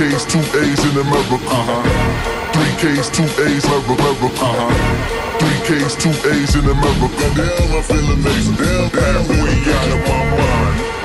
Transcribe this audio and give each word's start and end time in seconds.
K's, 0.00 0.24
two 0.24 0.38
A's 0.38 0.80
in 0.82 0.96
America. 0.96 1.34
Uh-huh. 1.44 2.52
Three 2.54 2.72
K's, 2.80 3.10
two 3.10 3.22
A's, 3.44 3.64
America. 3.66 4.32
Uh-huh. 4.40 4.72
Three 5.38 5.60
K's, 5.68 5.94
two 5.94 6.08
A's 6.08 6.54
in 6.54 6.64
America. 6.64 7.28
Damn, 7.36 7.76
I 7.76 7.82
feel 7.82 8.08
amazing. 8.10 8.56
Damn, 8.56 8.88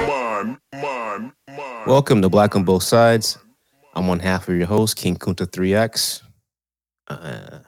mind, 0.08 1.34
mind. 1.52 1.86
Welcome 1.86 2.22
to 2.22 2.30
Black 2.30 2.56
on 2.56 2.64
Both 2.64 2.84
Sides. 2.84 3.38
I'm 3.96 4.08
one 4.08 4.20
half 4.20 4.48
of 4.48 4.56
your 4.56 4.68
host, 4.68 4.96
King 4.96 5.18
Kunta 5.18 5.46
3X. 5.46 6.22
Uh, 7.10 7.60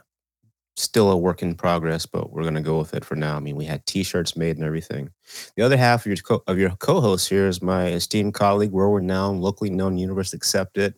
still 0.78 1.12
a 1.12 1.18
work 1.18 1.42
in 1.42 1.56
progress, 1.56 2.06
but 2.06 2.32
we're 2.32 2.44
gonna 2.46 2.62
go 2.62 2.80
with 2.80 2.94
it 2.94 3.04
for 3.04 3.16
now. 3.18 3.36
I 3.36 3.42
mean, 3.42 3.58
we 3.58 3.66
had 3.66 3.86
T-shirts 3.86 4.38
made 4.38 4.56
and 4.56 4.66
everything. 4.66 5.10
The 5.58 5.64
other 5.64 5.76
half 5.76 6.06
of 6.06 6.08
your 6.08 6.16
co- 6.16 6.44
of 6.48 6.58
your 6.58 6.70
co-host 6.78 7.28
here 7.28 7.50
is 7.50 7.62
my 7.62 7.88
esteemed 7.88 8.34
colleague, 8.34 8.72
world 8.72 8.96
renowned, 8.96 9.42
locally 9.42 9.70
known, 9.70 9.98
universe 9.98 10.32
accepted. 10.32 10.94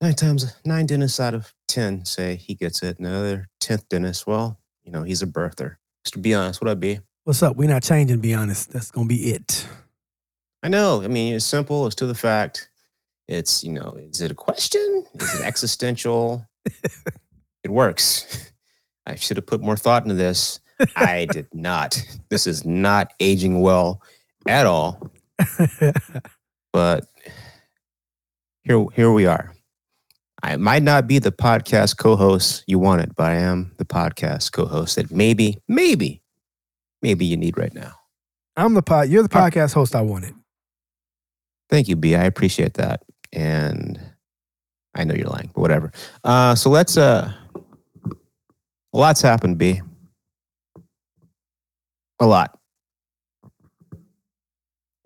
Nine 0.00 0.14
times 0.14 0.54
nine 0.64 0.86
dentists 0.86 1.18
out 1.18 1.34
of 1.34 1.52
ten 1.66 2.04
say 2.04 2.36
he 2.36 2.54
gets 2.54 2.82
it. 2.82 2.98
And 2.98 3.06
the 3.06 3.12
other 3.12 3.48
tenth 3.60 3.88
dentist, 3.88 4.26
well, 4.26 4.60
you 4.84 4.92
know, 4.92 5.02
he's 5.02 5.22
a 5.22 5.26
birther. 5.26 5.76
Just 6.04 6.14
to 6.14 6.18
be 6.20 6.34
honest, 6.34 6.60
what 6.60 6.70
I 6.70 6.74
be? 6.74 7.00
What's 7.24 7.42
up? 7.42 7.56
We're 7.56 7.68
not 7.68 7.82
changing, 7.82 8.20
be 8.20 8.34
honest. 8.34 8.72
That's 8.72 8.90
gonna 8.90 9.08
be 9.08 9.32
it. 9.32 9.66
I 10.62 10.68
know. 10.68 11.02
I 11.02 11.08
mean, 11.08 11.34
it's 11.34 11.44
simple. 11.44 11.86
It's 11.86 11.96
to 11.96 12.06
the 12.06 12.14
fact. 12.14 12.70
It's 13.26 13.64
you 13.64 13.72
know, 13.72 13.96
is 13.98 14.20
it 14.20 14.30
a 14.30 14.34
question? 14.34 15.04
Is 15.14 15.40
it 15.40 15.44
existential? 15.44 16.46
it 16.64 17.70
works. 17.70 18.52
I 19.06 19.16
should 19.16 19.36
have 19.36 19.46
put 19.46 19.60
more 19.60 19.76
thought 19.76 20.04
into 20.04 20.14
this. 20.14 20.60
I 20.94 21.26
did 21.30 21.48
not. 21.52 22.00
This 22.28 22.46
is 22.46 22.64
not 22.64 23.12
aging 23.20 23.60
well 23.60 24.00
at 24.46 24.66
all. 24.66 25.10
But 26.72 27.06
here, 28.62 28.84
here 28.94 29.10
we 29.10 29.26
are. 29.26 29.52
I 30.42 30.56
might 30.56 30.82
not 30.82 31.06
be 31.06 31.18
the 31.18 31.32
podcast 31.32 31.96
co-host 31.96 32.64
you 32.66 32.78
wanted, 32.78 33.14
but 33.16 33.26
I 33.26 33.34
am 33.36 33.72
the 33.78 33.84
podcast 33.84 34.52
co-host 34.52 34.96
that 34.96 35.10
maybe, 35.10 35.58
maybe, 35.66 36.22
maybe 37.02 37.26
you 37.26 37.36
need 37.36 37.58
right 37.58 37.74
now. 37.74 37.94
I'm 38.56 38.74
the 38.74 38.82
pod. 38.82 39.08
You're 39.08 39.22
the 39.22 39.28
podcast 39.28 39.74
host 39.74 39.94
I 39.94 40.02
wanted. 40.02 40.34
Thank 41.70 41.88
you, 41.88 41.96
B. 41.96 42.14
I 42.14 42.24
appreciate 42.24 42.74
that. 42.74 43.02
And 43.32 44.00
I 44.94 45.04
know 45.04 45.14
you're 45.14 45.28
lying, 45.28 45.50
but 45.54 45.60
whatever. 45.60 45.92
Uh, 46.24 46.54
so 46.54 46.70
let's 46.70 46.96
uh 46.96 47.32
a 48.92 48.96
lot's 48.98 49.20
happened, 49.20 49.58
B. 49.58 49.80
A 52.20 52.26
lot. 52.26 52.58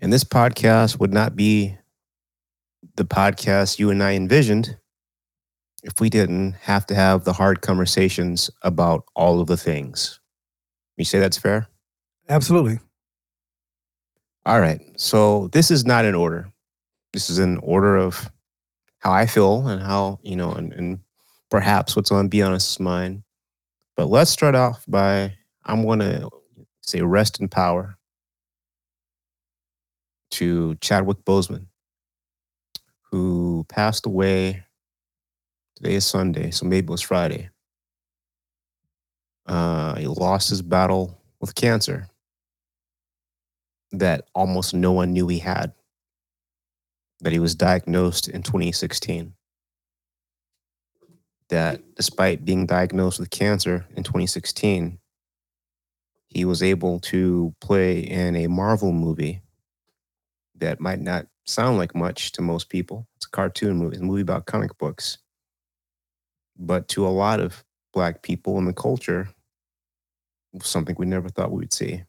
And 0.00 0.12
this 0.12 0.24
podcast 0.24 0.98
would 0.98 1.12
not 1.12 1.36
be 1.36 1.76
the 2.96 3.04
podcast 3.04 3.78
you 3.78 3.90
and 3.90 4.02
I 4.02 4.14
envisioned 4.14 4.76
if 5.82 6.00
we 6.00 6.08
didn't 6.08 6.52
have 6.62 6.86
to 6.86 6.94
have 6.94 7.24
the 7.24 7.32
hard 7.32 7.60
conversations 7.60 8.50
about 8.62 9.04
all 9.14 9.40
of 9.40 9.46
the 9.46 9.56
things. 9.56 10.20
You 10.96 11.04
say 11.04 11.18
that's 11.18 11.38
fair? 11.38 11.68
Absolutely. 12.28 12.78
All 14.44 14.60
right. 14.60 14.80
So 14.96 15.48
this 15.48 15.70
is 15.70 15.84
not 15.84 16.04
in 16.04 16.14
order. 16.14 16.52
This 17.12 17.30
is 17.30 17.38
in 17.38 17.58
order 17.58 17.96
of 17.96 18.30
how 18.98 19.12
I 19.12 19.26
feel 19.26 19.66
and 19.66 19.82
how, 19.82 20.20
you 20.22 20.36
know, 20.36 20.52
and, 20.52 20.72
and 20.72 21.00
perhaps 21.50 21.96
what's 21.96 22.12
on 22.12 22.28
Be 22.28 22.42
Honest's 22.42 22.80
mind. 22.80 23.22
But 23.96 24.06
let's 24.06 24.30
start 24.30 24.54
off 24.54 24.84
by 24.88 25.34
I'm 25.64 25.84
going 25.84 26.00
to 26.00 26.28
say 26.80 27.02
rest 27.02 27.40
in 27.40 27.48
power 27.48 27.96
to 30.32 30.76
Chadwick 30.76 31.18
Boseman, 31.24 31.66
who 33.10 33.64
passed 33.68 34.06
away. 34.06 34.64
Today 35.82 35.96
is 35.96 36.04
Sunday, 36.04 36.52
so 36.52 36.64
maybe 36.64 36.84
it 36.84 36.90
was 36.90 37.00
Friday. 37.00 37.50
Uh, 39.46 39.96
he 39.96 40.06
lost 40.06 40.48
his 40.48 40.62
battle 40.62 41.20
with 41.40 41.56
cancer 41.56 42.06
that 43.90 44.28
almost 44.32 44.74
no 44.74 44.92
one 44.92 45.12
knew 45.12 45.26
he 45.26 45.40
had, 45.40 45.72
that 47.20 47.32
he 47.32 47.40
was 47.40 47.56
diagnosed 47.56 48.28
in 48.28 48.44
2016. 48.44 49.32
That 51.48 51.80
despite 51.96 52.44
being 52.44 52.64
diagnosed 52.64 53.18
with 53.18 53.30
cancer 53.30 53.84
in 53.96 54.04
2016, 54.04 55.00
he 56.28 56.44
was 56.44 56.62
able 56.62 57.00
to 57.00 57.56
play 57.60 57.98
in 57.98 58.36
a 58.36 58.46
Marvel 58.46 58.92
movie 58.92 59.42
that 60.54 60.78
might 60.78 61.00
not 61.00 61.26
sound 61.44 61.78
like 61.78 61.96
much 61.96 62.30
to 62.32 62.40
most 62.40 62.68
people. 62.68 63.08
It's 63.16 63.26
a 63.26 63.30
cartoon 63.30 63.78
movie, 63.78 63.96
it's 63.96 64.02
a 64.02 64.06
movie 64.06 64.22
about 64.22 64.46
comic 64.46 64.78
books. 64.78 65.18
But 66.64 66.88
to 66.88 67.06
a 67.06 67.10
lot 67.10 67.40
of 67.40 67.62
Black 67.92 68.22
people 68.22 68.56
in 68.56 68.64
the 68.64 68.72
culture, 68.72 69.28
something 70.62 70.96
we 70.98 71.06
never 71.06 71.28
thought 71.28 71.50
we 71.50 71.58
would 71.58 71.72
see 71.72 72.04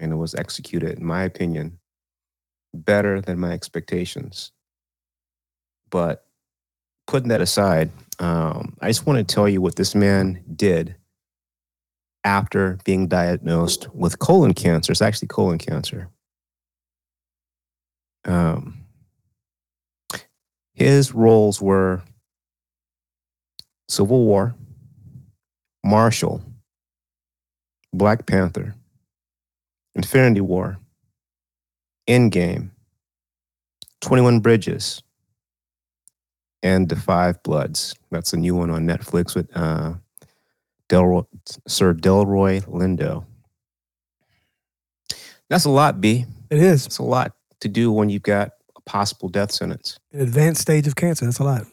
and 0.00 0.12
it 0.12 0.16
was 0.16 0.34
executed, 0.34 0.98
in 0.98 1.04
my 1.04 1.22
opinion, 1.22 1.78
better 2.72 3.20
than 3.20 3.38
my 3.38 3.52
expectations. 3.52 4.50
But 5.90 6.24
putting 7.06 7.28
that 7.28 7.42
aside, 7.42 7.90
um, 8.18 8.76
I 8.80 8.88
just 8.88 9.06
want 9.06 9.18
to 9.26 9.34
tell 9.34 9.48
you 9.48 9.60
what 9.60 9.76
this 9.76 9.94
man 9.94 10.42
did 10.56 10.96
after 12.24 12.78
being 12.84 13.08
diagnosed 13.08 13.88
with 13.94 14.18
colon 14.18 14.54
cancer. 14.54 14.92
It's 14.92 15.02
actually 15.02 15.28
colon 15.28 15.58
cancer. 15.58 16.08
Um, 18.24 18.84
his 20.72 21.14
roles 21.14 21.60
were 21.60 22.02
Civil 23.90 24.24
War, 24.24 24.54
Marshall, 25.84 26.40
Black 27.92 28.24
Panther, 28.24 28.76
Infinity 29.96 30.40
War, 30.40 30.78
Endgame, 32.08 32.70
21 34.00 34.38
Bridges, 34.38 35.02
and 36.62 36.88
The 36.88 36.94
Five 36.94 37.42
Bloods. 37.42 37.94
That's 38.12 38.32
a 38.32 38.36
new 38.36 38.54
one 38.54 38.70
on 38.70 38.86
Netflix 38.86 39.34
with 39.34 39.48
uh, 39.56 39.94
Delroy, 40.88 41.26
Sir 41.66 41.92
Delroy 41.92 42.64
Lindo. 42.66 43.24
That's 45.48 45.64
a 45.64 45.70
lot, 45.70 46.00
B. 46.00 46.26
It 46.48 46.58
is 46.58 46.86
It's 46.86 46.98
a 46.98 47.02
lot 47.02 47.32
to 47.58 47.68
do 47.68 47.90
when 47.90 48.08
you've 48.08 48.22
got 48.22 48.52
a 48.76 48.80
possible 48.82 49.28
death 49.28 49.50
sentence. 49.50 49.98
an 50.12 50.20
advanced 50.20 50.60
stage 50.60 50.86
of 50.86 50.94
cancer. 50.94 51.24
That's 51.24 51.40
a 51.40 51.44
lot. 51.44 51.64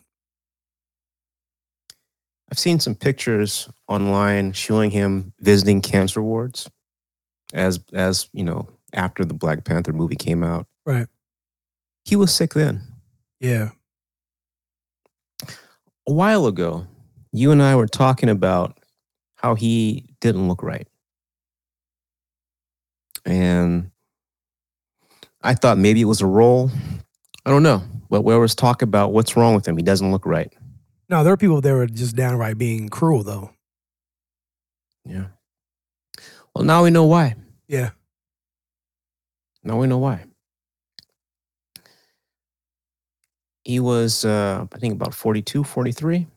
I've 2.52 2.60
seen 2.60 2.80
some 2.80 2.96
pictures 2.96 3.70
online 3.88 4.54
showing 4.54 4.92
him 4.92 5.34
visiting 5.40 5.82
cancer 5.82 6.22
wards 6.22 6.70
as 7.54 7.80
as 7.94 8.30
you 8.34 8.44
know 8.44 8.68
after 8.94 9.26
the 9.26 9.34
Black 9.34 9.66
Panther 9.66 9.94
movie 9.94 10.16
came 10.16 10.44
out. 10.44 10.68
Right. 10.86 11.08
He 12.06 12.16
was 12.16 12.34
sick 12.34 12.54
then. 12.54 12.82
Yeah. 13.40 13.72
A 16.08 16.14
while 16.14 16.48
ago, 16.48 16.88
you 17.34 17.52
and 17.52 17.62
I 17.62 17.76
were 17.76 17.88
talking 17.88 18.30
about 18.30 18.80
how 19.36 19.56
he 19.56 20.10
didn't 20.22 20.48
look 20.48 20.64
right. 20.64 20.88
And 23.26 23.92
I 25.42 25.54
thought 25.54 25.78
maybe 25.78 26.02
it 26.02 26.06
was 26.06 26.22
a 26.22 26.26
role. 26.26 26.72
I 27.46 27.50
don't 27.50 27.64
know. 27.64 27.84
But 28.10 28.24
there 28.24 28.34
always 28.34 28.56
talk 28.56 28.82
about 28.82 29.12
what's 29.12 29.36
wrong 29.36 29.54
with 29.54 29.68
him. 29.68 29.76
He 29.76 29.84
doesn't 29.84 30.12
look 30.12 30.26
right. 30.26 30.54
No, 31.10 31.24
there 31.24 31.34
are 31.34 31.38
people 31.38 31.62
that 31.62 31.74
were 31.74 31.88
just 31.88 32.16
downright 32.16 32.58
being 32.58 32.90
cruel, 32.90 33.24
though. 33.24 33.52
Yeah. 35.06 35.28
Well, 36.54 36.66
now 36.66 36.84
we 36.84 36.90
know 36.90 37.06
why. 37.06 37.36
Yeah. 37.68 37.92
Now 39.64 39.80
we 39.80 39.88
know 39.88 39.98
why. 40.00 40.26
He 43.64 43.80
was, 43.80 44.26
uh, 44.26 44.66
I 44.72 44.78
think, 44.80 44.94
about 44.94 45.14
42, 45.14 45.64
43. 45.64 46.28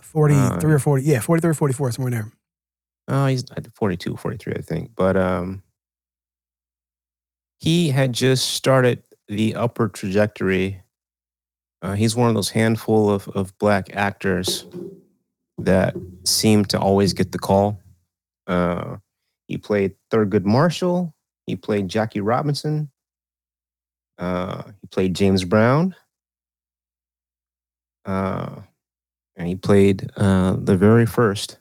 43 0.00 0.72
or 0.72 0.78
40. 0.78 1.04
Yeah, 1.04 1.20
43 1.20 1.50
or 1.50 1.54
44, 1.54 1.92
somewhere 1.92 2.10
there. 2.10 2.32
Oh, 3.08 3.26
he's 3.26 3.44
at 3.56 3.66
42, 3.74 4.16
43, 4.16 4.54
I 4.56 4.60
think. 4.60 4.90
But 4.96 5.16
um, 5.16 5.62
he 7.58 7.90
had 7.90 8.12
just 8.12 8.50
started 8.50 9.02
the 9.28 9.54
upward 9.54 9.94
trajectory. 9.94 10.81
Uh, 11.82 11.94
he's 11.94 12.14
one 12.14 12.28
of 12.28 12.34
those 12.34 12.50
handful 12.50 13.10
of, 13.10 13.28
of 13.28 13.56
black 13.58 13.94
actors 13.94 14.66
that 15.58 15.94
seem 16.24 16.64
to 16.64 16.78
always 16.78 17.12
get 17.12 17.32
the 17.32 17.38
call. 17.38 17.80
Uh, 18.46 18.96
he 19.48 19.58
played 19.58 19.96
Thurgood 20.10 20.44
Marshall. 20.44 21.12
He 21.46 21.56
played 21.56 21.88
Jackie 21.88 22.20
Robinson. 22.20 22.88
Uh, 24.16 24.62
he 24.80 24.86
played 24.88 25.14
James 25.14 25.44
Brown. 25.44 25.96
Uh, 28.04 28.60
and 29.36 29.48
he 29.48 29.56
played 29.56 30.08
uh, 30.16 30.56
the 30.56 30.76
very 30.76 31.06
first 31.06 31.58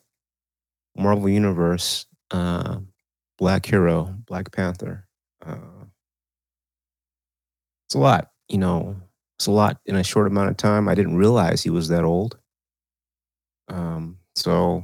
Marvel 0.96 1.30
Universe 1.30 2.06
uh, 2.30 2.78
Black 3.40 3.66
Hero, 3.66 4.16
Black 4.28 4.52
Panther. 4.52 5.08
It's 7.88 7.96
a 7.96 8.00
lot, 8.00 8.30
you 8.48 8.60
know. 8.60 8.96
It's 9.42 9.48
a 9.48 9.52
lot 9.52 9.80
in 9.88 9.96
a 9.96 10.04
short 10.04 10.28
amount 10.28 10.52
of 10.52 10.58
time. 10.58 10.88
I 10.88 10.94
didn't 10.94 11.16
realize 11.16 11.64
he 11.64 11.72
was 11.72 11.88
that 11.88 12.04
old. 12.04 12.38
Um, 13.70 14.20
so, 14.36 14.84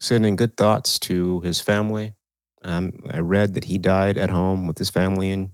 sending 0.00 0.36
good 0.36 0.54
thoughts 0.58 0.98
to 0.98 1.40
his 1.40 1.62
family. 1.62 2.12
Um, 2.62 2.92
I 3.10 3.20
read 3.20 3.54
that 3.54 3.64
he 3.64 3.78
died 3.78 4.18
at 4.18 4.28
home 4.28 4.66
with 4.66 4.76
his 4.76 4.90
family 4.90 5.30
and 5.30 5.52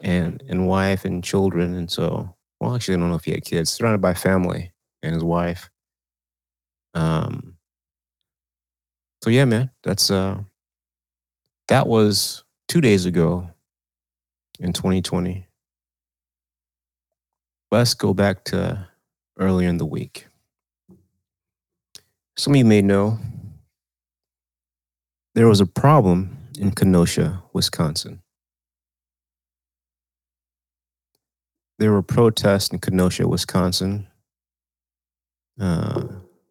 and 0.00 0.42
and 0.48 0.66
wife 0.66 1.04
and 1.04 1.22
children, 1.22 1.74
and 1.74 1.90
so 1.90 2.34
well, 2.58 2.74
actually, 2.74 2.94
I 2.94 3.00
don't 3.00 3.10
know 3.10 3.16
if 3.16 3.26
he 3.26 3.32
had 3.32 3.44
kids. 3.44 3.68
Surrounded 3.68 4.00
by 4.00 4.14
family 4.14 4.72
and 5.02 5.12
his 5.12 5.22
wife. 5.22 5.68
Um. 6.94 7.58
So 9.22 9.28
yeah, 9.28 9.44
man, 9.44 9.70
that's 9.82 10.10
uh, 10.10 10.38
that 11.68 11.86
was 11.86 12.44
two 12.68 12.80
days 12.80 13.06
ago 13.06 13.50
in 14.60 14.72
2020. 14.72 15.46
Let's 17.70 17.94
go 17.94 18.12
back 18.14 18.44
to 18.46 18.88
earlier 19.38 19.68
in 19.68 19.78
the 19.78 19.86
week. 19.86 20.26
Some 22.36 22.52
of 22.52 22.58
you 22.58 22.64
may 22.64 22.82
know 22.82 23.18
there 25.34 25.48
was 25.48 25.60
a 25.60 25.66
problem 25.66 26.36
in 26.58 26.72
Kenosha, 26.72 27.42
Wisconsin. 27.52 28.22
There 31.78 31.92
were 31.92 32.02
protests 32.02 32.68
in 32.68 32.78
Kenosha, 32.78 33.26
Wisconsin. 33.26 34.06
Uh, 35.58 36.04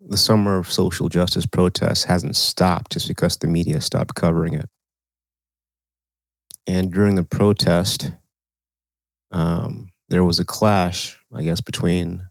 the 0.08 0.18
summer 0.18 0.58
of 0.58 0.72
social 0.72 1.10
justice 1.10 1.46
protests 1.46 2.04
hasn't 2.04 2.36
stopped 2.36 2.94
just 2.94 3.08
because 3.08 3.38
the 3.38 3.48
media 3.48 3.82
stopped 3.82 4.16
covering 4.16 4.54
it. 4.56 4.70
And 6.70 6.94
during 6.94 7.16
the 7.16 7.24
protest, 7.24 8.12
um, 9.32 9.90
there 10.10 10.24
was 10.24 10.40
a 10.40 10.46
clash, 10.46 11.18
I 11.34 11.42
guess, 11.42 11.62
between 11.62 12.22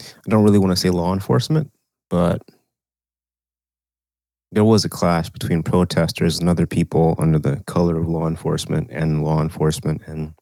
I 0.00 0.30
don't 0.30 0.44
really 0.44 0.58
want 0.58 0.72
to 0.72 0.76
say 0.76 0.88
law 0.88 1.12
enforcement, 1.12 1.72
but 2.08 2.40
there 4.50 4.64
was 4.64 4.86
a 4.86 4.88
clash 4.88 5.28
between 5.28 5.62
protesters 5.62 6.38
and 6.38 6.48
other 6.48 6.66
people 6.66 7.16
under 7.18 7.38
the 7.38 7.62
color 7.66 7.98
of 7.98 8.08
law 8.08 8.26
enforcement 8.26 8.88
and 8.90 9.22
law 9.22 9.42
enforcement 9.42 10.00
and 10.06 10.32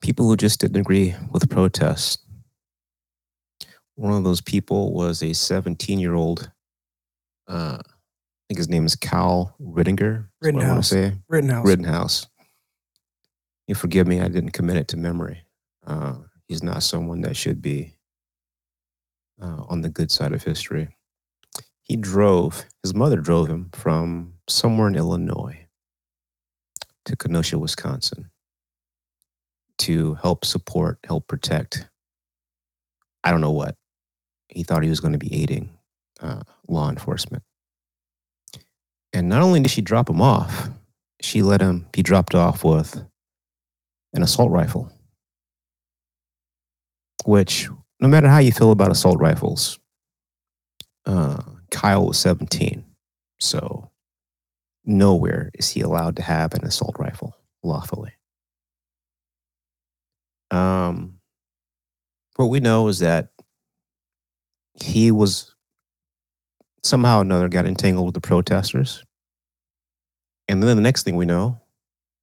people 0.00 0.26
who 0.26 0.38
just 0.38 0.60
didn't 0.60 0.80
agree 0.80 1.14
with 1.30 1.42
the 1.42 1.54
protest. 1.54 2.24
One 3.96 4.14
of 4.14 4.24
those 4.24 4.40
people 4.40 4.94
was 4.94 5.22
a 5.22 5.34
17 5.34 5.98
year 5.98 6.14
old, 6.14 6.50
uh, 7.46 7.80
think 8.54 8.58
his 8.58 8.68
name 8.68 8.86
is 8.86 8.94
Cal 8.94 9.56
Rittinger. 9.60 10.26
I 10.26 10.46
Rittenhouse. 10.46 10.88
say. 10.88 11.12
Rittenhouse. 11.28 11.66
Rittenhouse. 11.66 12.26
You 13.66 13.74
forgive 13.74 14.06
me, 14.06 14.20
I 14.20 14.28
didn't 14.28 14.52
commit 14.52 14.76
it 14.76 14.86
to 14.88 14.96
memory. 14.96 15.42
Uh, 15.84 16.18
he's 16.46 16.62
not 16.62 16.84
someone 16.84 17.22
that 17.22 17.36
should 17.36 17.60
be 17.60 17.96
uh, 19.42 19.64
on 19.68 19.80
the 19.80 19.88
good 19.88 20.12
side 20.12 20.32
of 20.32 20.44
history. 20.44 20.86
He 21.82 21.96
drove, 21.96 22.64
his 22.84 22.94
mother 22.94 23.16
drove 23.16 23.48
him 23.48 23.70
from 23.72 24.34
somewhere 24.48 24.86
in 24.86 24.94
Illinois 24.94 25.66
to 27.06 27.16
Kenosha, 27.16 27.58
Wisconsin 27.58 28.30
to 29.78 30.14
help 30.14 30.44
support, 30.44 31.00
help 31.04 31.26
protect. 31.26 31.88
I 33.24 33.32
don't 33.32 33.40
know 33.40 33.50
what. 33.50 33.74
He 34.48 34.62
thought 34.62 34.84
he 34.84 34.90
was 34.90 35.00
going 35.00 35.12
to 35.12 35.18
be 35.18 35.42
aiding 35.42 35.76
uh, 36.20 36.42
law 36.68 36.88
enforcement. 36.88 37.42
And 39.14 39.28
not 39.28 39.42
only 39.42 39.60
did 39.60 39.70
she 39.70 39.80
drop 39.80 40.10
him 40.10 40.20
off, 40.20 40.68
she 41.20 41.40
let 41.40 41.60
him 41.60 41.86
be 41.92 42.02
dropped 42.02 42.34
off 42.34 42.64
with 42.64 43.00
an 44.12 44.22
assault 44.22 44.50
rifle. 44.50 44.90
Which, 47.24 47.68
no 48.00 48.08
matter 48.08 48.28
how 48.28 48.38
you 48.38 48.50
feel 48.50 48.72
about 48.72 48.90
assault 48.90 49.20
rifles, 49.20 49.78
uh, 51.06 51.40
Kyle 51.70 52.06
was 52.08 52.18
17. 52.18 52.84
So 53.38 53.92
nowhere 54.84 55.52
is 55.54 55.70
he 55.70 55.80
allowed 55.80 56.16
to 56.16 56.22
have 56.22 56.52
an 56.52 56.64
assault 56.64 56.96
rifle 56.98 57.36
lawfully. 57.62 58.14
Um, 60.50 61.20
what 62.34 62.46
we 62.46 62.58
know 62.58 62.88
is 62.88 62.98
that 62.98 63.28
he 64.82 65.12
was 65.12 65.53
somehow 66.84 67.18
or 67.18 67.22
another 67.22 67.48
got 67.48 67.66
entangled 67.66 68.06
with 68.06 68.14
the 68.14 68.20
protesters. 68.20 69.02
And 70.48 70.62
then 70.62 70.76
the 70.76 70.82
next 70.82 71.02
thing 71.04 71.16
we 71.16 71.24
know, 71.24 71.60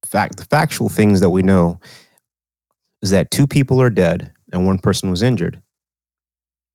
fact 0.06 0.36
the 0.36 0.44
factual 0.44 0.88
things 0.88 1.20
that 1.20 1.30
we 1.30 1.42
know 1.42 1.80
is 3.02 3.10
that 3.10 3.30
two 3.30 3.46
people 3.46 3.80
are 3.82 3.90
dead 3.90 4.32
and 4.52 4.66
one 4.66 4.78
person 4.78 5.10
was 5.10 5.22
injured. 5.22 5.60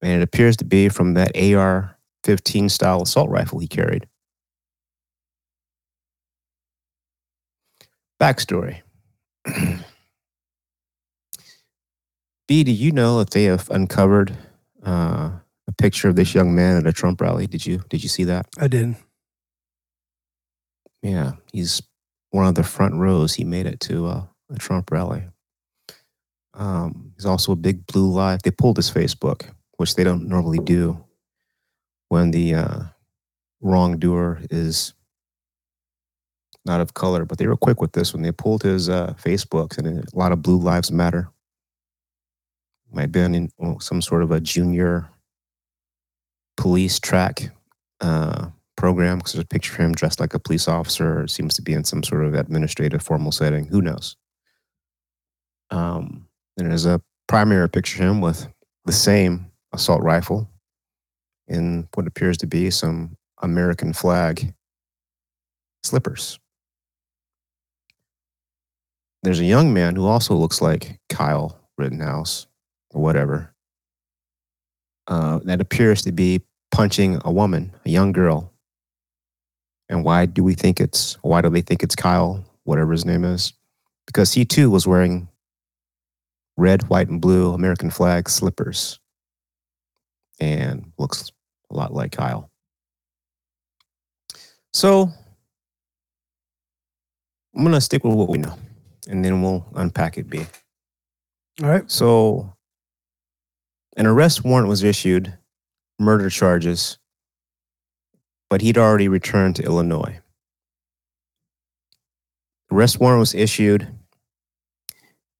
And 0.01 0.11
it 0.11 0.21
appears 0.21 0.57
to 0.57 0.65
be 0.65 0.89
from 0.89 1.13
that 1.15 1.35
AR 1.37 1.97
15 2.23 2.69
style 2.69 3.01
assault 3.03 3.29
rifle 3.29 3.59
he 3.59 3.67
carried. 3.67 4.07
Backstory. 8.21 8.81
B, 12.47 12.63
do 12.63 12.71
you 12.71 12.91
know 12.91 13.19
if 13.19 13.29
they 13.29 13.43
have 13.45 13.69
uncovered 13.69 14.37
uh, 14.83 15.31
a 15.67 15.73
picture 15.73 16.09
of 16.09 16.15
this 16.15 16.33
young 16.33 16.55
man 16.55 16.77
at 16.77 16.87
a 16.87 16.93
Trump 16.93 17.21
rally? 17.21 17.47
Did 17.47 17.65
you 17.65 17.83
did 17.89 18.03
you 18.03 18.09
see 18.09 18.23
that? 18.25 18.47
I 18.59 18.67
did. 18.67 18.95
Yeah, 21.01 21.33
he's 21.53 21.81
one 22.31 22.47
of 22.47 22.55
the 22.55 22.63
front 22.63 22.95
rows. 22.95 23.33
He 23.33 23.43
made 23.43 23.65
it 23.65 23.79
to 23.81 24.07
uh, 24.07 24.23
a 24.49 24.57
Trump 24.57 24.91
rally. 24.91 25.23
Um, 26.53 27.11
he's 27.15 27.25
also 27.25 27.51
a 27.51 27.55
big 27.55 27.85
blue 27.85 28.11
live. 28.11 28.41
They 28.41 28.51
pulled 28.51 28.77
his 28.77 28.91
Facebook, 28.91 29.49
which 29.77 29.95
they 29.95 30.03
don't 30.03 30.27
normally 30.27 30.59
do 30.59 31.03
when 32.09 32.31
the 32.31 32.55
uh, 32.55 32.79
wrongdoer 33.61 34.41
is 34.49 34.93
not 36.65 36.81
of 36.81 36.93
color. 36.95 37.25
But 37.25 37.37
they 37.37 37.47
were 37.47 37.55
quick 37.55 37.79
with 37.79 37.91
this 37.93 38.13
when 38.13 38.23
they 38.23 38.31
pulled 38.31 38.63
his 38.63 38.89
uh, 38.89 39.13
Facebook, 39.23 39.77
and 39.77 39.87
a 39.99 40.17
lot 40.17 40.31
of 40.31 40.41
blue 40.41 40.57
lives 40.57 40.91
matter. 40.91 41.29
Might 42.91 43.03
have 43.03 43.11
been 43.11 43.35
in 43.35 43.49
well, 43.57 43.79
some 43.79 44.01
sort 44.01 44.23
of 44.23 44.31
a 44.31 44.39
junior 44.39 45.09
police 46.57 46.99
track 46.99 47.51
uh, 48.01 48.49
program 48.75 49.19
because 49.19 49.33
there's 49.33 49.43
a 49.43 49.47
picture 49.47 49.73
of 49.73 49.79
him 49.79 49.93
dressed 49.93 50.19
like 50.19 50.33
a 50.33 50.39
police 50.39 50.67
officer. 50.67 51.27
Seems 51.27 51.53
to 51.55 51.61
be 51.61 51.73
in 51.73 51.83
some 51.83 52.03
sort 52.03 52.25
of 52.25 52.33
administrative 52.33 53.01
formal 53.01 53.31
setting. 53.31 53.65
Who 53.67 53.81
knows? 53.81 54.17
Um, 55.69 56.27
and 56.57 56.69
there's 56.69 56.85
a 56.85 57.01
primary 57.27 57.69
picture 57.69 58.03
of 58.03 58.09
him 58.09 58.21
with 58.21 58.47
the 58.85 58.93
same 58.93 59.51
assault 59.73 60.01
rifle 60.01 60.49
in 61.47 61.87
what 61.93 62.07
appears 62.07 62.37
to 62.37 62.47
be 62.47 62.69
some 62.69 63.17
American 63.41 63.93
flag 63.93 64.53
slippers. 65.83 66.39
There's 69.23 69.39
a 69.39 69.45
young 69.45 69.73
man 69.73 69.95
who 69.95 70.05
also 70.05 70.35
looks 70.35 70.61
like 70.61 70.99
Kyle 71.09 71.59
Rittenhouse 71.77 72.47
or 72.91 73.01
whatever. 73.01 73.53
Uh, 75.07 75.39
that 75.43 75.61
appears 75.61 76.01
to 76.01 76.11
be 76.11 76.41
punching 76.71 77.21
a 77.23 77.31
woman, 77.31 77.71
a 77.85 77.89
young 77.89 78.11
girl. 78.11 78.51
And 79.89 80.03
why 80.03 80.25
do 80.25 80.43
we 80.43 80.53
think 80.53 80.81
it's, 80.81 81.13
why 81.21 81.41
do 81.41 81.49
they 81.49 81.61
think 81.61 81.81
it's 81.81 81.95
Kyle, 81.95 82.43
whatever 82.63 82.91
his 82.91 83.05
name 83.05 83.23
is? 83.23 83.53
Because 84.05 84.33
he 84.33 84.43
too 84.43 84.69
was 84.69 84.85
wearing 84.85 85.29
red, 86.57 86.89
white, 86.89 87.07
and 87.07 87.21
blue 87.21 87.53
American 87.53 87.89
flag 87.89 88.29
slippers 88.29 88.99
and 90.41 90.91
looks 90.97 91.31
a 91.71 91.75
lot 91.75 91.93
like 91.93 92.11
Kyle. 92.11 92.51
So 94.73 95.09
I'm 97.55 97.63
going 97.63 97.73
to 97.73 97.81
stick 97.81 98.03
with 98.03 98.13
what 98.13 98.29
we 98.29 98.37
know 98.37 98.57
and 99.07 99.23
then 99.23 99.41
we'll 99.41 99.65
unpack 99.75 100.17
it, 100.17 100.29
B. 100.29 100.45
All 101.63 101.69
right. 101.69 101.89
So, 101.89 102.53
an 103.97 104.05
arrest 104.05 104.45
warrant 104.45 104.69
was 104.69 104.83
issued, 104.83 105.37
murder 105.99 106.29
charges, 106.29 106.99
but 108.49 108.61
he'd 108.61 108.77
already 108.77 109.07
returned 109.07 109.55
to 109.57 109.63
Illinois. 109.63 110.19
Arrest 112.71 112.99
warrant 112.99 113.19
was 113.19 113.33
issued, 113.33 113.87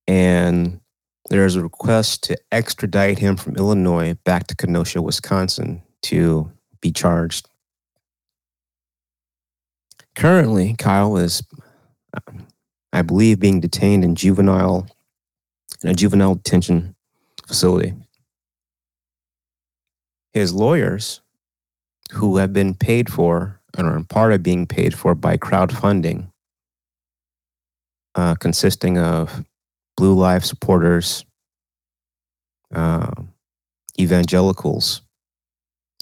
and 0.07 0.79
there's 1.29 1.55
a 1.55 1.61
request 1.61 2.23
to 2.23 2.37
extradite 2.51 3.19
him 3.19 3.37
from 3.37 3.55
Illinois 3.57 4.15
back 4.23 4.47
to 4.47 4.55
Kenosha, 4.55 5.01
Wisconsin 5.01 5.83
to 6.03 6.51
be 6.81 6.91
charged. 6.91 7.47
Currently, 10.15 10.75
Kyle 10.79 11.17
is, 11.17 11.43
I 12.91 13.01
believe, 13.03 13.39
being 13.39 13.59
detained 13.59 14.03
in 14.03 14.15
juvenile 14.15 14.87
in 15.83 15.89
a 15.91 15.93
juvenile 15.93 16.35
detention 16.35 16.95
facility. 17.45 17.93
His 20.37 20.53
lawyers, 20.53 21.21
who 22.11 22.37
have 22.37 22.53
been 22.53 22.75
paid 22.75 23.11
for 23.11 23.59
and 23.75 23.87
are 23.87 23.97
in 23.97 24.05
part 24.05 24.33
of 24.33 24.43
being 24.43 24.67
paid 24.67 24.93
for 24.93 25.15
by 25.15 25.35
crowdfunding, 25.35 26.31
uh, 28.13 28.35
consisting 28.35 28.99
of 28.99 29.43
Blue 29.95 30.13
Life 30.13 30.43
supporters, 30.43 31.25
uh, 32.71 33.09
evangelicals, 33.99 35.01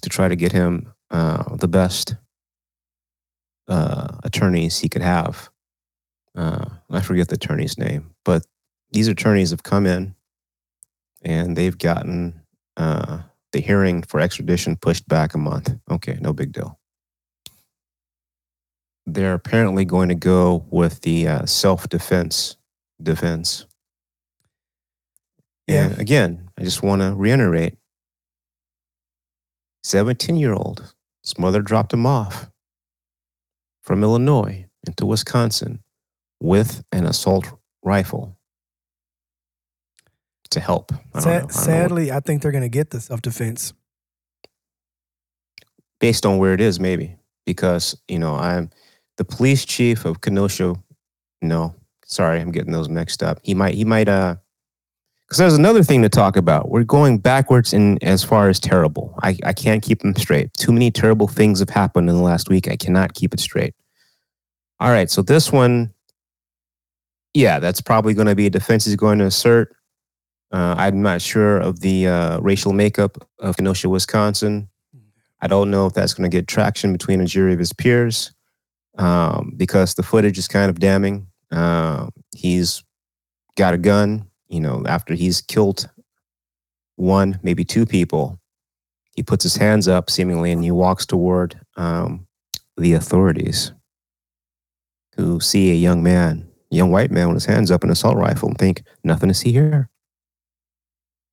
to 0.01 0.09
try 0.09 0.27
to 0.27 0.35
get 0.35 0.51
him 0.51 0.93
uh, 1.11 1.55
the 1.55 1.69
best 1.69 2.15
uh, 3.69 4.17
attorneys 4.25 4.79
he 4.79 4.89
could 4.89 5.01
have. 5.01 5.49
Uh, 6.35 6.65
I 6.89 6.99
forget 6.99 7.29
the 7.29 7.35
attorney's 7.35 7.77
name, 7.77 8.13
but 8.25 8.45
these 8.91 9.07
attorneys 9.07 9.51
have 9.51 9.63
come 9.63 9.85
in 9.85 10.13
and 11.21 11.55
they've 11.55 11.77
gotten 11.77 12.41
uh, 12.75 13.19
the 13.55 13.61
hearing 13.61 14.01
for 14.01 14.19
extradition 14.19 14.75
pushed 14.75 15.07
back 15.07 15.33
a 15.33 15.37
month. 15.37 15.73
Okay, 15.89 16.17
no 16.19 16.33
big 16.33 16.51
deal. 16.51 16.77
They're 19.05 19.33
apparently 19.33 19.85
going 19.85 20.09
to 20.09 20.15
go 20.15 20.65
with 20.69 20.99
the 21.01 21.25
uh, 21.29 21.45
self 21.45 21.87
defense 21.87 22.57
defense. 23.01 23.65
Yeah. 25.67 25.85
And 25.85 25.99
again, 25.99 26.49
I 26.59 26.63
just 26.63 26.83
want 26.83 27.01
to 27.01 27.15
reiterate 27.15 27.77
17 29.83 30.35
year 30.35 30.53
old, 30.53 30.93
his 31.23 31.39
mother 31.39 31.61
dropped 31.61 31.93
him 31.93 32.05
off 32.05 32.51
from 33.83 34.03
Illinois 34.03 34.65
into 34.85 35.05
Wisconsin 35.05 35.79
with 36.41 36.83
an 36.91 37.05
assault 37.05 37.47
rifle 37.83 38.37
to 40.49 40.59
help. 40.59 40.91
I. 40.93 40.97
I 41.15 41.19
Sad, 41.19 41.23
don't 41.23 41.33
know 41.39 41.43
what- 41.45 41.51
sadly, 41.53 42.11
I 42.11 42.19
think 42.19 42.41
they're 42.41 42.51
going 42.51 42.61
to 42.63 42.69
get 42.69 42.89
the 42.91 42.99
self 43.01 43.21
defense. 43.21 43.73
based 45.99 46.25
on 46.25 46.37
where 46.37 46.53
it 46.53 46.61
is, 46.61 46.79
maybe 46.79 47.15
because 47.45 47.97
you 48.07 48.19
know 48.19 48.35
I'm 48.35 48.69
the 49.17 49.25
police 49.25 49.65
chief 49.65 50.05
of 50.05 50.21
Kenosha. 50.21 50.75
No, 51.41 51.75
sorry, 52.05 52.39
I'm 52.41 52.51
getting 52.51 52.71
those 52.71 52.89
mixed 52.89 53.23
up. 53.23 53.39
He 53.43 53.53
might, 53.53 53.75
he 53.75 53.85
might, 53.85 54.07
uh, 54.09 54.35
because 55.25 55.37
there's 55.37 55.53
another 55.55 55.83
thing 55.83 56.01
to 56.01 56.09
talk 56.09 56.35
about. 56.37 56.69
We're 56.69 56.83
going 56.83 57.17
backwards 57.19 57.73
in 57.73 57.97
as 58.03 58.23
far 58.23 58.49
as 58.49 58.59
terrible. 58.59 59.17
I, 59.23 59.37
I 59.43 59.53
can't 59.53 59.81
keep 59.83 59.99
them 60.01 60.15
straight. 60.15 60.53
Too 60.53 60.71
many 60.71 60.91
terrible 60.91 61.27
things 61.27 61.59
have 61.59 61.69
happened 61.69 62.09
in 62.09 62.15
the 62.15 62.21
last 62.21 62.49
week. 62.49 62.67
I 62.67 62.75
cannot 62.75 63.13
keep 63.13 63.33
it 63.33 63.39
straight. 63.39 63.73
All 64.79 64.89
right, 64.89 65.09
so 65.09 65.21
this 65.21 65.51
one, 65.51 65.93
yeah, 67.33 67.59
that's 67.59 67.81
probably 67.81 68.13
going 68.13 68.27
to 68.27 68.35
be 68.35 68.45
a 68.47 68.49
defense 68.51 68.85
he's 68.85 68.95
going 68.95 69.19
to 69.19 69.25
assert. 69.25 69.75
Uh, 70.55 70.73
I'm 70.77 71.01
not 71.01 71.21
sure 71.21 71.57
of 71.57 71.81
the 71.81 72.07
uh, 72.07 72.39
racial 72.39 72.71
makeup 72.71 73.17
of 73.39 73.57
Kenosha, 73.57 73.89
Wisconsin. 73.89 74.69
I 75.41 75.47
don't 75.47 75.69
know 75.69 75.85
if 75.85 75.93
that's 75.93 76.13
going 76.13 76.31
to 76.31 76.33
get 76.33 76.47
traction 76.47 76.93
between 76.93 77.19
a 77.19 77.25
jury 77.25 77.51
of 77.51 77.59
his 77.59 77.73
peers 77.73 78.31
um, 78.97 79.53
because 79.57 79.95
the 79.95 80.03
footage 80.03 80.37
is 80.37 80.47
kind 80.47 80.69
of 80.69 80.79
damning. 80.79 81.27
Uh, 81.51 82.07
he's 82.33 82.85
got 83.57 83.73
a 83.73 83.77
gun, 83.77 84.29
you 84.47 84.61
know, 84.61 84.81
after 84.87 85.13
he's 85.13 85.41
killed 85.41 85.89
one, 86.95 87.37
maybe 87.43 87.65
two 87.65 87.85
people. 87.85 88.39
He 89.13 89.23
puts 89.23 89.43
his 89.43 89.57
hands 89.57 89.89
up 89.89 90.09
seemingly 90.09 90.53
and 90.53 90.63
he 90.63 90.71
walks 90.71 91.05
toward 91.05 91.59
um, 91.75 92.27
the 92.77 92.93
authorities 92.93 93.73
who 95.17 95.41
see 95.41 95.71
a 95.71 95.75
young 95.75 96.01
man, 96.01 96.47
young 96.71 96.91
white 96.91 97.11
man 97.11 97.27
with 97.27 97.35
his 97.35 97.45
hands 97.45 97.71
up 97.71 97.83
and 97.83 97.89
an 97.89 97.93
assault 97.93 98.15
rifle 98.15 98.47
and 98.47 98.57
think, 98.57 98.83
nothing 99.03 99.27
to 99.27 99.33
see 99.33 99.51
here. 99.51 99.89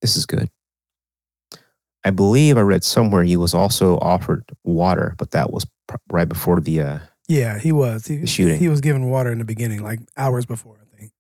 This 0.02 0.16
is 0.16 0.26
good. 0.26 0.50
I 2.04 2.10
believe 2.10 2.58
I 2.58 2.62
read 2.62 2.82
somewhere 2.84 3.22
he 3.22 3.36
was 3.36 3.54
also 3.54 3.96
offered 3.98 4.44
water, 4.64 5.14
but 5.18 5.30
that 5.30 5.52
was 5.52 5.64
pr- 5.86 5.96
right 6.10 6.28
before 6.28 6.60
the. 6.60 6.80
Uh, 6.80 6.98
Yeah, 7.28 7.58
he 7.58 7.70
was. 7.72 8.06
He, 8.06 8.16
The 8.18 8.26
shooting. 8.26 8.58
He 8.58 8.68
was 8.68 8.80
given 8.80 9.08
water 9.08 9.30
in 9.30 9.38
the 9.38 9.44
beginning, 9.44 9.82
like 9.84 10.00
hours 10.16 10.44
before, 10.44 10.76
I 10.82 10.96
think. 10.98 11.12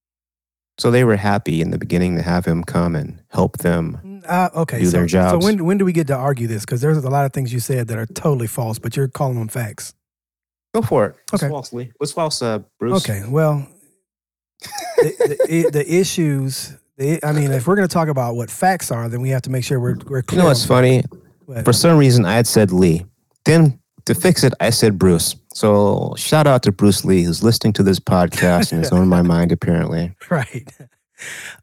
so 0.78 0.90
they 0.90 1.04
were 1.04 1.14
happy 1.16 1.60
in 1.60 1.70
the 1.70 1.78
beginning 1.78 2.16
to 2.16 2.22
have 2.22 2.44
him 2.44 2.64
come 2.64 2.96
and 2.96 3.22
help 3.30 3.58
them. 3.58 4.22
Uh, 4.26 4.48
okay, 4.56 4.80
Do 4.80 4.86
so, 4.86 4.90
their 4.98 5.08
so 5.08 5.38
when 5.38 5.64
when 5.64 5.78
do 5.78 5.84
we 5.84 5.92
get 5.92 6.08
to 6.08 6.16
argue 6.16 6.48
this? 6.48 6.62
Because 6.64 6.80
there's 6.80 6.96
a 6.98 7.08
lot 7.10 7.24
of 7.26 7.32
things 7.32 7.52
you 7.52 7.60
said 7.60 7.86
that 7.88 7.98
are 7.98 8.06
totally 8.06 8.48
false, 8.48 8.80
but 8.80 8.96
you're 8.96 9.08
calling 9.08 9.38
them 9.38 9.48
facts. 9.48 9.94
Go 10.74 10.82
for 10.82 11.06
it. 11.06 11.16
What's 11.30 11.42
Okay. 11.44 11.50
false, 11.50 11.72
Lee? 11.72 11.92
What's 11.98 12.12
false, 12.12 12.42
uh, 12.42 12.60
Bruce? 12.80 13.04
Okay, 13.08 13.22
well, 13.28 13.68
the, 14.96 15.38
the, 15.48 15.70
the 15.70 15.94
issues. 16.00 16.76
I 16.98 17.32
mean, 17.32 17.52
if 17.52 17.66
we're 17.66 17.76
going 17.76 17.88
to 17.88 17.92
talk 17.92 18.08
about 18.08 18.36
what 18.36 18.50
facts 18.50 18.90
are, 18.90 19.08
then 19.08 19.20
we 19.22 19.30
have 19.30 19.42
to 19.42 19.50
make 19.50 19.64
sure 19.64 19.80
we're 19.80 19.96
we're 20.06 20.22
You 20.30 20.38
know 20.38 20.44
what's 20.46 20.64
funny? 20.64 21.02
what- 21.46 21.64
For 21.64 21.72
some 21.72 21.96
reason, 21.98 22.24
I 22.24 22.34
had 22.34 22.46
said 22.46 22.72
Lee. 22.72 23.06
Then 23.44 23.80
to 24.04 24.14
fix 24.14 24.44
it, 24.44 24.52
I 24.60 24.70
said 24.70 24.98
Bruce. 24.98 25.36
So 25.54 26.14
shout 26.16 26.46
out 26.46 26.62
to 26.64 26.72
Bruce 26.72 27.04
Lee, 27.04 27.22
who's 27.24 27.42
listening 27.42 27.72
to 27.74 27.82
this 27.82 27.98
podcast 27.98 28.72
and 28.72 28.82
is 28.82 28.92
on 28.92 29.08
my 29.08 29.22
mind, 29.22 29.52
apparently. 29.52 30.14
right. 30.30 30.68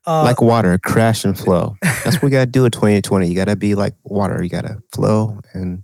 Uh, 0.08 0.24
like 0.24 0.42
water, 0.42 0.78
crash 0.78 1.26
and 1.26 1.38
flow. 1.38 1.76
That's 1.82 2.14
what 2.16 2.24
we 2.24 2.30
got 2.30 2.46
to 2.46 2.46
do 2.46 2.66
in 2.66 2.72
2020. 2.72 3.28
You 3.28 3.36
got 3.36 3.46
to 3.46 3.56
be 3.56 3.76
like 3.76 3.94
water. 4.04 4.42
You 4.42 4.50
got 4.50 4.66
to 4.66 4.82
flow 4.94 5.40
and 5.54 5.84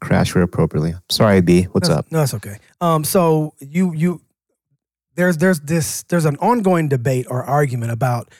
crash 0.00 0.34
where 0.34 0.44
appropriately. 0.44 0.94
Sorry, 1.10 1.40
B. 1.40 1.64
What's 1.64 1.88
no, 1.88 1.94
up? 1.96 2.12
No, 2.12 2.18
that's 2.18 2.34
okay. 2.34 2.58
Um, 2.80 3.02
so 3.02 3.54
you 3.60 3.94
you 3.94 4.20
there's 5.16 5.38
there's 5.38 5.60
this 5.60 6.02
there's 6.04 6.24
an 6.24 6.36
ongoing 6.36 6.88
debate 6.88 7.26
or 7.30 7.42
argument 7.44 7.92
about 7.92 8.30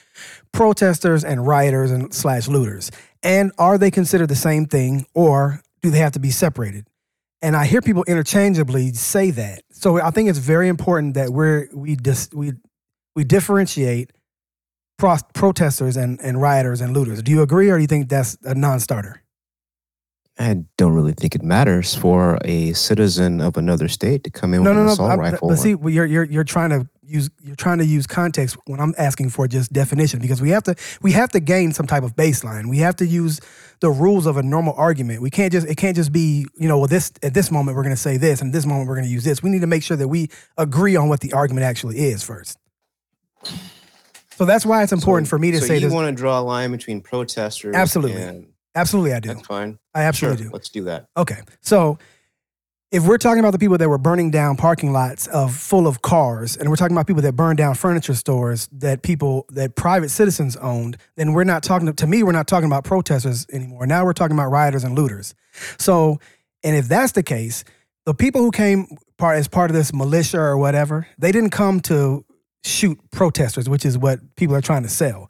protesters 0.55 1.25
and 1.25 1.45
rioters 1.45 1.91
and 1.91 2.13
slash 2.13 2.47
looters, 2.47 2.89
and 3.21 3.51
are 3.57 3.77
they 3.77 3.91
considered 3.91 4.29
the 4.29 4.35
same 4.35 4.65
thing 4.65 5.05
or 5.13 5.61
do 5.81 5.91
they 5.91 5.99
have 5.99 6.13
to 6.13 6.19
be 6.19 6.31
separated? 6.31 6.87
And 7.41 7.55
I 7.55 7.65
hear 7.65 7.81
people 7.81 8.03
interchangeably 8.07 8.93
say 8.93 9.31
that. 9.31 9.63
So 9.71 10.01
I 10.01 10.09
think 10.11 10.29
it's 10.29 10.39
very 10.39 10.69
important 10.69 11.13
that 11.15 11.29
we're 11.31 11.67
we 11.73 11.95
dis, 11.95 12.29
we 12.33 12.53
we 13.15 13.23
differentiate 13.25 14.11
pro- 14.97 15.17
protesters 15.33 15.97
and, 15.97 16.19
and 16.21 16.41
rioters 16.41 16.79
and 16.81 16.93
looters. 16.93 17.21
Do 17.21 17.31
you 17.31 17.41
agree, 17.41 17.69
or 17.69 17.75
do 17.75 17.81
you 17.81 17.87
think 17.87 18.09
that's 18.09 18.37
a 18.43 18.55
non-starter? 18.55 19.21
I 20.39 20.65
don't 20.77 20.93
really 20.93 21.13
think 21.13 21.35
it 21.35 21.43
matters 21.43 21.95
for 21.95 22.39
a 22.43 22.73
citizen 22.73 23.39
of 23.39 23.55
another 23.57 23.87
state 23.87 24.23
to 24.25 24.29
come 24.29 24.53
in 24.53 24.63
no, 24.63 24.71
with 24.71 24.75
no, 24.75 24.81
an 24.81 24.87
no. 24.87 24.93
assault 24.93 25.11
I- 25.11 25.15
rifle. 25.15 25.49
But 25.49 25.57
see, 25.57 25.75
you're 25.85 26.05
you're 26.05 26.23
you're 26.23 26.43
trying 26.43 26.71
to 26.71 26.87
use 27.07 27.29
you're 27.41 27.55
trying 27.55 27.77
to 27.79 27.85
use 27.85 28.07
context 28.07 28.57
when 28.65 28.79
I'm 28.79 28.93
asking 28.97 29.29
for 29.29 29.47
just 29.47 29.71
definition 29.71 30.19
because 30.19 30.41
we 30.41 30.49
have 30.49 30.63
to 30.63 30.75
we 31.01 31.11
have 31.13 31.31
to 31.31 31.39
gain 31.39 31.71
some 31.73 31.87
type 31.87 32.03
of 32.03 32.15
baseline. 32.15 32.67
We 32.69 32.79
have 32.79 32.95
to 32.97 33.07
use 33.07 33.39
the 33.79 33.89
rules 33.89 34.25
of 34.25 34.37
a 34.37 34.43
normal 34.43 34.73
argument. 34.77 35.21
We 35.21 35.29
can't 35.29 35.51
just 35.51 35.67
it 35.67 35.75
can't 35.75 35.95
just 35.95 36.11
be 36.11 36.45
you 36.57 36.67
know 36.67 36.77
well 36.79 36.87
this 36.87 37.11
at 37.23 37.33
this 37.33 37.51
moment 37.51 37.77
we're 37.77 37.83
going 37.83 37.95
to 37.95 38.01
say 38.01 38.17
this 38.17 38.41
and 38.41 38.53
this 38.53 38.65
moment 38.65 38.87
we're 38.87 38.95
going 38.95 39.07
to 39.07 39.11
use 39.11 39.23
this. 39.23 39.41
We 39.43 39.49
need 39.49 39.61
to 39.61 39.67
make 39.67 39.83
sure 39.83 39.97
that 39.97 40.07
we 40.07 40.29
agree 40.57 40.95
on 40.95 41.09
what 41.09 41.19
the 41.21 41.33
argument 41.33 41.65
actually 41.65 41.99
is 41.99 42.23
first. 42.23 42.57
So 44.37 44.45
that's 44.45 44.65
why 44.65 44.83
it's 44.83 44.91
important 44.91 45.29
for 45.29 45.39
me 45.39 45.51
to 45.51 45.59
so 45.59 45.67
say 45.67 45.75
you 45.75 45.81
this. 45.81 45.93
want 45.93 46.07
to 46.07 46.11
draw 46.11 46.39
a 46.39 46.41
line 46.41 46.71
between 46.71 47.01
protesters. 47.01 47.75
Absolutely. 47.75 48.21
and- 48.21 48.47
absolutely, 48.75 49.13
I 49.13 49.19
do. 49.21 49.29
that's 49.29 49.47
fine. 49.47 49.79
I 49.93 50.03
absolutely 50.03 50.43
sure, 50.43 50.47
do. 50.47 50.53
let's 50.53 50.69
do 50.69 50.83
that. 50.85 51.07
Okay. 51.15 51.39
So 51.61 51.97
if 52.91 53.05
we're 53.05 53.17
talking 53.17 53.39
about 53.39 53.51
the 53.51 53.59
people 53.59 53.77
that 53.77 53.89
were 53.89 53.97
burning 53.97 54.31
down 54.31 54.55
parking 54.55 54.93
lots 54.93 55.27
of 55.27 55.53
full 55.55 55.87
of 55.87 56.01
cars, 56.01 56.55
and 56.55 56.69
we're 56.69 56.75
talking 56.75 56.95
about 56.95 57.07
people 57.07 57.21
that 57.23 57.35
burned 57.35 57.57
down 57.57 57.75
furniture 57.75 58.13
stores 58.13 58.69
that 58.71 59.01
people 59.01 59.45
that 59.49 59.75
private 59.75 60.09
citizens 60.09 60.55
owned, 60.57 60.97
then 61.17 61.33
we're 61.33 61.43
not 61.43 61.63
talking 61.63 61.91
to 61.91 62.07
me, 62.07 62.23
we're 62.23 62.31
not 62.31 62.47
talking 62.47 62.67
about 62.67 62.83
protesters 62.83 63.45
anymore. 63.51 63.85
Now 63.87 64.05
we're 64.05 64.13
talking 64.13 64.35
about 64.37 64.49
rioters 64.51 64.83
and 64.83 64.95
looters. 64.95 65.33
So, 65.77 66.19
and 66.63 66.75
if 66.75 66.87
that's 66.87 67.13
the 67.13 67.23
case, 67.23 67.63
the 68.05 68.13
people 68.13 68.41
who 68.41 68.51
came 68.51 68.87
part 69.17 69.37
as 69.37 69.47
part 69.47 69.71
of 69.71 69.75
this 69.75 69.93
militia 69.93 70.39
or 70.39 70.57
whatever, 70.57 71.07
they 71.17 71.31
didn't 71.31 71.49
come 71.51 71.79
to 71.81 72.23
shoot 72.63 72.99
protesters, 73.11 73.67
which 73.67 73.85
is 73.85 73.97
what 73.97 74.19
people 74.35 74.55
are 74.55 74.61
trying 74.61 74.83
to 74.83 74.89
sell. 74.89 75.29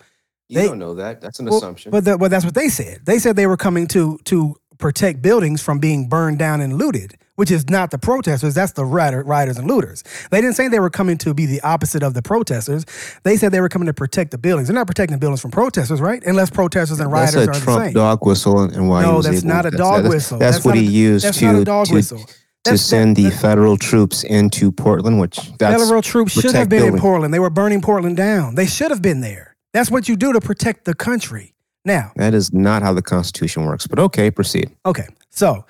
You 0.50 0.59
They- 0.59 0.67
don't 0.67 0.79
know 0.79 0.93
that. 0.95 1.21
That's 1.21 1.39
an 1.39 1.45
Well, 1.45 1.57
assumption. 1.57 1.91
But, 1.91 2.05
that, 2.05 2.19
but 2.19 2.29
that's 2.31 2.45
what 2.45 2.53
they 2.53 2.69
said. 2.69 3.00
They 3.05 3.17
said 3.17 3.35
they 3.35 3.47
were 3.47 3.57
coming 3.57 3.88
to 3.88 4.19
to 4.25 4.55
protect 4.77 5.21
buildings 5.21 5.62
from 5.62 5.79
being 5.79 6.07
burned 6.09 6.38
down 6.38 6.59
and 6.62 6.77
looted, 6.77 7.15
which 7.35 7.51
is 7.51 7.69
not 7.69 7.91
the 7.91 7.97
protesters. 7.97 8.53
That's 8.53 8.71
the 8.73 8.85
rioters 8.85 9.57
and 9.57 9.67
looters. 9.67 10.03
They 10.31 10.41
didn't 10.41 10.55
say 10.55 10.67
they 10.67 10.79
were 10.79 10.89
coming 10.89 11.17
to 11.19 11.33
be 11.33 11.45
the 11.45 11.61
opposite 11.61 12.03
of 12.03 12.13
the 12.13 12.21
protesters. 12.21 12.85
They 13.23 13.37
said 13.37 13.51
they 13.51 13.61
were 13.61 13.69
coming 13.69 13.87
to 13.87 13.93
protect 13.93 14.31
the 14.31 14.37
buildings. 14.37 14.67
They're 14.67 14.75
not 14.75 14.87
protecting 14.87 15.15
the 15.15 15.19
buildings 15.19 15.41
from 15.41 15.51
protesters, 15.51 16.01
right? 16.01 16.23
Unless 16.25 16.51
protesters 16.51 16.99
and 16.99 17.11
that's 17.13 17.35
rioters 17.35 17.47
a 17.47 17.51
are 17.51 17.53
the 17.53 17.59
Trump 17.65 17.83
same. 17.85 17.93
dog 17.93 18.25
whistle, 18.25 18.61
and 18.61 18.89
why 18.89 19.03
he 19.03 19.11
no, 19.11 19.21
that's 19.21 19.43
not 19.43 19.65
a 19.65 19.71
dog 19.71 20.03
that's- 20.03 20.09
whistle. 20.13 20.39
That's, 20.39 20.63
what 20.65 20.75
not 20.75 20.81
he 20.81 20.87
a, 20.87 20.91
used 20.91 21.25
That's 21.25 21.39
to 21.39 21.45
not 21.45 21.55
a 21.55 21.63
dog 21.63 21.87
to, 21.87 21.93
whistle. 21.93 22.19
to 22.19 22.33
That's- 22.63 22.81
send 22.81 23.15
the 23.15 23.29
federal 23.31 23.77
troops 23.77 24.23
into 24.23 24.71
Portland, 24.71 25.19
which 25.19 25.37
that's 25.57 25.81
Federal 25.81 26.01
troops 26.01 26.31
should 26.33 26.53
have 26.55 26.69
been 26.69 26.93
in. 26.93 26.99
Portland. 26.99 27.33
They 27.33 27.39
were 27.39 27.49
burning 27.49 27.81
Portland 27.81 28.17
down. 28.17 28.55
They 28.55 28.65
should 28.65 28.91
have 28.91 29.01
been 29.01 29.21
there. 29.21 29.55
That's 29.73 29.91
what 29.91 30.07
you 30.07 30.15
do 30.15 30.31
to 30.33 30.39
protect 30.39 30.85
the 30.85 30.95
country. 30.95 31.53
Now, 31.83 32.11
that 32.15 32.33
is 32.33 32.51
not 32.53 32.81
how 32.81 32.93
the 32.93 33.01
Constitution 33.03 33.65
works. 33.65 33.85
But 33.85 33.99
okay, 33.99 34.31
proceed. 34.31 34.71
Okay. 34.85 35.05
So 35.29 35.65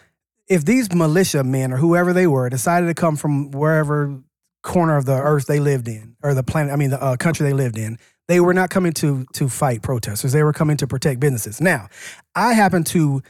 if 0.48 0.66
these 0.66 0.94
militia 0.94 1.44
men 1.44 1.74
or 1.74 1.78
whoever 1.78 2.14
they 2.14 2.28
were 2.28 2.50
decided 2.50 2.88
to 2.88 2.94
come 2.94 3.16
from 3.16 3.52
wherever 3.52 4.22
corner 4.64 4.98
of 4.98 5.06
the 5.06 5.14
earth 5.14 5.46
they 5.48 5.60
lived 5.60 5.88
in, 5.88 6.16
or 6.24 6.34
the 6.34 6.44
planet, 6.44 6.74
I 6.74 6.76
mean, 6.76 6.90
the 6.92 7.02
uh, 7.02 7.18
country 7.18 7.48
they 7.48 7.54
lived 7.54 7.78
in, 7.78 7.98
they 8.28 8.40
were 8.40 8.54
not 8.54 8.70
coming 8.70 8.94
to 8.94 9.26
to 9.34 9.50
fight 9.50 9.82
protesters. 9.84 10.32
They 10.34 10.44
were 10.44 10.54
coming 10.54 10.78
to 10.78 10.88
protect 10.88 11.20
businesses. 11.20 11.62
Now, 11.62 11.88
I 12.36 12.54
happen 12.54 12.84
to 12.86 13.22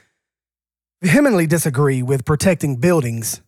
vehemently 1.01 1.47
disagree 1.47 2.01
with 2.03 2.25
protecting 2.25 2.77
buildings 2.77 3.41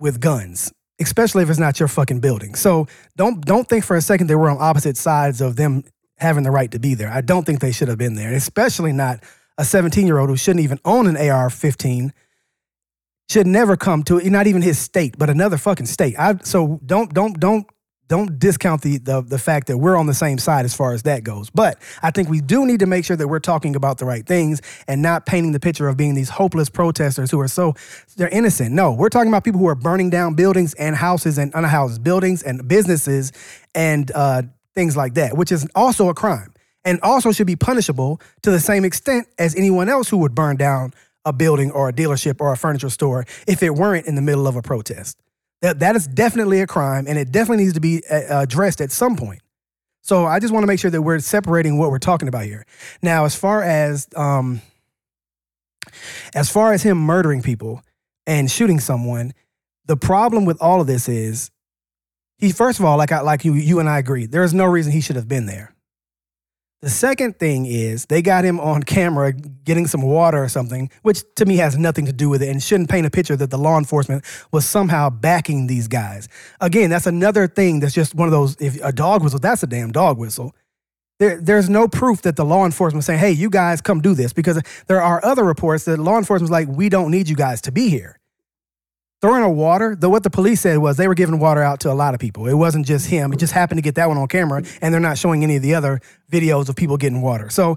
with 0.00 0.20
guns. 0.20 0.72
especially 1.00 1.42
if 1.42 1.50
it's 1.50 1.58
not 1.58 1.78
your 1.78 1.88
fucking 1.88 2.20
building. 2.20 2.54
So 2.54 2.86
don't 3.16 3.44
don't 3.44 3.68
think 3.68 3.84
for 3.84 3.96
a 3.96 4.00
second 4.00 4.28
they 4.28 4.34
we're 4.34 4.50
on 4.50 4.58
opposite 4.60 4.96
sides 4.96 5.40
of 5.40 5.56
them 5.56 5.84
having 6.18 6.44
the 6.44 6.50
right 6.50 6.70
to 6.70 6.78
be 6.78 6.94
there. 6.94 7.10
I 7.10 7.20
don't 7.20 7.44
think 7.44 7.60
they 7.60 7.72
should 7.72 7.88
have 7.88 7.98
been 7.98 8.14
there, 8.14 8.32
especially 8.32 8.92
not 8.92 9.22
a 9.58 9.64
17 9.64 10.06
year 10.06 10.18
old 10.18 10.30
who 10.30 10.36
shouldn't 10.36 10.64
even 10.64 10.80
own 10.84 11.06
an 11.06 11.16
AR-15 11.16 12.12
should 13.28 13.46
never 13.46 13.76
come 13.76 14.02
to. 14.04 14.20
Not 14.30 14.46
even 14.46 14.62
his 14.62 14.78
state, 14.78 15.16
but 15.18 15.30
another 15.30 15.56
fucking 15.56 15.86
state. 15.86 16.14
I, 16.18 16.36
so 16.42 16.80
don't 16.84 17.12
don't 17.12 17.38
don't 17.38 17.66
don't 18.08 18.38
discount 18.38 18.82
the, 18.82 18.98
the 18.98 19.20
the 19.20 19.38
fact 19.38 19.66
that 19.66 19.78
we're 19.78 19.96
on 19.96 20.06
the 20.06 20.14
same 20.14 20.38
side 20.38 20.64
as 20.64 20.74
far 20.74 20.92
as 20.92 21.02
that 21.04 21.24
goes. 21.24 21.50
But 21.50 21.78
I 22.02 22.10
think 22.10 22.28
we 22.28 22.40
do 22.40 22.64
need 22.64 22.80
to 22.80 22.86
make 22.86 23.04
sure 23.04 23.16
that 23.16 23.28
we're 23.28 23.40
talking 23.40 23.74
about 23.74 23.98
the 23.98 24.04
right 24.04 24.24
things 24.24 24.62
and 24.86 25.02
not 25.02 25.26
painting 25.26 25.52
the 25.52 25.60
picture 25.60 25.88
of 25.88 25.96
being 25.96 26.14
these 26.14 26.28
hopeless 26.28 26.68
protesters 26.68 27.30
who 27.30 27.40
are 27.40 27.48
so 27.48 27.74
they're 28.16 28.28
innocent. 28.28 28.72
No, 28.72 28.92
we're 28.92 29.08
talking 29.08 29.28
about 29.28 29.44
people 29.44 29.60
who 29.60 29.68
are 29.68 29.74
burning 29.74 30.10
down 30.10 30.34
buildings 30.34 30.74
and 30.74 30.94
houses 30.94 31.38
and 31.38 31.52
unhoused 31.54 32.04
buildings 32.04 32.42
and 32.42 32.66
businesses 32.68 33.32
and 33.74 34.10
uh, 34.14 34.42
things 34.74 34.96
like 34.96 35.14
that, 35.14 35.36
which 35.36 35.50
is 35.50 35.66
also 35.74 36.08
a 36.08 36.14
crime 36.14 36.52
and 36.84 37.00
also 37.02 37.32
should 37.32 37.48
be 37.48 37.56
punishable 37.56 38.20
to 38.42 38.50
the 38.50 38.60
same 38.60 38.84
extent 38.84 39.26
as 39.38 39.56
anyone 39.56 39.88
else 39.88 40.08
who 40.08 40.18
would 40.18 40.34
burn 40.34 40.56
down 40.56 40.92
a 41.26 41.32
building 41.32 41.70
or 41.72 41.90
a 41.90 41.92
dealership 41.92 42.40
or 42.40 42.52
a 42.52 42.56
furniture 42.56 42.88
store 42.88 43.26
if 43.46 43.62
it 43.62 43.74
weren't 43.74 44.06
in 44.06 44.14
the 44.14 44.22
middle 44.22 44.46
of 44.46 44.56
a 44.56 44.62
protest. 44.62 45.18
That 45.60 45.80
that 45.80 45.96
is 45.96 46.06
definitely 46.06 46.60
a 46.60 46.66
crime, 46.66 47.06
and 47.06 47.18
it 47.18 47.30
definitely 47.32 47.64
needs 47.64 47.74
to 47.74 47.80
be 47.80 48.02
uh, 48.10 48.42
addressed 48.42 48.80
at 48.80 48.92
some 48.92 49.16
point. 49.16 49.40
So 50.02 50.24
I 50.24 50.38
just 50.38 50.54
want 50.54 50.62
to 50.62 50.68
make 50.68 50.78
sure 50.78 50.90
that 50.90 51.02
we're 51.02 51.18
separating 51.18 51.78
what 51.78 51.90
we're 51.90 51.98
talking 51.98 52.28
about 52.28 52.44
here. 52.44 52.64
Now, 53.02 53.24
as 53.24 53.34
far 53.34 53.62
as 53.62 54.06
um, 54.14 54.62
as 56.34 56.48
far 56.48 56.72
as 56.72 56.82
him 56.82 56.98
murdering 56.98 57.42
people 57.42 57.82
and 58.26 58.50
shooting 58.50 58.80
someone, 58.80 59.32
the 59.86 59.96
problem 59.96 60.44
with 60.44 60.60
all 60.60 60.80
of 60.80 60.86
this 60.86 61.08
is 61.08 61.50
he 62.38 62.52
first 62.52 62.78
of 62.78 62.84
all, 62.84 62.98
like 62.98 63.12
I, 63.12 63.20
like 63.20 63.44
you 63.44 63.54
you 63.54 63.80
and 63.80 63.88
I 63.88 63.98
agree, 63.98 64.26
there 64.26 64.44
is 64.44 64.54
no 64.54 64.66
reason 64.66 64.92
he 64.92 65.00
should 65.00 65.16
have 65.16 65.28
been 65.28 65.46
there. 65.46 65.74
The 66.86 66.92
second 66.92 67.40
thing 67.40 67.66
is 67.66 68.06
they 68.06 68.22
got 68.22 68.44
him 68.44 68.60
on 68.60 68.84
camera 68.84 69.32
getting 69.32 69.88
some 69.88 70.02
water 70.02 70.40
or 70.40 70.48
something, 70.48 70.88
which 71.02 71.24
to 71.34 71.44
me 71.44 71.56
has 71.56 71.76
nothing 71.76 72.06
to 72.06 72.12
do 72.12 72.28
with 72.28 72.44
it 72.44 72.48
and 72.48 72.62
shouldn't 72.62 72.88
paint 72.88 73.04
a 73.04 73.10
picture 73.10 73.34
that 73.34 73.50
the 73.50 73.58
law 73.58 73.76
enforcement 73.76 74.24
was 74.52 74.64
somehow 74.64 75.10
backing 75.10 75.66
these 75.66 75.88
guys. 75.88 76.28
Again, 76.60 76.88
that's 76.88 77.08
another 77.08 77.48
thing 77.48 77.80
that's 77.80 77.92
just 77.92 78.14
one 78.14 78.28
of 78.28 78.30
those 78.30 78.56
if 78.60 78.80
a 78.84 78.92
dog 78.92 79.24
whistle, 79.24 79.40
that's 79.40 79.64
a 79.64 79.66
damn 79.66 79.90
dog 79.90 80.16
whistle. 80.16 80.54
There, 81.18 81.40
there's 81.40 81.68
no 81.68 81.88
proof 81.88 82.22
that 82.22 82.36
the 82.36 82.44
law 82.44 82.64
enforcement 82.64 83.02
saying, 83.02 83.18
hey, 83.18 83.32
you 83.32 83.50
guys 83.50 83.80
come 83.80 84.00
do 84.00 84.14
this 84.14 84.32
because 84.32 84.62
there 84.86 85.02
are 85.02 85.24
other 85.24 85.42
reports 85.42 85.86
that 85.86 85.98
law 85.98 86.18
enforcement's 86.18 86.52
like, 86.52 86.68
we 86.68 86.88
don't 86.88 87.10
need 87.10 87.28
you 87.28 87.34
guys 87.34 87.60
to 87.62 87.72
be 87.72 87.88
here 87.88 88.20
throwing 89.20 89.42
a 89.42 89.50
water, 89.50 89.96
though 89.96 90.08
what 90.08 90.22
the 90.22 90.30
police 90.30 90.60
said 90.60 90.78
was 90.78 90.96
they 90.96 91.08
were 91.08 91.14
giving 91.14 91.38
water 91.38 91.62
out 91.62 91.80
to 91.80 91.92
a 91.92 91.94
lot 91.94 92.14
of 92.14 92.20
people. 92.20 92.46
It 92.46 92.54
wasn't 92.54 92.86
just 92.86 93.06
him. 93.06 93.32
It 93.32 93.38
just 93.38 93.52
happened 93.52 93.78
to 93.78 93.82
get 93.82 93.94
that 93.96 94.08
one 94.08 94.18
on 94.18 94.28
camera, 94.28 94.62
and 94.80 94.92
they're 94.92 95.00
not 95.00 95.18
showing 95.18 95.42
any 95.42 95.56
of 95.56 95.62
the 95.62 95.74
other 95.74 96.00
videos 96.30 96.68
of 96.68 96.76
people 96.76 96.96
getting 96.96 97.22
water. 97.22 97.50
So, 97.50 97.76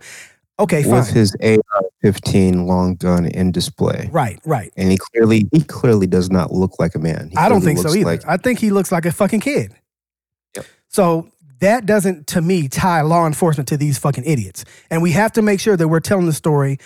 okay, 0.60 0.84
fine. 0.84 0.94
With 0.94 1.10
his 1.10 1.36
AR-15 1.42 2.66
long 2.66 2.96
gun 2.96 3.26
in 3.26 3.52
display, 3.52 4.10
right, 4.12 4.40
right, 4.46 4.72
and 4.78 4.92
he 4.92 4.98
clearly 4.98 5.48
he 5.52 5.62
clearly 5.64 6.08
does 6.08 6.30
not 6.30 6.52
look 6.52 6.80
like 6.80 6.96
a 6.96 7.00
man. 7.00 7.30
He 7.30 7.38
I 7.38 7.50
don't 7.50 7.62
think 7.62 7.80
so 7.80 7.90
either. 7.90 8.12
looks 8.12 8.26
I 8.26 8.38
think 8.38 8.60
he 8.60 8.72
looks 8.72 8.92
like 8.92 9.06
a 9.06 9.12
fucking 9.12 9.40
kid. 9.40 9.74
Yep. 10.56 10.66
So 10.88 11.32
that 11.60 11.86
doesn't, 11.86 12.28
to 12.28 12.42
me, 12.42 12.68
tie 12.68 13.02
law 13.02 13.28
enforcement 13.28 13.68
to 13.70 13.78
these 13.78 13.98
fucking 13.98 14.24
idiots. 14.26 14.64
And 14.90 15.02
we 15.02 15.12
have 15.12 15.34
to 15.34 15.42
make 15.42 15.60
sure 15.60 15.76
that 15.76 15.88
we're 15.88 16.00
telling 16.00 16.26
the 16.26 16.34
story 16.34 16.80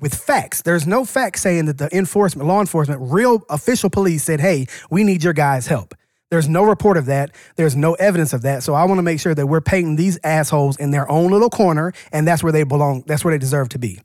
with 0.00 0.14
facts. 0.14 0.62
There's 0.62 0.86
no 0.86 1.04
facts 1.04 1.42
saying 1.42 1.66
that 1.66 1.78
the 1.78 1.94
enforcement, 1.96 2.48
law 2.48 2.60
enforcement, 2.60 3.00
real 3.02 3.44
official 3.48 3.90
police 3.90 4.24
said, 4.24 4.40
hey, 4.40 4.66
we 4.90 5.04
need 5.04 5.22
your 5.22 5.32
guys' 5.32 5.66
help. 5.66 5.94
There's 6.30 6.48
no 6.48 6.62
report 6.62 6.96
of 6.96 7.06
that. 7.06 7.32
There's 7.56 7.74
no 7.74 7.94
evidence 7.94 8.32
of 8.32 8.42
that. 8.42 8.62
So 8.62 8.74
I 8.74 8.84
want 8.84 8.98
to 8.98 9.02
make 9.02 9.18
sure 9.18 9.34
that 9.34 9.46
we're 9.46 9.60
painting 9.60 9.96
these 9.96 10.18
assholes 10.22 10.76
in 10.76 10.92
their 10.92 11.10
own 11.10 11.30
little 11.30 11.50
corner, 11.50 11.92
and 12.12 12.26
that's 12.26 12.42
where 12.42 12.52
they 12.52 12.62
belong. 12.62 13.02
That's 13.06 13.24
where 13.24 13.34
they 13.34 13.38
deserve 13.38 13.68
to 13.70 13.78
be. 13.78 14.00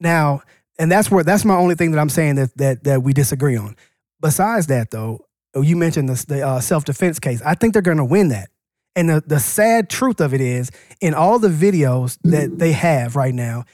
Now, 0.00 0.42
and 0.78 0.90
that's 0.90 1.10
where 1.10 1.22
that's 1.22 1.44
my 1.44 1.56
only 1.56 1.74
thing 1.74 1.90
that 1.90 1.98
I'm 1.98 2.08
saying 2.08 2.36
that 2.36 2.56
that 2.56 2.84
that 2.84 3.02
we 3.02 3.12
disagree 3.12 3.56
on. 3.56 3.76
Besides 4.20 4.68
that, 4.68 4.90
though, 4.90 5.26
you 5.54 5.76
mentioned 5.76 6.08
the, 6.08 6.24
the 6.26 6.46
uh, 6.46 6.60
self 6.60 6.84
defense 6.86 7.18
case. 7.18 7.42
I 7.42 7.54
think 7.54 7.74
they're 7.74 7.82
going 7.82 7.98
to 7.98 8.04
win 8.04 8.28
that. 8.28 8.48
And 8.96 9.08
the, 9.08 9.22
the 9.24 9.38
sad 9.38 9.88
truth 9.88 10.20
of 10.20 10.34
it 10.34 10.40
is, 10.40 10.72
in 11.00 11.14
all 11.14 11.38
the 11.38 11.48
videos 11.48 12.18
that 12.24 12.58
they 12.58 12.72
have 12.72 13.14
right 13.14 13.34
now, 13.34 13.64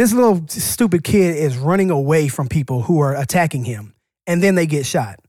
this 0.00 0.14
little 0.14 0.42
stupid 0.48 1.04
kid 1.04 1.36
is 1.36 1.58
running 1.58 1.90
away 1.90 2.28
from 2.28 2.48
people 2.48 2.80
who 2.80 3.00
are 3.00 3.14
attacking 3.14 3.64
him, 3.64 3.92
and 4.26 4.42
then 4.42 4.54
they 4.54 4.66
get 4.66 4.86
shot. 4.86 5.20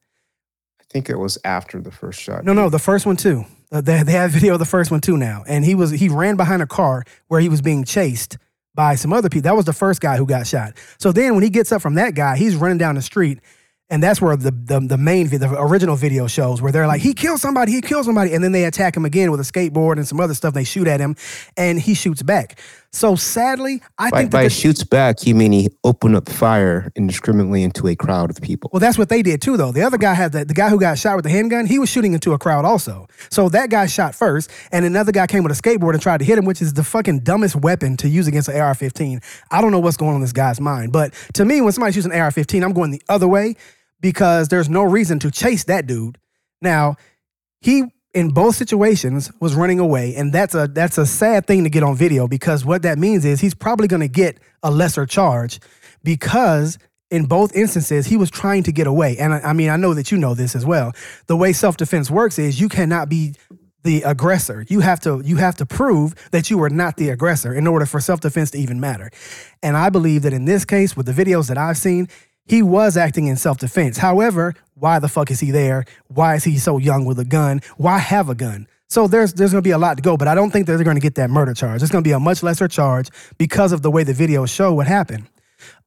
I 0.80 0.84
think 0.90 1.10
it 1.10 1.18
was 1.18 1.38
after 1.44 1.82
the 1.82 1.92
first 1.92 2.22
shot. 2.22 2.46
No, 2.46 2.54
no, 2.54 2.70
the 2.70 2.80
first 2.80 3.06
one 3.06 3.18
too. 3.18 3.44
Uh, 3.70 3.82
They, 3.82 4.02
they 4.04 4.14
have 4.14 4.32
video 4.32 4.54
of 4.54 4.60
the 4.60 4.66
first 4.66 4.90
one 4.90 5.02
too 5.02 5.18
now, 5.18 5.44
and 5.46 5.66
he 5.66 5.76
was 5.76 5.92
he 5.92 6.08
ran 6.08 6.38
behind 6.38 6.62
a 6.62 6.68
car 6.68 7.04
where 7.28 7.42
he 7.42 7.50
was 7.50 7.62
being 7.62 7.84
chased 7.84 8.38
by 8.74 8.96
some 8.96 9.12
other 9.12 9.28
people. 9.28 9.44
That 9.44 9.58
was 9.58 9.66
the 9.66 9.74
first 9.74 10.00
guy 10.00 10.16
who 10.16 10.26
got 10.26 10.48
shot. 10.48 10.78
So 11.00 11.12
then 11.12 11.34
when 11.34 11.44
he 11.44 11.50
gets 11.50 11.74
up 11.74 11.82
from 11.82 11.96
that 11.96 12.16
guy, 12.16 12.38
he's 12.38 12.56
running 12.56 12.78
down 12.78 12.96
the 12.96 13.02
street. 13.02 13.40
And 13.90 14.02
that's 14.02 14.22
where 14.22 14.38
the, 14.38 14.52
the 14.52 14.80
the 14.80 14.98
main 14.98 15.28
the 15.28 15.54
original 15.60 15.98
video 15.98 16.26
shows 16.28 16.62
where 16.62 16.72
they're 16.72 16.88
like 16.88 17.02
he 17.02 17.14
killed 17.14 17.42
somebody 17.42 17.74
he 17.74 17.82
killed 17.82 18.06
somebody 18.06 18.34
and 18.34 18.42
then 18.42 18.54
they 18.54 18.64
attack 18.64 18.96
him 18.96 19.04
again 19.04 19.32
with 19.32 19.42
a 19.42 19.44
skateboard 19.44 19.98
and 19.98 20.08
some 20.08 20.22
other 20.22 20.34
stuff 20.34 20.54
they 20.54 20.64
shoot 20.64 20.88
at 20.88 21.02
him 21.02 21.18
and 21.58 21.78
he 21.78 21.94
shoots 21.94 22.24
back. 22.24 22.58
So 22.94 23.16
sadly, 23.16 23.82
I 23.98 24.10
By, 24.10 24.18
think 24.20 24.32
that 24.32 24.38
by 24.38 24.44
the- 24.44 24.50
shoots 24.50 24.84
back, 24.84 25.26
you 25.26 25.34
mean 25.34 25.54
he 25.54 25.70
opened 25.84 26.16
up 26.18 26.28
fire 26.28 26.92
indiscriminately 26.98 27.64
into 27.64 27.88
a 27.88 27.96
crowd 27.96 28.30
of 28.30 28.42
people. 28.42 28.70
Well, 28.74 28.82
that's 28.82 28.98
what 28.98 29.08
they 29.08 29.22
did 29.22 29.42
too, 29.42 29.56
though. 29.56 29.72
The 29.72 29.82
other 29.84 29.98
guy 29.98 30.14
had 30.14 30.34
the, 30.34 30.44
the 30.44 30.54
guy 30.54 30.68
who 30.70 30.78
got 30.78 30.98
shot 30.98 31.16
with 31.16 31.24
the 31.24 31.32
handgun. 31.32 31.68
He 31.68 31.80
was 31.80 31.88
shooting 31.90 32.14
into 32.14 32.34
a 32.34 32.38
crowd 32.38 32.66
also. 32.66 33.08
So 33.30 33.48
that 33.50 33.70
guy 33.70 33.86
shot 33.86 34.14
first, 34.14 34.52
and 34.74 34.84
another 34.84 35.14
guy 35.14 35.26
came 35.26 35.44
with 35.44 35.58
a 35.58 35.62
skateboard 35.62 35.94
and 35.94 36.02
tried 36.02 36.18
to 36.18 36.26
hit 36.26 36.38
him, 36.38 36.44
which 36.44 36.62
is 36.62 36.74
the 36.74 36.84
fucking 36.84 37.22
dumbest 37.22 37.56
weapon 37.56 37.96
to 37.98 38.10
use 38.10 38.28
against 38.28 38.50
an 38.50 38.58
AR-15. 38.60 39.24
I 39.50 39.62
don't 39.62 39.72
know 39.72 39.80
what's 39.80 39.96
going 39.98 40.10
on 40.10 40.16
in 40.16 40.22
this 40.22 40.34
guy's 40.34 40.60
mind, 40.60 40.92
but 40.92 41.14
to 41.36 41.46
me, 41.46 41.62
when 41.62 41.72
somebody's 41.72 41.96
using 41.96 42.12
an 42.12 42.20
AR-15, 42.20 42.62
I'm 42.62 42.74
going 42.74 42.92
the 42.92 43.02
other 43.08 43.28
way 43.28 43.56
because 44.02 44.50
there's 44.50 44.68
no 44.68 44.84
reason 44.84 45.18
to 45.20 45.32
chase 45.32 45.64
that 45.66 45.88
dude. 45.88 46.18
Now, 46.62 46.98
he 47.62 47.86
in 48.14 48.30
both 48.30 48.56
situations 48.56 49.32
was 49.40 49.56
running 49.56 49.80
away, 49.80 50.16
and 50.16 50.34
that's 50.34 50.54
a 50.54 50.68
that's 50.68 50.98
a 50.98 51.06
sad 51.06 51.48
thing 51.48 51.64
to 51.64 51.70
get 51.70 51.84
on 51.84 51.96
video 51.96 52.28
because 52.28 52.66
what 52.66 52.82
that 52.84 52.98
means 52.98 53.26
is 53.26 53.40
he's 53.40 53.54
probably 53.54 53.88
going 53.88 54.02
to 54.02 54.10
get 54.10 54.38
a 54.64 54.72
lesser 54.72 55.06
charge 55.06 55.60
because 56.04 56.78
in 57.10 57.26
both 57.26 57.56
instances 57.56 58.08
he 58.08 58.18
was 58.18 58.30
trying 58.30 58.64
to 58.64 58.72
get 58.72 58.88
away. 58.88 59.18
And 59.18 59.34
I, 59.34 59.40
I 59.40 59.54
mean, 59.54 59.70
I 59.70 59.76
know 59.76 59.94
that 59.94 60.12
you 60.12 60.18
know 60.18 60.34
this 60.34 60.56
as 60.56 60.66
well. 60.66 60.94
The 61.28 61.38
way 61.38 61.54
self 61.54 61.78
defense 61.78 62.12
works 62.12 62.38
is 62.38 62.60
you 62.60 62.70
cannot 62.70 63.10
be 63.10 63.34
the 63.84 64.02
aggressor. 64.04 64.66
You 64.68 64.82
have 64.82 65.00
to 65.02 65.22
you 65.24 65.38
have 65.38 65.56
to 65.58 65.66
prove 65.66 66.14
that 66.32 66.50
you 66.50 66.62
are 66.64 66.70
not 66.70 66.98
the 66.98 67.10
aggressor 67.10 67.54
in 67.54 67.66
order 67.66 67.86
for 67.86 68.00
self 68.00 68.20
defense 68.20 68.52
to 68.52 68.58
even 68.58 68.80
matter. 68.80 69.10
And 69.64 69.78
I 69.78 69.90
believe 69.90 70.24
that 70.24 70.34
in 70.34 70.46
this 70.46 70.66
case, 70.66 70.96
with 70.96 71.06
the 71.06 71.14
videos 71.14 71.48
that 71.48 71.58
I've 71.58 71.78
seen, 71.78 72.08
he 72.46 72.62
was 72.62 72.98
acting 72.98 73.28
in 73.28 73.38
self 73.38 73.58
defense. 73.58 73.98
However, 73.98 74.56
why 74.76 75.00
the 75.00 75.08
fuck 75.08 75.32
is 75.32 75.40
he 75.40 75.52
there? 75.52 75.86
Why 76.08 76.36
is 76.36 76.44
he 76.44 76.58
so 76.58 76.78
young 76.78 77.06
with 77.06 77.20
a 77.20 77.26
gun? 77.26 77.62
Why 77.78 77.98
have 77.98 78.30
a 78.30 78.36
gun? 78.36 78.68
So 78.90 79.08
there's 79.08 79.34
there's 79.34 79.52
going 79.52 79.64
to 79.64 79.68
be 79.68 79.72
a 79.72 79.78
lot 79.78 79.98
to 79.98 80.04
go, 80.04 80.18
but 80.18 80.28
I 80.28 80.36
don't 80.36 80.52
think 80.52 80.68
they're 80.68 80.84
going 80.84 80.98
to 80.98 81.02
get 81.02 81.16
that 81.16 81.30
murder 81.30 81.54
charge. 81.54 81.82
It's 81.82 81.92
going 81.92 82.04
to 82.04 82.08
be 82.08 82.14
a 82.14 82.20
much 82.20 82.44
lesser 82.44 82.68
charge 82.68 83.10
because 83.38 83.72
of 83.72 83.82
the 83.82 83.92
way 83.92 84.04
the 84.04 84.14
videos 84.14 84.54
show 84.54 84.74
what 84.74 84.88
happened. 84.88 85.28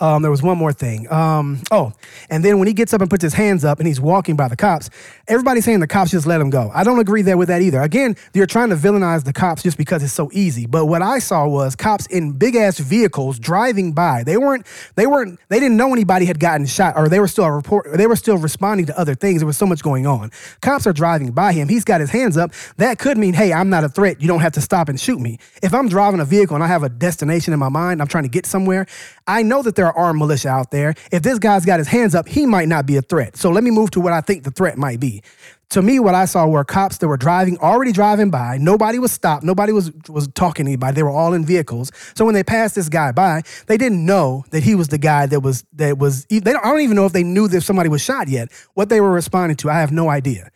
Um, 0.00 0.22
there 0.22 0.30
was 0.30 0.42
one 0.42 0.58
more 0.58 0.72
thing. 0.72 1.10
Um, 1.10 1.62
oh, 1.70 1.92
and 2.30 2.44
then 2.44 2.58
when 2.58 2.66
he 2.68 2.74
gets 2.74 2.92
up 2.92 3.00
and 3.00 3.08
puts 3.08 3.22
his 3.22 3.34
hands 3.34 3.64
up 3.64 3.78
and 3.78 3.86
he's 3.86 4.00
walking 4.00 4.36
by 4.36 4.48
the 4.48 4.56
cops, 4.56 4.90
everybody's 5.28 5.64
saying 5.64 5.80
the 5.80 5.86
cops 5.86 6.10
just 6.10 6.26
let 6.26 6.40
him 6.40 6.50
go. 6.50 6.70
I 6.74 6.84
don't 6.84 6.98
agree 6.98 7.22
there 7.22 7.36
with 7.36 7.48
that 7.48 7.62
either. 7.62 7.80
Again, 7.80 8.16
you're 8.34 8.46
trying 8.46 8.70
to 8.70 8.76
villainize 8.76 9.24
the 9.24 9.32
cops 9.32 9.62
just 9.62 9.78
because 9.78 10.02
it's 10.02 10.12
so 10.12 10.30
easy. 10.32 10.66
But 10.66 10.86
what 10.86 11.02
I 11.02 11.18
saw 11.18 11.46
was 11.46 11.76
cops 11.76 12.06
in 12.06 12.32
big 12.32 12.56
ass 12.56 12.78
vehicles 12.78 13.38
driving 13.38 13.92
by. 13.92 14.24
They 14.24 14.36
weren't. 14.36 14.66
They 14.96 15.06
weren't. 15.06 15.38
They 15.48 15.60
didn't 15.60 15.76
know 15.76 15.92
anybody 15.92 16.26
had 16.26 16.40
gotten 16.40 16.66
shot, 16.66 16.96
or 16.96 17.08
they 17.08 17.20
were 17.20 17.28
still 17.28 17.44
a 17.44 17.52
report. 17.52 17.86
They 17.94 18.06
were 18.06 18.16
still 18.16 18.38
responding 18.38 18.86
to 18.86 18.98
other 18.98 19.14
things. 19.14 19.40
There 19.40 19.46
was 19.46 19.56
so 19.56 19.66
much 19.66 19.82
going 19.82 20.06
on. 20.06 20.30
Cops 20.60 20.86
are 20.86 20.92
driving 20.92 21.32
by 21.32 21.52
him. 21.52 21.68
He's 21.68 21.84
got 21.84 22.00
his 22.00 22.10
hands 22.10 22.36
up. 22.36 22.52
That 22.76 22.98
could 22.98 23.18
mean, 23.18 23.34
hey, 23.34 23.52
I'm 23.52 23.70
not 23.70 23.84
a 23.84 23.88
threat. 23.88 24.20
You 24.20 24.28
don't 24.28 24.40
have 24.40 24.52
to 24.52 24.60
stop 24.60 24.88
and 24.88 25.00
shoot 25.00 25.20
me. 25.20 25.38
If 25.62 25.74
I'm 25.74 25.88
driving 25.88 26.20
a 26.20 26.24
vehicle 26.24 26.54
and 26.54 26.64
I 26.64 26.68
have 26.68 26.82
a 26.82 26.88
destination 26.88 27.52
in 27.52 27.58
my 27.58 27.68
mind, 27.68 28.00
I'm 28.00 28.08
trying 28.08 28.24
to 28.24 28.30
get 28.30 28.46
somewhere. 28.46 28.86
I 29.26 29.42
know 29.42 29.62
that 29.64 29.76
there 29.76 29.86
are 29.86 29.96
armed 29.96 30.18
militia 30.18 30.48
out 30.48 30.70
there. 30.70 30.94
If 31.10 31.22
this 31.22 31.38
guy's 31.38 31.64
got 31.64 31.78
his 31.78 31.88
hands 31.88 32.14
up, 32.14 32.28
he 32.28 32.46
might 32.46 32.68
not 32.68 32.86
be 32.86 32.96
a 32.96 33.02
threat. 33.02 33.36
So 33.36 33.50
let 33.50 33.64
me 33.64 33.70
move 33.70 33.90
to 33.92 34.00
what 34.00 34.12
I 34.12 34.20
think 34.20 34.44
the 34.44 34.50
threat 34.50 34.78
might 34.78 35.00
be. 35.00 35.22
To 35.70 35.82
me, 35.82 35.98
what 35.98 36.14
I 36.14 36.26
saw 36.26 36.46
were 36.46 36.62
cops 36.62 36.98
that 36.98 37.08
were 37.08 37.16
driving, 37.16 37.58
already 37.58 37.90
driving 37.90 38.30
by. 38.30 38.58
Nobody 38.58 38.98
was 38.98 39.10
stopped. 39.10 39.42
Nobody 39.42 39.72
was 39.72 39.90
was 40.08 40.28
talking 40.28 40.66
to 40.66 40.70
anybody. 40.70 40.94
They 40.94 41.02
were 41.02 41.10
all 41.10 41.32
in 41.32 41.44
vehicles. 41.44 41.90
So 42.14 42.24
when 42.24 42.34
they 42.34 42.44
passed 42.44 42.76
this 42.76 42.88
guy 42.88 43.10
by, 43.10 43.42
they 43.66 43.76
didn't 43.76 44.04
know 44.04 44.44
that 44.50 44.62
he 44.62 44.74
was 44.74 44.88
the 44.88 44.98
guy 44.98 45.26
that 45.26 45.40
was 45.40 45.64
that 45.72 45.98
was. 45.98 46.26
They 46.26 46.38
don't, 46.38 46.64
I 46.64 46.68
don't 46.68 46.82
even 46.82 46.96
know 46.96 47.06
if 47.06 47.12
they 47.12 47.24
knew 47.24 47.48
that 47.48 47.62
somebody 47.62 47.88
was 47.88 48.02
shot 48.02 48.28
yet. 48.28 48.52
What 48.74 48.88
they 48.88 49.00
were 49.00 49.10
responding 49.10 49.56
to, 49.58 49.70
I 49.70 49.80
have 49.80 49.90
no 49.90 50.10
idea. 50.10 50.50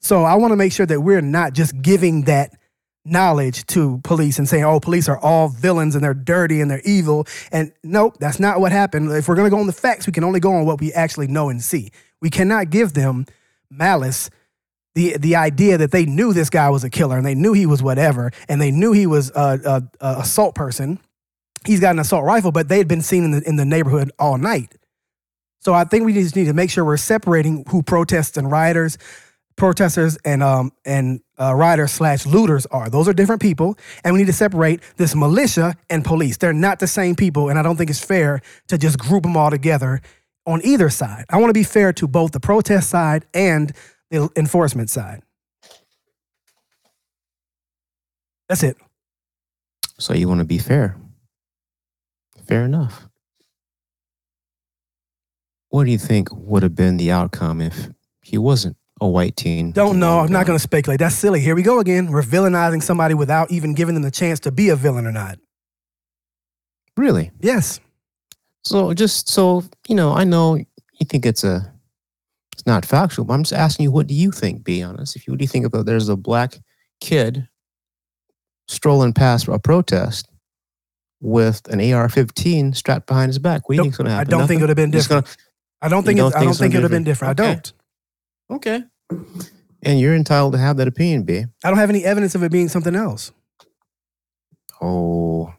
So 0.00 0.24
I 0.24 0.36
want 0.36 0.52
to 0.52 0.56
make 0.56 0.72
sure 0.72 0.86
that 0.86 1.00
we're 1.00 1.20
not 1.20 1.52
just 1.52 1.80
giving 1.82 2.22
that 2.22 2.52
knowledge 3.04 3.66
to 3.66 4.00
police 4.04 4.38
and 4.38 4.48
saying, 4.48 4.64
oh, 4.64 4.78
police 4.78 5.08
are 5.08 5.18
all 5.18 5.48
villains 5.48 5.94
and 5.94 6.04
they're 6.04 6.14
dirty 6.14 6.60
and 6.60 6.70
they're 6.70 6.82
evil. 6.84 7.26
And 7.50 7.72
nope, 7.82 8.16
that's 8.20 8.38
not 8.38 8.60
what 8.60 8.72
happened. 8.72 9.10
If 9.10 9.28
we're 9.28 9.34
going 9.34 9.46
to 9.46 9.54
go 9.54 9.60
on 9.60 9.66
the 9.66 9.72
facts, 9.72 10.06
we 10.06 10.12
can 10.12 10.24
only 10.24 10.40
go 10.40 10.54
on 10.54 10.66
what 10.66 10.80
we 10.80 10.92
actually 10.92 11.26
know 11.26 11.48
and 11.48 11.62
see. 11.62 11.90
We 12.20 12.30
cannot 12.30 12.70
give 12.70 12.92
them 12.92 13.26
malice 13.70 14.30
the 14.94 15.16
the 15.18 15.36
idea 15.36 15.78
that 15.78 15.90
they 15.90 16.04
knew 16.04 16.32
this 16.32 16.50
guy 16.50 16.68
was 16.70 16.84
a 16.84 16.90
killer 16.90 17.16
and 17.16 17.24
they 17.24 17.34
knew 17.34 17.52
he 17.52 17.66
was 17.66 17.82
whatever 17.82 18.30
and 18.48 18.60
they 18.60 18.70
knew 18.70 18.92
he 18.92 19.06
was 19.06 19.30
a, 19.30 19.58
a, 19.64 20.06
a 20.06 20.20
assault 20.20 20.54
person. 20.54 20.98
He's 21.64 21.80
got 21.80 21.92
an 21.92 21.98
assault 21.98 22.24
rifle, 22.24 22.52
but 22.52 22.68
they 22.68 22.78
had 22.78 22.88
been 22.88 23.02
seen 23.02 23.24
in 23.24 23.30
the 23.30 23.42
in 23.48 23.56
the 23.56 23.64
neighborhood 23.64 24.10
all 24.18 24.36
night. 24.36 24.74
So 25.60 25.72
I 25.72 25.84
think 25.84 26.04
we 26.04 26.12
just 26.12 26.36
need 26.36 26.46
to 26.46 26.52
make 26.52 26.70
sure 26.70 26.84
we're 26.84 26.96
separating 26.96 27.64
who 27.68 27.82
protests 27.82 28.36
and 28.36 28.50
rioters, 28.50 28.98
protesters 29.56 30.18
and 30.24 30.42
um 30.42 30.72
and 30.84 31.20
uh, 31.42 31.54
rioters 31.54 31.90
slash 31.90 32.24
looters 32.24 32.66
are. 32.66 32.88
Those 32.88 33.08
are 33.08 33.12
different 33.12 33.42
people, 33.42 33.76
and 34.04 34.14
we 34.14 34.20
need 34.20 34.26
to 34.26 34.32
separate 34.32 34.80
this 34.96 35.14
militia 35.14 35.74
and 35.90 36.04
police. 36.04 36.36
They're 36.36 36.52
not 36.52 36.78
the 36.78 36.86
same 36.86 37.16
people, 37.16 37.48
and 37.48 37.58
I 37.58 37.62
don't 37.62 37.76
think 37.76 37.90
it's 37.90 38.04
fair 38.04 38.40
to 38.68 38.78
just 38.78 38.98
group 38.98 39.24
them 39.24 39.36
all 39.36 39.50
together 39.50 40.00
on 40.46 40.60
either 40.64 40.88
side. 40.88 41.24
I 41.28 41.38
want 41.38 41.50
to 41.50 41.54
be 41.54 41.64
fair 41.64 41.92
to 41.94 42.06
both 42.06 42.32
the 42.32 42.40
protest 42.40 42.90
side 42.90 43.26
and 43.34 43.72
the 44.10 44.28
enforcement 44.36 44.90
side. 44.90 45.22
That's 48.48 48.62
it. 48.62 48.76
So 49.98 50.14
you 50.14 50.28
want 50.28 50.40
to 50.40 50.44
be 50.44 50.58
fair. 50.58 50.96
Fair 52.46 52.64
enough. 52.64 53.08
What 55.70 55.84
do 55.84 55.90
you 55.90 55.98
think 55.98 56.28
would 56.32 56.62
have 56.62 56.74
been 56.74 56.98
the 56.98 57.10
outcome 57.10 57.60
if 57.62 57.88
he 58.20 58.36
wasn't 58.36 58.76
a 59.02 59.08
white 59.08 59.36
teen? 59.36 59.72
Don't 59.72 59.98
know. 59.98 60.20
I'm 60.20 60.32
not 60.32 60.46
going 60.46 60.56
to 60.58 60.62
speculate. 60.62 61.00
That's 61.00 61.14
silly. 61.14 61.40
Here 61.40 61.54
we 61.54 61.62
go 61.62 61.80
again. 61.80 62.10
We're 62.10 62.22
villainizing 62.22 62.82
somebody 62.82 63.14
without 63.14 63.50
even 63.50 63.74
giving 63.74 63.94
them 63.94 64.02
the 64.02 64.10
chance 64.10 64.40
to 64.40 64.52
be 64.52 64.68
a 64.68 64.76
villain 64.76 65.06
or 65.06 65.12
not. 65.12 65.38
Really? 66.96 67.30
Yes. 67.40 67.80
So 68.64 68.94
just 68.94 69.28
so 69.28 69.64
you 69.88 69.94
know, 69.94 70.12
I 70.12 70.24
know 70.24 70.56
you 70.56 71.06
think 71.06 71.26
it's 71.26 71.42
a 71.42 71.72
it's 72.52 72.64
not 72.66 72.84
factual, 72.86 73.24
but 73.24 73.34
I'm 73.34 73.42
just 73.42 73.54
asking 73.54 73.84
you, 73.84 73.90
what 73.90 74.06
do 74.06 74.14
you 74.14 74.30
think? 74.30 74.62
Be 74.62 74.82
honest. 74.82 75.16
If 75.16 75.26
you 75.26 75.32
what 75.32 75.38
do 75.38 75.42
you 75.44 75.48
think 75.48 75.66
about 75.66 75.86
there's 75.86 76.08
a 76.08 76.16
black 76.16 76.58
kid 77.00 77.48
strolling 78.68 79.12
past 79.12 79.48
a 79.48 79.58
protest 79.58 80.28
with 81.20 81.66
an 81.68 81.80
AR-15 81.80 82.76
strapped 82.76 83.06
behind 83.06 83.30
his 83.30 83.38
back? 83.38 83.68
What 83.68 83.72
do 83.72 83.76
you 83.76 83.78
Nope. 83.78 83.84
think's 83.86 83.96
going 83.98 84.06
to 84.06 84.12
happen? 84.12 84.34
I 84.34 84.38
don't 84.38 84.46
think 84.46 84.60
it 84.60 84.62
would 84.62 84.68
have 84.70 84.76
been 84.76 84.90
different. 84.90 85.26
gonna- 85.26 85.36
I 85.80 85.88
don't 85.88 86.04
think. 86.04 86.18
don't 86.18 86.28
it's, 86.28 86.36
I 86.36 86.40
don't 86.40 86.50
it's 86.50 86.58
think 86.60 86.74
it 86.74 86.76
would 86.76 86.82
have 86.84 86.90
been 86.92 87.02
different. 87.04 87.40
I 87.40 87.42
don't. 87.44 87.72
okay, 88.50 88.84
and 89.82 90.00
you're 90.00 90.14
entitled 90.14 90.52
to 90.52 90.58
have 90.58 90.76
that 90.76 90.88
opinion, 90.88 91.24
B. 91.24 91.44
I 91.64 91.68
don't 91.68 91.78
have 91.78 91.90
any 91.90 92.04
evidence 92.04 92.34
of 92.34 92.42
it 92.42 92.52
being 92.52 92.68
something 92.68 92.94
else. 92.94 93.32
Oh, 94.80 95.54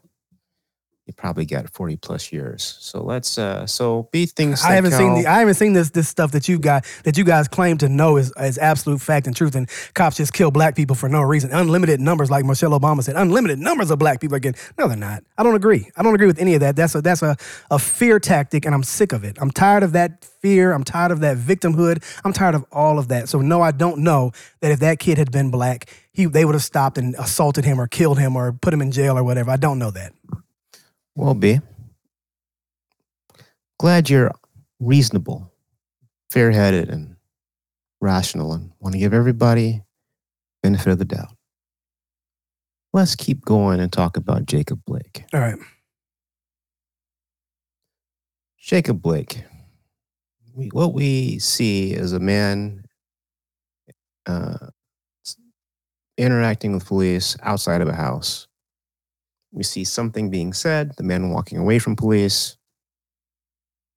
you 1.06 1.12
probably 1.12 1.44
got 1.44 1.68
40 1.68 1.96
plus 1.96 2.32
years. 2.32 2.76
So 2.80 3.02
let's 3.02 3.36
uh 3.36 3.66
so 3.66 4.08
be 4.10 4.24
things. 4.24 4.64
I 4.64 4.72
haven't 4.72 4.92
seen 4.92 5.14
the 5.14 5.26
I 5.26 5.40
haven't 5.40 5.54
seen 5.54 5.74
this 5.74 5.90
this 5.90 6.08
stuff 6.08 6.32
that 6.32 6.48
you 6.48 6.58
got 6.58 6.86
that 7.04 7.18
you 7.18 7.24
guys 7.24 7.46
claim 7.46 7.76
to 7.78 7.90
know 7.90 8.16
is, 8.16 8.32
is 8.40 8.56
absolute 8.56 9.02
fact 9.02 9.26
and 9.26 9.36
truth. 9.36 9.54
And 9.54 9.68
cops 9.92 10.16
just 10.16 10.32
kill 10.32 10.50
black 10.50 10.74
people 10.74 10.96
for 10.96 11.10
no 11.10 11.20
reason. 11.20 11.52
Unlimited 11.52 12.00
numbers, 12.00 12.30
like 12.30 12.46
Michelle 12.46 12.78
Obama 12.78 13.02
said, 13.02 13.16
unlimited 13.16 13.58
numbers 13.58 13.90
of 13.90 13.98
black 13.98 14.18
people 14.18 14.36
again. 14.36 14.54
No, 14.78 14.88
they're 14.88 14.96
not. 14.96 15.24
I 15.36 15.42
don't 15.42 15.54
agree. 15.54 15.90
I 15.94 16.02
don't 16.02 16.14
agree 16.14 16.26
with 16.26 16.38
any 16.38 16.54
of 16.54 16.60
that. 16.60 16.74
That's 16.74 16.94
a 16.94 17.02
that's 17.02 17.22
a, 17.22 17.36
a 17.70 17.78
fear 17.78 18.18
tactic, 18.18 18.64
and 18.64 18.74
I'm 18.74 18.82
sick 18.82 19.12
of 19.12 19.24
it. 19.24 19.36
I'm 19.42 19.50
tired 19.50 19.82
of 19.82 19.92
that 19.92 20.24
fear. 20.40 20.72
I'm 20.72 20.84
tired 20.84 21.12
of 21.12 21.20
that 21.20 21.36
victimhood. 21.36 22.02
I'm 22.24 22.32
tired 22.32 22.54
of 22.54 22.64
all 22.72 22.98
of 22.98 23.08
that. 23.08 23.28
So 23.28 23.40
no, 23.40 23.60
I 23.60 23.72
don't 23.72 23.98
know 23.98 24.32
that 24.60 24.72
if 24.72 24.80
that 24.80 25.00
kid 25.00 25.18
had 25.18 25.30
been 25.30 25.50
black, 25.50 25.86
he 26.12 26.24
they 26.24 26.46
would 26.46 26.54
have 26.54 26.64
stopped 26.64 26.96
and 26.96 27.14
assaulted 27.16 27.66
him 27.66 27.78
or 27.78 27.88
killed 27.88 28.18
him 28.18 28.36
or 28.36 28.54
put 28.54 28.72
him 28.72 28.80
in 28.80 28.90
jail 28.90 29.18
or 29.18 29.22
whatever. 29.22 29.50
I 29.50 29.56
don't 29.56 29.78
know 29.78 29.90
that. 29.90 30.14
Well, 31.14 31.34
B. 31.34 31.60
Glad 33.78 34.10
you're 34.10 34.32
reasonable, 34.80 35.52
fair 36.30 36.50
headed, 36.50 36.88
and 36.88 37.16
rational, 38.00 38.52
and 38.52 38.72
want 38.80 38.94
to 38.94 38.98
give 38.98 39.14
everybody 39.14 39.82
benefit 40.62 40.92
of 40.92 40.98
the 40.98 41.04
doubt. 41.04 41.36
Let's 42.92 43.14
keep 43.14 43.44
going 43.44 43.80
and 43.80 43.92
talk 43.92 44.16
about 44.16 44.46
Jacob 44.46 44.80
Blake. 44.86 45.24
All 45.32 45.40
right. 45.40 45.58
Jacob 48.58 49.02
Blake. 49.02 49.44
We, 50.54 50.68
what 50.68 50.94
we 50.94 51.38
see 51.38 51.92
is 51.92 52.12
a 52.12 52.20
man 52.20 52.84
uh, 54.26 54.68
interacting 56.16 56.72
with 56.72 56.86
police 56.86 57.36
outside 57.42 57.80
of 57.80 57.88
a 57.88 57.94
house. 57.94 58.46
We 59.54 59.62
see 59.62 59.84
something 59.84 60.30
being 60.30 60.52
said, 60.52 60.96
the 60.96 61.04
man 61.04 61.30
walking 61.30 61.58
away 61.58 61.78
from 61.78 61.94
police. 61.94 62.56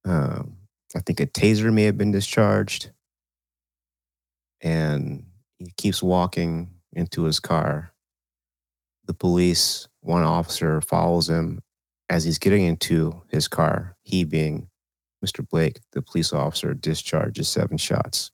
Um, 0.05 0.57
I 0.95 0.99
think 0.99 1.19
a 1.19 1.25
taser 1.25 1.73
may 1.73 1.83
have 1.83 1.97
been 1.97 2.11
discharged. 2.11 2.91
And 4.61 5.25
he 5.57 5.71
keeps 5.75 6.03
walking 6.03 6.69
into 6.93 7.23
his 7.23 7.39
car. 7.39 7.91
The 9.05 9.15
police, 9.15 9.87
one 10.01 10.23
officer 10.23 10.79
follows 10.79 11.27
him 11.27 11.63
as 12.07 12.23
he's 12.23 12.37
getting 12.37 12.63
into 12.63 13.23
his 13.29 13.47
car, 13.47 13.97
he 14.03 14.23
being 14.23 14.69
Mr. 15.25 15.47
Blake, 15.47 15.79
the 15.91 16.03
police 16.03 16.31
officer, 16.33 16.75
discharges 16.75 17.49
seven 17.49 17.77
shots. 17.77 18.31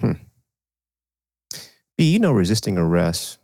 Hmm. 0.00 0.12
You 2.04 2.18
know, 2.18 2.32
resisting 2.32 2.78
arrest 2.78 3.38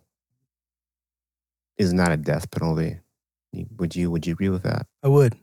is 1.77 1.93
not 1.93 2.11
a 2.11 2.17
death 2.17 2.51
penalty. 2.51 3.01
Would 3.79 3.95
you 3.95 4.11
Would 4.11 4.27
you 4.27 4.33
agree 4.33 4.49
with 4.49 4.63
that? 4.63 4.87
I 5.03 5.09
would. 5.09 5.37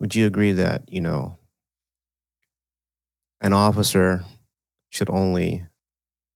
Would 0.00 0.14
you 0.14 0.26
agree 0.26 0.52
that 0.52 0.84
you 0.90 1.00
know 1.00 1.38
an 3.40 3.52
officer 3.52 4.24
should 4.90 5.10
only 5.10 5.66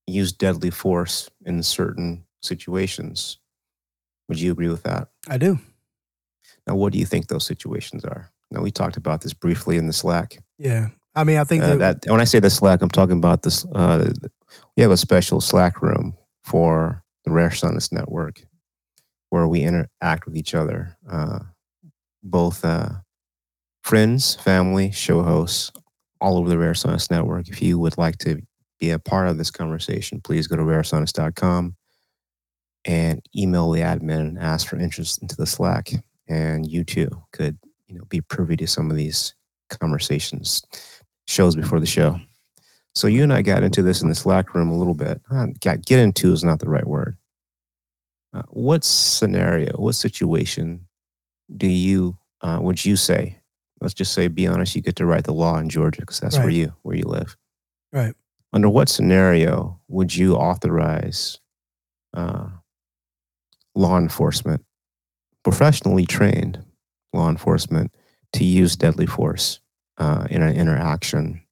use 0.06 0.32
deadly 0.32 0.70
force 0.70 1.30
in 1.44 1.62
certain 1.62 2.24
situations? 2.42 3.38
Would 4.28 4.40
you 4.40 4.52
agree 4.52 4.68
with 4.68 4.82
that? 4.84 5.08
I 5.28 5.38
do. 5.38 5.58
Now, 6.66 6.74
what 6.76 6.92
do 6.92 6.98
you 6.98 7.06
think 7.06 7.28
those 7.28 7.46
situations 7.46 8.04
are? 8.04 8.30
Now, 8.50 8.60
we 8.60 8.70
talked 8.70 8.96
about 8.96 9.22
this 9.22 9.32
briefly 9.32 9.76
in 9.76 9.86
the 9.86 9.92
Slack. 9.92 10.38
Yeah. 10.58 10.88
I 11.14 11.24
mean, 11.24 11.38
I 11.38 11.44
think 11.44 11.62
Uh, 11.62 11.76
that, 11.76 12.02
that 12.02 12.10
when 12.10 12.20
I 12.20 12.24
say 12.24 12.38
the 12.40 12.50
Slack, 12.50 12.82
I'm 12.82 12.88
talking 12.88 13.16
about 13.16 13.42
this. 13.42 13.64
Uh, 13.66 14.12
we 14.76 14.82
have 14.82 14.92
a 14.92 14.96
special 14.96 15.40
Slack 15.40 15.82
room 15.82 16.16
for 16.44 17.02
the 17.24 17.30
Rare 17.30 17.50
Sonnets 17.50 17.92
Network, 17.92 18.42
where 19.30 19.46
we 19.46 19.62
interact 19.62 20.26
with 20.26 20.36
each 20.36 20.54
other, 20.54 20.96
uh, 21.10 21.40
both 22.22 22.64
uh, 22.64 22.88
friends, 23.82 24.34
family, 24.36 24.90
show 24.90 25.22
hosts, 25.22 25.72
all 26.20 26.36
over 26.36 26.48
the 26.48 26.58
Rare 26.58 26.74
Sonnets 26.74 27.10
Network. 27.10 27.48
If 27.48 27.62
you 27.62 27.78
would 27.78 27.98
like 27.98 28.18
to 28.18 28.40
be 28.78 28.90
a 28.90 28.98
part 28.98 29.28
of 29.28 29.38
this 29.38 29.50
conversation, 29.50 30.20
please 30.20 30.46
go 30.46 30.56
to 30.56 30.62
raresonnets.com 30.62 31.76
and 32.86 33.22
email 33.36 33.70
the 33.70 33.80
admin 33.80 34.20
and 34.20 34.38
ask 34.38 34.66
for 34.68 34.78
interest 34.78 35.20
into 35.22 35.36
the 35.36 35.46
Slack. 35.46 35.90
And 36.28 36.66
you 36.66 36.84
too 36.84 37.10
could, 37.32 37.58
you 37.88 37.96
know, 37.96 38.04
be 38.08 38.20
privy 38.20 38.56
to 38.56 38.66
some 38.66 38.90
of 38.90 38.96
these 38.96 39.34
conversations 39.68 40.62
shows 41.26 41.54
before 41.54 41.80
the 41.80 41.86
show. 41.86 42.18
So 42.94 43.06
you 43.06 43.22
and 43.22 43.32
I 43.32 43.42
got 43.42 43.62
into 43.62 43.82
this 43.82 44.02
in 44.02 44.08
the 44.08 44.14
Slack 44.14 44.54
room 44.54 44.68
a 44.68 44.76
little 44.76 44.94
bit. 44.94 45.20
Got 45.60 45.84
get 45.84 45.98
into 45.98 46.32
is 46.32 46.44
not 46.44 46.58
the 46.58 46.68
right 46.68 46.86
word. 46.86 47.16
Uh, 48.32 48.42
what 48.48 48.84
scenario, 48.84 49.72
what 49.76 49.94
situation 49.94 50.86
do 51.56 51.66
you 51.66 52.16
uh, 52.42 52.58
would 52.60 52.84
you 52.84 52.96
say? 52.96 53.38
Let's 53.80 53.94
just 53.94 54.12
say, 54.12 54.28
be 54.28 54.46
honest, 54.46 54.76
you 54.76 54.82
get 54.82 54.96
to 54.96 55.06
write 55.06 55.24
the 55.24 55.32
law 55.32 55.56
in 55.58 55.68
Georgia 55.68 56.00
because 56.00 56.20
that's 56.20 56.36
where 56.36 56.50
you 56.50 56.74
where 56.82 56.96
you 56.96 57.04
live. 57.04 57.36
Right. 57.92 58.14
Under 58.52 58.68
what 58.68 58.88
scenario 58.88 59.80
would 59.88 60.14
you 60.14 60.34
authorize 60.34 61.38
uh, 62.14 62.48
law 63.74 63.98
enforcement, 63.98 64.64
professionally 65.44 66.06
trained 66.06 66.62
law 67.12 67.28
enforcement, 67.28 67.94
to 68.34 68.44
use 68.44 68.76
deadly 68.76 69.06
force 69.06 69.60
uh, 69.98 70.26
in 70.30 70.42
an 70.42 70.54
interaction 70.54 71.42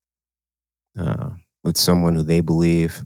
uh, 0.99 1.31
with 1.65 1.77
someone 1.77 2.15
who 2.15 2.23
they 2.23 2.41
believe 2.41 3.03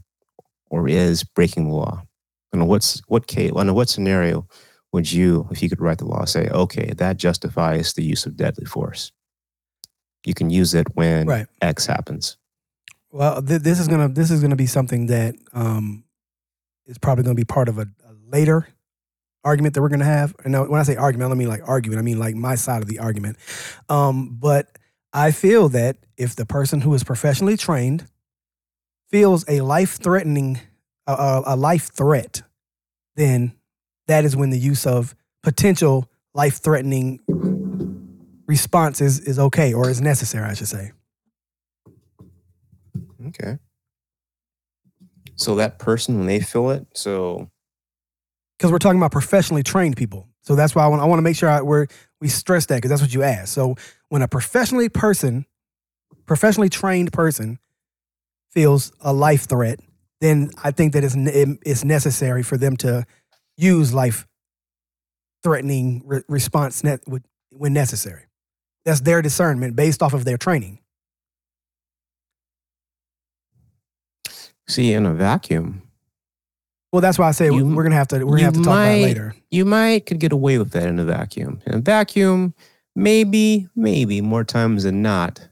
or 0.69 0.87
is 0.87 1.23
breaking 1.23 1.69
the 1.69 1.75
law? 1.75 2.03
And 2.51 2.67
what's 2.67 3.01
what 3.07 3.27
case? 3.27 3.51
Under 3.55 3.73
what 3.73 3.89
scenario 3.89 4.47
would 4.91 5.11
you, 5.11 5.47
if 5.51 5.63
you 5.63 5.69
could 5.69 5.81
write 5.81 5.97
the 5.97 6.05
law, 6.05 6.25
say, 6.25 6.47
okay, 6.49 6.93
that 6.97 7.17
justifies 7.17 7.93
the 7.93 8.03
use 8.03 8.25
of 8.25 8.37
deadly 8.37 8.65
force? 8.65 9.11
You 10.25 10.33
can 10.33 10.49
use 10.49 10.73
it 10.73 10.87
when 10.95 11.27
Right. 11.27 11.47
X 11.61 11.85
happens. 11.85 12.37
Well, 13.11 13.41
th- 13.41 13.61
this 13.61 13.79
is 13.79 13.87
gonna 13.87 14.09
this 14.09 14.31
is 14.31 14.41
gonna 14.41 14.55
be 14.55 14.65
something 14.65 15.07
that 15.07 15.35
um, 15.53 16.03
is 16.85 16.97
probably 16.97 17.23
gonna 17.23 17.35
be 17.35 17.43
part 17.43 17.69
of 17.69 17.77
a, 17.77 17.83
a 17.83 18.13
later 18.27 18.67
argument 19.43 19.73
that 19.75 19.81
we're 19.81 19.89
gonna 19.89 20.05
have. 20.05 20.33
And 20.43 20.53
now, 20.53 20.65
when 20.65 20.79
I 20.79 20.83
say 20.83 20.95
argument, 20.95 21.27
I 21.27 21.29
don't 21.29 21.37
mean 21.37 21.49
like 21.49 21.67
arguing. 21.67 21.99
I 21.99 22.01
mean 22.01 22.19
like 22.19 22.35
my 22.35 22.55
side 22.55 22.81
of 22.81 22.87
the 22.87 22.99
argument. 22.99 23.37
Um, 23.89 24.37
but 24.39 24.67
I 25.13 25.31
feel 25.31 25.69
that 25.69 25.97
if 26.17 26.35
the 26.35 26.45
person 26.45 26.81
who 26.81 26.93
is 26.93 27.03
professionally 27.03 27.55
trained 27.55 28.07
feels 29.09 29.45
a 29.47 29.61
life 29.61 29.97
threatening 29.97 30.59
a, 31.05 31.43
a, 31.45 31.55
life 31.55 31.91
threat, 31.93 32.41
then 33.15 33.53
that 34.07 34.25
is 34.25 34.35
when 34.35 34.49
the 34.49 34.57
use 34.57 34.87
of 34.87 35.15
potential 35.43 36.09
life 36.33 36.61
threatening 36.61 37.19
response 38.47 39.01
is 39.01 39.19
is 39.19 39.37
okay 39.37 39.73
or 39.73 39.89
is 39.89 40.01
necessary, 40.01 40.45
I 40.49 40.53
should 40.53 40.67
say. 40.67 40.91
Okay. 43.27 43.59
So 45.35 45.55
that 45.55 45.79
person, 45.79 46.17
when 46.17 46.27
they 46.27 46.39
feel 46.39 46.71
it, 46.71 46.87
so 46.93 47.49
Because 48.57 48.71
we're 48.71 48.79
talking 48.79 48.99
about 48.99 49.11
professionally 49.11 49.63
trained 49.63 49.97
people. 49.97 50.27
So 50.41 50.55
that's 50.55 50.75
why 50.75 50.83
I 50.83 50.87
want 50.87 51.01
I 51.01 51.05
want 51.05 51.19
to 51.19 51.23
make 51.23 51.35
sure 51.35 51.49
I, 51.49 51.61
we're 51.61 51.87
we 52.19 52.29
stress 52.29 52.65
that 52.67 52.75
because 52.75 52.89
that's 52.89 53.01
what 53.01 53.13
you 53.13 53.23
asked. 53.23 53.53
So 53.53 53.75
when 54.13 54.21
a 54.21 54.27
professionally 54.27 54.89
person, 54.89 55.43
professionally 56.27 56.69
trained 56.69 57.11
person 57.11 57.57
feels 58.51 58.91
a 59.01 59.11
life 59.11 59.45
threat, 59.49 59.79
then 60.21 60.51
I 60.63 60.69
think 60.69 60.93
that 60.93 61.03
it's 61.03 61.15
it's 61.17 61.83
necessary 61.83 62.43
for 62.43 62.55
them 62.55 62.77
to 62.77 63.07
use 63.57 63.91
life 63.91 64.27
threatening 65.41 66.03
re- 66.05 66.21
response 66.27 66.83
net 66.83 67.01
when 67.53 67.73
necessary. 67.73 68.25
That's 68.85 69.01
their 69.01 69.23
discernment 69.23 69.75
based 69.75 70.03
off 70.03 70.13
of 70.13 70.25
their 70.25 70.37
training. 70.37 70.77
see 74.69 74.93
in 74.93 75.07
a 75.07 75.13
vacuum, 75.15 75.81
Well, 76.91 77.01
that's 77.01 77.17
why 77.17 77.29
I 77.29 77.31
say 77.31 77.47
You- 77.47 77.65
we're 77.65 77.81
gonna 77.81 77.95
have 77.95 78.09
to 78.09 78.23
we're 78.23 78.37
gonna 78.37 78.43
have 78.43 78.53
to 78.53 78.59
talk 78.61 78.67
about 78.75 78.89
it 78.95 79.01
later. 79.01 79.35
you 79.49 79.65
might 79.65 80.05
could 80.05 80.19
get 80.19 80.31
away 80.31 80.59
with 80.59 80.69
that 80.73 80.83
in 80.87 80.99
a 80.99 81.03
vacuum. 81.03 81.61
In 81.65 81.73
a 81.73 81.79
vacuum, 81.79 82.53
maybe, 82.95 83.67
maybe 83.75 84.21
more 84.21 84.43
times 84.43 84.83
than 84.83 85.01
not, 85.01 85.47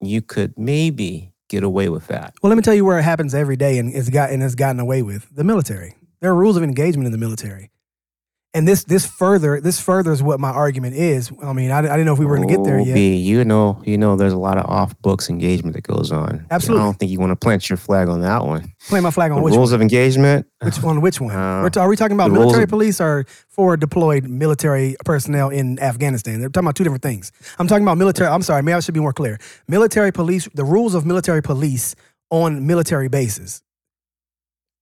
you 0.00 0.22
could 0.22 0.58
maybe 0.58 1.32
get 1.48 1.62
away 1.62 1.88
with 1.88 2.06
that. 2.08 2.34
Well, 2.42 2.48
let 2.48 2.56
me 2.56 2.62
tell 2.62 2.74
you 2.74 2.84
where 2.84 2.98
it 2.98 3.02
happens 3.02 3.34
every 3.34 3.56
day 3.56 3.78
and 3.78 3.94
it's 3.94 4.08
got 4.08 4.30
and 4.30 4.42
it's 4.42 4.54
gotten 4.54 4.80
away 4.80 5.02
with. 5.02 5.28
The 5.34 5.44
military. 5.44 5.94
There 6.20 6.30
are 6.30 6.34
rules 6.34 6.56
of 6.56 6.62
engagement 6.62 7.06
in 7.06 7.12
the 7.12 7.18
military. 7.18 7.70
And 8.54 8.68
this 8.68 8.84
this 8.84 9.06
further 9.06 9.62
this 9.62 9.80
furthers 9.80 10.22
what 10.22 10.38
my 10.38 10.50
argument 10.50 10.94
is. 10.94 11.32
I 11.42 11.54
mean, 11.54 11.70
I, 11.70 11.78
I 11.78 11.82
didn't 11.82 12.04
know 12.04 12.12
if 12.12 12.18
we 12.18 12.26
were 12.26 12.36
going 12.36 12.46
to 12.46 12.54
get 12.54 12.64
there 12.64 12.78
yet. 12.78 12.92
B, 12.92 13.16
you 13.16 13.44
know, 13.46 13.80
you 13.86 13.96
know, 13.96 14.14
there's 14.14 14.34
a 14.34 14.38
lot 14.38 14.58
of 14.58 14.66
off 14.66 14.94
books 15.00 15.30
engagement 15.30 15.74
that 15.74 15.84
goes 15.84 16.12
on. 16.12 16.46
Absolutely. 16.50 16.82
I 16.82 16.84
don't 16.84 16.98
think 16.98 17.10
you 17.10 17.18
want 17.18 17.30
to 17.30 17.36
plant 17.36 17.70
your 17.70 17.78
flag 17.78 18.08
on 18.08 18.20
that 18.20 18.44
one. 18.44 18.70
Plant 18.88 19.04
my 19.04 19.10
flag 19.10 19.30
on 19.30 19.38
the 19.38 19.42
which 19.42 19.54
rules 19.54 19.70
one? 19.70 19.76
of 19.76 19.82
engagement. 19.82 20.46
Which 20.60 20.82
on 20.84 21.00
which 21.00 21.18
one? 21.18 21.34
Uh, 21.34 21.70
are 21.76 21.88
we 21.88 21.96
talking 21.96 22.14
about 22.14 22.30
military 22.30 22.64
of- 22.64 22.68
police 22.68 23.00
or 23.00 23.24
forward 23.48 23.80
deployed 23.80 24.24
military 24.24 24.96
personnel 25.02 25.48
in 25.48 25.78
Afghanistan? 25.78 26.40
They're 26.40 26.50
talking 26.50 26.66
about 26.66 26.76
two 26.76 26.84
different 26.84 27.02
things. 27.02 27.32
I'm 27.58 27.66
talking 27.66 27.84
about 27.84 27.96
military. 27.96 28.28
I'm 28.28 28.42
sorry, 28.42 28.62
maybe 28.62 28.74
I 28.74 28.80
should 28.80 28.92
be 28.92 29.00
more 29.00 29.14
clear. 29.14 29.38
Military 29.66 30.12
police, 30.12 30.46
the 30.52 30.64
rules 30.64 30.94
of 30.94 31.06
military 31.06 31.42
police 31.42 31.94
on 32.28 32.66
military 32.66 33.08
bases. 33.08 33.62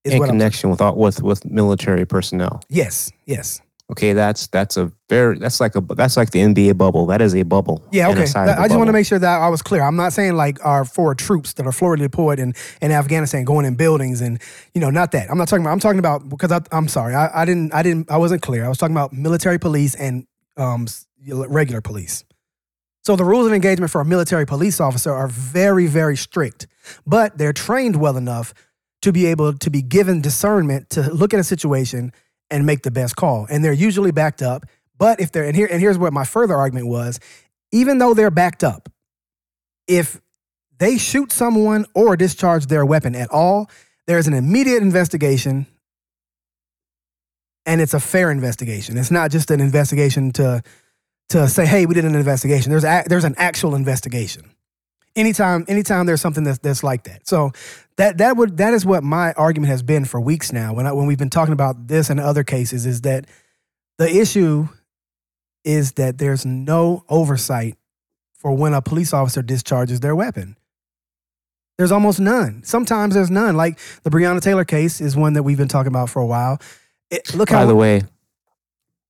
Is 0.05 0.15
in 0.15 0.23
connection 0.23 0.71
with 0.71 0.81
all, 0.81 0.97
with 0.97 1.23
with 1.23 1.45
military 1.45 2.07
personnel. 2.07 2.61
Yes, 2.69 3.13
yes. 3.27 3.61
Okay, 3.91 4.13
that's 4.13 4.47
that's 4.47 4.77
a 4.77 4.93
very 5.09 5.37
that's 5.39 5.59
like 5.59 5.75
a 5.75 5.81
that's 5.81 6.17
like 6.17 6.31
the 6.31 6.39
NBA 6.39 6.79
bubble. 6.79 7.07
That 7.07 7.21
is 7.21 7.35
a 7.35 7.43
bubble. 7.43 7.83
Yeah, 7.91 8.09
okay. 8.11 8.23
I 8.37 8.69
just 8.69 8.77
want 8.77 8.87
to 8.87 8.93
make 8.93 9.05
sure 9.05 9.19
that 9.19 9.41
I 9.41 9.49
was 9.49 9.63
clear. 9.63 9.83
I'm 9.83 9.97
not 9.97 10.13
saying 10.13 10.37
like 10.37 10.65
our 10.65 10.85
four 10.85 11.15
troops 11.17 11.55
that 11.55 11.67
are 11.67 11.73
forward 11.73 11.99
deployed 11.99 12.39
in, 12.39 12.55
in 12.81 12.93
Afghanistan 12.93 13.45
going 13.45 13.67
in 13.67 13.75
buildings 13.75 14.21
and 14.21 14.41
you 14.75 14.81
know 14.81 14.91
not 14.91 15.11
that. 15.11 15.29
I'm 15.29 15.37
not 15.37 15.49
talking 15.49 15.65
about. 15.65 15.73
I'm 15.73 15.81
talking 15.81 15.99
about 15.99 16.29
because 16.29 16.53
I, 16.53 16.61
I'm 16.71 16.87
sorry. 16.87 17.17
I, 17.17 17.43
I 17.43 17.45
didn't. 17.45 17.75
I 17.75 17.83
didn't. 17.83 18.11
I 18.11 18.17
wasn't 18.17 18.43
clear. 18.43 18.65
I 18.65 18.69
was 18.69 18.79
talking 18.79 18.95
about 18.95 19.13
military 19.13 19.59
police 19.59 19.97
and 19.97 20.25
um 20.57 20.87
regular 21.27 21.81
police. 21.81 22.25
So 23.03 23.17
the 23.17 23.25
rules 23.25 23.47
of 23.47 23.53
engagement 23.53 23.91
for 23.91 24.01
a 24.01 24.05
military 24.05 24.47
police 24.47 24.81
officer 24.81 25.13
are 25.13 25.27
very 25.27 25.89
very 25.89 26.17
strict, 26.17 26.69
but 27.07 27.39
they're 27.39 27.53
trained 27.53 27.97
well 27.97 28.17
enough 28.17 28.55
to 29.03 29.13
be 29.13 29.27
able 29.27 29.53
to 29.55 29.71
be 29.71 29.83
given 29.83 30.21
discernment 30.21 30.91
to 30.91 31.13
look 31.13 31.33
at 31.33 31.41
a 31.41 31.45
situation 31.45 32.13
and 32.51 32.67
make 32.67 32.83
the 32.83 32.91
best 32.91 33.17
call. 33.17 33.47
And 33.49 33.65
they're 33.65 33.73
usually 33.73 34.11
backed 34.11 34.43
up. 34.43 34.67
But 34.99 35.21
if 35.21 35.33
they're 35.33 35.45
and 35.45 35.57
here 35.57 35.69
and 35.71 35.81
here's 35.81 35.99
what 35.99 36.13
my 36.13 36.25
further 36.25 36.55
argument 36.55 36.87
was, 36.87 37.21
even 37.73 37.99
though 37.99 38.13
they're 38.13 38.31
backed 38.31 38.63
up, 38.63 38.91
if 39.87 40.21
they 40.79 40.99
shoot 40.99 41.33
someone 41.33 41.87
or 41.95 42.17
discharge 42.17 42.67
their 42.67 42.85
weapon 42.85 43.15
at 43.15 43.31
all, 43.31 43.71
there's 44.07 44.27
an 44.27 44.35
immediate 44.35 44.83
investigation 44.83 45.67
and 47.67 47.81
it's 47.81 47.95
a 47.95 48.01
fair 48.01 48.31
investigation. 48.31 48.99
It's 48.99 49.11
not 49.11 49.31
just 49.31 49.51
an 49.51 49.61
investigation 49.61 50.33
to 50.33 50.63
to 51.31 51.49
say, 51.49 51.65
"Hey, 51.65 51.87
we 51.87 51.95
did 51.95 52.05
an 52.05 52.15
investigation." 52.15 52.71
There's 52.71 52.85
a, 52.85 53.05
there's 53.07 53.25
an 53.25 53.35
actual 53.39 53.75
investigation. 53.75 54.51
Anytime 55.17 55.65
anytime 55.69 56.07
there's 56.07 56.21
something 56.21 56.45
that's 56.45 56.59
that's 56.59 56.85
like 56.85 57.05
that. 57.05 57.27
So 57.27 57.53
that 57.97 58.19
that 58.19 58.37
would 58.37 58.57
that 58.59 58.75
is 58.75 58.87
what 58.87 59.03
my 59.03 59.33
argument 59.33 59.71
has 59.71 59.83
been 59.83 60.05
for 60.05 60.21
weeks 60.21 60.53
now 60.53 60.73
when 60.73 60.87
I, 60.87 60.93
when 60.93 61.07
we've 61.07 61.19
been 61.19 61.31
talking 61.31 61.53
about 61.53 61.89
this 61.89 62.11
and 62.11 62.21
other 62.21 62.45
cases 62.45 62.87
is 62.87 63.01
that 63.03 63.27
the 63.99 64.09
issue 64.09 64.69
is 65.65 65.93
that 65.93 66.19
there's 66.19 66.47
no 66.47 67.05
oversight 67.09 67.77
for 68.33 68.53
when 68.53 68.73
a 68.73 68.81
police 68.81 69.13
officer 69.13 69.43
discharges 69.43 70.01
their 70.01 70.17
weapon. 70.17 70.57
There's 71.77 71.93
almost 71.93 72.21
none. 72.21 72.63
Sometimes 72.63 73.15
there's 73.15 73.31
none. 73.31 73.57
Like 73.57 73.79
the 74.03 74.11
Breonna 74.11 74.41
Taylor 74.41 74.65
case 74.65 75.01
is 75.01 75.17
one 75.17 75.35
that 75.35 75.43
we've 75.43 75.59
been 75.59 75.69
talking 75.69 75.89
about 75.89 76.09
for 76.11 76.21
a 76.21 76.27
while. 76.27 76.59
It, 77.11 77.35
look 77.35 77.51
By 77.51 77.57
how 77.57 77.67
the 77.67 77.75
way, 77.75 78.03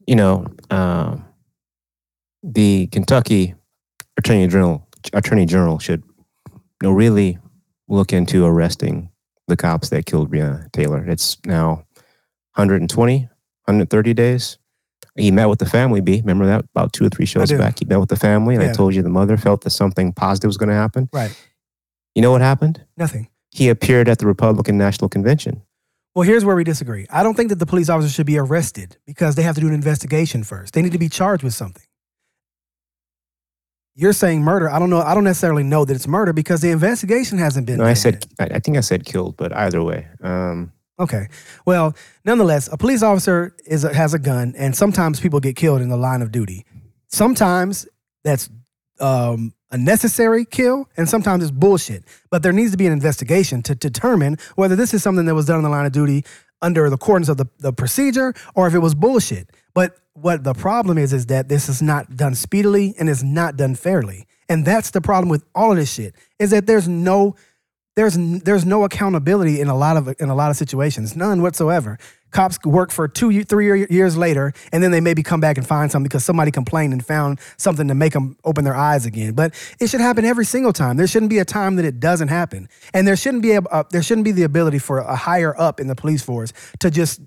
you 0.06 0.16
know, 0.16 0.46
um, 0.70 1.24
the 2.42 2.86
Kentucky 2.88 3.54
Attorney 4.16 4.46
General 4.48 4.86
Attorney 5.12 5.46
General 5.46 5.78
should 5.78 6.02
you 6.52 6.60
know 6.82 6.92
really 6.92 7.38
look 7.88 8.12
into 8.12 8.44
arresting 8.44 9.10
the 9.48 9.56
cops 9.56 9.88
that 9.90 10.06
killed 10.06 10.30
Breonna 10.30 10.70
Taylor. 10.72 11.04
It's 11.04 11.36
now 11.44 11.84
120, 12.54 13.18
130 13.64 14.14
days. 14.14 14.58
He 15.16 15.30
met 15.30 15.46
with 15.48 15.58
the 15.58 15.66
family, 15.66 16.00
B. 16.00 16.20
Remember 16.20 16.46
that 16.46 16.64
about 16.74 16.92
two 16.92 17.04
or 17.04 17.08
three 17.08 17.26
shows 17.26 17.52
back? 17.52 17.78
He 17.80 17.84
met 17.84 17.98
with 17.98 18.08
the 18.10 18.16
family, 18.16 18.54
and 18.54 18.62
Yeah. 18.64 18.70
I 18.70 18.72
told 18.72 18.94
you 18.94 19.02
the 19.02 19.08
mother 19.08 19.36
felt 19.36 19.62
that 19.62 19.70
something 19.70 20.12
positive 20.12 20.48
was 20.48 20.56
going 20.56 20.68
to 20.68 20.74
happen. 20.74 21.08
right, 21.12 21.34
You 22.14 22.22
know 22.22 22.30
what 22.30 22.40
happened? 22.42 22.84
nothing. 22.96 23.28
He 23.50 23.68
appeared 23.68 24.08
at 24.08 24.18
the 24.20 24.26
Republican 24.26 24.78
National 24.78 25.08
Convention. 25.08 25.62
Well, 26.14 26.22
here's 26.22 26.44
where 26.44 26.54
we 26.54 26.62
disagree. 26.64 27.06
I 27.10 27.24
don't 27.24 27.34
think 27.34 27.48
that 27.48 27.58
the 27.58 27.66
police 27.66 27.88
officers 27.88 28.12
should 28.12 28.26
be 28.26 28.38
arrested 28.38 28.96
because 29.06 29.34
they 29.34 29.42
have 29.42 29.56
to 29.56 29.60
do 29.60 29.66
an 29.68 29.74
investigation 29.74 30.44
first. 30.44 30.74
They 30.74 30.82
need 30.82 30.92
to 30.92 30.98
be 30.98 31.08
charged 31.08 31.42
with 31.42 31.54
something. 31.54 31.82
You're 33.94 34.12
saying 34.12 34.42
murder. 34.42 34.70
I 34.70 34.78
don't 34.78 34.90
know. 34.90 35.00
I 35.00 35.14
don't 35.14 35.24
necessarily 35.24 35.62
know 35.62 35.84
that 35.84 35.94
it's 35.94 36.06
murder 36.06 36.32
because 36.32 36.60
the 36.60 36.70
investigation 36.70 37.38
hasn't 37.38 37.66
been. 37.66 37.78
No, 37.78 37.84
I 37.84 37.94
said 37.94 38.26
yet. 38.38 38.52
I, 38.52 38.56
I 38.56 38.58
think 38.60 38.76
I 38.76 38.80
said 38.80 39.04
killed, 39.04 39.36
but 39.36 39.54
either 39.54 39.82
way, 39.82 40.06
um, 40.22 40.72
Okay. 41.00 41.28
Well, 41.64 41.96
nonetheless, 42.26 42.68
a 42.70 42.76
police 42.76 43.02
officer 43.02 43.56
is 43.64 43.84
a, 43.84 43.94
has 43.94 44.12
a 44.12 44.18
gun, 44.18 44.54
and 44.56 44.76
sometimes 44.76 45.18
people 45.18 45.40
get 45.40 45.56
killed 45.56 45.80
in 45.80 45.88
the 45.88 45.96
line 45.96 46.20
of 46.20 46.30
duty. 46.30 46.66
Sometimes 47.08 47.88
that's 48.22 48.50
um, 49.00 49.54
a 49.70 49.78
necessary 49.78 50.44
kill, 50.44 50.90
and 50.98 51.08
sometimes 51.08 51.42
it's 51.42 51.50
bullshit. 51.50 52.04
But 52.30 52.42
there 52.42 52.52
needs 52.52 52.70
to 52.72 52.76
be 52.76 52.86
an 52.86 52.92
investigation 52.92 53.62
to 53.62 53.74
determine 53.74 54.36
whether 54.56 54.76
this 54.76 54.92
is 54.92 55.02
something 55.02 55.24
that 55.24 55.34
was 55.34 55.46
done 55.46 55.56
in 55.56 55.64
the 55.64 55.70
line 55.70 55.86
of 55.86 55.92
duty 55.92 56.24
under 56.60 56.90
the 56.90 56.96
accordance 56.96 57.30
of 57.30 57.38
the, 57.38 57.46
the 57.60 57.72
procedure 57.72 58.34
or 58.54 58.66
if 58.66 58.74
it 58.74 58.80
was 58.80 58.94
bullshit. 58.94 59.48
But 59.72 59.96
what 60.20 60.44
the 60.44 60.54
problem 60.54 60.98
is 60.98 61.12
is 61.12 61.26
that 61.26 61.48
this 61.48 61.68
is 61.68 61.80
not 61.82 62.16
done 62.16 62.34
speedily 62.34 62.94
and 62.98 63.08
is 63.08 63.22
not 63.22 63.56
done 63.56 63.74
fairly. 63.74 64.26
And 64.48 64.64
that's 64.64 64.90
the 64.90 65.00
problem 65.00 65.28
with 65.28 65.44
all 65.54 65.70
of 65.70 65.76
this 65.76 65.92
shit 65.92 66.14
is 66.38 66.50
that 66.50 66.66
there's 66.66 66.88
no 66.88 67.36
there's 67.96 68.16
there's 68.16 68.64
no 68.64 68.84
accountability 68.84 69.60
in 69.60 69.68
a 69.68 69.76
lot 69.76 69.96
of 69.96 70.14
in 70.20 70.28
a 70.30 70.34
lot 70.34 70.50
of 70.50 70.56
situations, 70.56 71.16
none 71.16 71.42
whatsoever. 71.42 71.98
Cops 72.30 72.58
work 72.64 72.92
for 72.92 73.08
two, 73.08 73.42
three 73.42 73.86
years 73.90 74.16
later, 74.16 74.52
and 74.72 74.82
then 74.82 74.92
they 74.92 75.00
maybe 75.00 75.22
come 75.22 75.40
back 75.40 75.58
and 75.58 75.66
find 75.66 75.90
something 75.90 76.04
because 76.04 76.24
somebody 76.24 76.52
complained 76.52 76.92
and 76.92 77.04
found 77.04 77.40
something 77.56 77.88
to 77.88 77.94
make 77.94 78.12
them 78.12 78.36
open 78.44 78.64
their 78.64 78.76
eyes 78.76 79.04
again. 79.04 79.32
But 79.34 79.52
it 79.80 79.90
should 79.90 80.00
happen 80.00 80.24
every 80.24 80.44
single 80.44 80.72
time. 80.72 80.96
There 80.96 81.08
shouldn't 81.08 81.30
be 81.30 81.40
a 81.40 81.44
time 81.44 81.74
that 81.76 81.84
it 81.84 81.98
doesn't 81.98 82.28
happen, 82.28 82.68
and 82.94 83.06
there 83.06 83.16
shouldn't 83.16 83.42
be 83.42 83.52
a, 83.52 83.62
there 83.90 84.02
shouldn't 84.02 84.24
be 84.24 84.32
the 84.32 84.44
ability 84.44 84.78
for 84.78 84.98
a 84.98 85.16
higher 85.16 85.58
up 85.60 85.80
in 85.80 85.88
the 85.88 85.96
police 85.96 86.22
force 86.22 86.52
to 86.78 86.90
just 86.90 87.20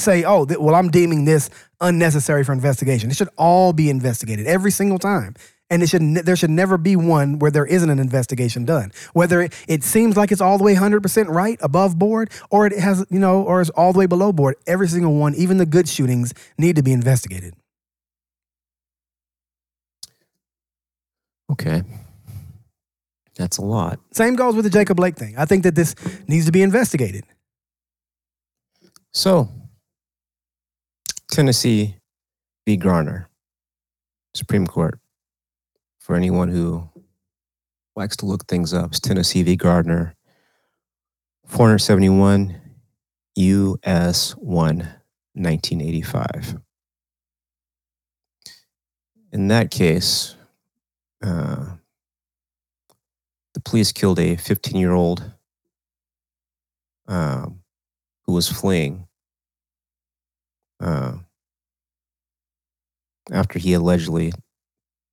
say, 0.00 0.24
"Oh, 0.24 0.44
th- 0.44 0.58
well, 0.58 0.74
I'm 0.74 0.90
deeming 0.90 1.24
this 1.24 1.50
unnecessary 1.80 2.44
for 2.44 2.52
investigation." 2.52 3.10
It 3.10 3.16
should 3.16 3.28
all 3.36 3.72
be 3.72 3.90
investigated 3.90 4.46
every 4.46 4.70
single 4.70 4.98
time. 4.98 5.34
And 5.72 5.84
it 5.84 5.88
should 5.88 6.02
ne- 6.02 6.22
there 6.22 6.34
should 6.34 6.50
never 6.50 6.76
be 6.76 6.96
one 6.96 7.38
where 7.38 7.50
there 7.52 7.64
isn't 7.64 7.88
an 7.88 8.00
investigation 8.00 8.64
done. 8.64 8.90
Whether 9.12 9.42
it, 9.42 9.54
it 9.68 9.84
seems 9.84 10.16
like 10.16 10.32
it's 10.32 10.40
all 10.40 10.58
the 10.58 10.64
way 10.64 10.74
100% 10.74 11.28
right 11.28 11.58
above 11.62 11.96
board 11.96 12.30
or 12.50 12.66
it 12.66 12.72
has, 12.76 13.06
you 13.08 13.20
know, 13.20 13.42
or 13.42 13.60
it's 13.60 13.70
all 13.70 13.92
the 13.92 14.00
way 14.00 14.06
below 14.06 14.32
board, 14.32 14.56
every 14.66 14.88
single 14.88 15.14
one, 15.14 15.36
even 15.36 15.58
the 15.58 15.66
good 15.66 15.88
shootings 15.88 16.34
need 16.58 16.74
to 16.74 16.82
be 16.82 16.92
investigated. 16.92 17.54
okay, 21.50 21.82
that's 23.36 23.58
a 23.58 23.62
lot. 23.62 23.98
Same 24.12 24.34
goes 24.36 24.54
with 24.54 24.64
the 24.64 24.70
Jacob 24.70 24.96
Blake 24.96 25.16
thing. 25.16 25.34
I 25.36 25.44
think 25.44 25.64
that 25.64 25.74
this 25.74 25.94
needs 26.28 26.46
to 26.46 26.52
be 26.52 26.62
investigated. 26.62 27.24
So, 29.12 29.48
Tennessee 31.30 31.96
v. 32.66 32.76
Garner, 32.76 33.28
Supreme 34.34 34.66
Court. 34.66 34.98
For 36.00 36.16
anyone 36.16 36.48
who 36.48 36.88
likes 37.94 38.16
to 38.16 38.26
look 38.26 38.46
things 38.46 38.74
up, 38.74 38.90
it's 38.90 39.00
Tennessee 39.00 39.44
v. 39.44 39.54
Gardner, 39.54 40.16
471 41.46 42.60
US 43.36 44.32
1, 44.32 44.76
1985. 44.76 46.56
In 49.32 49.48
that 49.48 49.70
case, 49.70 50.34
uh, 51.22 51.76
the 53.54 53.60
police 53.60 53.92
killed 53.92 54.18
a 54.18 54.34
15 54.34 54.76
year 54.80 54.92
old 54.92 55.32
um, 57.06 57.60
who 58.26 58.32
was 58.32 58.48
fleeing 58.48 59.06
uh, 60.80 61.14
after 63.30 63.58
he 63.58 63.74
allegedly 63.74 64.32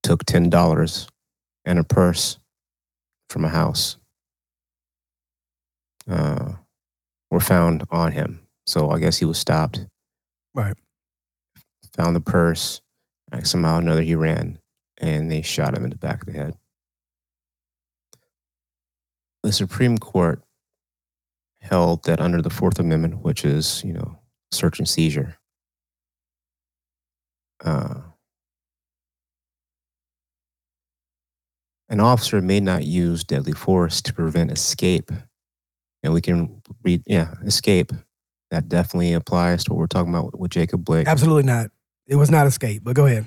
took 0.04 0.26
$10 0.26 1.08
and 1.66 1.80
a 1.80 1.84
purse 1.84 2.40
from 3.30 3.46
a 3.46 3.50
house 3.50 3.98
uh, 6.10 6.54
were 7.30 7.40
found 7.40 7.84
on 7.92 8.12
him. 8.12 8.40
So 8.66 8.90
I 8.90 9.00
guess 9.00 9.18
he 9.18 9.26
was 9.26 9.38
stopped. 9.38 9.86
Right. 10.54 10.76
Found 11.96 12.16
the 12.16 12.22
purse. 12.22 12.82
and 13.32 13.46
Somehow 13.48 13.78
or 13.78 13.82
another 13.82 14.02
he 14.02 14.16
ran 14.16 14.60
and 15.00 15.30
they 15.30 15.42
shot 15.42 15.76
him 15.76 15.84
in 15.84 15.90
the 15.90 15.98
back 15.98 16.22
of 16.22 16.28
the 16.28 16.40
head. 16.40 16.56
The 19.44 19.52
Supreme 19.52 19.98
Court 19.98 20.42
held 21.62 22.04
that 22.06 22.20
under 22.20 22.42
the 22.42 22.50
Fourth 22.50 22.80
Amendment, 22.80 23.24
which 23.24 23.46
is, 23.46 23.84
you 23.84 23.94
know, 23.94 24.18
search 24.52 24.80
and 24.80 24.88
seizure, 24.88 25.37
uh, 27.64 27.96
an 31.90 32.00
officer 32.00 32.42
may 32.42 32.60
not 32.60 32.84
use 32.86 33.24
deadly 33.24 33.54
force 33.54 34.02
to 34.02 34.14
prevent 34.14 34.52
escape. 34.52 35.12
And 36.04 36.14
we 36.14 36.22
can 36.22 36.62
read, 36.84 37.04
yeah, 37.08 37.34
escape. 37.46 37.92
That 38.52 38.70
definitely 38.70 39.14
applies 39.14 39.64
to 39.66 39.74
what 39.74 39.80
we're 39.80 39.88
talking 39.88 40.14
about 40.14 40.40
with 40.40 40.52
Jacob 40.52 40.86
Blake. 40.86 41.08
Absolutely 41.08 41.44
not. 41.44 41.70
It 42.08 42.16
was 42.16 42.32
not 42.32 42.48
escape, 42.48 42.84
but 42.84 42.96
go 42.96 43.06
ahead. 43.06 43.26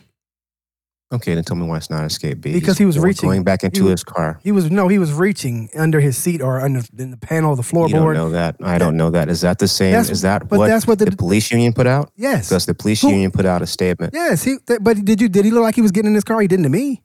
Okay, 1.13 1.35
then 1.35 1.43
tell 1.43 1.57
me 1.57 1.67
why 1.67 1.77
it's 1.77 1.91
not 1.91 2.05
escape. 2.05 2.41
B. 2.41 2.53
Because 2.53 2.75
He's 2.75 2.79
he 2.79 2.85
was 2.85 2.95
going- 2.97 3.07
reaching- 3.09 3.29
going 3.29 3.43
back 3.43 3.65
into 3.65 3.85
he- 3.85 3.91
his 3.91 4.05
car. 4.05 4.39
He 4.45 4.53
was 4.53 4.71
no, 4.71 4.87
he 4.87 4.99
was 5.01 5.13
reaching 5.13 5.69
under 5.77 5.99
his 5.99 6.17
seat 6.17 6.41
or 6.41 6.61
under 6.61 6.83
in 6.97 7.11
the 7.11 7.17
panel 7.17 7.51
of 7.51 7.57
the 7.57 7.65
floorboard. 7.65 7.89
You 7.89 7.95
don't 7.97 8.15
know 8.15 8.31
that. 8.31 8.55
I 8.63 8.79
don't 8.79 8.97
know 8.97 9.11
that. 9.11 9.29
Is 9.29 9.41
that 9.41 9.59
the 9.59 9.67
same? 9.67 9.91
That's- 9.91 10.11
is 10.11 10.23
that 10.23 10.49
but 10.49 10.61
what 10.61 10.69
that's 10.69 10.87
what 10.87 11.01
the- 11.01 11.07
the 11.07 11.17
police 11.17 11.51
union 11.51 11.73
put 11.73 11.89
out? 11.89 12.13
Yes. 12.17 12.49
Because 12.49 12.67
the 12.67 12.75
police 12.75 13.01
Who- 13.03 13.09
union 13.11 13.33
put 13.33 13.45
out 13.45 13.61
a 13.61 13.67
statement. 13.67 14.15
Yes, 14.15 14.45
he. 14.45 14.59
Th- 14.67 14.79
but 14.81 15.05
did 15.05 15.21
you? 15.21 15.29
Did 15.29 15.45
he 15.45 15.51
look 15.51 15.65
like 15.65 15.75
he 15.75 15.83
was 15.83 15.91
getting 15.91 16.11
in 16.11 16.15
his 16.15 16.23
car? 16.25 16.41
He 16.41 16.47
didn't 16.47 16.63
to 16.65 16.71
me. 16.71 17.03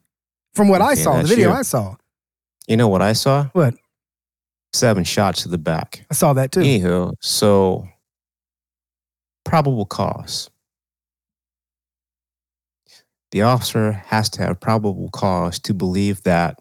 From 0.54 0.68
what 0.68 0.80
I 0.80 0.94
saw, 0.94 1.20
the 1.20 1.28
video 1.28 1.48
you. 1.50 1.54
I 1.54 1.62
saw, 1.62 1.96
You 2.68 2.76
know 2.76 2.88
what 2.88 3.02
I 3.02 3.12
saw? 3.12 3.48
What? 3.52 3.74
Seven 4.72 5.04
shots 5.04 5.42
to 5.42 5.48
the 5.48 5.58
back. 5.58 6.06
I 6.10 6.14
saw 6.14 6.32
that 6.32 6.52
too. 6.52 6.60
Anywho, 6.60 7.12
so 7.20 7.86
probable 9.44 9.84
cause. 9.86 10.48
The 13.32 13.42
officer 13.42 13.92
has 13.92 14.30
to 14.30 14.42
have 14.42 14.60
probable 14.60 15.10
cause 15.10 15.58
to 15.60 15.74
believe 15.74 16.22
that 16.22 16.58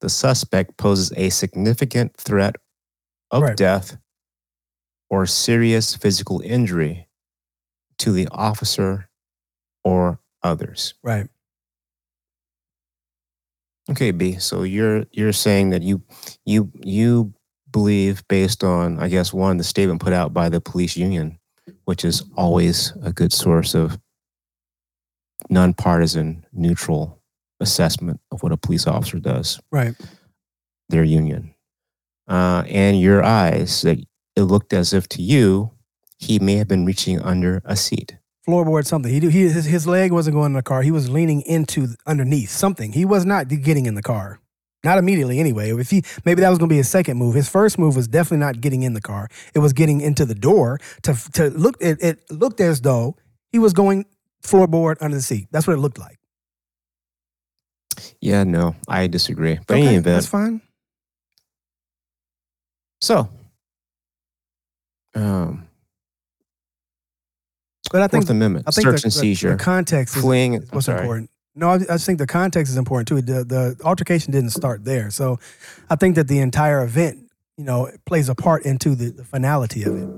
the 0.00 0.08
suspect 0.08 0.76
poses 0.76 1.12
a 1.16 1.28
significant 1.30 2.16
threat 2.16 2.56
of 3.30 3.42
Right. 3.42 3.56
death 3.56 3.96
or 5.10 5.26
serious 5.26 5.94
physical 5.96 6.40
injury 6.40 7.08
to 7.98 8.12
the 8.12 8.28
officer 8.30 9.08
or 9.84 10.20
others. 10.42 10.94
Right. 11.02 11.28
Okay, 13.90 14.10
B. 14.10 14.38
So 14.38 14.62
you're 14.62 15.06
you're 15.12 15.32
saying 15.32 15.70
that 15.70 15.82
you 15.82 16.02
you 16.44 16.70
you 16.82 17.32
believe 17.70 18.26
based 18.28 18.62
on 18.62 18.98
I 19.00 19.08
guess 19.08 19.32
one 19.32 19.56
the 19.56 19.64
statement 19.64 20.00
put 20.00 20.12
out 20.12 20.32
by 20.34 20.48
the 20.48 20.60
police 20.60 20.96
union, 20.96 21.38
which 21.86 22.04
is 22.04 22.22
always 22.36 22.92
a 23.02 23.12
good 23.12 23.32
source 23.32 23.74
of 23.74 23.98
nonpartisan, 25.50 26.44
neutral 26.52 27.20
assessment 27.60 28.20
of 28.30 28.42
what 28.42 28.52
a 28.52 28.56
police 28.56 28.86
officer 28.86 29.18
does. 29.18 29.60
Right. 29.70 29.94
Their 30.88 31.04
union, 31.04 31.54
uh, 32.28 32.64
and 32.66 33.00
your 33.00 33.22
eyes 33.22 33.82
that 33.82 33.98
it 34.36 34.42
looked 34.42 34.72
as 34.72 34.92
if 34.92 35.08
to 35.10 35.22
you 35.22 35.72
he 36.18 36.38
may 36.38 36.56
have 36.56 36.68
been 36.68 36.84
reaching 36.84 37.20
under 37.20 37.62
a 37.64 37.76
seat. 37.76 38.16
Floorboard 38.46 38.86
something. 38.86 39.12
He, 39.12 39.20
do- 39.20 39.28
he 39.28 39.42
his, 39.42 39.66
his 39.66 39.86
leg 39.86 40.12
wasn't 40.12 40.34
going 40.34 40.46
in 40.46 40.52
the 40.54 40.62
car. 40.62 40.82
He 40.82 40.90
was 40.90 41.10
leaning 41.10 41.42
into 41.42 41.88
underneath 42.06 42.50
something. 42.50 42.92
He 42.92 43.04
was 43.04 43.24
not 43.24 43.48
getting 43.48 43.86
in 43.86 43.94
the 43.94 44.02
car. 44.02 44.40
Not 44.84 44.98
immediately 44.98 45.38
anyway. 45.40 45.70
If 45.72 45.90
he 45.90 46.02
maybe 46.24 46.40
that 46.40 46.48
was 46.48 46.58
going 46.58 46.68
to 46.68 46.72
be 46.72 46.78
his 46.78 46.88
second 46.88 47.16
move. 47.18 47.34
His 47.34 47.48
first 47.48 47.78
move 47.78 47.96
was 47.96 48.06
definitely 48.06 48.38
not 48.38 48.60
getting 48.60 48.84
in 48.84 48.94
the 48.94 49.00
car. 49.00 49.28
It 49.54 49.58
was 49.58 49.72
getting 49.72 50.00
into 50.00 50.24
the 50.24 50.36
door 50.36 50.78
to 51.02 51.14
to 51.32 51.50
look. 51.50 51.76
It, 51.80 51.98
it 52.00 52.30
looked 52.30 52.60
as 52.60 52.80
though 52.80 53.16
he 53.50 53.58
was 53.58 53.72
going 53.72 54.06
floorboard 54.42 54.96
under 55.00 55.16
the 55.16 55.22
seat. 55.22 55.48
That's 55.50 55.66
what 55.66 55.74
it 55.74 55.80
looked 55.80 55.98
like. 55.98 56.18
Yeah, 58.20 58.44
no, 58.44 58.74
I 58.88 59.06
disagree. 59.06 59.58
But 59.66 59.78
Okay, 59.78 59.98
that's 59.98 60.26
fine. 60.26 60.60
so 63.00 63.28
um, 65.14 65.66
But 67.90 68.02
I 68.02 68.06
think 68.08 68.24
Fourth 68.24 68.30
Amendment, 68.30 68.64
I 68.68 68.70
think 68.70 68.86
search 68.86 69.02
the, 69.02 69.06
and 69.06 69.12
seizure, 69.12 69.50
the 69.52 69.56
context 69.56 70.14
is 70.16 70.22
fleeing. 70.22 70.54
is 70.54 70.70
what's 70.70 70.88
important. 70.88 71.30
No, 71.54 71.70
I, 71.70 71.74
I 71.74 71.78
just 71.78 72.06
think 72.06 72.18
the 72.18 72.26
context 72.26 72.70
is 72.70 72.76
important 72.76 73.08
too. 73.08 73.20
The, 73.20 73.42
the 73.44 73.76
altercation 73.84 74.32
didn't 74.32 74.50
start 74.50 74.84
there, 74.84 75.10
so 75.10 75.40
I 75.90 75.96
think 75.96 76.14
that 76.14 76.28
the 76.28 76.38
entire 76.38 76.84
event, 76.84 77.30
you 77.56 77.64
know, 77.64 77.90
plays 78.06 78.28
a 78.28 78.34
part 78.36 78.64
into 78.64 78.94
the, 78.94 79.10
the 79.10 79.24
finality 79.24 79.82
of 79.82 79.96
it. 79.96 80.08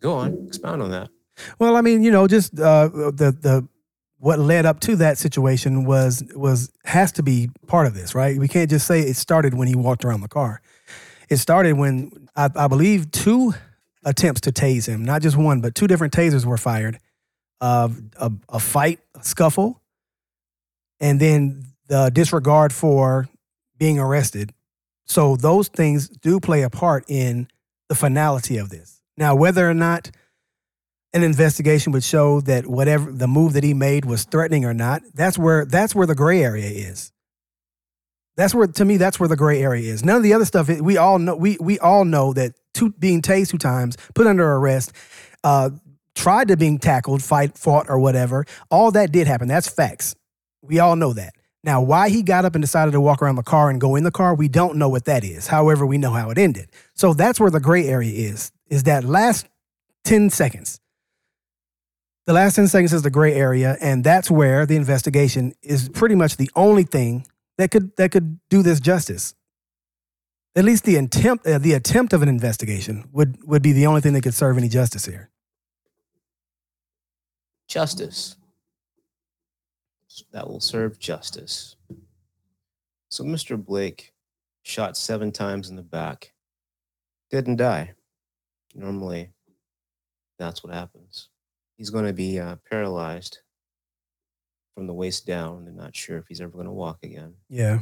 Go 0.00 0.14
on, 0.14 0.46
expound 0.48 0.82
on 0.82 0.90
that. 0.90 1.10
Well, 1.58 1.76
I 1.76 1.80
mean, 1.80 2.02
you 2.02 2.10
know, 2.10 2.26
just 2.26 2.58
uh, 2.58 2.88
the 2.88 3.36
the 3.38 3.68
what 4.18 4.38
led 4.38 4.66
up 4.66 4.78
to 4.80 4.96
that 4.96 5.18
situation 5.18 5.84
was 5.84 6.22
was 6.34 6.70
has 6.84 7.12
to 7.12 7.22
be 7.22 7.50
part 7.66 7.86
of 7.86 7.94
this, 7.94 8.14
right? 8.14 8.38
We 8.38 8.48
can't 8.48 8.70
just 8.70 8.86
say 8.86 9.00
it 9.00 9.16
started 9.16 9.54
when 9.54 9.68
he 9.68 9.74
walked 9.74 10.04
around 10.04 10.20
the 10.20 10.28
car. 10.28 10.60
It 11.28 11.38
started 11.38 11.74
when 11.74 12.28
I, 12.36 12.48
I 12.54 12.68
believe 12.68 13.10
two 13.10 13.54
attempts 14.04 14.42
to 14.42 14.52
tase 14.52 14.86
him, 14.86 15.04
not 15.04 15.22
just 15.22 15.36
one, 15.36 15.60
but 15.60 15.74
two 15.74 15.86
different 15.86 16.12
tasers 16.12 16.44
were 16.44 16.58
fired. 16.58 16.98
Uh, 17.60 17.88
a, 18.16 18.32
a 18.48 18.58
fight, 18.58 18.98
a 19.14 19.24
scuffle, 19.24 19.80
and 21.00 21.20
then 21.20 21.64
the 21.86 22.10
disregard 22.10 22.72
for 22.72 23.28
being 23.78 23.98
arrested. 23.98 24.52
So 25.04 25.36
those 25.36 25.68
things 25.68 26.08
do 26.08 26.40
play 26.40 26.62
a 26.62 26.70
part 26.70 27.04
in 27.08 27.48
the 27.88 27.94
finality 27.94 28.56
of 28.56 28.70
this. 28.70 29.02
Now, 29.16 29.34
whether 29.34 29.68
or 29.68 29.74
not 29.74 30.10
an 31.14 31.22
investigation 31.22 31.92
would 31.92 32.04
show 32.04 32.40
that 32.42 32.66
whatever 32.66 33.10
the 33.12 33.28
move 33.28 33.52
that 33.52 33.64
he 33.64 33.74
made 33.74 34.04
was 34.04 34.24
threatening 34.24 34.64
or 34.64 34.74
not, 34.74 35.02
that's 35.14 35.38
where 35.38 35.64
that's 35.64 35.94
where 35.94 36.06
the 36.06 36.14
gray 36.14 36.42
area 36.42 36.66
is. 36.66 37.12
That's 38.36 38.54
where 38.54 38.66
to 38.66 38.84
me 38.84 38.96
that's 38.96 39.20
where 39.20 39.28
the 39.28 39.36
gray 39.36 39.62
area 39.62 39.92
is. 39.92 40.04
None 40.04 40.16
of 40.16 40.22
the 40.22 40.32
other 40.32 40.46
stuff 40.46 40.68
we 40.68 40.96
all 40.96 41.18
know 41.18 41.36
we 41.36 41.58
we 41.60 41.78
all 41.78 42.04
know 42.04 42.32
that 42.32 42.54
two 42.72 42.92
being 42.92 43.20
tased 43.20 43.50
two 43.50 43.58
times, 43.58 43.96
put 44.14 44.26
under 44.26 44.50
arrest, 44.56 44.92
uh, 45.44 45.70
tried 46.14 46.48
to 46.48 46.56
being 46.56 46.78
tackled, 46.78 47.22
fight, 47.22 47.58
fought, 47.58 47.86
or 47.88 47.98
whatever. 47.98 48.46
All 48.70 48.90
that 48.92 49.12
did 49.12 49.26
happen. 49.26 49.48
That's 49.48 49.68
facts. 49.68 50.14
We 50.62 50.78
all 50.78 50.96
know 50.96 51.12
that. 51.12 51.34
Now, 51.64 51.80
why 51.80 52.08
he 52.08 52.22
got 52.22 52.44
up 52.44 52.54
and 52.54 52.62
decided 52.62 52.92
to 52.92 53.00
walk 53.00 53.22
around 53.22 53.36
the 53.36 53.42
car 53.42 53.70
and 53.70 53.80
go 53.80 53.94
in 53.94 54.02
the 54.02 54.10
car, 54.10 54.34
we 54.34 54.48
don't 54.48 54.76
know 54.76 54.88
what 54.88 55.04
that 55.04 55.22
is. 55.22 55.46
However, 55.46 55.86
we 55.86 55.96
know 55.96 56.10
how 56.10 56.30
it 56.30 56.38
ended. 56.38 56.70
So 56.94 57.14
that's 57.14 57.38
where 57.38 57.50
the 57.50 57.60
gray 57.60 57.86
area 57.86 58.12
is. 58.12 58.50
Is 58.68 58.82
that 58.84 59.04
last 59.04 59.46
10 60.04 60.30
seconds. 60.30 60.80
The 62.24 62.32
last 62.32 62.54
10 62.54 62.68
seconds 62.68 62.92
is 62.92 63.02
the 63.02 63.10
gray 63.10 63.34
area, 63.34 63.76
and 63.80 64.04
that's 64.04 64.30
where 64.30 64.64
the 64.64 64.76
investigation 64.76 65.54
is 65.60 65.88
pretty 65.88 66.14
much 66.14 66.36
the 66.36 66.50
only 66.54 66.84
thing 66.84 67.26
that 67.58 67.70
could 67.70 67.96
that 67.96 68.12
could 68.12 68.38
do 68.48 68.62
this 68.62 68.78
justice. 68.78 69.34
At 70.54 70.64
least 70.64 70.84
the 70.84 70.96
attempt 70.96 71.46
uh, 71.46 71.58
the 71.58 71.72
attempt 71.72 72.12
of 72.12 72.22
an 72.22 72.28
investigation 72.28 73.08
would 73.12 73.38
would 73.44 73.62
be 73.62 73.72
the 73.72 73.86
only 73.86 74.00
thing 74.00 74.12
that 74.12 74.22
could 74.22 74.34
serve 74.34 74.56
any 74.56 74.68
justice 74.68 75.04
here. 75.04 75.30
Justice. 77.66 78.36
That 80.30 80.46
will 80.46 80.60
serve 80.60 80.98
justice. 80.98 81.74
So 83.08 83.24
Mr. 83.24 83.62
Blake 83.62 84.12
shot 84.62 84.96
seven 84.96 85.32
times 85.32 85.70
in 85.70 85.76
the 85.76 85.82
back. 85.82 86.34
Didn't 87.30 87.56
die. 87.56 87.94
Normally, 88.74 89.30
that's 90.38 90.62
what 90.62 90.72
happens. 90.72 91.28
He's 91.82 91.90
going 91.90 92.06
to 92.06 92.12
be 92.12 92.38
uh, 92.38 92.54
paralyzed 92.70 93.40
from 94.76 94.86
the 94.86 94.94
waist 94.94 95.26
down. 95.26 95.64
They're 95.64 95.74
not 95.74 95.96
sure 95.96 96.16
if 96.16 96.26
he's 96.28 96.40
ever 96.40 96.52
going 96.52 96.66
to 96.66 96.70
walk 96.70 96.98
again. 97.02 97.34
Yeah. 97.48 97.80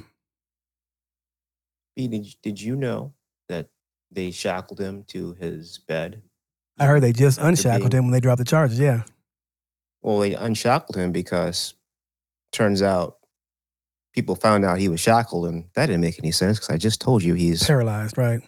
B, 1.95 2.09
did, 2.09 2.27
did 2.43 2.59
you 2.63 2.77
know 2.77 3.13
that 3.51 3.69
they 4.11 4.31
shackled 4.31 4.81
him 4.81 5.05
to 5.09 5.35
his 5.35 5.81
bed? 5.87 6.23
I 6.79 6.87
heard 6.87 7.03
they 7.03 7.13
just 7.13 7.39
unshackled 7.39 7.91
being- 7.91 7.99
him 7.99 8.05
when 8.07 8.13
they 8.13 8.21
dropped 8.21 8.39
the 8.39 8.47
charges. 8.47 8.81
Yeah. 8.81 9.03
Well, 10.01 10.21
they 10.21 10.33
unshackled 10.33 10.97
him 10.97 11.13
because 11.13 11.75
turns 12.53 12.81
out 12.81 13.19
people 14.15 14.35
found 14.35 14.65
out 14.65 14.79
he 14.79 14.89
was 14.89 15.01
shackled, 15.01 15.45
and 15.45 15.67
that 15.75 15.89
didn't 15.89 16.01
make 16.01 16.19
any 16.19 16.33
sense 16.33 16.59
because 16.59 16.71
I 16.75 16.79
just 16.79 17.03
told 17.03 17.23
you 17.23 17.35
he's 17.35 17.67
Paralyzed, 17.67 18.17
right? 18.17 18.41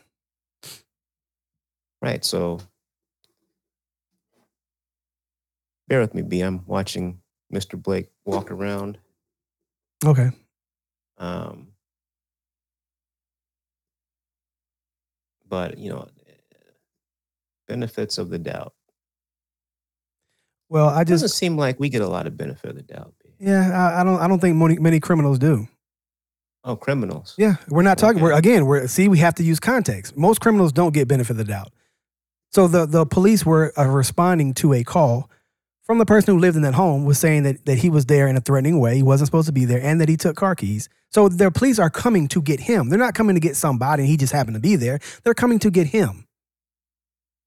right. 2.00 2.24
So 2.24 2.60
bear 5.92 6.00
with 6.00 6.14
me, 6.14 6.22
B. 6.22 6.40
I'm 6.40 6.64
watching 6.66 7.20
Mr. 7.52 7.80
Blake 7.80 8.08
walk 8.24 8.50
around. 8.50 8.96
Okay. 10.02 10.30
Um, 11.18 11.66
but 15.46 15.76
you 15.76 15.90
know, 15.90 16.08
benefits 17.68 18.16
of 18.16 18.30
the 18.30 18.38
doubt. 18.38 18.72
Well, 20.70 20.88
I 20.88 21.02
It 21.02 21.08
doesn't 21.08 21.28
seem 21.28 21.58
like 21.58 21.78
we 21.78 21.90
get 21.90 22.00
a 22.00 22.08
lot 22.08 22.26
of 22.26 22.38
benefit 22.38 22.70
of 22.70 22.76
the 22.76 22.82
doubt. 22.82 23.12
B. 23.22 23.28
yeah, 23.38 23.78
I, 23.78 24.00
I 24.00 24.04
don't 24.04 24.18
I 24.18 24.26
don't 24.26 24.40
think 24.40 24.56
many, 24.56 24.78
many 24.78 24.98
criminals 24.98 25.38
do. 25.38 25.68
Oh, 26.64 26.74
criminals. 26.74 27.34
Yeah, 27.36 27.56
we're 27.68 27.82
not 27.82 27.98
talking. 27.98 28.16
Okay. 28.16 28.22
We're 28.22 28.32
again. 28.32 28.64
We're 28.64 28.86
see. 28.86 29.08
We 29.08 29.18
have 29.18 29.34
to 29.34 29.42
use 29.42 29.60
context. 29.60 30.16
Most 30.16 30.40
criminals 30.40 30.72
don't 30.72 30.94
get 30.94 31.06
benefit 31.06 31.32
of 31.32 31.36
the 31.36 31.44
doubt. 31.44 31.70
So 32.50 32.66
the 32.66 32.86
the 32.86 33.04
police 33.04 33.44
were 33.44 33.74
uh, 33.78 33.84
responding 33.84 34.54
to 34.54 34.72
a 34.72 34.84
call 34.84 35.28
from 35.92 35.98
the 35.98 36.06
person 36.06 36.32
who 36.32 36.40
lived 36.40 36.56
in 36.56 36.62
that 36.62 36.72
home 36.72 37.04
was 37.04 37.18
saying 37.18 37.42
that 37.42 37.66
that 37.66 37.76
he 37.76 37.90
was 37.90 38.06
there 38.06 38.26
in 38.26 38.34
a 38.34 38.40
threatening 38.40 38.80
way. 38.80 38.96
He 38.96 39.02
wasn't 39.02 39.26
supposed 39.28 39.44
to 39.44 39.52
be 39.52 39.66
there, 39.66 39.82
and 39.82 40.00
that 40.00 40.08
he 40.08 40.16
took 40.16 40.36
car 40.36 40.54
keys. 40.54 40.88
So 41.10 41.28
the 41.28 41.50
police 41.50 41.78
are 41.78 41.90
coming 41.90 42.28
to 42.28 42.40
get 42.40 42.60
him. 42.60 42.88
They're 42.88 42.98
not 42.98 43.12
coming 43.12 43.36
to 43.36 43.40
get 43.40 43.56
somebody. 43.56 44.04
and 44.04 44.10
He 44.10 44.16
just 44.16 44.32
happened 44.32 44.54
to 44.54 44.60
be 44.60 44.74
there. 44.76 45.00
They're 45.22 45.34
coming 45.34 45.58
to 45.58 45.70
get 45.70 45.88
him. 45.88 46.26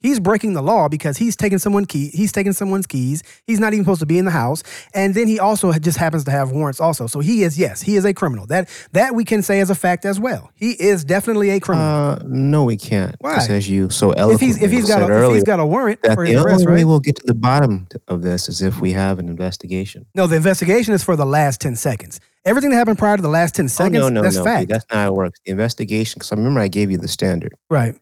He's 0.06 0.20
breaking 0.20 0.53
the 0.53 0.62
law 0.62 0.88
because 0.88 1.18
he's 1.18 1.36
taking 1.36 1.58
someone 1.58 1.86
key. 1.86 2.10
He's 2.14 2.32
taking 2.32 2.53
someone's 2.53 2.86
keys. 2.86 3.24
He's 3.47 3.60
not 3.60 3.74
even 3.74 3.86
supposed 3.86 4.01
to 4.01 4.06
be 4.06 4.20
in 4.20 4.26
the 4.26 4.32
house, 4.32 4.62
and 4.93 5.16
then 5.16 5.28
he 5.28 5.39
also 5.39 5.72
just 5.74 5.97
happens 5.97 6.24
to 6.26 6.32
have 6.32 6.51
warrants. 6.51 6.80
Also, 6.80 7.08
so 7.08 7.22
he 7.22 7.41
is 7.41 7.58
yes, 7.58 7.82
he 7.82 7.95
is 7.95 8.06
a 8.06 8.14
criminal. 8.14 8.45
That 8.45 8.70
that 8.91 9.16
we 9.16 9.26
can 9.26 9.41
say 9.41 9.62
as 9.62 9.72
a 9.72 9.76
fact 9.76 10.06
as 10.06 10.20
well. 10.20 10.51
He 10.53 10.74
is 10.74 11.03
definitely 11.03 11.49
a 11.49 11.60
criminal. 11.60 11.88
Uh, 11.88 12.20
no, 12.24 12.66
we 12.66 12.78
can't. 12.78 13.16
Why? 13.20 13.38
As 13.49 13.68
you 13.68 13.89
so 13.89 14.12
if 14.12 14.20
eloquently 14.20 14.47
he's 14.47 14.62
if 14.62 14.70
he's 14.72 14.88
got 14.88 15.10
a, 15.10 15.26
if 15.26 15.34
he's 15.34 15.43
got 15.43 15.60
a 15.60 15.66
warrant 15.66 16.03
that 16.03 16.14
for 16.14 16.24
the 16.24 16.34
his 16.34 16.39
only 16.39 16.51
arrest, 16.51 16.66
way 16.68 16.74
right? 16.74 16.86
we'll 16.86 16.99
get 16.99 17.16
to 17.16 17.26
the 17.26 17.34
bottom 17.34 17.88
of 18.08 18.22
this 18.22 18.47
is 18.47 18.62
if 18.62 18.80
we 18.80 18.91
have 18.91 19.18
an 19.18 19.28
investigation. 19.28 20.06
No, 20.14 20.28
the 20.28 20.36
investigation 20.36 20.93
is 20.93 21.03
for 21.03 21.16
the 21.16 21.26
last 21.26 21.62
ten 21.62 21.76
seconds. 21.76 22.20
Everything 22.45 22.70
that 22.70 22.76
happened 22.76 22.99
prior 22.99 23.16
to 23.18 23.24
the 23.24 23.30
last 23.30 23.56
ten 23.56 23.68
seconds, 23.68 23.97
oh, 23.97 24.10
no, 24.10 24.10
no, 24.10 24.22
that's 24.22 24.36
no. 24.36 24.43
Fact, 24.43 24.70
That's 24.70 24.86
not 24.91 24.97
how 24.97 25.08
it 25.08 25.16
works. 25.16 25.39
The 25.45 25.51
investigation, 25.51 26.20
because 26.20 26.32
I 26.32 26.36
remember 26.36 26.60
I 26.60 26.68
gave 26.68 26.91
you 26.91 26.99
the 26.99 27.08
standard. 27.08 27.56
right? 27.72 27.95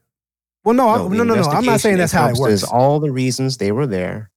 Well, 0.63 0.75
no, 0.75 0.89
I- 0.89 0.97
the 0.97 1.09
no, 1.09 1.23
no, 1.23 1.35
no. 1.35 1.41
I'm 1.43 1.65
not 1.65 1.81
saying 1.81 1.97
that's 1.97 2.11
how 2.11 2.27
it 2.29 2.37
works. 2.37 2.63
All 2.63 2.99
the 2.99 3.11
reasons 3.11 3.57
they 3.57 3.71
were 3.71 3.87
there. 3.87 4.31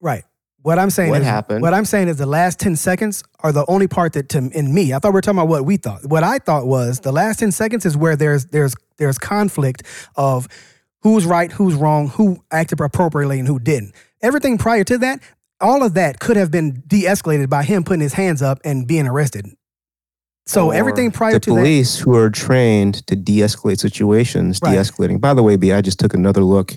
Right. 0.00 0.24
What 0.62 0.78
I'm 0.78 0.90
saying 0.90 1.10
What 1.10 1.22
is 1.22 1.26
happened? 1.26 1.62
what 1.62 1.72
I'm 1.72 1.86
saying 1.86 2.08
is 2.08 2.18
the 2.18 2.26
last 2.26 2.58
10 2.58 2.76
seconds 2.76 3.22
are 3.42 3.50
the 3.50 3.64
only 3.66 3.88
part 3.88 4.12
that 4.12 4.28
to 4.30 4.38
in 4.52 4.74
me. 4.74 4.92
I 4.92 4.98
thought 4.98 5.12
we 5.12 5.14
were 5.14 5.20
talking 5.22 5.38
about 5.38 5.48
what 5.48 5.64
we 5.64 5.78
thought. 5.78 6.04
What 6.04 6.22
I 6.22 6.38
thought 6.38 6.66
was 6.66 7.00
the 7.00 7.12
last 7.12 7.38
10 7.38 7.50
seconds 7.52 7.86
is 7.86 7.96
where 7.96 8.14
there's 8.14 8.44
there's 8.46 8.74
there's 8.98 9.16
conflict 9.16 9.82
of 10.16 10.48
who's 11.02 11.24
right, 11.24 11.50
who's 11.50 11.74
wrong, 11.74 12.08
who 12.08 12.44
acted 12.50 12.78
appropriately 12.80 13.38
and 13.38 13.48
who 13.48 13.58
didn't. 13.58 13.94
Everything 14.20 14.58
prior 14.58 14.84
to 14.84 14.98
that, 14.98 15.20
all 15.62 15.82
of 15.82 15.94
that 15.94 16.20
could 16.20 16.36
have 16.36 16.50
been 16.50 16.82
de-escalated 16.86 17.48
by 17.48 17.62
him 17.62 17.82
putting 17.82 18.02
his 18.02 18.12
hands 18.12 18.42
up 18.42 18.58
and 18.62 18.86
being 18.86 19.06
arrested. 19.06 19.46
So 20.50 20.70
everything 20.70 21.10
prior 21.12 21.32
the 21.34 21.40
to 21.40 21.50
that 21.50 21.56
police 21.56 21.96
who 21.98 22.16
are 22.16 22.28
trained 22.30 23.06
to 23.06 23.14
de-escalate 23.14 23.78
situations, 23.78 24.58
Right. 24.62 24.72
de-escalating. 24.74 25.20
By 25.20 25.32
the 25.34 25.42
way, 25.42 25.56
B, 25.56 25.72
I 25.72 25.80
just 25.80 25.98
took 26.00 26.12
another 26.12 26.42
look 26.42 26.76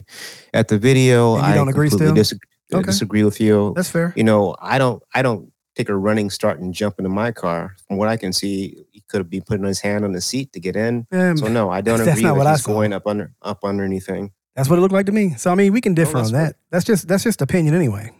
at 0.54 0.68
the 0.68 0.78
video. 0.78 1.36
And 1.36 1.46
you 1.48 1.52
I 1.54 1.56
don't 1.56 1.70
agree 1.70 1.90
still? 1.90 2.14
disag- 2.14 2.40
uh, 2.74 2.78
Okay. 2.78 2.86
disagree 2.86 3.24
with 3.24 3.40
you. 3.42 3.74
that's 3.76 3.90
fair. 3.90 4.14
you 4.16 4.24
know, 4.24 4.56
I 4.62 4.78
don't, 4.78 5.02
I 5.16 5.22
don't 5.24 5.52
take 5.76 5.90
a 5.90 5.96
running 5.96 6.30
start 6.30 6.60
and 6.60 6.72
jump 6.74 7.00
into 7.00 7.10
my 7.10 7.32
car. 7.32 7.76
From 7.88 7.98
what 7.98 8.08
I 8.10 8.16
can 8.18 8.32
see, 8.32 8.86
he 8.92 9.02
could 9.10 9.28
be 9.30 9.42
putting 9.42 9.66
his 9.66 9.80
hand 9.80 10.06
on 10.06 10.12
the 10.12 10.22
seat 10.22 10.54
to 10.54 10.60
get 10.60 10.76
in. 10.76 11.08
Um, 11.12 11.38
So 11.38 11.48
no, 11.48 11.72
I 11.72 11.82
don't 11.82 11.98
that's 11.98 12.10
agree 12.12 12.22
not 12.24 12.34
that 12.34 12.38
what 12.38 12.48
I 12.48 12.56
saw. 12.58 12.74
going 12.74 12.94
up 12.94 13.08
under, 13.08 13.32
up 13.42 13.64
under 13.64 13.84
anything. 13.84 14.32
that's 14.56 14.70
what 14.70 14.78
it 14.78 14.84
looked 14.84 14.94
like 14.94 15.08
to 15.08 15.12
me. 15.12 15.34
So 15.36 15.52
I 15.52 15.56
mean, 15.56 15.74
we 15.74 15.82
can 15.82 15.96
differ 15.96 16.14
that's 16.18 16.28
on 16.28 16.34
that. 16.34 16.56
That's 16.70 16.86
just 16.86 17.08
that's 17.08 17.24
just 17.24 17.42
opinion 17.42 17.74
anyway. 17.74 18.12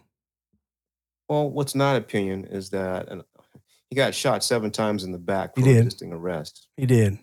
Well, 1.28 1.48
what's 1.48 1.76
not 1.76 1.94
opinion 1.96 2.44
is 2.44 2.70
that 2.70 3.08
and 3.08 3.22
he 3.90 3.96
got 3.96 4.14
shot 4.14 4.42
seven 4.42 4.70
times 4.70 5.04
in 5.04 5.12
the 5.12 5.18
back 5.18 5.52
He 5.56 5.62
for 5.62 5.68
did. 5.68 5.76
resisting 5.84 6.12
arrest. 6.12 6.68
He 6.76 6.86
did. 6.86 7.18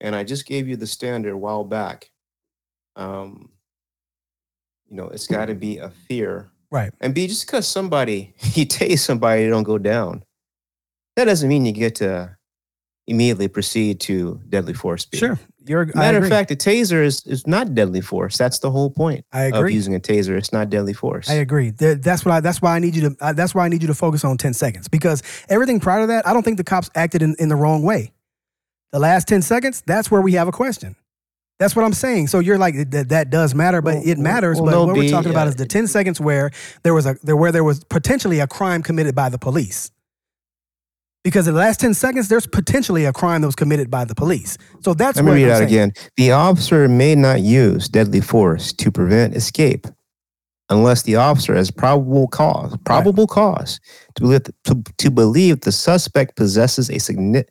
And 0.00 0.14
I 0.14 0.24
just 0.24 0.46
gave 0.46 0.68
you 0.68 0.76
the 0.76 0.86
standard 0.86 1.32
a 1.32 1.36
while 1.36 1.64
back. 1.64 2.10
Um, 2.96 3.50
you 4.88 4.96
know, 4.96 5.08
it's 5.08 5.26
got 5.26 5.46
to 5.46 5.54
be 5.54 5.78
a 5.78 5.90
fear 5.90 6.50
Right. 6.70 6.92
And 7.00 7.14
B, 7.14 7.26
just 7.26 7.46
because 7.46 7.66
somebody 7.66 8.34
you 8.54 8.66
tase 8.66 8.98
somebody, 9.00 9.48
don't 9.48 9.62
go 9.62 9.78
down. 9.78 10.24
That 11.16 11.24
doesn't 11.26 11.48
mean 11.48 11.64
you 11.64 11.72
get 11.72 11.94
to 11.96 12.36
immediately 13.06 13.48
proceed 13.48 14.00
to 14.00 14.40
deadly 14.48 14.74
force. 14.74 15.06
Sure. 15.14 15.38
You're 15.68 15.86
Matter 15.94 16.18
of 16.18 16.28
fact, 16.28 16.50
a 16.50 16.56
taser 16.56 17.04
is 17.04 17.26
is 17.26 17.46
not 17.46 17.74
deadly 17.74 18.00
force. 18.00 18.36
That's 18.38 18.58
the 18.60 18.70
whole 18.70 18.90
point 18.90 19.24
I 19.32 19.44
of 19.44 19.54
agree. 19.54 19.74
using 19.74 19.94
a 19.94 20.00
taser. 20.00 20.36
It's 20.36 20.52
not 20.52 20.70
deadly 20.70 20.92
force. 20.92 21.28
I 21.28 21.34
agree. 21.34 21.70
That- 21.70 22.02
That's 22.02 22.24
what 22.24 22.32
I, 22.34 22.40
that's 22.40 22.62
why 22.62 22.76
I 22.76 22.78
need 22.78 22.94
you 22.96 23.10
to 23.10 23.16
uh, 23.20 23.32
that's 23.32 23.54
why 23.54 23.64
I 23.64 23.68
need 23.68 23.82
you 23.82 23.88
to 23.88 23.94
focus 23.94 24.24
on 24.24 24.36
10 24.36 24.54
seconds 24.54 24.88
because 24.88 25.22
everything 25.48 25.80
prior 25.80 26.02
to 26.02 26.06
that, 26.08 26.26
I 26.26 26.32
don't 26.32 26.42
think 26.42 26.56
the 26.56 26.64
cops 26.64 26.90
acted 26.94 27.22
in, 27.22 27.34
in 27.38 27.48
the 27.48 27.56
wrong 27.56 27.82
way. 27.82 28.12
The 28.92 28.98
last 29.00 29.26
10 29.28 29.42
seconds, 29.42 29.82
that's 29.86 30.10
where 30.10 30.20
we 30.22 30.32
have 30.34 30.48
a 30.48 30.52
question. 30.52 30.96
That's 31.58 31.74
what 31.74 31.84
I'm 31.84 31.94
saying. 31.94 32.26
So 32.28 32.38
you're 32.38 32.58
like 32.58 32.90
that 32.90 33.08
that 33.08 33.30
does 33.30 33.54
matter, 33.54 33.80
but 33.80 33.94
Well, 33.94 34.02
it 34.06 34.18
matters. 34.18 34.58
well, 34.60 34.66
but 34.66 34.70
no, 34.72 34.84
what 34.86 34.96
we're 34.96 35.08
talking 35.10 35.30
about 35.30 35.46
uh, 35.46 35.50
is 35.50 35.56
the 35.56 35.64
10 35.66 35.86
seconds 35.86 36.20
where 36.20 36.50
there 36.82 36.92
was 36.94 37.06
a 37.06 37.16
there 37.22 37.36
where 37.36 37.50
there 37.50 37.64
was 37.64 37.82
potentially 37.84 38.40
a 38.40 38.46
crime 38.46 38.82
committed 38.82 39.14
by 39.14 39.28
the 39.30 39.38
police. 39.38 39.90
Because 41.26 41.48
in 41.48 41.54
the 41.54 41.58
last 41.60 41.80
10 41.80 41.92
seconds, 41.94 42.28
there's 42.28 42.46
potentially 42.46 43.04
a 43.04 43.12
crime 43.12 43.40
that 43.40 43.48
was 43.48 43.56
committed 43.56 43.90
by 43.90 44.04
the 44.04 44.14
police. 44.14 44.56
So 44.84 44.94
that's 44.94 45.16
Let 45.16 45.24
me 45.24 45.32
read 45.32 45.46
I'm 45.46 45.50
out 45.50 45.56
saying. 45.56 45.68
again. 45.68 45.92
The 46.16 46.30
officer 46.30 46.86
may 46.86 47.16
not 47.16 47.40
use 47.40 47.88
deadly 47.88 48.20
force 48.20 48.72
to 48.74 48.92
prevent 48.92 49.34
escape 49.34 49.88
unless 50.70 51.02
the 51.02 51.16
officer 51.16 51.56
has 51.56 51.68
probable 51.72 52.28
cause, 52.28 52.76
probable 52.84 53.26
cause 53.26 53.80
to 54.14 54.22
believe, 54.22 54.42
to, 54.66 54.82
to 54.98 55.10
believe 55.10 55.62
the 55.62 55.72
suspect 55.72 56.36
possesses 56.36 56.88
a 56.90 56.94
signi- 57.00 57.44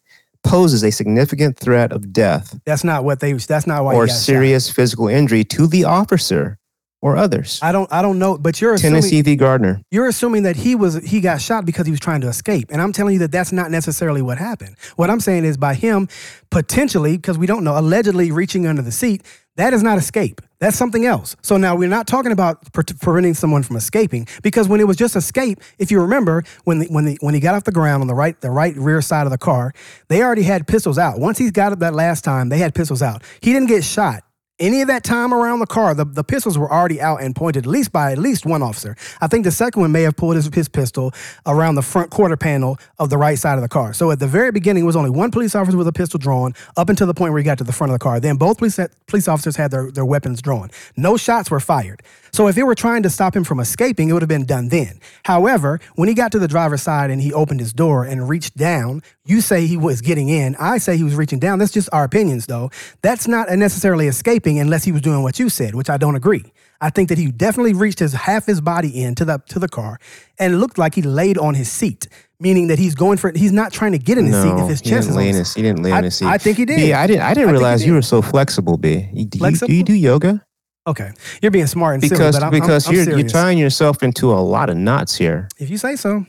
poses 0.45 0.81
a 0.81 0.89
significant 0.91 1.57
threat 1.59 1.91
of 1.91 2.13
death 2.13 2.57
That's 2.65 2.85
not 2.85 3.03
what 3.03 3.19
they. 3.19 3.33
That's 3.33 3.67
not 3.67 3.83
why. 3.83 3.93
or 3.93 4.05
got 4.05 4.13
shot. 4.13 4.19
serious 4.21 4.69
physical 4.71 5.09
injury 5.09 5.43
to 5.43 5.67
the 5.67 5.83
officer 5.83 6.57
or 7.05 7.15
others. 7.15 7.59
I 7.61 7.71
don't. 7.71 7.91
I 7.93 8.01
don't 8.01 8.17
know. 8.17 8.35
But 8.35 8.59
you're 8.59 8.73
assuming. 8.73 9.01
Tennessee 9.01 9.21
v. 9.21 9.35
Garner. 9.35 9.79
you're 9.91 10.07
assuming 10.07 10.41
that 10.43 10.55
he 10.55 10.73
was 10.73 10.95
he 10.95 11.21
got 11.21 11.39
shot 11.39 11.63
because 11.65 11.85
he 11.85 11.91
was 11.91 11.99
trying 11.99 12.21
to 12.21 12.27
escape 12.27 12.67
and 12.71 12.81
i'm 12.81 12.91
telling 12.91 13.13
you 13.13 13.19
that 13.19 13.31
that's 13.31 13.51
not 13.51 13.69
necessarily 13.69 14.21
what 14.21 14.37
happened 14.39 14.75
what 14.95 15.09
i'm 15.09 15.19
saying 15.19 15.45
is 15.45 15.55
by 15.55 15.73
him 15.75 16.07
potentially 16.49 17.15
because 17.17 17.37
we 17.37 17.45
don't 17.45 17.63
know 17.63 17.77
allegedly 17.77 18.31
reaching 18.31 18.65
under 18.65 18.81
the 18.81 18.91
seat 18.91 19.21
that 19.57 19.73
is 19.73 19.83
not 19.83 19.97
escape 19.97 20.41
that's 20.59 20.75
something 20.75 21.05
else 21.05 21.35
so 21.41 21.57
now 21.57 21.75
we're 21.75 21.89
not 21.89 22.07
talking 22.07 22.31
about 22.31 22.71
pre- 22.73 22.83
preventing 23.01 23.33
someone 23.33 23.61
from 23.61 23.75
escaping 23.75 24.27
because 24.41 24.67
when 24.67 24.79
it 24.79 24.87
was 24.87 24.97
just 24.97 25.15
escape 25.15 25.59
if 25.77 25.91
you 25.91 26.01
remember 26.01 26.43
when 26.63 26.79
the, 26.79 26.87
when 26.87 27.05
the, 27.05 27.17
when 27.21 27.33
he 27.33 27.39
got 27.39 27.53
off 27.55 27.63
the 27.65 27.71
ground 27.71 28.01
on 28.01 28.07
the 28.07 28.15
right 28.15 28.39
the 28.41 28.49
right 28.49 28.75
rear 28.77 29.01
side 29.01 29.25
of 29.27 29.31
the 29.31 29.37
car 29.37 29.71
they 30.07 30.23
already 30.23 30.43
had 30.43 30.67
pistols 30.67 30.97
out 30.97 31.19
once 31.19 31.37
he 31.37 31.51
got 31.51 31.71
it 31.71 31.79
that 31.79 31.93
last 31.93 32.23
time 32.23 32.49
they 32.49 32.57
had 32.57 32.73
pistols 32.73 33.01
out 33.01 33.21
he 33.41 33.53
didn't 33.53 33.67
get 33.67 33.83
shot 33.83 34.23
any 34.59 34.81
of 34.81 34.87
that 34.87 35.03
time 35.03 35.33
around 35.33 35.59
the 35.59 35.65
car, 35.65 35.93
the, 35.93 36.05
the 36.05 36.23
pistols 36.23 36.57
were 36.57 36.71
already 36.71 37.01
out 37.01 37.21
and 37.21 37.35
pointed 37.35 37.65
at 37.65 37.69
least 37.69 37.91
by 37.91 38.11
at 38.11 38.17
least 38.17 38.45
one 38.45 38.61
officer. 38.61 38.95
I 39.19 39.27
think 39.27 39.43
the 39.43 39.51
second 39.51 39.81
one 39.81 39.91
may 39.91 40.03
have 40.03 40.15
pulled 40.15 40.35
his, 40.35 40.47
his 40.53 40.69
pistol 40.69 41.13
around 41.45 41.75
the 41.75 41.81
front 41.81 42.09
quarter 42.09 42.37
panel 42.37 42.77
of 42.97 43.09
the 43.09 43.17
right 43.17 43.37
side 43.37 43.55
of 43.55 43.61
the 43.61 43.69
car. 43.69 43.93
So 43.93 44.11
at 44.11 44.19
the 44.19 44.27
very 44.27 44.51
beginning, 44.51 44.83
it 44.83 44.85
was 44.85 44.95
only 44.95 45.09
one 45.09 45.31
police 45.31 45.55
officer 45.55 45.77
with 45.77 45.87
a 45.87 45.93
pistol 45.93 46.19
drawn 46.19 46.53
up 46.77 46.89
until 46.89 47.07
the 47.07 47.13
point 47.13 47.33
where 47.33 47.39
he 47.39 47.45
got 47.45 47.57
to 47.57 47.63
the 47.63 47.73
front 47.73 47.91
of 47.91 47.99
the 47.99 48.03
car. 48.03 48.19
Then 48.19 48.37
both 48.37 48.57
police, 48.57 48.79
police 49.07 49.27
officers 49.27 49.57
had 49.57 49.71
their, 49.71 49.91
their 49.91 50.05
weapons 50.05 50.41
drawn. 50.41 50.71
No 50.95 51.17
shots 51.17 51.51
were 51.51 51.59
fired. 51.59 52.01
So 52.31 52.47
if 52.47 52.55
they 52.55 52.63
were 52.63 52.75
trying 52.75 53.03
to 53.03 53.09
stop 53.09 53.35
him 53.35 53.45
from 53.45 53.61
escaping, 53.61 54.09
it 54.09 54.13
would 54.13 54.21
have 54.21 54.29
been 54.29 54.45
done 54.45 54.67
then. 54.69 54.99
However, 55.23 55.79
when 55.95 56.09
he 56.09 56.13
got 56.13 56.33
to 56.33 56.39
the 56.39 56.49
driver's 56.49 56.81
side 56.81 57.09
and 57.09 57.21
he 57.21 57.33
opened 57.33 57.61
his 57.61 57.71
door 57.71 58.03
and 58.03 58.27
reached 58.27 58.57
down, 58.57 59.03
you 59.25 59.39
say 59.39 59.67
he 59.67 59.77
was 59.77 60.01
getting 60.01 60.27
in. 60.27 60.55
I 60.57 60.77
say 60.77 60.97
he 60.97 61.03
was 61.03 61.15
reaching 61.15 61.39
down. 61.39 61.59
That's 61.59 61.71
just 61.71 61.89
our 61.93 62.03
opinions, 62.03 62.45
though. 62.45 62.71
That's 63.01 63.27
not 63.27 63.49
necessarily 63.49 64.07
unless 64.45 64.83
he 64.83 64.91
was 64.91 65.01
doing 65.01 65.23
what 65.23 65.39
you 65.39 65.49
said, 65.49 65.73
which 65.75 65.89
I 65.89 65.97
don't 65.97 66.15
agree. 66.15 66.43
I 66.81 66.89
think 66.89 67.09
that 67.09 67.17
he 67.17 67.31
definitely 67.31 67.73
reached 67.73 67.99
his 67.99 68.13
half 68.13 68.45
his 68.45 68.61
body 68.61 68.89
in 69.03 69.15
to 69.15 69.25
the 69.25 69.41
to 69.49 69.59
the 69.59 69.67
car, 69.67 69.97
and 70.39 70.53
it 70.53 70.57
looked 70.57 70.77
like 70.77 70.93
he 70.95 71.01
laid 71.01 71.37
on 71.37 71.53
his 71.55 71.71
seat, 71.71 72.07
meaning 72.39 72.67
that 72.67 72.77
he's 72.79 72.95
going 72.95 73.17
for. 73.17 73.31
He's 73.33 73.51
not 73.53 73.71
trying 73.73 73.93
to 73.93 73.97
get 73.97 74.17
in 74.17 74.25
his 74.25 74.41
seat 74.41 74.53
if 74.53 74.69
his 74.69 74.79
he 74.81 74.89
chest 74.89 75.09
is 75.09 75.15
on 75.15 75.23
in 75.23 75.35
his 75.35 75.53
he 75.53 75.61
didn't 75.61 75.81
lay 75.83 75.91
I- 75.91 75.97
on 75.97 76.03
his 76.03 76.15
seat. 76.17 76.25
I 76.27 76.37
think 76.37 76.57
he 76.57 76.65
did. 76.65 76.77
B, 76.77 76.93
I 76.93 77.07
didn't. 77.07 77.21
I 77.23 77.29
I 77.29 77.33
didn't 77.33 77.47
he 77.49 77.53
realize 77.53 77.85
you 77.85 77.93
were 77.93 78.01
so 78.01 78.21
flexible. 78.21 78.77
B, 78.77 79.09
You- 79.13 79.25
do, 79.25 79.37
you, 79.37 79.39
Flexible? 79.39 79.67
do 79.67 79.73
you 79.73 79.83
do 79.83 79.93
yoga? 79.93 80.45
Okay, 80.87 81.11
you're 81.41 81.49
being 81.51 81.65
smart 81.65 81.95
and 81.95 82.03
silly, 82.03 82.15
Because 82.19 82.35
but 82.35 82.43
I'm, 82.43 82.53
I'm- 82.53 82.61
because 82.61 82.87
I'm 82.87 82.93
you're 82.93 83.17
you're 83.19 83.27
tying 83.27 83.57
yourself 83.57 84.03
into 84.03 84.31
a 84.31 84.37
lot 84.41 84.69
of 84.69 84.77
knots 84.77 85.15
here. 85.15 85.47
If 85.57 85.69
you 85.69 85.77
say 85.77 85.95
so. 85.95 86.25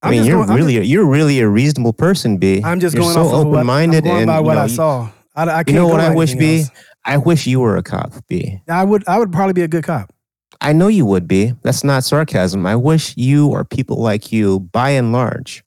I 0.00 0.06
I'm 0.06 0.10
mean, 0.12 0.24
you're 0.24 0.46
going- 0.46 0.56
really 0.56 0.80
you're 0.86 1.04
really 1.06 1.40
a 1.40 1.48
reasonable 1.48 1.92
person, 1.92 2.38
B. 2.38 2.62
I'm 2.64 2.78
just 2.78 2.94
you're 2.94 3.02
going 3.02 3.14
so 3.14 3.22
off 3.26 3.34
of 3.40 3.46
what, 3.48 3.56
open 3.56 3.66
minded 3.66 4.06
and 4.06 4.28
by 4.28 4.38
you 4.38 4.44
what 4.44 4.54
know, 4.54 4.60
I 4.62 4.66
saw. 4.68 5.08
I, 5.34 5.42
I 5.42 5.46
can't 5.64 5.68
You 5.68 5.74
know 5.74 5.88
what 5.88 6.00
I 6.00 6.14
wish, 6.14 6.34
B? 6.34 6.60
else. 6.60 6.70
I 7.08 7.16
wish 7.16 7.46
you 7.46 7.60
were 7.60 7.76
a 7.78 7.82
cop, 7.82 8.12
B. 8.28 8.60
I 8.68 8.84
would 8.84 9.08
I 9.08 9.18
would 9.18 9.32
probably 9.32 9.54
be 9.54 9.62
a 9.62 9.68
good 9.68 9.82
cop. 9.82 10.12
I 10.60 10.74
know 10.74 10.88
you 10.88 11.06
would 11.06 11.26
be. 11.26 11.54
That's 11.62 11.82
not 11.82 12.04
sarcasm. 12.04 12.66
I 12.66 12.76
wish 12.76 13.16
you 13.16 13.48
or 13.48 13.64
people 13.64 13.96
like 13.96 14.30
you, 14.30 14.60
by 14.60 14.90
and 14.90 15.10
large, 15.10 15.64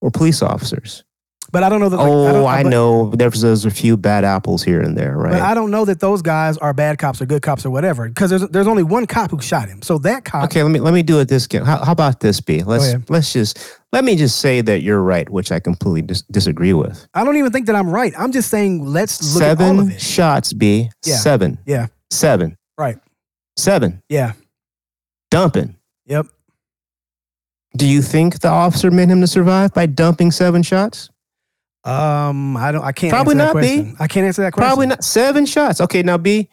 were 0.00 0.10
police 0.10 0.42
officers. 0.42 1.04
But 1.52 1.62
I 1.64 1.68
don't 1.68 1.80
know 1.80 1.88
that. 1.88 1.96
like, 1.96 2.06
oh, 2.08 2.32
don't- 2.32 2.46
I, 2.46 2.62
but- 2.62 2.68
know. 2.70 3.10
There's 3.10 3.40
there's 3.40 3.64
a 3.64 3.70
few 3.70 3.96
bad 3.96 4.24
apples 4.24 4.62
here 4.62 4.80
and 4.80 4.96
there, 4.96 5.16
right? 5.16 5.32
But 5.32 5.40
I 5.42 5.54
don't 5.54 5.70
know 5.70 5.84
that 5.84 6.00
those 6.00 6.22
guys 6.22 6.56
are 6.58 6.72
bad 6.72 6.98
cops 6.98 7.20
or 7.20 7.26
good 7.26 7.42
cops 7.42 7.66
or 7.66 7.70
whatever. 7.70 8.08
Because 8.08 8.30
there's 8.30 8.46
there's 8.48 8.66
only 8.68 8.82
one 8.82 9.06
cop 9.06 9.30
who 9.30 9.40
shot 9.40 9.68
him. 9.68 9.82
So 9.82 9.98
that 9.98 10.24
cop. 10.24 10.44
Okay, 10.44 10.62
let 10.62 10.70
me 10.70 10.80
let 10.80 10.94
me 10.94 11.02
do 11.02 11.18
it 11.20 11.28
this 11.28 11.46
game. 11.46 11.64
How, 11.64 11.84
how 11.84 11.92
about 11.92 12.20
this, 12.20 12.40
B? 12.40 12.62
Let's 12.62 12.94
let's 13.10 13.32
just 13.32 13.78
let 13.92 14.04
me 14.04 14.14
just 14.16 14.38
say 14.40 14.60
that 14.60 14.82
you're 14.82 15.02
right, 15.02 15.28
which 15.28 15.50
I 15.50 15.58
completely 15.60 16.02
dis- 16.02 16.22
disagree 16.30 16.72
with. 16.72 17.08
I 17.14 17.24
don't 17.24 17.36
even 17.36 17.50
think 17.50 17.66
that 17.66 17.74
I'm 17.74 17.90
right. 17.90 18.12
I'm 18.16 18.30
just 18.32 18.48
saying 18.50 18.84
let's 18.84 19.34
look 19.34 19.42
at 19.42 19.60
all 19.60 19.66
Seven 19.66 19.78
of 19.80 19.90
it. 19.90 20.00
shots, 20.00 20.52
B. 20.52 20.90
Yeah. 21.04 21.16
Seven. 21.16 21.58
Yeah. 21.66 21.86
Seven. 22.10 22.56
Right. 22.78 22.98
Seven. 23.56 24.02
Yeah. 24.08 24.32
Dumping. 25.30 25.76
Yep. 26.06 26.26
Do 27.76 27.86
you 27.86 28.02
think 28.02 28.40
the 28.40 28.48
officer 28.48 28.90
meant 28.90 29.10
him 29.12 29.20
to 29.20 29.26
survive 29.26 29.72
by 29.74 29.86
dumping 29.86 30.30
seven 30.32 30.62
shots? 30.62 31.10
Um, 31.84 32.56
I 32.56 32.72
don't. 32.72 32.82
I 32.84 32.92
can't. 32.92 33.10
Probably 33.12 33.34
answer 33.34 33.54
not, 33.54 33.60
B. 33.62 33.76
question. 33.76 33.96
I 34.00 34.06
can't 34.06 34.26
answer 34.26 34.42
that 34.42 34.52
question. 34.52 34.68
Probably 34.68 34.86
not. 34.86 35.02
Seven 35.04 35.46
shots. 35.46 35.80
Okay, 35.80 36.02
now 36.02 36.18
B, 36.18 36.48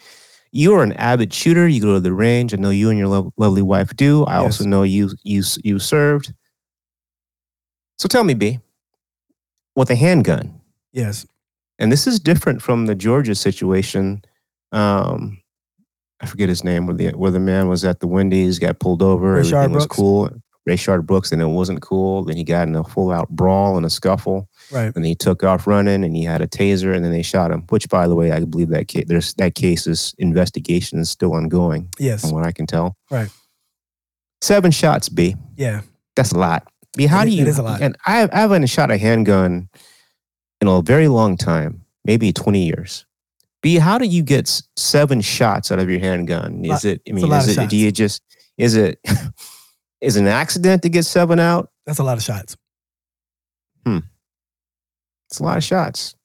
you're 0.52 0.84
an 0.84 0.94
avid 0.94 1.34
shooter. 1.34 1.68
You 1.68 1.82
go 1.82 1.94
to 1.96 2.00
the 2.00 2.14
range. 2.14 2.54
I 2.54 2.58
know 2.58 2.70
you 2.70 2.90
and 2.90 2.98
your 2.98 3.10
lo- 3.10 3.34
lovely 3.38 3.62
wife 3.62 3.96
do. 3.96 4.24
I 4.26 4.38
also 4.38 4.64
know 4.64 4.84
you 4.84 5.10
you 5.24 5.44
you 5.64 5.80
served. 5.80 6.34
So 7.98 8.08
tell 8.08 8.24
me, 8.24 8.36
B, 8.36 8.60
with 9.76 9.90
a 9.90 9.96
handgun, 9.96 10.62
Yes. 10.94 11.26
and 11.80 11.92
this 11.92 12.06
is 12.08 12.20
different 12.20 12.62
from 12.62 12.86
the 12.86 12.96
Georgia 12.96 13.36
situation. 13.36 14.22
Um, 14.72 15.42
I 16.22 16.26
forget 16.26 16.48
his 16.50 16.64
name, 16.64 16.86
where 16.88 16.96
the 16.96 17.10
where 17.12 17.32
the 17.32 17.40
man 17.40 17.68
was 17.68 17.84
at 17.84 18.00
the 18.00 18.08
Wendy's, 18.08 18.60
got 18.60 18.80
pulled 18.80 19.02
over, 19.02 19.36
Rayshard 19.42 19.54
everything 19.54 19.72
was 19.74 19.84
Brooks? 19.88 19.96
cool. 19.96 20.30
Rayshard 20.70 21.06
Brooks, 21.06 21.32
and 21.32 21.42
it 21.42 21.46
wasn't 21.46 21.82
cool. 21.82 22.24
Then 22.24 22.36
he 22.38 22.44
got 22.44 22.68
in 22.68 22.76
a 22.76 22.84
full 22.84 23.12
out 23.12 23.30
brawl 23.30 23.78
and 23.78 23.86
a 23.86 23.90
scuffle, 23.90 24.48
Right. 24.72 24.92
and 24.96 25.06
he 25.06 25.16
took 25.16 25.44
off 25.44 25.66
running, 25.68 26.04
and 26.04 26.16
he 26.16 26.24
had 26.24 26.42
a 26.42 26.48
taser, 26.48 26.94
and 26.96 27.04
then 27.06 27.12
they 27.12 27.22
shot 27.22 27.52
him. 27.52 27.64
Which, 27.70 27.88
by 27.90 28.08
the 28.08 28.16
way, 28.16 28.32
I 28.32 28.40
believe 28.44 28.70
that 28.70 28.88
case, 28.88 29.06
there's 29.08 29.34
that 29.36 29.56
case's 29.56 30.14
investigation 30.18 31.00
is 31.00 31.10
still 31.10 31.34
ongoing, 31.34 31.90
Yes. 32.00 32.22
from 32.22 32.32
what 32.32 32.46
I 32.46 32.52
can 32.52 32.66
tell. 32.68 32.98
Right. 33.10 33.30
Seven 34.42 34.72
shots, 34.72 35.10
B. 35.10 35.36
Yeah. 35.56 35.82
That's 36.16 36.32
a 36.32 36.38
lot. 36.38 36.68
B, 36.96 37.06
how 37.06 37.22
It- 37.22 37.26
do 37.26 37.32
you? 37.32 37.46
is 37.46 37.58
a 37.60 37.64
lot. 37.64 37.82
And 37.82 37.96
I, 38.06 38.28
I 38.32 38.40
haven't 38.42 38.66
shot 38.68 38.92
a 38.92 38.98
handgun 38.98 39.70
in 40.62 40.68
a 40.68 40.82
very 40.82 41.08
long 41.08 41.38
time, 41.38 41.84
maybe 42.06 42.32
20 42.34 42.66
years. 42.66 43.06
B, 43.62 43.76
how 43.78 43.98
do 43.98 44.06
you 44.06 44.22
get 44.24 44.62
seven 44.76 45.22
shots 45.22 45.72
out 45.72 45.80
of 45.80 45.90
your 45.90 46.00
handgun? 46.00 46.64
Is 46.64 46.86
it? 46.86 47.02
I 47.08 47.12
mean, 47.14 47.32
is 47.32 47.48
it? 47.50 47.56
shots. 47.56 47.70
Do 47.70 47.76
you 47.78 47.92
just? 47.92 48.22
Is 48.58 48.76
it? 48.76 49.00
is 50.02 50.16
it 50.16 50.22
an 50.22 50.28
accident 50.28 50.84
to 50.84 50.90
get 50.90 51.06
seven 51.06 51.40
out? 51.40 51.70
That's 51.86 52.00
a 52.00 52.04
lot 52.04 52.18
of 52.18 52.24
shots. 52.24 52.56
It's 55.38 55.42
a 55.42 55.44
lot 55.44 55.58
of 55.58 55.64
shots. 55.64 56.16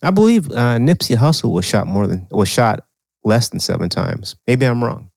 I 0.00 0.12
believe 0.12 0.48
uh, 0.52 0.78
Nipsey 0.78 1.16
Hussle 1.16 1.52
was 1.52 1.64
shot 1.64 1.88
more 1.88 2.06
than 2.06 2.28
was 2.30 2.48
shot 2.48 2.86
less 3.24 3.48
than 3.48 3.58
seven 3.58 3.88
times. 3.88 4.36
Maybe 4.46 4.64
I'm 4.64 4.84
wrong. 4.84 5.10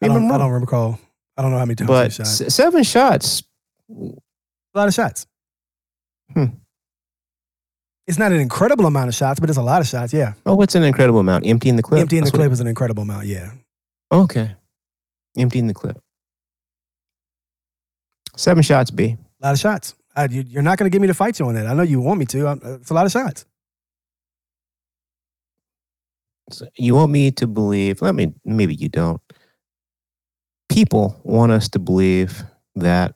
I 0.00 0.06
Maybe 0.06 0.14
I'm 0.14 0.20
don't, 0.22 0.30
I 0.30 0.38
wrong. 0.38 0.52
don't 0.52 0.60
recall. 0.60 1.00
I 1.36 1.42
don't 1.42 1.50
know 1.50 1.58
how 1.58 1.64
many 1.64 1.74
times 1.74 1.88
but 1.88 2.06
he 2.06 2.10
shot. 2.12 2.26
s- 2.26 2.54
seven 2.54 2.84
shots. 2.84 3.42
a 3.90 3.94
lot 4.78 4.86
of 4.86 4.94
shots. 4.94 5.26
Hmm. 6.32 6.44
It's 8.06 8.16
not 8.18 8.30
an 8.30 8.38
incredible 8.38 8.86
amount 8.86 9.08
of 9.08 9.16
shots, 9.16 9.40
but 9.40 9.48
it's 9.48 9.58
a 9.58 9.62
lot 9.62 9.80
of 9.80 9.88
shots. 9.88 10.12
Yeah. 10.12 10.34
Oh, 10.46 10.54
what's 10.54 10.76
an 10.76 10.84
incredible 10.84 11.18
amount? 11.18 11.44
Emptying 11.48 11.74
the 11.74 11.82
clip. 11.82 12.00
Emptying 12.02 12.22
the 12.22 12.30
clip 12.30 12.52
is 12.52 12.60
an 12.60 12.68
incredible 12.68 13.02
amount. 13.02 13.26
Yeah. 13.26 13.50
Okay. 14.12 14.54
Emptying 15.36 15.66
the 15.66 15.74
clip. 15.74 15.98
Seven 18.36 18.62
shots, 18.62 18.92
B. 18.92 19.16
A 19.42 19.46
lot 19.46 19.54
of 19.54 19.58
shots. 19.58 19.96
I, 20.16 20.26
you, 20.26 20.44
you're 20.46 20.62
not 20.62 20.78
going 20.78 20.90
to 20.90 20.94
get 20.94 21.00
me 21.00 21.08
to 21.08 21.14
fight 21.14 21.38
you 21.38 21.46
on 21.46 21.54
that. 21.54 21.66
I 21.66 21.74
know 21.74 21.82
you 21.82 22.00
want 22.00 22.20
me 22.20 22.26
to. 22.26 22.46
I'm, 22.46 22.60
uh, 22.64 22.74
it's 22.74 22.90
a 22.90 22.94
lot 22.94 23.06
of 23.06 23.12
shots. 23.12 23.46
So 26.50 26.66
you 26.76 26.94
want 26.94 27.10
me 27.10 27.30
to 27.32 27.46
believe, 27.46 28.02
let 28.02 28.14
me, 28.14 28.34
maybe 28.44 28.74
you 28.74 28.88
don't. 28.88 29.20
People 30.68 31.18
want 31.24 31.52
us 31.52 31.68
to 31.70 31.78
believe 31.78 32.42
that 32.74 33.14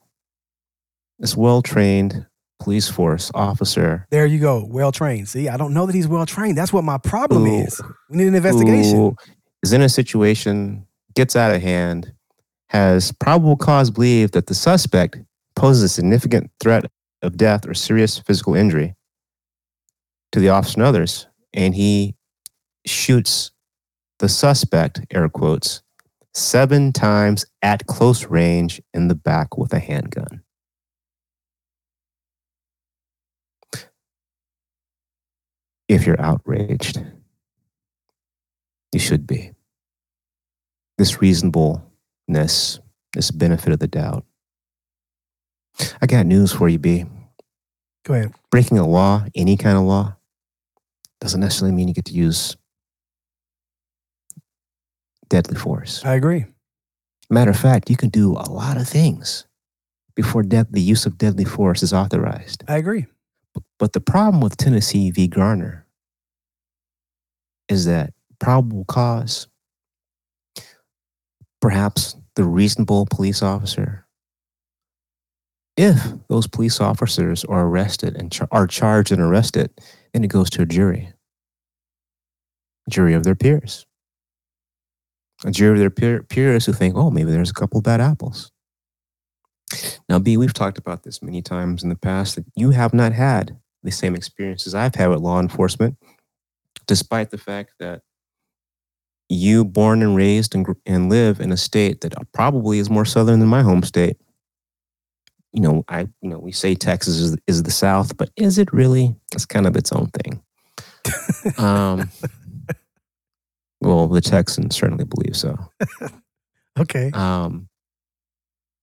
this 1.19 1.37
well 1.37 1.63
trained 1.63 2.27
police 2.61 2.89
force 2.89 3.31
officer 3.35 4.07
There 4.11 4.27
you 4.27 4.39
go. 4.39 4.65
Well 4.69 4.93
trained. 4.93 5.29
See, 5.29 5.49
I 5.49 5.57
don't 5.57 5.73
know 5.73 5.87
that 5.87 5.95
he's 5.95 6.09
well 6.09 6.27
trained. 6.27 6.57
That's 6.57 6.73
what 6.73 6.85
my 6.85 6.99
problem 6.99 7.47
Ooh. 7.47 7.63
is. 7.63 7.81
We 8.11 8.19
need 8.19 8.29
an 8.29 8.35
investigation. 8.35 9.15
is 9.63 9.73
in 9.73 9.83
a 9.83 9.89
situation, 9.89 10.87
gets 11.15 11.37
out 11.37 11.55
of 11.55 11.63
hand, 11.63 12.13
has 12.69 13.13
probable 13.13 13.57
cause 13.57 13.91
believe 13.91 14.33
that 14.33 14.47
the 14.47 14.55
suspect 14.55 15.19
poses 15.59 15.83
a 15.83 15.89
significant 15.89 16.51
threat 16.61 16.85
of 17.21 17.37
death 17.37 17.67
or 17.67 17.75
serious 17.75 18.19
physical 18.19 18.55
injury 18.55 18.95
to 20.31 20.39
the 20.39 20.49
officer 20.49 20.79
and 20.79 20.87
others, 20.87 21.27
and 21.53 21.75
he 21.75 22.15
shoots 22.87 23.51
the 24.21 24.29
suspect, 24.29 25.01
air 25.11 25.29
quotes, 25.29 25.83
seven 26.33 26.93
times 26.93 27.45
at 27.61 27.87
close 27.87 28.27
range 28.27 28.81
in 28.95 29.09
the 29.09 29.15
back 29.15 29.59
with 29.59 29.73
a 29.73 29.81
handgun. 29.81 30.43
If 35.89 36.07
you're 36.07 36.21
outraged, 36.21 37.03
you 38.93 39.01
should 39.01 39.27
be. 39.27 39.53
This 40.99 41.21
reasonableness, 41.21 42.79
this 43.15 43.31
benefit 43.31 43.73
of 43.73 43.79
the 43.79 43.89
doubt. 43.89 44.25
I 46.01 46.07
got 46.07 46.27
news 46.27 46.53
for 46.53 46.69
you, 46.69 46.79
B. 46.79 47.05
Go 48.05 48.15
ahead. 48.15 48.33
Breaking 48.51 48.79
a 48.79 48.87
law, 48.87 49.25
any 49.35 49.57
kind 49.57 49.77
of 49.77 49.85
law, 49.85 50.17
doesn't 51.21 51.41
necessarily 51.41 51.75
mean 51.75 51.89
you 51.89 51.95
get 51.95 52.07
to 52.07 52.15
use 52.15 52.57
deadly 55.29 55.57
force. 55.57 56.05
I 56.05 56.15
agree. 56.15 56.47
Matter 57.31 57.51
of 57.51 57.59
fact, 57.59 57.91
you 57.91 57.97
can 57.97 58.09
do 58.09 58.33
a 58.33 58.49
lot 58.51 58.77
of 58.77 58.89
things 58.89 59.45
before 60.15 60.43
de- 60.43 60.67
the 60.71 60.81
use 60.81 61.07
of 61.07 61.19
deadly 61.19 61.45
force 61.45 61.83
is 61.83 61.93
authorized. 61.93 62.65
I 62.67 62.77
agree. 62.79 63.07
But 63.79 63.93
the 63.93 64.01
problem 64.01 64.41
with 64.41 64.57
Tennessee 64.57 65.11
v. 65.11 65.29
Garner 65.29 65.87
is 67.69 67.85
that 67.85 68.13
probable 68.41 68.85
cause, 68.87 69.47
perhaps 71.61 72.17
the 72.35 72.45
reasonable 72.45 73.07
police 73.11 73.43
officer, 73.43 74.07
if 75.79 76.13
those 76.29 76.49
police 76.49 76.81
officers 76.81 77.45
are 77.45 77.65
arrested 77.65 78.17
and 78.17 78.33
char- 78.33 78.49
are 78.51 78.67
charged 78.67 79.13
and 79.13 79.23
arrested, 79.23 79.71
then 80.13 80.25
it 80.25 80.29
goes 80.29 80.51
to 80.51 80.63
a 80.63 80.67
jury, 80.67 81.13
a 82.89 82.91
jury 82.91 83.15
of 83.15 83.23
their 83.23 83.37
peers, 83.37 83.87
a 85.45 85.53
jury 85.53 85.75
of 85.75 85.79
their 85.79 85.91
peer- 85.91 86.25
peers 86.25 86.67
who 86.67 86.73
think, 86.73 86.97
oh, 86.97 87.11
maybe 87.11 87.31
there's 87.31 87.51
a 87.51 87.55
couple 87.55 87.81
bad 87.81 88.01
apples. 88.01 88.51
Now, 90.09 90.19
B, 90.19 90.37
we've 90.37 90.53
talked 90.53 90.79
about 90.79 91.05
this 91.05 91.23
many 91.23 91.43
times 91.43 91.85
in 91.85 91.91
the 91.91 91.97
past 91.97 92.35
that 92.35 92.47
you 92.57 92.71
have 92.71 92.93
not 92.93 93.13
had 93.13 93.57
the 93.85 93.93
same 93.93 94.17
experiences 94.17 94.75
I've 94.75 94.97
had 94.97 95.11
with 95.11 95.21
law 95.21 95.39
enforcement, 95.39 95.97
despite 96.89 97.31
the 97.31 97.39
fact 97.39 97.75
that 97.79 98.03
you 99.29 99.65
born 99.65 100.03
and 100.03 100.17
raised 100.17 100.57
and, 100.57 100.67
and 100.87 101.09
live 101.09 101.39
in 101.39 101.53
a 101.53 101.57
state 101.57 102.01
that 102.01 102.15
probably 102.33 102.81
is 102.81 102.91
more 102.91 103.05
southern 103.05 103.39
than 103.39 103.49
my 103.49 103.63
home 103.63 103.85
state. 103.85 104.17
You 105.53 105.63
know, 105.63 105.85
I 105.89 106.01
you 106.21 106.29
know 106.29 106.39
we 106.39 106.53
say 106.53 106.75
Texas 106.75 107.17
is, 107.17 107.37
is 107.47 107.63
the 107.63 107.71
South, 107.71 108.17
but 108.17 108.31
is 108.37 108.59
it 108.59 108.73
really? 108.73 109.17
It's 109.33 109.47
kind 109.47 109.67
of 109.67 109.77
its 109.77 109.93
own 109.93 110.09
thing. 110.09 110.43
um, 111.59 112.11
well, 113.81 114.09
the 114.09 114.21
Texans 114.21 114.77
certainly 114.77 115.05
believe 115.05 115.37
so. 115.37 115.57
Okay. 116.79 117.11
Um, 117.13 117.69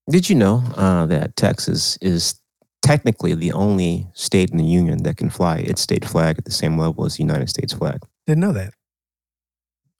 did 0.10 0.30
you 0.30 0.36
know 0.36 0.64
uh, 0.76 1.06
that 1.08 1.36
Texas 1.36 1.98
is 2.02 2.40
technically 2.82 3.34
the 3.34 3.52
only 3.54 4.08
state 4.14 4.52
in 4.52 4.58
the 4.58 4.66
union 4.66 5.04
that 5.04 5.18
can 5.18 5.30
fly 5.30 5.58
its 5.58 5.82
state 5.82 6.06
flag 6.06 6.38
at 6.38 6.46
the 6.46 6.52
same 6.52 6.78
level 6.78 7.06
as 7.06 7.16
the 7.16 7.24
United 7.24 7.50
States 7.50 7.74
flag? 7.74 8.00
Didn't 8.28 8.42
know 8.42 8.52
that. 8.54 8.74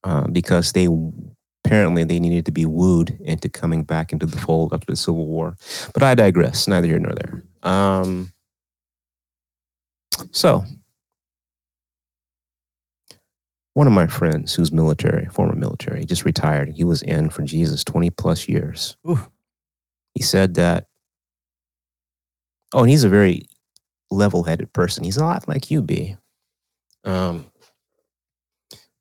Uh, 0.04 0.28
because 0.28 0.74
they 0.74 0.88
apparently 1.66 2.04
they 2.04 2.20
needed 2.20 2.46
to 2.46 2.52
be 2.52 2.66
wooed 2.66 3.18
into 3.22 3.50
coming 3.50 3.84
back 3.84 4.14
into 4.14 4.28
the 4.28 4.38
fold 4.38 4.74
after 4.74 4.86
the 4.92 4.96
Civil 4.96 5.26
War. 5.26 5.58
But 5.94 6.04
I 6.04 6.14
digress. 6.14 6.68
Neither 6.68 6.88
here 6.88 7.00
nor 7.00 7.14
there. 7.14 7.44
Um, 7.64 8.32
so, 10.32 10.64
one 13.74 13.88
of 13.88 13.94
my 13.94 14.08
friends 14.08 14.54
who's 14.54 14.72
military, 14.72 15.26
former 15.26 15.56
military, 15.56 16.06
just 16.06 16.24
retired. 16.24 16.70
He 16.70 16.84
was 16.84 17.02
in 17.02 17.30
for 17.30 17.42
Jesus 17.42 17.84
twenty 17.84 18.12
plus 18.12 18.48
years. 18.48 18.96
Ooh. 19.10 19.20
He 20.14 20.22
said 20.22 20.54
that. 20.56 20.86
Oh, 22.74 22.82
and 22.82 22.90
he's 22.90 23.04
a 23.04 23.10
very 23.10 23.48
level-headed 24.12 24.72
person. 24.74 25.04
He's 25.04 25.18
a 25.18 25.26
lot 25.26 25.48
like 25.48 25.72
you, 25.72 25.82
B. 25.82 26.16
Um, 27.04 27.46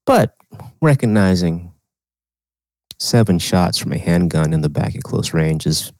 but 0.07 0.37
recognizing 0.81 1.74
seven 2.99 3.39
shots 3.39 3.79
from 3.79 3.93
a 3.93 3.99
handgun 3.99 4.53
in 4.53 4.61
the 4.61 4.69
back 4.69 4.95
at 4.95 5.03
close 5.03 5.35
range 5.35 5.67
is 5.67 5.93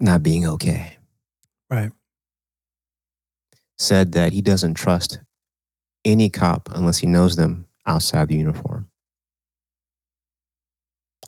not 0.00 0.22
being 0.22 0.46
okay. 0.46 0.96
Right. 1.70 1.90
said 3.78 4.12
that 4.12 4.32
he 4.32 4.40
doesn't 4.40 4.74
trust 4.74 5.20
any 6.04 6.30
cop 6.30 6.68
unless 6.74 6.98
he 6.98 7.06
knows 7.06 7.36
them 7.36 7.66
outside 7.86 8.28
the 8.28 8.36
uniform. 8.36 8.88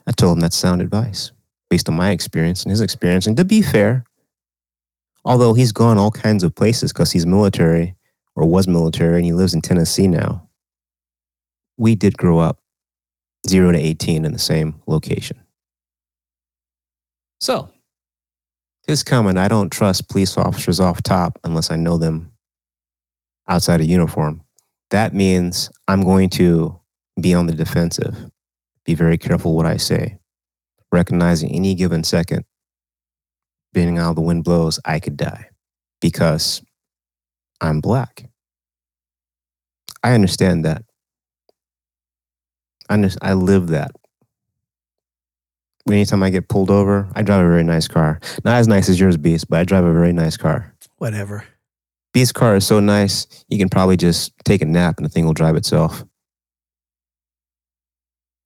I 0.07 0.13
told 0.13 0.37
him 0.37 0.41
that's 0.41 0.57
sound 0.57 0.81
advice 0.81 1.33
based 1.69 1.89
on 1.89 1.97
my 1.97 2.11
experience 2.11 2.63
and 2.63 2.71
his 2.71 2.81
experience. 2.81 3.27
And 3.27 3.37
to 3.37 3.45
be 3.45 3.61
fair, 3.61 4.05
although 5.25 5.53
he's 5.53 5.73
gone 5.73 5.99
all 5.99 6.11
kinds 6.11 6.43
of 6.43 6.55
places 6.55 6.93
because 6.93 7.13
he's 7.13 7.27
military 7.27 7.95
or 8.35 8.47
was 8.47 8.67
military 8.67 9.17
and 9.17 9.25
he 9.25 9.33
lives 9.33 9.53
in 9.53 9.61
Tennessee 9.61 10.09
now, 10.09 10.49
we 11.77 11.95
did 11.95 12.17
grow 12.17 12.39
up 12.39 12.61
zero 13.47 13.73
to 13.73 13.79
18 13.79 14.25
in 14.25 14.33
the 14.33 14.39
same 14.39 14.81
location. 14.87 15.39
So, 17.41 17.71
his 18.87 19.03
comment, 19.03 19.39
I 19.39 19.49
don't 19.49 19.71
trust 19.71 20.09
police 20.09 20.37
officers 20.37 20.81
off 20.81 21.03
top 21.03 21.39
unless 21.45 21.71
I 21.71 21.77
know 21.77 21.99
them 21.99 22.33
outside 23.47 23.81
of 23.81 23.87
uniform. 23.87 24.43
That 24.91 25.15
means 25.15 25.71
I'm 25.87 26.03
going 26.03 26.31
to 26.31 26.81
be 27.21 27.35
on 27.35 27.47
the 27.47 27.55
defensive, 27.55 28.17
be 28.85 28.95
very 28.95 29.19
careful 29.19 29.55
what 29.55 29.67
I 29.67 29.77
say, 29.77 30.19
recognizing 30.91 31.53
any 31.53 31.75
given 31.75 32.03
second, 32.03 32.45
depending 33.73 33.97
how 33.97 34.15
the 34.15 34.21
wind 34.21 34.45
blows, 34.45 34.81
I 34.85 35.01
could 35.01 35.17
die 35.17 35.51
because 36.01 36.63
I'm 37.61 37.81
black. 37.81 38.29
I 40.03 40.13
understand 40.15 40.65
that. 40.65 40.85
I, 42.89 42.95
under- 42.95 43.11
I 43.23 43.35
live 43.35 43.69
that. 43.69 43.93
Anytime 45.91 46.23
I 46.23 46.31
get 46.31 46.49
pulled 46.49 46.71
over, 46.71 47.09
I 47.15 47.23
drive 47.23 47.45
a 47.45 47.49
very 47.49 47.65
nice 47.65 47.89
car. 47.89 48.21
Not 48.45 48.57
as 48.57 48.69
nice 48.69 48.89
as 48.91 49.01
yours, 49.01 49.17
Beast, 49.17 49.49
but 49.49 49.61
I 49.61 49.65
drive 49.65 49.85
a 49.85 49.93
very 49.93 50.13
nice 50.13 50.37
car. 50.37 50.75
Whatever. 50.99 51.45
Beast 52.13 52.35
car 52.35 52.57
is 52.57 52.67
so 52.67 52.81
nice, 52.81 53.27
you 53.49 53.59
can 53.59 53.69
probably 53.69 53.97
just 53.97 54.33
take 54.45 54.61
a 54.61 54.67
nap 54.67 54.97
and 54.99 55.07
the 55.07 55.11
thing 55.11 55.25
will 55.25 55.33
drive 55.35 55.57
itself. 55.57 56.05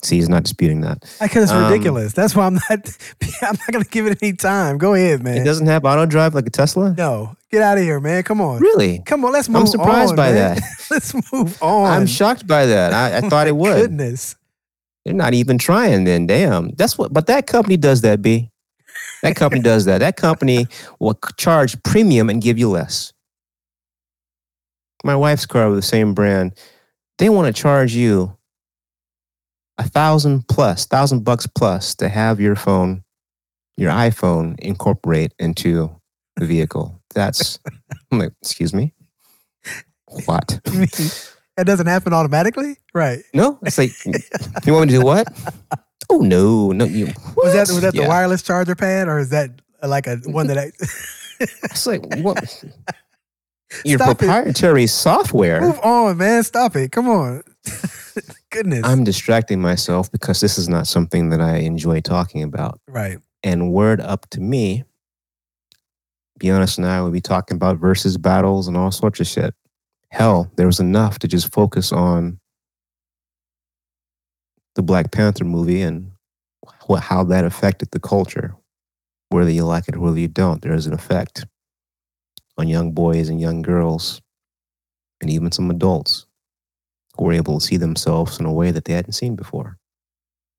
See, 0.05 0.17
he's 0.17 0.29
not 0.29 0.43
disputing 0.43 0.81
that. 0.81 1.01
Because 1.21 1.45
it's 1.45 1.53
Um, 1.53 1.71
ridiculous. 1.71 2.13
That's 2.13 2.35
why 2.35 2.47
I'm 2.47 2.55
not. 2.55 2.63
I'm 3.43 3.57
not 3.57 3.71
gonna 3.71 3.85
give 3.85 4.07
it 4.07 4.19
any 4.21 4.33
time. 4.33 4.77
Go 4.79 4.95
ahead, 4.95 5.23
man. 5.23 5.37
It 5.37 5.45
doesn't 5.45 5.67
have 5.67 5.85
auto 5.85 6.07
drive 6.07 6.35
like 6.35 6.47
a 6.47 6.51
Tesla? 6.51 6.93
No, 6.99 7.37
get 7.53 7.63
out 7.63 7.79
of 7.79 7.85
here, 7.85 8.01
man. 8.01 8.25
Come 8.25 8.41
on. 8.41 8.61
Really? 8.61 9.01
Come 9.07 9.25
on. 9.25 9.33
Let's 9.33 9.49
move. 9.49 9.61
I'm 9.61 9.67
surprised 9.69 10.11
on, 10.11 10.17
by 10.17 10.33
man. 10.33 10.57
that. 10.57 10.63
let's 10.91 11.15
move 11.33 11.63
on. 11.63 11.87
I'm 11.93 12.07
shocked 12.07 12.47
by 12.49 12.67
that. 12.67 12.93
I, 12.93 13.19
I 13.19 13.21
thought 13.29 13.47
it 13.47 13.55
would. 13.57 13.77
Goodness. 13.81 14.35
They're 15.05 15.15
not 15.15 15.35
even 15.35 15.57
trying 15.59 16.03
then. 16.05 16.27
Damn. 16.27 16.71
That's 16.71 16.99
what 16.99 17.13
but 17.13 17.27
that 17.29 17.47
company 17.47 17.77
does 17.77 18.01
that, 18.01 18.23
B. 18.23 18.51
That 19.23 19.37
company 19.37 19.63
does 19.73 19.85
that. 19.85 19.99
That 19.99 20.17
company 20.17 20.67
will 20.99 21.15
charge 21.37 21.81
premium 21.85 22.29
and 22.29 22.43
give 22.43 22.59
you 22.59 22.71
less. 22.71 23.13
My 25.05 25.15
wife's 25.15 25.47
car 25.47 25.69
with 25.69 25.79
the 25.79 25.83
same 25.83 26.13
brand, 26.15 26.55
they 27.19 27.29
want 27.29 27.55
to 27.55 27.63
charge 27.63 27.95
you 27.95 28.37
a 29.85 29.89
thousand 29.89 30.47
plus, 30.49 30.87
thousand 30.87 31.25
bucks 31.25 31.47
plus 31.47 31.95
to 31.97 32.09
have 32.09 32.41
your 32.41 32.57
phone, 32.57 33.03
your 33.77 33.91
iPhone 33.91 34.59
incorporate 34.61 35.33
into 35.39 35.95
the 36.37 36.47
vehicle. 36.47 37.01
That's 37.15 37.59
I'm 38.13 38.19
like, 38.19 38.33
excuse 38.41 38.73
me. 38.75 38.95
What? 40.27 40.61
That 41.59 41.67
doesn't 41.67 41.87
happen 41.87 42.15
automatically, 42.15 42.79
right? 42.95 43.19
No, 43.35 43.59
it's 43.61 43.77
like 43.77 43.91
you 44.65 44.73
want 44.73 44.87
me 44.89 44.95
to 44.95 45.01
do 45.01 45.05
what? 45.05 45.29
Oh 46.09 46.17
no, 46.21 46.73
no, 46.73 46.87
you. 46.87 47.09
Was 47.37 47.53
that 47.53 47.69
was 47.69 47.83
that 47.83 47.93
the 47.93 48.07
wireless 48.09 48.41
charger 48.43 48.75
pad, 48.75 49.07
or 49.07 49.19
is 49.19 49.29
that 49.29 49.51
uh, 49.83 49.89
like 49.89 50.07
a 50.07 50.17
one 50.25 50.47
that? 50.47 50.57
I, 50.57 50.73
It's 51.41 51.87
like 51.87 52.03
what? 52.21 52.65
Your 53.85 53.99
Stop 53.99 54.13
it. 54.13 54.19
proprietary 54.21 54.87
software. 54.87 55.61
move 55.61 55.79
on, 55.81 56.17
man. 56.17 56.43
Stop 56.43 56.75
it. 56.75 56.91
Come 56.91 57.07
on. 57.11 57.43
Goodness. 58.53 58.83
I'm 58.85 59.03
distracting 59.03 59.63
myself 59.63 60.13
because 60.13 60.41
this 60.41 60.59
is 60.59 60.69
not 60.69 60.87
something 60.87 61.31
that 61.31 61.41
I 61.41 61.57
enjoy 61.57 62.03
talking 62.03 62.43
about. 62.43 62.79
right. 62.87 63.19
And 63.43 63.73
word 63.73 64.01
up 64.01 64.29
to 64.31 64.41
me, 64.41 64.85
be 66.39 66.51
honest, 66.51 66.79
and 66.79 66.87
I 66.87 67.03
would 67.03 67.15
be 67.15 67.21
talking 67.21 67.57
about 67.57 67.81
Verzuz 67.81 68.21
battles 68.21 68.69
and 68.69 68.77
all 68.77 68.93
sorts 68.93 69.19
of 69.19 69.27
shit. 69.27 69.55
Hell, 70.11 70.53
there 70.57 70.67
was 70.67 70.79
enough 70.79 71.19
to 71.21 71.29
just 71.29 71.53
focus 71.53 71.91
on 71.93 72.39
the 74.77 74.83
Black 74.83 75.11
Panther 75.11 75.45
movie 75.45 75.83
and 75.83 76.13
what, 76.87 77.03
how 77.03 77.25
that 77.25 77.45
affected 77.45 77.91
the 77.91 77.99
culture. 77.99 78.55
Whether 79.31 79.51
you 79.51 79.65
like 79.65 79.89
it 79.89 79.97
or 79.97 80.01
whether 80.01 80.21
you 80.21 80.29
don't, 80.29 80.61
there 80.61 80.75
is 80.75 80.87
an 80.87 80.93
effect 80.93 81.47
on 82.59 82.69
young 82.69 82.93
boys 82.93 83.31
and 83.31 83.41
young 83.41 83.63
girls, 83.63 84.21
and 85.21 85.31
even 85.31 85.51
some 85.51 85.71
adults 85.71 86.27
were 87.19 87.33
able 87.33 87.59
to 87.59 87.67
see 87.67 87.77
themselves 87.77 88.39
in 88.39 88.47
a 88.47 88.53
way 88.53 88.71
that 88.71 88.85
they 88.85 88.95
hadn't 88.95 89.13
seen 89.13 89.37
before 89.37 89.79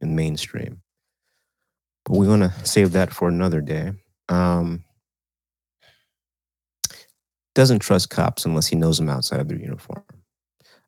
in 0.01 0.16
mainstream. 0.16 0.82
But 2.06 2.18
we're 2.18 2.26
going 2.26 2.41
to 2.41 2.54
save 2.66 2.91
that 2.91 3.14
for 3.14 3.28
another 3.28 3.62
day. 3.62 3.93
Um, 4.30 4.84
doesn't 7.56 7.80
trust 7.80 8.10
cops 8.10 8.45
unless 8.45 8.68
he 8.68 8.76
knows 8.76 8.97
them 8.97 9.10
outside 9.10 9.39
of 9.39 9.47
their 9.47 9.60
uniform. 9.60 10.04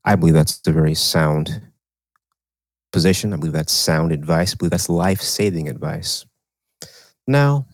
I 0.03 0.15
believe 0.15 0.33
that's 0.33 0.61
a 0.67 0.71
very 0.71 0.93
sound 0.93 1.61
position. 2.91 3.33
I 3.33 3.37
believe 3.37 3.53
that's 3.53 3.73
sound 3.73 4.11
advice. 4.11 4.53
I 4.53 4.57
believe 4.57 4.71
that's 4.71 4.89
life 4.89 5.21
saving 5.21 5.69
advice. 5.69 6.25
Now, 7.27 7.67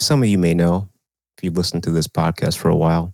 some 0.00 0.22
of 0.22 0.28
you 0.28 0.38
may 0.38 0.54
know, 0.54 0.88
if 1.36 1.44
you've 1.44 1.56
listened 1.56 1.82
to 1.84 1.90
this 1.90 2.08
podcast 2.08 2.58
for 2.58 2.68
a 2.68 2.76
while, 2.76 3.13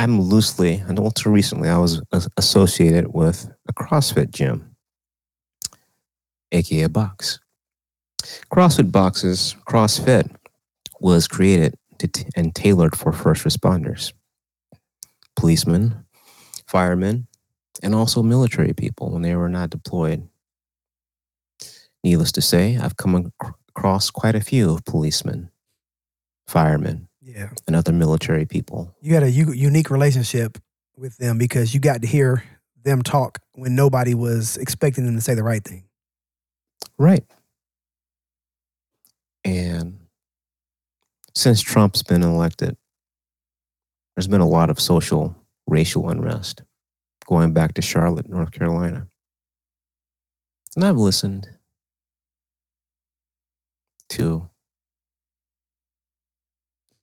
I'm 0.00 0.18
loosely, 0.18 0.76
and 0.88 0.98
until 0.98 1.30
recently, 1.30 1.68
I 1.68 1.76
was 1.76 2.00
associated 2.38 3.12
with 3.12 3.50
a 3.68 3.74
CrossFit 3.74 4.30
gym, 4.30 4.74
aka 6.52 6.86
box. 6.86 7.38
CrossFit 8.50 8.90
boxes, 8.90 9.56
CrossFit 9.68 10.34
was 11.00 11.28
created 11.28 11.74
t- 11.98 12.24
and 12.34 12.54
tailored 12.54 12.96
for 12.96 13.12
first 13.12 13.44
responders, 13.44 14.14
policemen, 15.36 16.06
firemen, 16.66 17.26
and 17.82 17.94
also 17.94 18.22
military 18.22 18.72
people 18.72 19.10
when 19.10 19.20
they 19.20 19.36
were 19.36 19.50
not 19.50 19.68
deployed. 19.68 20.26
Needless 22.02 22.32
to 22.32 22.40
say, 22.40 22.78
I've 22.78 22.96
come 22.96 23.16
ac- 23.16 23.52
across 23.68 24.08
quite 24.08 24.34
a 24.34 24.40
few 24.40 24.78
policemen, 24.86 25.50
firemen, 26.46 27.09
Yeah. 27.34 27.50
and 27.66 27.76
other 27.76 27.92
military 27.92 28.46
people. 28.46 28.94
You 29.00 29.14
had 29.14 29.22
a 29.22 29.30
u- 29.30 29.52
unique 29.52 29.90
relationship 29.90 30.58
with 30.96 31.16
them 31.18 31.38
because 31.38 31.72
you 31.74 31.80
got 31.80 32.02
to 32.02 32.06
hear 32.06 32.42
them 32.82 33.02
talk 33.02 33.38
when 33.54 33.74
nobody 33.74 34.14
was 34.14 34.56
expecting 34.56 35.04
them 35.04 35.14
to 35.14 35.20
say 35.20 35.34
the 35.34 35.42
right 35.42 35.62
thing. 35.62 35.84
Right. 36.98 37.24
And 39.44 39.98
since 41.34 41.62
Trump's 41.62 42.02
been 42.02 42.22
elected, 42.22 42.76
there's 44.14 44.28
been 44.28 44.40
a 44.40 44.48
lot 44.48 44.70
of 44.70 44.80
social, 44.80 45.34
racial 45.66 46.10
unrest 46.10 46.62
going 47.26 47.52
back 47.52 47.74
to 47.74 47.82
Charlotte, 47.82 48.28
North 48.28 48.50
Carolina. 48.50 49.06
And 50.74 50.84
I've 50.84 50.96
listened 50.96 51.48
to 54.10 54.49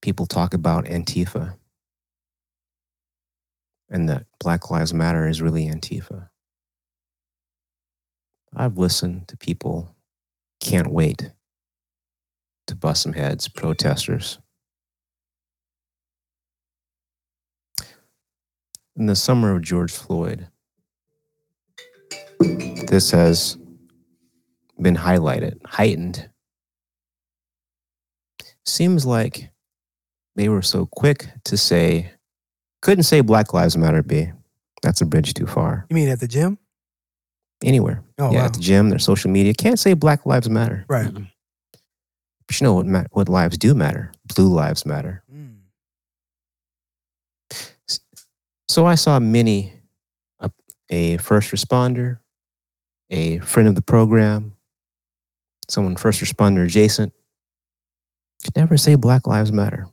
people 0.07 0.25
talk 0.25 0.53
about 0.53 0.85
Antifa 0.85 1.57
and 3.89 4.07
that 4.07 4.25
Black 4.39 4.71
Lives 4.71 4.93
Matter 4.93 5.27
is 5.27 5.41
really 5.41 5.67
Antifa. 5.67 6.29
I've 8.55 8.77
listened 8.77 9.27
to 9.27 9.35
people 9.35 9.97
can't 10.61 10.93
wait 10.93 11.31
to 12.67 12.75
bust 12.77 13.01
some 13.01 13.11
heads, 13.11 13.49
protesters. 13.49 14.39
In 18.95 19.07
the 19.07 19.15
summer 19.17 19.53
of 19.53 19.61
George 19.61 19.91
Floyd, 19.91 20.47
this 22.87 23.11
has 23.11 23.57
been 24.79 24.95
highlighted, 24.95 25.57
heightened. 25.65 26.29
Seems 28.63 29.05
like 29.05 29.49
they 30.38 30.47
were 30.49 30.61
so 30.61 30.85
quick 30.85 31.27
to 31.45 31.57
say, 31.57 32.11
couldn't 32.81 33.03
say 33.03 33.21
Black 33.21 33.53
Lives 33.53 33.75
Matter, 33.75 34.03
B. 34.03 34.31
That's 34.83 35.01
a 35.01 35.05
bridge 35.05 35.33
too 35.33 35.47
far. 35.47 35.85
You 35.89 35.95
mean 35.95 36.09
at 36.09 36.19
the 36.19 36.27
gym? 36.27 36.59
Anywhere. 37.63 38.03
Oh, 38.19 38.31
yeah, 38.31 38.39
wow. 38.39 38.45
at 38.45 38.53
the 38.53 38.59
gym, 38.59 38.89
their 38.89 38.99
social 38.99 39.31
media. 39.31 39.53
Can't 39.55 39.79
say 39.79 39.95
Black 39.95 40.27
Lives 40.27 40.47
Matter. 40.49 40.85
Right. 40.88 41.07
Mm-mm. 41.07 41.27
But 42.45 42.61
you 42.61 42.65
know 42.65 42.75
what, 42.75 42.85
ma- 42.85 43.03
what 43.11 43.27
lives 43.27 43.57
do 43.57 43.73
matter? 43.73 44.13
Blue 44.35 44.47
lives 44.47 44.85
matter. 44.85 45.23
Mm. 45.33 45.57
So 48.69 48.85
I 48.85 48.95
saw 48.95 49.19
many, 49.19 49.73
a, 50.39 50.51
a 50.89 51.17
first 51.17 51.51
responder, 51.51 52.19
a 53.09 53.39
friend 53.39 53.67
of 53.67 53.75
the 53.75 53.81
program, 53.81 54.55
someone 55.67 55.95
first 55.95 56.21
responder 56.21 56.63
adjacent, 56.63 57.11
Could 58.43 58.55
never 58.55 58.77
say 58.77 58.95
Black 58.95 59.25
Lives 59.27 59.51
Matter. 59.51 59.88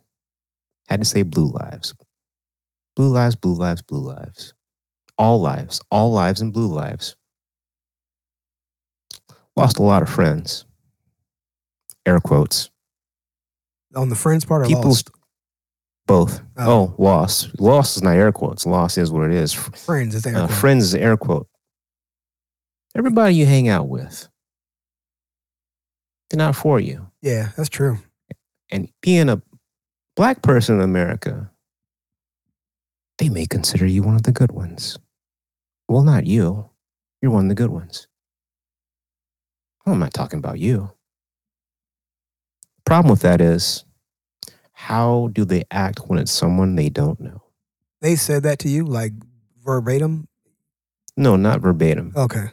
Had 0.88 1.00
to 1.00 1.04
say 1.04 1.22
Blue 1.22 1.50
Lives. 1.50 1.94
Blue 2.96 3.08
lives, 3.08 3.34
blue 3.34 3.54
lives, 3.54 3.82
blue 3.82 4.00
lives. 4.00 4.54
All 5.18 5.40
lives, 5.40 5.80
all 5.90 6.12
lives, 6.12 6.40
and 6.40 6.52
blue 6.52 6.68
lives. 6.68 7.16
Lost 9.56 9.78
a 9.78 9.82
lot 9.82 10.02
of 10.02 10.08
friends. 10.08 10.64
Air 12.06 12.20
quotes. 12.20 12.70
On 13.96 14.08
the 14.08 14.14
friends 14.16 14.44
part 14.44 14.62
or 14.62 14.66
People- 14.66 14.84
lost? 14.90 15.10
Both. 16.06 16.40
Oh. 16.58 16.70
Oh, 16.70 16.94
lost. 16.98 17.58
Lost 17.58 17.96
is 17.96 18.02
not 18.02 18.16
air 18.16 18.30
quotes. 18.30 18.66
Lost 18.66 18.98
is 18.98 19.10
what 19.10 19.30
it 19.30 19.36
is. 19.36 19.52
Friends 19.54 20.14
is 20.14 20.26
air 20.26 20.36
Uh, 20.36 20.46
friends 20.48 20.84
is 20.84 20.94
air 20.94 21.16
quote. 21.16 21.48
Everybody 22.94 23.34
you 23.36 23.46
hang 23.46 23.68
out 23.68 23.88
with, 23.88 24.28
they're 26.28 26.38
not 26.38 26.54
for 26.54 26.78
you. 26.78 27.10
Yeah, 27.22 27.50
that's 27.56 27.70
true. 27.70 27.98
And 28.70 28.88
being 29.00 29.28
a 29.30 29.42
black 30.16 30.42
person 30.42 30.76
in 30.76 30.80
America, 30.82 31.50
they 33.18 33.28
may 33.28 33.46
consider 33.46 33.86
you 33.86 34.02
one 34.02 34.14
of 34.16 34.22
the 34.24 34.32
good 34.32 34.52
ones. 34.52 34.98
Well, 35.88 36.02
not 36.02 36.26
you. 36.26 36.70
You're 37.22 37.30
one 37.32 37.44
of 37.46 37.48
the 37.48 37.54
good 37.54 37.70
ones. 37.70 38.06
Well, 39.84 39.94
I'm 39.94 40.00
not 40.00 40.14
talking 40.14 40.38
about 40.38 40.58
you. 40.58 40.90
Problem 42.84 43.10
with 43.10 43.20
that 43.22 43.40
is, 43.40 43.84
how 44.72 45.30
do 45.32 45.44
they 45.44 45.64
act 45.70 46.00
when 46.08 46.18
it's 46.18 46.32
someone 46.32 46.74
they 46.74 46.88
don't 46.88 47.20
know? 47.20 47.42
They 48.00 48.16
said 48.16 48.42
that 48.42 48.58
to 48.60 48.68
you 48.68 48.84
like 48.84 49.12
verbatim. 49.64 50.28
No, 51.16 51.36
not 51.36 51.60
verbatim. 51.60 52.12
Okay. 52.16 52.46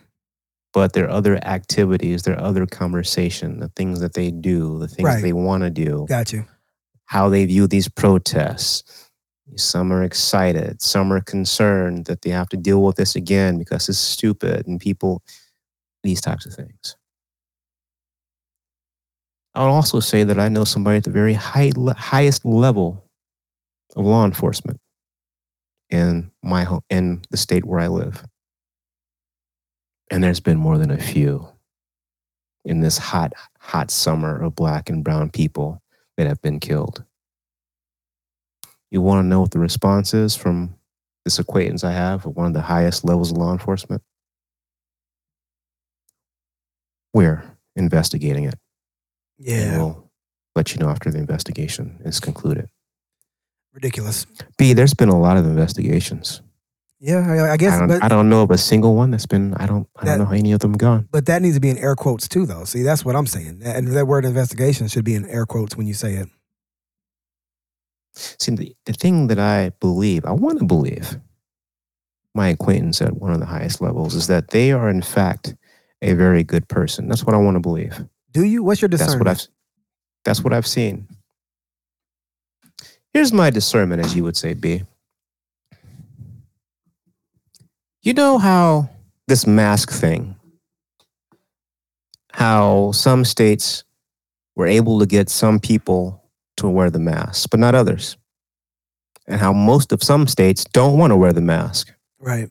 but 0.74 0.93
their 0.93 1.09
other 1.09 1.36
activities, 1.45 2.24
their 2.24 2.39
other 2.39 2.66
conversation, 2.66 3.59
the 3.59 3.68
things 3.76 3.99
that 3.99 4.14
they 4.14 4.32
do, 4.32 4.80
the 4.80 4.88
things 4.88 5.05
Right. 5.05 5.22
they 5.22 5.34
want 5.34 5.64
to 5.64 5.70
do, 5.70 6.05
Got 6.07 6.32
you. 6.32 6.45
How 7.12 7.28
they 7.28 7.43
view 7.43 7.68
these 7.68 7.89
protests. 7.89 9.09
Some 9.57 9.91
are 9.91 10.01
excited, 10.01 10.82
some 10.82 11.12
are 11.12 11.20
concerned 11.20 12.05
that 12.05 12.22
they 12.22 12.30
have 12.30 12.47
to 12.49 12.57
deal 12.57 12.82
with 12.82 12.95
this 12.95 13.18
again 13.18 13.59
because 13.59 13.89
it's 13.89 13.97
stupid 13.97 14.66
and 14.66 14.80
people, 14.80 15.22
these 16.03 16.22
types 16.22 16.45
of 16.45 16.53
things. 16.53 16.95
I'll 19.53 19.74
also 19.74 19.99
say 19.99 20.24
that 20.24 20.39
I 20.39 20.47
know 20.47 20.64
somebody 20.64 20.99
at 20.99 21.03
the 21.03 21.09
very 21.12 21.34
high, 21.34 21.74
highest 21.97 22.45
level 22.45 23.03
of 23.97 24.05
law 24.05 24.24
enforcement 24.24 24.80
in 25.89 26.32
my 26.41 26.64
home, 26.64 26.80
in 26.89 27.24
the 27.30 27.36
state 27.36 27.66
where 27.66 27.82
I 27.82 27.88
live. 27.88 28.24
And 30.09 30.24
there's 30.24 30.39
been 30.39 30.57
more 30.57 30.78
than 30.78 30.91
a 30.91 30.97
few 30.97 31.49
in 32.64 32.80
this 32.80 32.97
hot, 32.97 33.34
hot 33.59 33.91
summer 33.91 34.41
of 34.41 34.55
black 34.55 34.89
and 34.89 35.03
brown 35.03 35.30
people 35.30 35.81
that 36.18 36.28
have 36.28 36.41
been 36.41 36.59
killed. 36.59 37.03
You 38.89 39.01
want 39.01 39.24
to 39.24 39.28
know 39.28 39.41
what 39.41 39.51
the 39.51 39.59
response 39.59 40.14
is 40.14 40.36
from 40.36 40.76
this 41.24 41.39
acquaintance 41.39 41.84
I 41.84 41.91
have 41.91 42.26
at 42.26 42.36
one 42.36 42.47
of 42.47 42.53
the 42.53 42.62
highest 42.62 43.03
levels 43.05 43.32
of 43.32 43.38
law 43.38 43.51
enforcement? 43.53 44.01
We're 47.14 47.43
investigating 47.76 48.45
it. 48.45 48.55
And 49.39 49.47
Yeah. 49.47 49.78
we'll 49.78 50.12
let 50.55 50.74
you 50.74 50.80
know 50.80 50.89
after 50.89 51.09
the 51.12 51.18
investigation 51.20 51.99
is 52.03 52.20
concluded. 52.20 52.70
Ridiculous. 53.74 54.26
B, 54.57 54.74
there's 54.74 54.93
been 54.93 55.09
a 55.09 55.20
lot 55.20 55.38
of 55.38 55.45
investigations. 55.45 56.41
Yeah, 57.04 57.18
I, 57.28 57.54
I 57.54 57.58
guess, 57.58 57.74
I 57.74 57.80
don't, 57.80 57.88
but 57.88 58.04
I 58.04 58.08
don't 58.08 58.30
know 58.30 58.43
of 58.43 58.52
a 58.52 58.60
single 58.60 58.93
one 58.95 59.10
that's 59.10 59.26
been, 59.26 59.56
I 59.56 59.66
don't, 59.66 59.88
I 59.97 60.06
That- 60.06 60.12
don't 60.12 60.20
know 60.20 60.26
how 60.26 60.34
any 60.34 60.52
of 60.52 60.60
them 60.60 60.74
gone. 60.74 61.08
but 61.12 61.26
that 61.26 61.41
needs 61.41 61.56
to 61.56 61.60
be 61.60 61.72
in 61.72 61.78
air 61.80 61.95
quotes 61.95 62.28
too, 62.28 62.45
though. 62.45 62.64
See, 62.64 62.84
that's 62.84 63.04
what 63.04 63.16
I'm 63.16 63.26
saying. 63.26 63.62
And 63.66 63.88
that 63.88 64.06
word 64.06 64.24
investigation 64.24 64.88
should 64.88 65.04
be 65.04 65.16
in 65.16 65.26
air 65.28 65.47
quotes 65.47 65.76
when 65.76 65.88
you 65.88 65.95
say 65.95 66.14
it. 66.14 66.30
See, 68.14 68.54
the, 68.54 68.76
the 68.86 68.93
thing 68.93 69.28
that 69.28 69.39
I 69.39 69.72
believe, 69.80 70.26
I 70.26 70.32
want 70.32 70.60
to 70.60 70.66
believe, 70.66 71.18
my 72.36 72.49
acquaintance 72.49 73.02
at 73.02 73.16
one 73.18 73.32
of 73.34 73.39
the 73.39 73.45
highest 73.47 73.82
levels 73.82 74.14
is 74.14 74.28
that 74.28 74.49
they 74.52 74.72
are, 74.72 74.88
in 74.89 75.02
fact, 75.02 75.56
a 76.04 76.14
very 76.14 76.43
good 76.43 76.68
person. 76.68 77.08
That's 77.08 77.24
what 77.26 77.34
I 77.34 77.39
want 77.39 77.56
to 77.56 77.60
believe. 77.62 78.06
Do 78.32 78.43
you? 78.45 78.64
What's 78.64 78.82
your 78.82 78.89
discernment? 78.89 79.26
That's 79.26 79.47
what 79.47 79.49
I've, 79.49 80.24
that's 80.24 80.43
what 80.43 80.54
I've 80.54 80.68
seen. 80.68 81.08
Here's 83.14 83.34
my 83.34 83.49
discernment, 83.49 84.04
as 84.06 84.16
you 84.16 84.24
would 84.24 84.38
say, 84.38 84.54
B. 84.54 84.84
You 88.04 88.14
know 88.14 88.39
how 88.39 88.89
this 89.28 89.45
mask 89.45 89.91
thing, 89.91 90.36
how 92.32 92.91
some 92.93 93.24
states 93.24 93.84
were 94.56 94.66
able 94.66 94.99
to 94.99 95.06
get 95.06 95.30
some 95.30 95.60
people 95.60 96.24
to 96.58 96.68
wear 96.68 96.89
the 96.89 96.99
mask, 96.99 97.52
but 97.52 97.60
not 97.60 97.76
others. 97.76 98.18
And 99.28 99.39
how 99.39 99.54
most 99.54 99.91
of 99.91 100.02
some 100.02 100.28
states 100.28 100.64
don't 100.64 100.97
want 100.97 101.12
to 101.12 101.16
wear 101.16 101.32
the 101.32 101.41
mask. 101.41 101.93
right. 102.20 102.49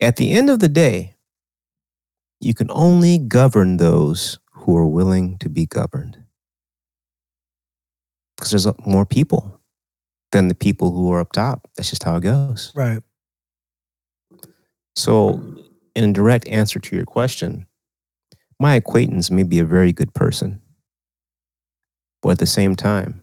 At 0.00 0.16
the 0.16 0.32
end 0.32 0.48
of 0.48 0.60
the 0.60 0.68
day, 0.68 1.16
you 2.40 2.54
can 2.54 2.70
only 2.70 3.18
govern 3.18 3.76
those 3.76 4.38
who 4.52 4.76
are 4.76 4.86
willing 4.86 5.38
to 5.38 5.48
be 5.48 5.66
governed. 5.66 6.18
Because 8.36 8.50
there's 8.50 8.66
more 8.86 9.04
people 9.06 9.60
than 10.30 10.46
the 10.48 10.54
people 10.54 10.92
who 10.92 11.12
are 11.12 11.20
up 11.20 11.32
top. 11.32 11.68
That's 11.76 11.90
just 11.90 12.04
how 12.04 12.16
it 12.16 12.22
goes. 12.22 12.72
Right. 12.76 13.02
So, 14.96 15.42
in 15.94 16.12
direct 16.12 16.48
answer 16.48 16.78
to 16.78 16.96
your 16.96 17.04
question, 17.04 17.66
my 18.60 18.74
acquaintance 18.74 19.30
may 19.30 19.42
be 19.42 19.58
a 19.58 19.64
very 19.64 19.92
good 19.92 20.14
person. 20.14 20.60
But 22.22 22.30
at 22.30 22.38
the 22.38 22.46
same 22.46 22.74
time, 22.74 23.22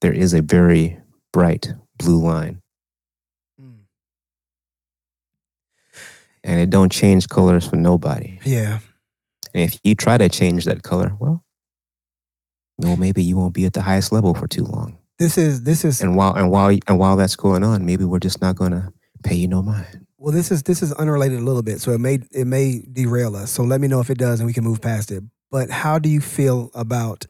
there 0.00 0.12
is 0.12 0.34
a 0.34 0.42
very 0.42 0.98
bright 1.32 1.72
blue 1.98 2.20
line. 2.20 2.60
Mm. 3.60 3.80
And 6.42 6.60
it 6.60 6.70
don't 6.70 6.90
change 6.90 7.28
colors 7.28 7.66
for 7.68 7.76
nobody. 7.76 8.40
Yeah. 8.44 8.80
And 9.54 9.62
if 9.62 9.78
you 9.84 9.94
try 9.94 10.18
to 10.18 10.28
change 10.28 10.64
that 10.64 10.82
color, 10.82 11.16
well, 11.18 11.44
well, 12.78 12.96
maybe 12.96 13.22
you 13.22 13.36
won't 13.36 13.54
be 13.54 13.66
at 13.66 13.74
the 13.74 13.82
highest 13.82 14.10
level 14.10 14.34
for 14.34 14.48
too 14.48 14.64
long. 14.64 14.96
This 15.18 15.36
is 15.36 15.64
this 15.64 15.84
is 15.84 16.00
And 16.00 16.16
while 16.16 16.32
and 16.34 16.50
while 16.50 16.76
and 16.86 16.98
while 16.98 17.16
that's 17.16 17.36
going 17.36 17.62
on, 17.62 17.84
maybe 17.84 18.04
we're 18.04 18.20
just 18.20 18.40
not 18.40 18.56
going 18.56 18.72
to 18.72 18.90
pay 19.22 19.34
you 19.34 19.48
no 19.48 19.62
mind. 19.62 20.06
well 20.18 20.32
this 20.32 20.50
is 20.50 20.62
this 20.62 20.82
is 20.82 20.92
unrelated 20.94 21.38
a 21.38 21.42
little 21.42 21.62
bit, 21.62 21.80
so 21.80 21.92
it 21.92 21.98
may 21.98 22.18
it 22.32 22.46
may 22.46 22.82
derail 22.92 23.36
us. 23.36 23.50
So 23.50 23.62
let 23.62 23.80
me 23.80 23.88
know 23.88 24.00
if 24.00 24.10
it 24.10 24.18
does, 24.18 24.40
and 24.40 24.46
we 24.46 24.52
can 24.52 24.64
move 24.64 24.80
past 24.80 25.10
it. 25.10 25.22
But 25.50 25.70
how 25.70 25.98
do 25.98 26.08
you 26.08 26.20
feel 26.20 26.70
about? 26.74 27.26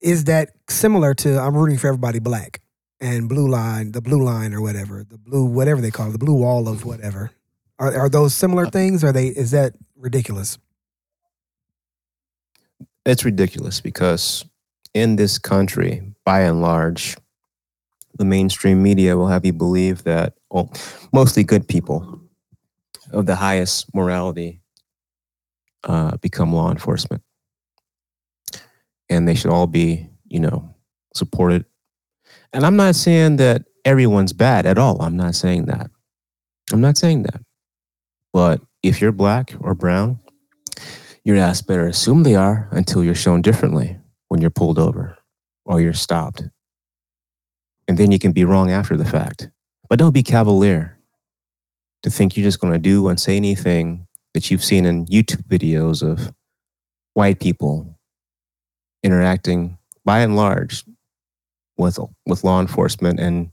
Is 0.00 0.24
that 0.24 0.50
similar 0.68 1.14
to 1.14 1.38
I'm 1.38 1.56
rooting 1.56 1.78
for 1.78 1.88
everybody 1.88 2.18
black 2.18 2.60
and 3.00 3.28
blue 3.28 3.48
line, 3.48 3.92
the 3.92 4.00
blue 4.00 4.22
line 4.22 4.54
or 4.54 4.60
whatever, 4.60 5.04
the 5.04 5.18
blue 5.18 5.44
whatever 5.44 5.80
they 5.80 5.90
call 5.90 6.08
it, 6.08 6.12
the 6.12 6.18
blue 6.18 6.34
wall 6.34 6.68
of 6.68 6.84
whatever. 6.84 7.30
Are 7.78 7.94
are 7.96 8.08
those 8.08 8.34
similar 8.34 8.66
uh, 8.66 8.70
things? 8.70 9.04
Are 9.04 9.12
they? 9.12 9.26
Is 9.26 9.50
that 9.50 9.74
ridiculous? 9.96 10.58
It's 13.04 13.24
ridiculous 13.24 13.80
because 13.80 14.44
in 14.94 15.16
this 15.16 15.38
country, 15.38 16.02
by 16.24 16.42
and 16.42 16.62
large, 16.62 17.16
the 18.16 18.24
mainstream 18.24 18.82
media 18.82 19.16
will 19.16 19.28
have 19.28 19.44
you 19.44 19.52
believe 19.52 20.04
that 20.04 20.34
well, 20.52 20.70
mostly 21.12 21.42
good 21.42 21.66
people 21.66 22.20
of 23.10 23.24
the 23.24 23.36
highest 23.36 23.92
morality 23.94 24.60
uh, 25.84 26.16
become 26.18 26.52
law 26.52 26.70
enforcement. 26.70 27.22
And 29.08 29.26
they 29.26 29.34
should 29.34 29.50
all 29.50 29.66
be, 29.66 30.08
you 30.28 30.40
know, 30.40 30.74
supported. 31.14 31.64
And 32.52 32.66
I'm 32.66 32.76
not 32.76 32.94
saying 32.94 33.36
that 33.36 33.62
everyone's 33.84 34.34
bad 34.34 34.66
at 34.66 34.76
all. 34.76 35.00
I'm 35.00 35.16
not 35.16 35.34
saying 35.34 35.66
that. 35.66 35.90
I'm 36.70 36.82
not 36.82 36.98
saying 36.98 37.22
that. 37.24 37.40
But 38.32 38.60
if 38.82 39.00
you're 39.00 39.12
black 39.12 39.54
or 39.58 39.74
brown, 39.74 40.20
your 41.24 41.38
ass 41.38 41.62
better 41.62 41.86
assume 41.86 42.24
they 42.24 42.34
are 42.34 42.68
until 42.72 43.02
you're 43.02 43.14
shown 43.14 43.40
differently 43.40 43.98
when 44.28 44.42
you're 44.42 44.50
pulled 44.50 44.78
over 44.78 45.16
or 45.64 45.80
you're 45.80 45.92
stopped. 45.94 46.42
And 47.88 47.96
then 47.96 48.12
you 48.12 48.18
can 48.18 48.32
be 48.32 48.44
wrong 48.44 48.70
after 48.70 48.96
the 48.96 49.04
fact. 49.04 49.48
But 49.92 49.98
don't 49.98 50.14
be 50.14 50.22
cavalier 50.22 50.98
to 52.02 52.08
think 52.08 52.34
you're 52.34 52.46
just 52.46 52.60
going 52.60 52.72
to 52.72 52.78
do 52.78 53.08
and 53.08 53.20
say 53.20 53.36
anything 53.36 54.06
that 54.32 54.50
you've 54.50 54.64
seen 54.64 54.86
in 54.86 55.04
YouTube 55.04 55.42
videos 55.42 56.02
of 56.02 56.32
white 57.12 57.40
people 57.40 57.98
interacting 59.02 59.76
by 60.02 60.20
and 60.20 60.34
large 60.34 60.82
with 61.76 61.98
with 62.24 62.42
law 62.42 62.62
enforcement 62.62 63.20
and 63.20 63.50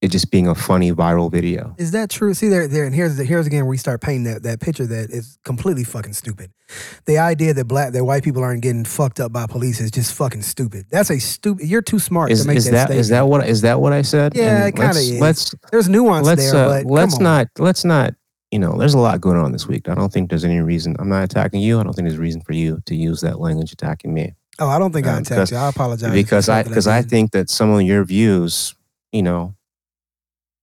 it 0.00 0.08
just 0.12 0.30
being 0.30 0.46
a 0.46 0.54
funny 0.54 0.92
viral 0.92 1.30
video. 1.30 1.74
Is 1.76 1.90
that 1.90 2.08
true? 2.10 2.32
See 2.34 2.48
there, 2.48 2.68
there, 2.68 2.84
and 2.84 2.94
here's 2.94 3.16
the, 3.16 3.24
here's 3.24 3.46
again 3.46 3.62
where 3.64 3.70
we 3.70 3.76
start 3.76 4.00
painting 4.00 4.24
that 4.32 4.42
that 4.44 4.60
picture 4.60 4.86
that 4.86 5.10
is 5.10 5.38
completely 5.44 5.82
fucking 5.84 6.12
stupid. 6.12 6.52
The 7.06 7.18
idea 7.18 7.52
that 7.54 7.64
black 7.64 7.92
that 7.92 8.04
white 8.04 8.22
people 8.22 8.42
aren't 8.44 8.62
getting 8.62 8.84
fucked 8.84 9.18
up 9.20 9.32
by 9.32 9.46
police 9.46 9.80
is 9.80 9.90
just 9.90 10.14
fucking 10.14 10.42
stupid. 10.42 10.86
That's 10.90 11.10
a 11.10 11.18
stupid. 11.18 11.66
You're 11.66 11.82
too 11.82 11.98
smart 11.98 12.30
Is, 12.30 12.42
to 12.42 12.46
make 12.48 12.56
is 12.58 12.66
that, 12.66 12.70
that 12.72 12.78
statement. 12.84 13.00
is 13.00 13.08
that 13.08 13.28
what 13.28 13.46
is 13.48 13.60
that 13.62 13.80
what 13.80 13.92
I 13.92 14.02
said? 14.02 14.34
Yeah, 14.36 14.58
And 14.58 14.68
it 14.68 14.72
kinda 14.76 14.86
let's- 14.94 14.98
is. 14.98 15.20
Let's 15.20 15.54
There's 15.72 15.88
nuance 15.88 16.26
let's 16.26 16.52
there, 16.52 16.54
uh, 16.64 16.82
but 16.82 16.86
let's 16.86 17.18
not 17.18 17.48
let's 17.58 17.84
not 17.84 18.14
you 18.50 18.58
know 18.58 18.78
there's 18.78 18.94
a 18.94 18.98
lot 18.98 19.20
going 19.20 19.36
on 19.36 19.52
this 19.52 19.66
week 19.66 19.90
i 19.90 19.94
don't 19.94 20.10
think 20.10 20.30
there's 20.30 20.42
any 20.42 20.58
reason 20.60 20.96
i'm 20.98 21.10
not 21.10 21.22
attacking 21.22 21.60
you 21.60 21.78
i 21.78 21.82
don't 21.82 21.92
think 21.92 22.08
there's 22.08 22.16
reason 22.18 22.40
for 22.40 22.54
you 22.54 22.80
to 22.86 22.94
use 22.94 23.20
that 23.20 23.38
language 23.38 23.72
attacking 23.72 24.14
me 24.14 24.32
Oh, 24.58 24.68
I 24.68 24.78
don't 24.78 24.90
think 24.90 25.06
I 25.06 25.12
Uh, 25.16 25.20
attacked 25.20 25.50
you. 25.50 25.56
I 25.58 25.68
apologize. 25.68 26.10
because 26.12 26.48
I 26.48 26.62
because 26.62 26.86
I 26.86 27.02
did. 27.02 27.10
think 27.10 27.32
that 27.32 27.50
some 27.50 27.70
of 27.70 27.82
your 27.82 28.04
views, 28.04 28.74
you 29.12 29.22
know, 29.22 29.54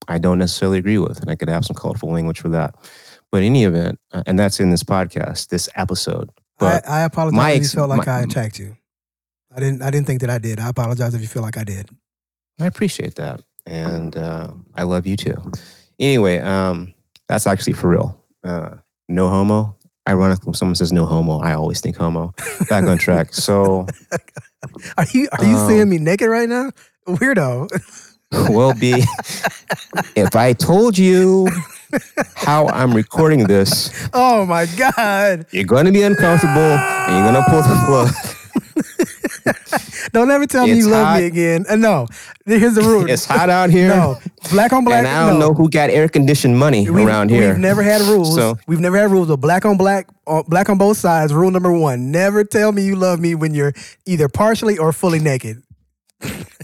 I 0.07 0.17
don't 0.17 0.39
necessarily 0.39 0.77
agree 0.77 0.97
with, 0.97 1.19
and 1.21 1.29
I 1.29 1.35
could 1.35 1.49
have 1.49 1.65
some 1.65 1.75
colorful 1.75 2.11
language 2.11 2.39
for 2.39 2.49
that. 2.49 2.75
But 3.31 3.37
in 3.39 3.45
any 3.47 3.63
event, 3.65 3.99
uh, 4.13 4.23
and 4.25 4.37
that's 4.39 4.59
in 4.59 4.69
this 4.71 4.83
podcast, 4.83 5.49
this 5.49 5.67
episode. 5.75 6.29
But 6.59 6.87
I, 6.87 6.99
I 6.99 7.03
apologize 7.03 7.35
my 7.37 7.51
if 7.51 7.61
you 7.63 7.67
felt 7.69 7.89
like 7.89 8.05
my- 8.07 8.19
I 8.19 8.21
attacked 8.21 8.59
you. 8.59 8.77
I 9.55 9.59
didn't. 9.59 9.81
I 9.81 9.89
didn't 9.89 10.07
think 10.07 10.21
that 10.21 10.29
I 10.29 10.37
did. 10.37 10.59
I 10.59 10.69
apologize 10.69 11.13
if 11.13 11.21
you 11.21 11.27
feel 11.27 11.41
like 11.41 11.57
I 11.57 11.63
did. 11.63 11.89
I 12.59 12.65
appreciate 12.65 13.15
that, 13.15 13.41
and 13.65 14.15
uh, 14.17 14.49
I 14.75 14.83
love 14.83 15.07
you 15.07 15.15
too. 15.17 15.35
Anyway, 15.99 16.39
um, 16.39 16.93
that's 17.29 17.47
actually 17.47 17.73
for 17.73 17.89
real. 17.89 18.21
Uh, 18.43 18.75
no 19.09 19.29
homo. 19.29 19.75
Ironically, 20.07 20.45
when 20.45 20.53
someone 20.53 20.75
says 20.75 20.91
no 20.93 21.05
homo, 21.05 21.39
I 21.39 21.53
always 21.53 21.81
think 21.81 21.95
homo. 21.97 22.33
Back 22.69 22.83
on 22.85 22.97
track. 22.97 23.33
So, 23.33 23.87
Are 24.97 25.05
you 25.13 25.27
Are 25.31 25.43
you 25.45 25.55
Um, 25.55 25.67
seeing 25.69 25.89
me 25.89 25.97
naked 25.97 26.29
right 26.29 26.47
now? 26.49 26.71
Weirdo. 27.07 27.67
Will 28.49 28.73
be 28.73 28.93
if 30.15 30.35
I 30.35 30.53
told 30.53 30.97
you 30.97 31.47
how 32.35 32.67
I'm 32.67 32.93
recording 32.93 33.45
this, 33.47 34.07
Oh 34.13 34.45
my 34.45 34.65
god! 34.77 35.45
you're 35.51 35.63
going 35.63 35.85
to 35.85 35.91
be 35.91 36.01
uncomfortable 36.03 36.59
and 36.59 37.15
you're 37.15 37.31
going 37.31 37.43
to 37.43 37.49
pull 37.49 37.61
the 37.61 37.83
plug. 37.85 38.11
Don't 40.11 40.31
ever 40.31 40.45
tell 40.45 40.65
me 40.65 40.73
It's 40.73 40.85
you 40.85 40.91
love 40.91 41.05
hot. 41.05 41.19
me 41.19 41.25
again. 41.25 41.65
And 41.69 41.81
no, 41.81 42.07
here's 42.45 42.75
the 42.75 42.81
rule. 42.81 43.09
It's 43.09 43.25
hot 43.25 43.49
out 43.49 43.69
here. 43.69 43.89
No, 43.89 44.17
black 44.51 44.71
on 44.71 44.85
black. 44.85 44.99
and 44.99 45.07
I 45.07 45.27
don't 45.29 45.39
no. 45.39 45.47
know 45.47 45.53
who 45.53 45.69
got 45.69 45.89
air 45.89 46.07
conditioned 46.07 46.57
money 46.57 46.89
We've, 46.89 47.05
around 47.05 47.29
here. 47.31 47.49
We've 47.49 47.59
never 47.59 47.83
had 47.83 48.01
rules. 48.01 48.33
So- 48.35 48.57
we've 48.67 48.79
never 48.79 48.97
had 48.97 49.11
rules 49.11 49.29
of 49.29 49.41
black 49.41 49.65
on 49.65 49.77
black, 49.77 50.07
uh, 50.27 50.43
black 50.47 50.69
on 50.69 50.77
both 50.77 50.97
sides. 50.97 51.33
Rule 51.33 51.51
number 51.51 51.71
one: 51.71 52.11
never 52.11 52.43
tell 52.43 52.71
me 52.71 52.83
you 52.85 52.95
love 52.95 53.19
me 53.19 53.35
when 53.35 53.53
you're 53.53 53.73
either 54.05 54.29
partially 54.29 54.77
or 54.77 54.93
fully 54.93 55.19
naked. 55.19 55.61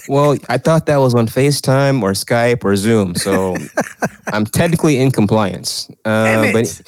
Well, 0.08 0.38
I 0.50 0.58
thought 0.58 0.86
that 0.88 0.98
was 0.98 1.14
on 1.14 1.28
FaceTime 1.28 2.02
or 2.02 2.12
Skype 2.12 2.64
or 2.64 2.76
Zoom, 2.76 3.16
so 3.16 3.56
I'm 4.34 4.46
technically 4.46 4.98
in 4.98 5.12
compliance. 5.12 5.90
Uh, 6.06 6.52
but. 6.52 6.82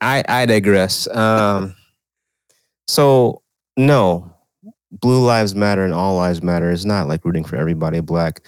I, 0.00 0.24
I 0.28 0.46
digress. 0.46 1.06
Um, 1.08 1.74
so 2.88 3.42
no, 3.76 4.34
Blue 4.90 5.24
Lives 5.24 5.54
Matter 5.54 5.84
and 5.84 5.94
All 5.94 6.16
Lives 6.16 6.42
Matter 6.42 6.70
is 6.70 6.84
not 6.84 7.06
like 7.06 7.24
rooting 7.24 7.44
for 7.44 7.56
everybody 7.56 8.00
black. 8.00 8.40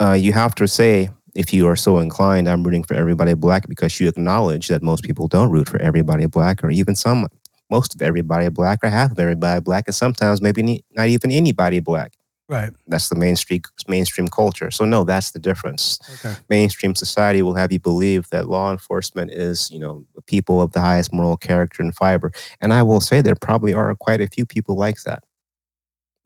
Uh, 0.00 0.12
you 0.12 0.32
have 0.32 0.54
to 0.56 0.68
say 0.68 1.10
if 1.34 1.52
you 1.52 1.66
are 1.68 1.76
so 1.76 1.98
inclined, 1.98 2.48
I'm 2.48 2.62
rooting 2.62 2.84
for 2.84 2.94
everybody 2.94 3.34
black 3.34 3.68
because 3.68 3.98
you 4.00 4.08
acknowledge 4.08 4.68
that 4.68 4.82
most 4.82 5.04
people 5.04 5.28
don't 5.28 5.50
root 5.50 5.68
for 5.68 5.80
everybody 5.80 6.26
black, 6.26 6.62
or 6.62 6.70
even 6.70 6.94
some, 6.94 7.28
most 7.70 7.94
of 7.94 8.02
everybody 8.02 8.48
black, 8.48 8.80
or 8.82 8.88
half 8.88 9.10
of 9.10 9.18
everybody 9.18 9.60
black, 9.60 9.84
and 9.86 9.94
sometimes 9.94 10.40
maybe 10.40 10.84
not 10.92 11.08
even 11.08 11.30
anybody 11.30 11.80
black 11.80 12.12
Right. 12.46 12.72
that's 12.88 13.08
the 13.08 13.14
mainstream 13.14 13.62
mainstream 13.88 14.28
culture. 14.28 14.70
So 14.70 14.84
no, 14.84 15.04
that's 15.04 15.30
the 15.30 15.38
difference. 15.38 15.98
Okay. 16.16 16.36
Mainstream 16.50 16.94
society 16.94 17.40
will 17.40 17.54
have 17.54 17.72
you 17.72 17.80
believe 17.80 18.28
that 18.30 18.50
law 18.50 18.70
enforcement 18.70 19.30
is, 19.30 19.70
you 19.70 19.78
know, 19.78 20.04
people 20.26 20.60
of 20.60 20.72
the 20.72 20.80
highest 20.80 21.10
moral 21.10 21.38
character 21.38 21.82
and 21.82 21.94
fiber. 21.94 22.32
And 22.60 22.74
I 22.74 22.82
will 22.82 23.00
say 23.00 23.22
there 23.22 23.34
probably 23.34 23.72
are 23.72 23.94
quite 23.94 24.20
a 24.20 24.26
few 24.26 24.44
people 24.44 24.76
like 24.76 25.02
that. 25.04 25.24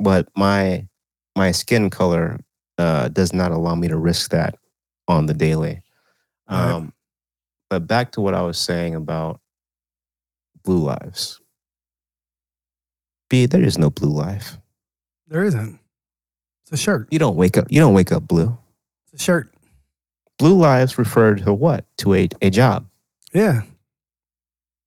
But 0.00 0.28
my 0.36 0.88
my 1.36 1.52
skin 1.52 1.88
color 1.88 2.40
uh, 2.78 3.08
does 3.08 3.32
not 3.32 3.52
allow 3.52 3.76
me 3.76 3.86
to 3.86 3.96
risk 3.96 4.32
that 4.32 4.58
on 5.06 5.26
the 5.26 5.34
daily. 5.34 5.82
Right. 6.50 6.72
Um, 6.72 6.92
but 7.70 7.86
back 7.86 8.12
to 8.12 8.20
what 8.20 8.34
I 8.34 8.42
was 8.42 8.58
saying 8.58 8.96
about 8.96 9.40
blue 10.64 10.78
lives. 10.78 11.40
B, 13.30 13.46
there 13.46 13.62
is 13.62 13.78
no 13.78 13.90
blue 13.90 14.10
life. 14.10 14.58
There 15.28 15.44
isn't. 15.44 15.78
It's 16.70 16.72
a 16.72 16.76
shirt. 16.76 17.08
You 17.10 17.18
don't 17.18 17.36
wake 17.36 17.56
up. 17.56 17.66
You 17.70 17.80
don't 17.80 17.94
wake 17.94 18.12
up 18.12 18.28
blue. 18.28 18.56
It's 19.12 19.22
a 19.22 19.24
shirt. 19.24 19.50
blue 20.38 20.54
lives 20.54 20.98
refer 20.98 21.34
to 21.36 21.54
what? 21.54 21.86
To 21.98 22.14
a, 22.14 22.28
a 22.42 22.50
job. 22.50 22.86
Yeah. 23.32 23.62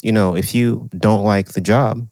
You 0.04 0.12
know, 0.12 0.36
if 0.36 0.54
you 0.54 0.90
don't 0.96 1.24
like 1.24 1.50
the 1.50 1.62
job 1.62 2.08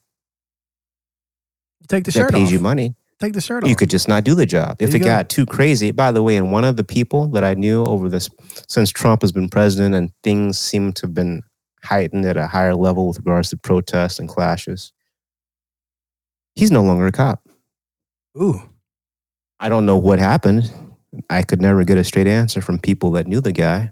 take 1.87 2.03
the 2.03 2.11
that 2.11 2.19
shirt 2.19 2.31
pays 2.31 2.47
off. 2.47 2.51
you 2.51 2.59
money, 2.59 2.95
Take 3.19 3.33
the 3.33 3.41
shirt 3.41 3.67
you 3.67 3.75
could 3.75 3.89
just 3.89 4.07
not 4.07 4.23
do 4.23 4.33
the 4.33 4.45
job. 4.45 4.77
If 4.81 4.95
it 4.95 4.99
go. 4.99 5.05
got 5.05 5.29
too 5.29 5.45
crazy, 5.45 5.91
by 5.91 6.11
the 6.11 6.23
way, 6.23 6.37
and 6.37 6.51
one 6.51 6.63
of 6.63 6.77
the 6.77 6.85
people 6.85 7.27
that 7.27 7.43
I 7.43 7.53
knew 7.53 7.83
over 7.83 8.07
this 8.07 8.29
since 8.67 8.89
Trump 8.89 9.21
has 9.21 9.33
been 9.33 9.49
president 9.49 9.93
and 9.93 10.11
things 10.23 10.57
seem 10.57 10.93
to 10.93 11.01
have 11.03 11.13
been 11.13 11.43
heightened 11.83 12.25
at 12.25 12.37
a 12.37 12.47
higher 12.47 12.75
level 12.75 13.07
with 13.07 13.17
regards 13.17 13.49
to 13.49 13.57
protests 13.57 14.19
and 14.19 14.29
clashes, 14.29 14.93
he's 16.55 16.71
no 16.71 16.81
longer 16.81 17.07
a 17.07 17.11
cop. 17.11 17.45
Ooh. 18.41 18.61
I 19.59 19.69
don't 19.69 19.85
know 19.85 19.97
what 19.97 20.19
happened. 20.19 20.71
I 21.29 21.43
could 21.43 21.61
never 21.61 21.83
get 21.83 21.97
a 21.97 22.03
straight 22.03 22.27
answer 22.27 22.61
from 22.61 22.79
people 22.79 23.11
that 23.11 23.27
knew 23.27 23.41
the 23.41 23.51
guy. 23.51 23.91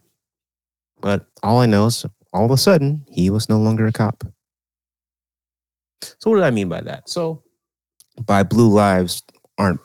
But 1.02 1.26
all 1.44 1.60
I 1.60 1.66
know 1.66 1.88
is 1.88 2.06
all 2.34 2.46
of 2.46 2.52
a 2.52 2.58
sudden 2.58 3.06
he 3.10 3.30
was 3.30 3.50
no 3.50 3.60
longer 3.60 3.88
a 3.88 3.92
cop. 3.92 4.24
So 6.20 6.30
what 6.30 6.38
do 6.38 6.44
I 6.44 6.52
mean 6.52 6.70
by 6.70 6.82
that? 6.82 7.10
So 7.10 7.44
by 8.26 8.44
blue 8.44 8.70
lives 8.70 9.24
aren't 9.58 9.80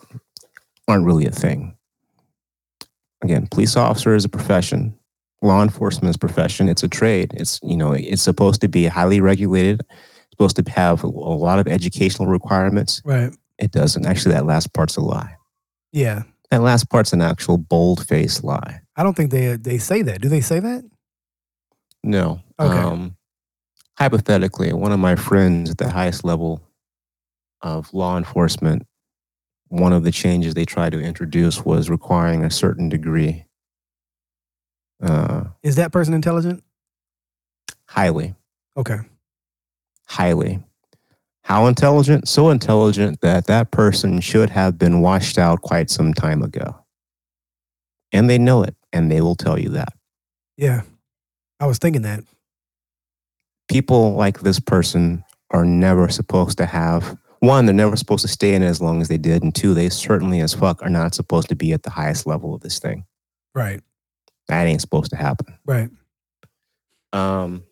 aren't 0.89 1.07
really 1.07 1.27
a 1.27 1.31
thing. 1.31 1.77
Again, 3.23 3.47
police 3.51 3.77
officer 3.77 4.15
is 4.15 4.25
a 4.25 4.29
profession. 4.29 4.99
Law 5.43 5.63
enforcement 5.63 6.11
is 6.11 6.17
a 6.17 6.19
profession. 6.19 6.69
It's 6.69 6.83
a 6.83 6.89
trade. 6.89 7.33
It's 7.35 7.59
you 7.63 7.77
know, 7.77 7.93
it's 7.93 8.23
supposed 8.23 8.61
to 8.61 8.69
be 8.69 8.87
highly 8.87 9.21
regulated, 9.21 9.83
supposed 10.31 10.57
to 10.57 10.71
have 10.71 11.03
a 11.03 11.09
lot 11.09 11.59
of 11.59 11.67
educational 11.67 12.29
requirements. 12.29 13.03
Right. 13.05 13.35
It 13.59 13.73
doesn't. 13.73 14.07
Actually, 14.07 14.35
that 14.35 14.47
last 14.47 14.73
part's 14.73 14.97
a 14.97 15.01
lie. 15.01 15.37
Yeah. 15.93 16.23
That 16.51 16.63
last 16.63 16.91
part's 16.91 17.13
an 17.13 17.23
actual 17.23 17.57
bold 17.59 18.07
faced 18.07 18.45
lie. 18.45 18.81
I 18.97 19.03
don't 19.03 19.17
think 19.17 19.31
they 19.31 19.57
they 19.57 19.79
say 19.79 20.03
that. 20.03 20.21
Do 20.21 20.29
they 20.29 20.41
say 20.41 20.61
that? 20.61 20.85
No. 22.05 22.41
Okay. 22.61 22.79
Um, 22.79 23.17
hypothetically, 23.99 24.73
one 24.73 24.93
of 24.93 24.99
my 25.01 25.17
friends 25.17 25.71
at 25.71 25.79
the 25.79 25.91
highest 25.91 26.25
level 26.25 26.61
of 27.63 27.93
law 27.95 28.19
enforcement, 28.19 28.87
one 29.69 29.93
of 29.93 30.05
the 30.05 30.11
changes 30.11 30.55
they 30.55 30.65
tried 30.65 30.93
to 30.93 31.01
introduce 31.01 31.65
was 31.65 31.89
requiring 31.89 32.45
a 32.45 32.51
certain 32.51 32.89
degree, 32.89 33.47
uh, 35.03 35.45
Is 35.63 35.77
that 35.77 35.93
person 35.93 36.13
intelligent? 36.15 36.63
highly, 37.87 38.35
Okay. 38.77 38.99
highly. 40.09 40.63
How 41.45 41.67
intelligent? 41.67 42.29
So 42.29 42.51
intelligent 42.51 43.21
that 43.23 43.47
that 43.47 43.71
person 43.73 44.21
should 44.21 44.51
have 44.51 44.79
been 44.79 45.01
washed 45.01 45.39
out 45.39 45.63
quite 45.63 45.91
some 45.91 46.15
time 46.15 46.43
ago. 46.43 46.77
And 48.13 48.31
they 48.31 48.39
know 48.39 48.63
it, 48.63 48.77
and 48.93 49.11
they 49.11 49.21
will 49.21 49.37
tell 49.37 49.59
you 49.59 49.71
that. 49.71 49.93
Yeah. 50.57 50.83
I 51.61 51.67
was 51.67 51.79
thinking 51.79 52.03
that. 52.03 52.25
people 53.69 54.15
like 54.15 54.41
this 54.41 54.61
person 54.61 55.25
are 55.51 55.65
never 55.65 56.09
supposed 56.09 56.59
to 56.59 56.67
have 56.67 57.17
one, 57.41 57.67
they're 57.67 57.75
never 57.75 57.97
supposed 57.97 58.23
to 58.23 58.29
stay 58.29 58.55
in 58.55 58.63
it 58.63 58.67
as 58.67 58.81
long 58.81 59.01
as 59.01 59.09
they 59.09 59.19
did, 59.19 59.43
and 59.43 59.53
two, 59.53 59.75
they 59.75 59.89
certainly 59.89 60.41
as 60.41 60.55
fuck 60.55 60.81
are 60.83 60.89
not 60.89 61.13
supposed 61.13 61.49
to 61.49 61.57
be 61.57 61.73
at 61.73 61.83
the 61.83 61.91
highest 61.91 62.25
level 62.25 62.55
of 62.55 62.61
this 62.61 62.79
thing. 62.79 63.05
Right. 63.53 63.81
That 64.47 64.67
ain't 64.67 64.81
supposed 64.81 65.11
to 65.11 65.17
happen. 65.17 65.59
Right. 65.67 65.91
Um, 67.13 67.65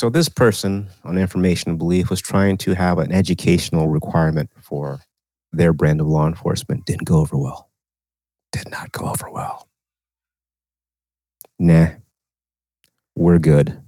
so 0.00 0.08
this 0.08 0.30
person 0.30 0.88
on 1.04 1.18
information 1.18 1.68
and 1.68 1.78
belief 1.78 2.08
was 2.08 2.22
trying 2.22 2.56
to 2.56 2.72
have 2.74 2.96
an 2.96 3.12
educational 3.12 3.88
requirement 3.88 4.48
for 4.58 4.98
their 5.52 5.74
brand 5.74 6.00
of 6.00 6.06
law 6.06 6.26
enforcement. 6.26 6.86
Didn't 6.86 7.04
go 7.04 7.18
over 7.18 7.36
well. 7.36 7.68
Did 8.50 8.70
not 8.70 8.92
go 8.92 9.10
over 9.10 9.30
well. 9.30 9.68
Nah. 11.58 11.88
We're 13.14 13.38
good. 13.38 13.78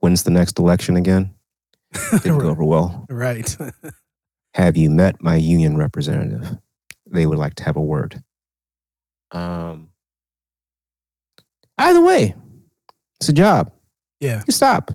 When's 0.00 0.24
the 0.24 0.30
next 0.30 0.58
election 0.58 0.96
again? 0.96 1.34
Didn't 2.10 2.40
go 2.40 2.50
over 2.50 2.62
well. 2.62 3.06
right. 3.08 3.56
Have 4.54 4.76
you 4.76 4.90
met 4.90 5.22
my 5.22 5.36
union 5.36 5.78
representative? 5.78 6.58
They 7.06 7.24
would 7.24 7.38
like 7.38 7.54
to 7.54 7.64
have 7.64 7.76
a 7.76 7.80
word. 7.80 8.22
Um, 9.30 9.88
either 11.78 12.02
way, 12.02 12.34
it's 13.18 13.30
a 13.30 13.32
job. 13.32 13.73
Yeah. 14.24 14.42
You 14.46 14.52
stop. 14.52 14.90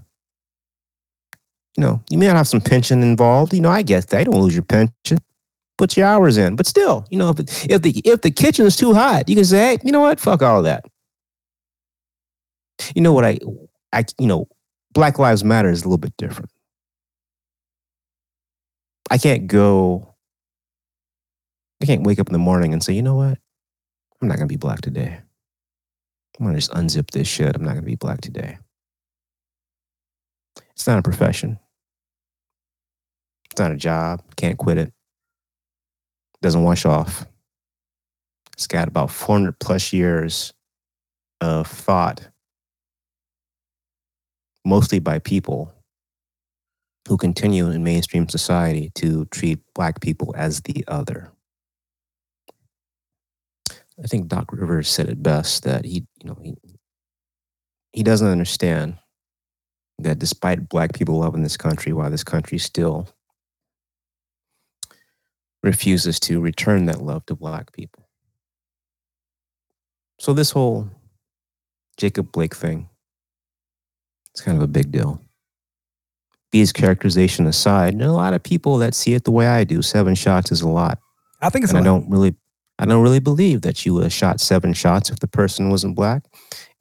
You 1.78 1.84
know, 1.84 2.04
you 2.10 2.18
may 2.18 2.28
not 2.28 2.36
have 2.36 2.48
some 2.48 2.62
pension 2.62 3.04
involved. 3.04 3.54
You 3.54 3.62
know, 3.62 3.70
I 3.70 3.84
that. 3.84 4.12
You 4.12 4.26
don't 4.26 4.42
lose 4.42 4.56
your 4.56 4.64
pension. 4.64 5.20
Put 5.78 5.96
your 5.96 6.08
hours 6.08 6.38
in. 6.38 6.56
But 6.56 6.68
still, 6.68 7.06
you 7.10 7.18
know, 7.18 7.30
if, 7.30 7.66
if 7.70 7.82
the 7.82 8.02
if 8.04 8.22
the 8.22 8.32
kitchen 8.32 8.66
is 8.66 8.76
too 8.76 8.94
hot, 8.94 9.30
you 9.30 9.36
can 9.36 9.46
say, 9.46 9.58
hey, 9.58 9.78
you 9.84 9.92
know 9.92 10.02
what? 10.02 10.20
Fuck 10.20 10.42
all 10.42 10.64
that. 10.64 10.84
You 12.96 13.02
know 13.02 13.14
what 13.14 13.24
I 13.24 13.40
I 13.94 14.04
you 14.20 14.28
know, 14.28 14.48
Black 14.94 15.20
Lives 15.20 15.44
Matter 15.44 15.70
is 15.70 15.84
a 15.84 15.86
little 15.86 15.98
bit 15.98 16.18
different. 16.18 16.52
I 19.12 19.18
can't 19.18 19.48
go 19.48 20.16
I 21.82 21.86
can't 21.86 22.04
wake 22.04 22.20
up 22.20 22.28
in 22.28 22.34
the 22.34 22.40
morning 22.40 22.74
and 22.74 22.84
say, 22.84 22.94
you 22.94 23.02
know 23.02 23.16
what? 23.16 23.38
I'm 24.22 24.28
not 24.28 24.38
gonna 24.38 24.48
be 24.48 24.58
black 24.58 24.82
today. 24.82 25.22
I'm 26.40 26.46
gonna 26.46 26.58
just 26.58 26.72
unzip 26.72 27.12
this 27.12 27.28
shit. 27.28 27.56
I'm 27.56 27.64
not 27.64 27.76
gonna 27.76 27.84
be 27.84 27.96
black 27.96 28.22
today. 28.22 28.58
It's 30.80 30.88
not 30.88 31.00
a 31.00 31.04
profession. 31.04 31.60
It's 33.52 33.60
not 33.60 33.74
a 33.74 33.76
job. 33.76 34.24
Can't 34.38 34.58
quit 34.58 34.78
it. 34.78 34.94
doesn't 36.42 36.64
wash 36.64 36.86
off. 36.86 37.26
It's 38.54 38.66
got 38.66 38.88
about 38.88 39.12
400 39.12 39.60
plus 39.60 39.92
years 39.92 40.54
of 41.42 41.68
thought, 41.68 42.30
mostly 44.64 45.00
by 45.00 45.20
people 45.20 45.74
who 47.10 47.18
continue 47.18 47.70
in 47.70 47.84
mainstream 47.84 48.30
society 48.30 48.90
to 48.96 49.26
treat 49.26 49.60
black 49.76 50.00
people 50.00 50.34
as 50.38 50.62
the 50.62 50.86
other. 50.88 51.30
I 54.02 54.08
think 54.08 54.30
Doc 54.30 54.54
Rivers 54.54 54.88
said 54.88 55.10
it 55.10 55.22
best 55.22 55.64
that 55.64 55.84
he, 55.84 56.06
you 56.24 56.30
know, 56.30 56.38
he, 56.42 56.56
he 57.92 58.02
doesn't 58.02 58.26
understand 58.30 58.98
that 60.04 60.20
despite 60.20 60.70
black 60.70 60.94
people 60.94 61.20
loving 61.20 61.44
this 61.44 61.58
country, 61.58 61.94
why 61.94 62.10
this 62.10 62.24
country 62.24 62.58
still 62.58 63.08
refuses 65.64 66.20
to 66.22 66.40
return 66.40 66.86
that 66.86 67.02
love 67.02 67.26
to 67.26 67.36
black 67.36 67.72
people. 67.74 68.08
So 70.20 70.34
this 70.34 70.52
whole 70.52 70.90
Jacob 71.98 72.32
Blake 72.32 72.56
thing, 72.56 72.90
it's 74.34 74.42
kind 74.42 74.58
of 74.58 74.64
a 74.64 74.68
big 74.68 74.92
deal. 74.92 75.22
B's 76.52 76.74
characterization 76.74 77.46
aside, 77.46 77.94
and 77.94 78.02
a 78.02 78.12
lot 78.12 78.34
of 78.34 78.42
people 78.42 78.78
that 78.80 78.96
see 78.96 79.14
it 79.14 79.24
the 79.24 79.32
way 79.32 79.48
I 79.48 79.64
do. 79.64 79.82
Seven 79.82 80.16
shots 80.16 80.52
is 80.52 80.62
a 80.62 80.68
lot. 80.68 81.00
I 81.42 81.50
think 81.50 81.64
it's. 81.64 81.72
And 81.72 81.78
I 81.78 81.82
lot. 81.82 82.00
don't 82.02 82.10
really 82.10 82.36
I 82.80 82.86
don't 82.86 83.04
really 83.04 83.20
believe 83.20 83.62
that 83.62 83.86
you 83.86 83.94
would 83.94 84.04
have 84.04 84.14
shot 84.14 84.40
seven 84.40 84.74
shots 84.74 85.10
if 85.10 85.20
the 85.20 85.28
person 85.28 85.70
wasn't 85.70 85.96
black. 85.96 86.24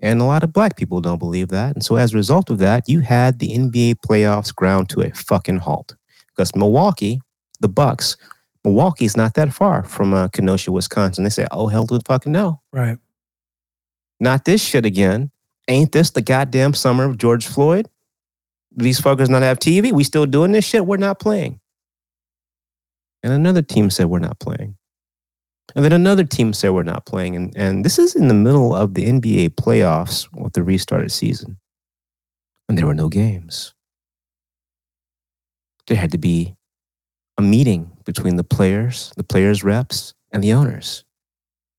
And 0.00 0.20
a 0.20 0.24
lot 0.24 0.44
of 0.44 0.52
black 0.52 0.76
people 0.76 1.00
don't 1.00 1.18
believe 1.18 1.48
that. 1.48 1.74
And 1.74 1.84
so 1.84 1.96
as 1.96 2.14
a 2.14 2.16
result 2.16 2.50
of 2.50 2.58
that, 2.58 2.88
you 2.88 3.00
had 3.00 3.38
the 3.38 3.48
NBA 3.48 3.96
playoffs 4.06 4.54
ground 4.54 4.88
to 4.90 5.00
a 5.00 5.10
fucking 5.10 5.58
halt. 5.58 5.96
Because 6.28 6.54
Milwaukee, 6.54 7.20
the 7.60 7.68
Bucks, 7.68 8.16
Milwaukee's 8.64 9.16
not 9.16 9.34
that 9.34 9.52
far 9.52 9.82
from 9.82 10.14
uh, 10.14 10.28
Kenosha, 10.28 10.70
Wisconsin. 10.70 11.24
They 11.24 11.30
say, 11.30 11.46
oh, 11.50 11.66
hell 11.66 11.86
to 11.88 11.98
the 11.98 12.04
fucking 12.06 12.32
no. 12.32 12.60
Right. 12.72 12.98
Not 14.20 14.44
this 14.44 14.62
shit 14.62 14.84
again. 14.84 15.30
Ain't 15.68 15.92
this 15.92 16.10
the 16.10 16.22
goddamn 16.22 16.74
summer 16.74 17.04
of 17.04 17.18
George 17.18 17.46
Floyd? 17.46 17.88
These 18.74 19.00
fuckers 19.00 19.28
not 19.28 19.42
have 19.42 19.58
TV? 19.58 19.92
We 19.92 20.04
still 20.04 20.26
doing 20.26 20.52
this 20.52 20.64
shit? 20.64 20.86
We're 20.86 20.96
not 20.96 21.18
playing. 21.18 21.60
And 23.22 23.32
another 23.32 23.62
team 23.62 23.90
said 23.90 24.06
we're 24.06 24.20
not 24.20 24.38
playing. 24.38 24.76
And 25.74 25.84
then 25.84 25.92
another 25.92 26.24
team 26.24 26.52
said 26.52 26.70
we're 26.70 26.82
not 26.82 27.06
playing. 27.06 27.36
And, 27.36 27.56
and 27.56 27.84
this 27.84 27.98
is 27.98 28.14
in 28.14 28.28
the 28.28 28.34
middle 28.34 28.74
of 28.74 28.94
the 28.94 29.04
NBA 29.06 29.50
playoffs 29.50 30.28
with 30.34 30.54
the 30.54 30.62
restarted 30.62 31.12
season. 31.12 31.58
And 32.68 32.76
there 32.76 32.86
were 32.86 32.94
no 32.94 33.08
games. 33.08 33.74
There 35.86 35.96
had 35.96 36.12
to 36.12 36.18
be 36.18 36.54
a 37.38 37.42
meeting 37.42 37.92
between 38.04 38.36
the 38.36 38.44
players, 38.44 39.12
the 39.16 39.24
players' 39.24 39.64
reps, 39.64 40.14
and 40.32 40.42
the 40.42 40.52
owners 40.52 41.04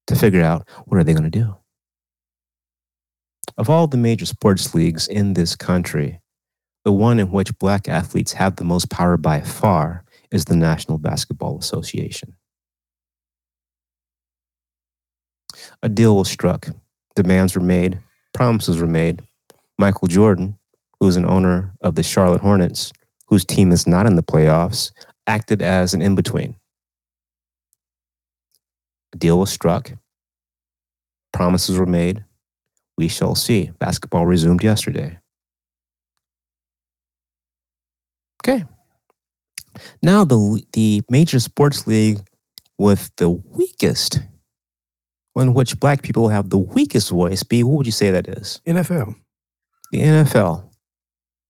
to 0.08 0.16
figure 0.16 0.42
out 0.42 0.68
what 0.86 0.98
are 0.98 1.04
they 1.04 1.14
going 1.14 1.30
to 1.30 1.30
do. 1.30 1.56
Of 3.58 3.70
all 3.70 3.88
the 3.88 3.98
major 3.98 4.26
sports 4.26 4.74
leagues 4.74 5.08
in 5.08 5.34
this 5.34 5.56
country, 5.56 6.22
the 6.86 6.92
one 6.92 7.20
in 7.20 7.32
which 7.32 7.58
black 7.60 7.88
athletes 7.88 8.34
have 8.34 8.56
the 8.56 8.64
most 8.64 8.90
power 8.90 9.18
by 9.18 9.42
far 9.42 10.06
is 10.32 10.46
the 10.46 10.56
National 10.56 10.98
Basketball 10.98 11.60
Association. 11.60 12.36
A 15.82 15.90
deal 15.90 16.18
was 16.18 16.30
struck, 16.30 16.68
demands 17.16 17.56
were 17.56 17.62
made, 17.62 18.00
promises 18.34 18.80
were 18.80 18.88
made. 18.88 19.22
Michael 19.78 20.08
Jordan, 20.08 20.58
who's 21.00 21.16
an 21.16 21.26
owner 21.26 21.74
of 21.82 21.96
the 21.96 22.04
Charlotte 22.04 22.42
Hornets, 22.42 22.92
whose 23.28 23.46
team 23.46 23.72
is 23.72 23.88
not 23.88 24.06
in 24.06 24.16
the 24.16 24.24
playoffs, 24.24 24.92
acted 25.28 25.62
as 25.62 25.94
an 25.94 26.02
in 26.02 26.16
between. 26.16 26.56
A 29.14 29.18
deal 29.18 29.40
was 29.40 29.50
struck, 29.50 29.92
promises 31.32 31.78
were 31.78 31.86
made. 31.86 32.24
We 32.98 33.08
shall 33.08 33.36
see. 33.36 33.72
Basketball 33.80 34.26
resumed 34.26 34.64
yesterday. 34.64 35.20
Okay. 38.44 38.66
Now 40.02 40.26
the 40.26 40.64
the 40.74 41.02
major 41.10 41.40
sports 41.40 41.88
league 41.88 42.20
with 42.78 43.12
the 43.18 43.30
weakest, 43.30 44.20
in 45.40 45.54
which 45.54 45.80
black 45.80 46.02
people 46.02 46.30
have 46.30 46.50
the 46.50 46.58
weakest 46.58 47.10
voice, 47.10 47.44
B, 47.44 47.64
what 47.64 47.78
would 47.78 47.86
you 47.86 47.92
say 47.92 48.12
that 48.12 48.28
is? 48.28 48.62
NFL. 48.66 49.16
The 49.92 50.00
NFL. 50.00 50.70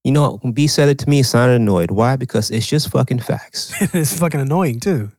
You 0.04 0.12
know, 0.12 0.38
when 0.42 0.54
B 0.54 0.68
said 0.68 0.90
it 0.90 0.98
to 1.00 1.10
me, 1.10 1.20
it 1.20 1.26
sounded 1.26 1.56
annoyed. 1.56 1.92
Why? 1.92 2.16
Because 2.16 2.52
it's 2.52 2.68
just 2.68 2.90
fucking 2.90 3.20
facts. 3.20 3.74
it's 3.94 4.18
fucking 4.18 4.40
annoying 4.40 4.80
too. 4.80 5.12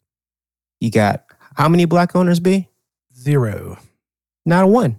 You 0.80 0.90
got 0.90 1.24
how 1.54 1.68
many 1.68 1.84
black 1.84 2.16
owners, 2.16 2.40
B? 2.40 2.68
Zero. 3.14 3.78
Not 4.46 4.68
one. 4.68 4.96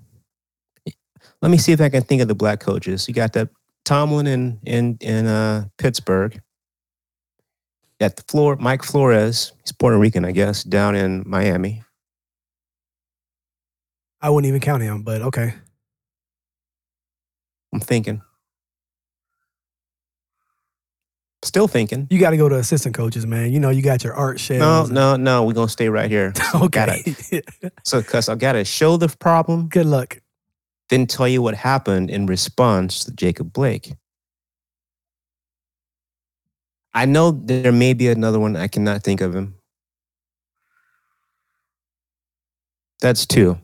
Let 1.41 1.49
me 1.49 1.57
see 1.57 1.71
if 1.71 1.81
I 1.81 1.89
can 1.89 2.03
think 2.03 2.21
of 2.21 2.27
the 2.27 2.35
black 2.35 2.59
coaches. 2.59 3.07
You 3.07 3.15
got 3.15 3.33
that 3.33 3.49
Tomlin 3.83 4.27
in 4.27 4.59
in 4.63 4.97
in 5.01 5.25
uh, 5.25 5.65
Pittsburgh. 5.77 6.35
You 6.35 6.41
got 7.99 8.15
the 8.15 8.23
floor 8.23 8.55
Mike 8.57 8.83
Flores. 8.83 9.51
He's 9.63 9.71
Puerto 9.71 9.97
Rican, 9.97 10.25
I 10.25 10.31
guess, 10.31 10.63
down 10.63 10.95
in 10.95 11.23
Miami. 11.25 11.83
I 14.21 14.29
wouldn't 14.29 14.47
even 14.47 14.61
count 14.61 14.83
him, 14.83 15.01
but 15.03 15.21
okay. 15.21 15.53
I'm 17.73 17.79
thinking. 17.79 18.21
Still 21.43 21.67
thinking. 21.67 22.05
You 22.11 22.19
got 22.19 22.29
to 22.31 22.37
go 22.37 22.47
to 22.47 22.57
assistant 22.57 22.93
coaches, 22.93 23.25
man. 23.25 23.51
You 23.51 23.59
know, 23.59 23.71
you 23.71 23.81
got 23.81 24.03
your 24.03 24.13
Art 24.13 24.39
Shells. 24.39 24.91
No, 24.91 25.15
no, 25.15 25.15
no. 25.15 25.43
We're 25.43 25.53
gonna 25.53 25.69
stay 25.69 25.89
right 25.89 26.09
here. 26.09 26.33
So 26.51 26.67
gotta- 26.67 26.99
okay. 26.99 27.41
so, 27.83 28.03
cause 28.03 28.29
I 28.29 28.35
gotta 28.35 28.63
show 28.63 28.97
the 28.97 29.07
problem, 29.07 29.67
Good 29.67 29.87
luck. 29.87 30.19
then 30.89 31.07
tell 31.07 31.27
you 31.27 31.41
what 31.41 31.55
happened 31.55 32.11
in 32.11 32.27
response 32.27 33.03
to 33.05 33.11
Jacob 33.11 33.51
Blake. 33.53 33.93
I 36.93 37.05
know 37.05 37.31
there 37.31 37.71
may 37.71 37.93
be 37.93 38.09
another 38.09 38.37
one. 38.39 38.55
I 38.55 38.67
cannot 38.67 39.01
think 39.01 39.21
of 39.21 39.33
him. 39.33 39.55
That's 42.99 43.25
two. 43.25 43.57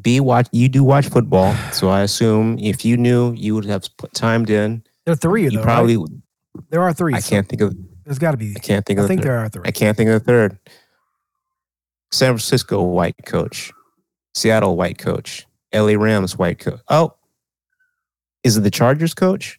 B 0.00 0.20
watch 0.20 0.48
you 0.52 0.68
do 0.68 0.82
watch 0.82 1.08
football, 1.08 1.54
so 1.72 1.88
I 1.88 2.00
assume 2.02 2.58
if 2.58 2.84
you 2.84 2.96
knew, 2.96 3.32
you 3.36 3.54
would 3.54 3.64
have 3.64 3.84
put- 3.96 4.12
timed 4.12 4.50
in. 4.50 4.82
There 5.06 5.12
are 5.12 5.16
three. 5.16 5.44
You 5.44 5.50
though, 5.50 5.62
probably. 5.62 5.96
right? 5.96 6.08
there 6.70 6.82
are 6.82 6.92
three. 6.92 7.14
I 7.14 7.20
so 7.20 7.30
can't 7.30 7.48
think 7.48 7.62
of. 7.62 7.74
There's 8.04 8.18
got 8.18 8.32
to 8.32 8.36
be. 8.36 8.54
I 8.56 8.58
can't 8.58 8.84
think 8.84 8.98
I 8.98 9.02
of. 9.02 9.04
the 9.04 9.08
think 9.08 9.22
third. 9.22 9.28
there 9.28 9.38
are 9.38 9.48
three. 9.48 9.62
I 9.66 9.70
can't 9.70 9.96
think 9.96 10.10
of 10.10 10.14
the 10.14 10.24
third. 10.24 10.58
San 12.12 12.28
Francisco 12.32 12.82
white 12.82 13.16
coach, 13.26 13.72
Seattle 14.34 14.76
white 14.76 14.98
coach, 14.98 15.46
LA 15.72 15.94
Rams 15.94 16.36
white 16.38 16.58
coach. 16.58 16.80
Oh, 16.88 17.14
is 18.42 18.56
it 18.56 18.60
the 18.60 18.70
Chargers 18.70 19.14
coach? 19.14 19.58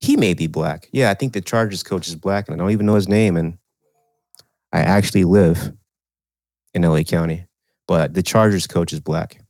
He 0.00 0.16
may 0.16 0.32
be 0.34 0.46
black. 0.46 0.88
Yeah, 0.92 1.10
I 1.10 1.14
think 1.14 1.32
the 1.32 1.40
Chargers 1.40 1.82
coach 1.82 2.06
is 2.06 2.14
black, 2.14 2.48
and 2.48 2.54
I 2.54 2.58
don't 2.58 2.70
even 2.70 2.86
know 2.86 2.94
his 2.94 3.08
name. 3.08 3.36
And 3.36 3.58
I 4.72 4.80
actually 4.80 5.24
live 5.24 5.72
in 6.74 6.82
LA 6.82 7.02
County, 7.02 7.46
but 7.88 8.14
the 8.14 8.22
Chargers 8.22 8.68
coach 8.68 8.92
is 8.92 9.00
black. 9.00 9.40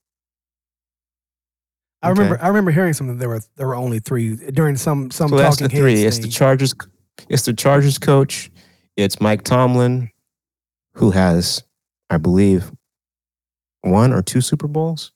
I 2.01 2.11
Okay. 2.11 2.21
remember. 2.21 2.43
I 2.43 2.49
remember 2.49 2.71
hearing 2.71 2.93
something. 2.95 3.19
There 3.19 3.29
were 3.29 3.41
there 3.57 3.67
were 3.67 3.75
only 3.75 3.99
three 3.99 4.37
during 4.37 4.77
some 4.77 5.11
some 5.11 5.29
So 5.29 5.37
that's 5.37 5.57
talking 5.59 5.69
the 5.75 5.81
three. 5.83 6.05
It's 6.05 6.19
the. 6.21 6.29
Chargers. 6.29 6.73
It's 7.29 7.43
the 7.45 7.53
Chargers 7.53 7.99
coach. 7.99 8.51
It's 8.97 9.21
Mike 9.21 9.43
Tomlin, 9.43 10.11
who 10.95 11.11
has, 11.11 11.63
I 12.11 12.17
believe, 12.19 12.71
one 13.83 14.13
or 14.13 14.23
two 14.23 14.41
Super 14.41 14.69
Bowls. 14.69 15.13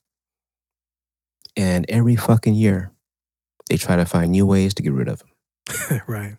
And 1.57 1.87
every 1.89 2.17
fucking 2.17 2.55
year, 2.55 2.91
they 3.69 3.77
try 3.77 3.95
to 3.97 4.05
find 4.05 4.33
new 4.33 4.47
ways 4.47 4.75
to 4.75 4.83
get 4.83 4.93
rid 4.93 5.07
of 5.09 5.23
him. 5.23 6.01
right. 6.09 6.37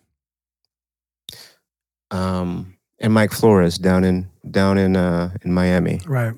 Um, 2.10 2.76
and 3.00 3.12
Mike 3.12 3.32
Flores 3.32 3.78
down 3.78 4.04
in 4.04 4.28
down 4.50 4.76
in 4.78 4.96
uh, 4.96 5.30
in 5.42 5.52
Miami, 5.52 6.00
Right. 6.06 6.34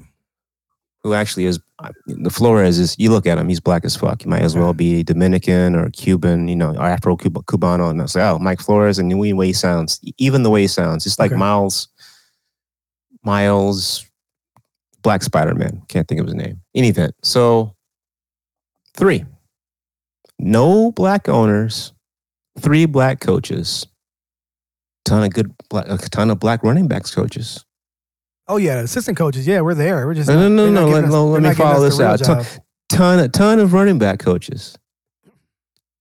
Who 1.06 1.14
actually 1.14 1.44
is 1.44 1.60
the 2.06 2.30
Flores 2.30 2.78
is. 2.78 2.96
You 2.98 3.10
look 3.10 3.26
at 3.26 3.38
him, 3.38 3.48
he's 3.48 3.60
black 3.60 3.84
as 3.84 3.94
fuck. 3.94 4.22
He 4.22 4.28
might 4.28 4.42
as 4.42 4.56
well 4.56 4.72
be 4.72 5.04
Dominican 5.04 5.76
or 5.76 5.88
Cuban, 5.90 6.48
you 6.48 6.56
know, 6.56 6.70
or 6.70 6.82
Afro 6.82 7.16
Cubano. 7.16 7.90
And 7.90 8.02
I 8.02 8.06
say, 8.06 8.22
oh, 8.28 8.38
Mike 8.40 8.60
Flores, 8.60 8.98
and 8.98 9.10
the 9.10 9.32
way 9.34 9.46
he 9.46 9.52
sounds, 9.52 10.00
even 10.18 10.42
the 10.42 10.50
way 10.50 10.62
he 10.62 10.66
sounds, 10.66 11.06
it's 11.06 11.18
like 11.18 11.30
Okay. 11.30 11.38
Miles, 11.38 11.88
Miles, 13.22 14.04
Black 15.02 15.22
Spider 15.22 15.54
Man. 15.54 15.82
Can't 15.88 16.08
think 16.08 16.20
of 16.20 16.26
his 16.26 16.34
name. 16.34 16.60
In 16.74 16.80
any 16.80 16.88
event, 16.88 17.14
so 17.22 17.76
three, 18.96 19.24
no 20.40 20.90
black 20.90 21.28
owners, 21.28 21.92
three 22.58 22.86
black 22.86 23.20
coaches, 23.20 23.86
ton 25.04 25.22
of 25.22 25.32
good, 25.32 25.54
black, 25.68 25.86
a 25.88 25.98
ton 25.98 26.30
of 26.30 26.40
black 26.40 26.64
running 26.64 26.88
backs 26.88 27.14
coaches. 27.14 27.65
Oh 28.48 28.56
yeah, 28.58 28.78
assistant 28.80 29.16
coaches. 29.18 29.46
Yeah, 29.46 29.60
we're 29.60 29.74
there. 29.74 30.06
We're 30.06 30.14
just 30.14 30.28
No, 30.28 30.48
no, 30.48 30.48
no, 30.48 30.70
no, 30.70 30.86
let- 30.88 31.04
us- 31.04 31.10
let 31.12 31.42
me 31.42 31.54
follow 31.54 31.80
this 31.84 31.98
out. 32.00 32.18
job. 32.20 32.44
ton 32.88 33.18
a 33.18 33.28
ton 33.28 33.58
of 33.58 33.72
running 33.72 33.98
back 33.98 34.18
coaches 34.20 34.76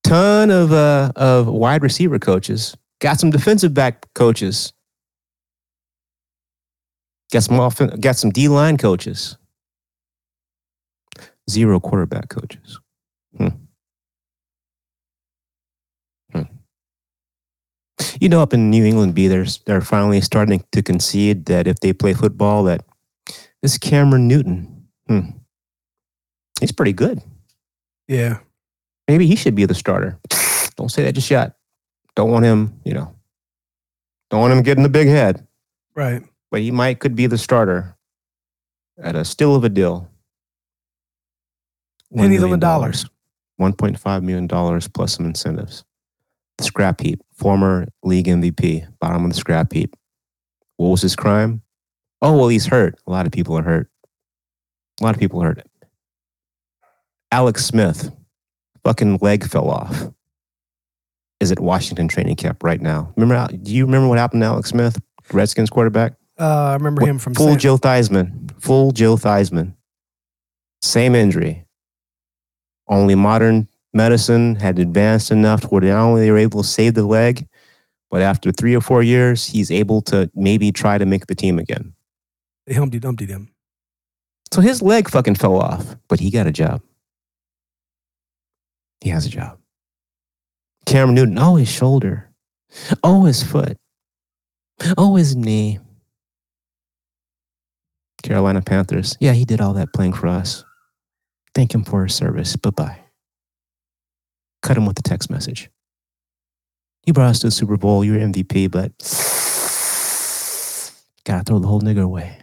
ton 0.04 0.52
of 0.52 0.72
uh 0.72 1.12
of 1.16 1.48
wide 1.48 1.82
receiver 1.82 2.20
coaches 2.20 2.78
got 3.02 3.20
some 3.20 3.32
defensive 3.32 3.74
back 3.74 4.06
coaches 4.14 4.72
Got 7.34 7.42
some 7.44 7.60
offen- 7.60 8.00
got 8.00 8.16
some 8.16 8.30
D 8.30 8.48
line 8.48 8.78
coaches. 8.78 9.36
Zero 11.50 11.80
quarterback 11.80 12.30
coaches. 12.30 12.80
Hmm. 13.36 13.48
Hmm. 16.32 16.42
You 18.20 18.30
know, 18.30 18.42
up 18.42 18.54
in 18.54 18.70
New 18.70 18.86
England, 18.86 19.16
B, 19.16 19.28
they're, 19.28 19.46
they're 19.66 19.82
finally 19.82 20.22
starting 20.22 20.64
to 20.72 20.82
concede 20.82 21.46
that 21.46 21.68
if 21.68 21.80
they 21.80 21.94
play 21.94 22.14
football, 22.14 22.64
that 22.66 22.84
this 23.62 23.78
Cameron 23.78 24.28
Newton, 24.28 24.88
hmm, 25.08 25.30
he's 26.60 26.72
pretty 26.72 26.94
good. 26.94 27.22
Yeah. 28.08 28.40
Maybe 29.08 29.28
he 29.28 29.36
should 29.36 29.56
be 29.56 29.66
the 29.66 29.76
starter. 29.76 30.20
Don't 30.76 30.90
say 30.90 31.04
that 31.04 31.14
just 31.14 31.30
yet. 31.32 31.56
Don't 32.16 32.32
want 32.32 32.46
him, 32.46 32.80
you 32.84 32.94
know, 32.94 33.14
don't 34.30 34.42
want 34.42 34.54
him 34.54 34.64
getting 34.64 34.84
the 34.84 34.90
big 34.90 35.08
head, 35.08 35.46
Right. 35.96 36.24
but 36.50 36.62
he 36.62 36.72
might 36.72 37.00
could 37.00 37.16
be 37.16 37.28
the 37.28 37.38
starter 37.38 37.96
at 38.98 39.16
a 39.16 39.26
still 39.26 39.56
of 39.56 39.64
a 39.64 39.70
deal. 39.70 40.10
$1 42.14 42.18
Pennies 42.18 42.38
on 42.44 42.50
the 42.52 42.58
million 42.58 42.60
dollar. 42.60 42.92
$1.5 43.60 44.24
million 44.24 44.48
plus 44.94 45.14
some 45.16 45.26
incentives. 45.26 45.84
The 46.58 46.64
scrap 46.64 47.02
heap, 47.02 47.22
former 47.36 47.88
league 48.04 48.26
MVP, 48.28 48.88
bottom 49.00 49.26
of 49.26 49.32
the 49.32 49.38
scrap 49.38 49.72
heap. 49.74 49.96
What 50.78 50.90
was 50.90 51.02
his 51.02 51.16
crime? 51.16 51.62
Oh, 52.22 52.36
well, 52.38 52.48
he's 52.48 52.66
hurt. 52.66 52.96
A 53.08 53.12
lot 53.12 53.26
of 53.26 53.32
people 53.32 53.58
are 53.58 53.62
hurt. 53.64 53.90
A 55.00 55.04
lot 55.04 55.14
of 55.14 55.20
people 55.20 55.42
hurt. 55.42 55.62
Alex 57.32 57.66
Smith, 57.66 58.12
fucking 58.84 59.20
leg 59.22 59.46
fell 59.46 59.70
off. 59.70 60.10
Is 61.42 61.52
at 61.52 61.60
Washington 61.60 62.08
training 62.08 62.38
camp 62.38 62.64
right 62.64 62.80
now. 62.82 63.14
Remember? 63.18 63.54
Do 63.58 63.74
you 63.74 63.86
remember 63.86 64.08
what 64.08 64.18
happened 64.18 64.42
to 64.42 64.46
Alex 64.48 64.70
Smith, 64.70 64.98
Redskins 65.34 65.70
quarterback? 65.70 66.14
Uh, 66.40 66.46
I 66.70 66.74
remember 66.74 67.02
What- 67.02 67.10
him 67.10 67.20
from 67.20 67.36
full 67.36 67.50
San- 67.50 67.60
Joe 67.60 67.78
Theismann. 67.78 68.52
Full 68.62 68.92
Joe 68.94 69.18
Theismann. 69.18 69.74
Same 70.82 71.14
injury. 71.14 71.66
Only 72.88 73.16
modern 73.16 73.68
medicine 73.96 74.56
had 74.56 74.78
advanced 74.78 75.32
enough 75.32 75.62
to 75.62 75.68
where 75.68 75.82
not 75.82 76.04
only 76.04 76.22
they 76.22 76.32
were 76.32 76.38
able 76.38 76.62
to 76.62 76.68
save 76.68 76.94
the 76.94 77.06
leg, 77.06 77.48
but 78.12 78.22
after 78.22 78.52
three 78.52 78.76
or 78.76 78.82
four 78.82 79.02
years, 79.02 79.46
he's 79.48 79.72
able 79.72 80.02
to 80.04 80.30
maybe 80.36 80.72
try 80.72 80.98
to 80.98 81.06
make 81.06 81.28
the 81.28 81.36
team 81.36 81.58
again. 81.58 81.94
They 82.68 82.74
Humpty 82.74 83.00
Dumpty 83.00 83.26
them. 83.26 83.50
So 84.54 84.62
his 84.62 84.82
leg 84.82 85.10
fucking 85.10 85.36
fell 85.36 85.60
off, 85.60 85.96
but 86.08 86.20
he 86.20 86.30
got 86.30 86.48
a 86.48 86.52
job. 86.52 86.82
He 89.02 89.10
has 89.10 89.26
a 89.26 89.30
job. 89.30 89.58
Cameron 90.86 91.16
Newton, 91.16 91.40
oh, 91.40 91.56
his 91.56 91.70
shoulder. 91.70 92.30
Oh, 93.04 93.26
his 93.26 93.44
foot. 93.44 93.78
Oh, 94.98 95.16
his 95.16 95.36
knee. 95.36 95.80
Carolina 98.24 98.62
Panthers. 98.62 99.16
Yeah, 99.20 99.34
he 99.34 99.46
did 99.46 99.62
all 99.62 99.74
that 99.74 99.94
playing 99.94 100.14
for 100.14 100.28
us. 100.28 100.64
Thank 101.54 101.74
him 101.74 101.84
for 101.84 102.04
his 102.04 102.16
service. 102.16 102.56
Bye 102.56 102.70
bye. 102.72 103.05
Cut 104.66 104.78
him 104.78 104.88
with 104.88 104.98
a 104.98 105.04
text 105.04 105.30
message. 105.30 105.70
You 107.06 107.14
brought 107.14 107.30
us 107.30 107.40
to 107.42 107.48
the 107.48 107.52
Super 107.52 107.78
Bowl. 107.78 108.04
You're 108.04 108.18
MVP, 108.18 108.72
but 108.72 108.92
gotta 111.24 111.44
throw 111.44 111.60
the 111.60 111.68
whole 111.68 111.82
nigger 111.82 112.02
away. 112.02 112.40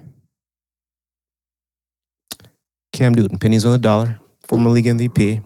Cam 2.93 3.12
Newton, 3.12 3.39
pennies 3.39 3.66
on 3.66 3.73
the 3.73 3.79
dollar, 3.79 4.20
former 4.47 4.70
league 4.70 4.85
MVP, 4.85 5.43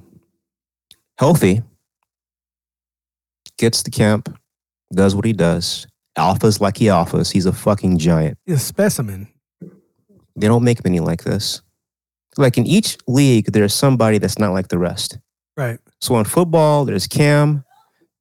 healthy, 1.18 1.62
gets 3.57 3.83
the 3.83 3.91
camp, 3.91 4.39
does 4.93 5.14
what 5.14 5.24
he 5.24 5.33
does, 5.33 5.87
alphas 6.18 6.61
like 6.61 6.77
he 6.77 6.87
alphas. 6.87 7.33
He's 7.33 7.47
a 7.47 7.55
fucking 7.55 7.97
giant. 7.97 8.37
He's 8.45 8.57
a 8.57 8.59
specimen. 8.59 9.29
They 9.62 10.47
don't 10.47 10.62
make 10.62 10.85
many 10.85 11.01
like 11.01 11.24
this. 11.24 11.62
Like 12.37 12.59
in 12.59 12.66
each 12.66 12.99
league, 13.07 13.47
there's 13.53 13.72
somebody 13.72 14.18
that's 14.18 14.39
not 14.39 14.53
like 14.53 14.68
the 14.68 14.77
rest. 14.77 15.18
Right. 15.57 15.79
So 16.01 16.18
in 16.18 16.24
football, 16.24 16.84
there's 16.84 17.07
Cam, 17.07 17.64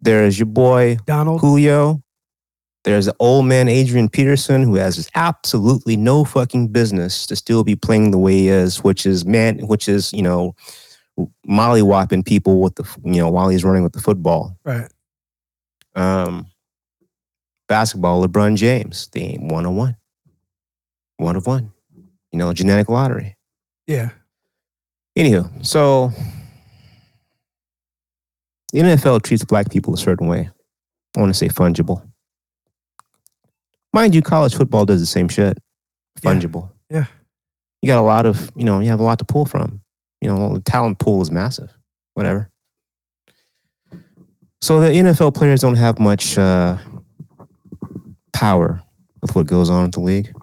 there's 0.01 0.39
your 0.39 0.45
boy 0.45 0.97
Donald. 1.05 1.41
Julio, 1.41 2.01
there's 2.83 3.07
the 3.07 3.15
old 3.19 3.45
man 3.45 3.67
Adrian 3.67 4.09
Peterson 4.09 4.63
who 4.63 4.75
has 4.75 5.09
absolutely 5.15 5.97
no 5.97 6.23
fucking 6.23 6.69
business 6.69 7.25
to 7.27 7.35
still 7.35 7.63
be 7.63 7.75
playing 7.75 8.11
the 8.11 8.17
way 8.17 8.33
he 8.33 8.47
is, 8.47 8.83
which 8.83 9.05
is 9.05 9.25
man, 9.25 9.59
which 9.67 9.89
is 9.89 10.13
you 10.13 10.21
know, 10.21 10.55
mollywhopping 11.47 12.25
people 12.25 12.61
with 12.61 12.75
the 12.75 12.85
you 13.03 13.21
know 13.21 13.29
while 13.29 13.49
he's 13.49 13.63
running 13.63 13.83
with 13.83 13.93
the 13.93 14.01
football. 14.01 14.57
Right. 14.63 14.87
Um, 15.95 16.47
basketball, 17.67 18.25
LeBron 18.25 18.55
James, 18.57 19.07
they 19.13 19.21
ain't 19.21 19.51
one 19.51 19.65
on 19.65 19.75
one, 19.75 19.97
one 21.17 21.35
of 21.35 21.47
one. 21.47 21.71
You 22.31 22.39
know, 22.39 22.53
genetic 22.53 22.89
lottery. 22.89 23.35
Yeah. 23.87 24.09
Anywho, 25.17 25.65
so 25.65 26.11
the 28.71 28.79
NFL 28.79 29.23
treats 29.23 29.43
black 29.43 29.69
people 29.69 29.93
a 29.93 29.97
certain 29.97 30.27
way. 30.27 30.49
I 31.15 31.19
want 31.19 31.29
to 31.29 31.37
say 31.37 31.47
fungible. 31.47 32.07
Mind 33.93 34.13
you, 34.13 34.21
college 34.21 34.55
football 34.55 34.85
does 34.85 34.99
the 34.99 35.05
same 35.05 35.29
shit. 35.29 35.57
Yeah. 36.23 36.31
Fungible. 36.31 36.71
Yeah. 36.89 37.05
You 37.81 37.87
got 37.87 37.99
a 37.99 38.01
lot 38.01 38.25
of, 38.25 38.51
you 38.55 38.65
know, 38.65 38.79
you 38.79 38.89
have 38.89 38.99
a 38.99 39.03
lot 39.03 39.19
to 39.19 39.25
pull 39.25 39.45
from. 39.45 39.81
You 40.21 40.29
know, 40.29 40.55
the 40.55 40.61
talent 40.61 40.99
pool 40.99 41.21
is 41.21 41.31
massive. 41.31 41.71
Whatever. 42.13 42.49
So 44.61 44.79
the 44.79 44.89
NFL 44.89 45.35
players 45.35 45.61
don't 45.61 45.75
have 45.75 45.99
much 45.99 46.37
uh, 46.37 46.77
power 48.33 48.81
with 49.21 49.35
what 49.35 49.47
goes 49.47 49.69
on 49.69 49.85
in 49.85 49.91
the 49.91 49.99
league. 49.99 50.33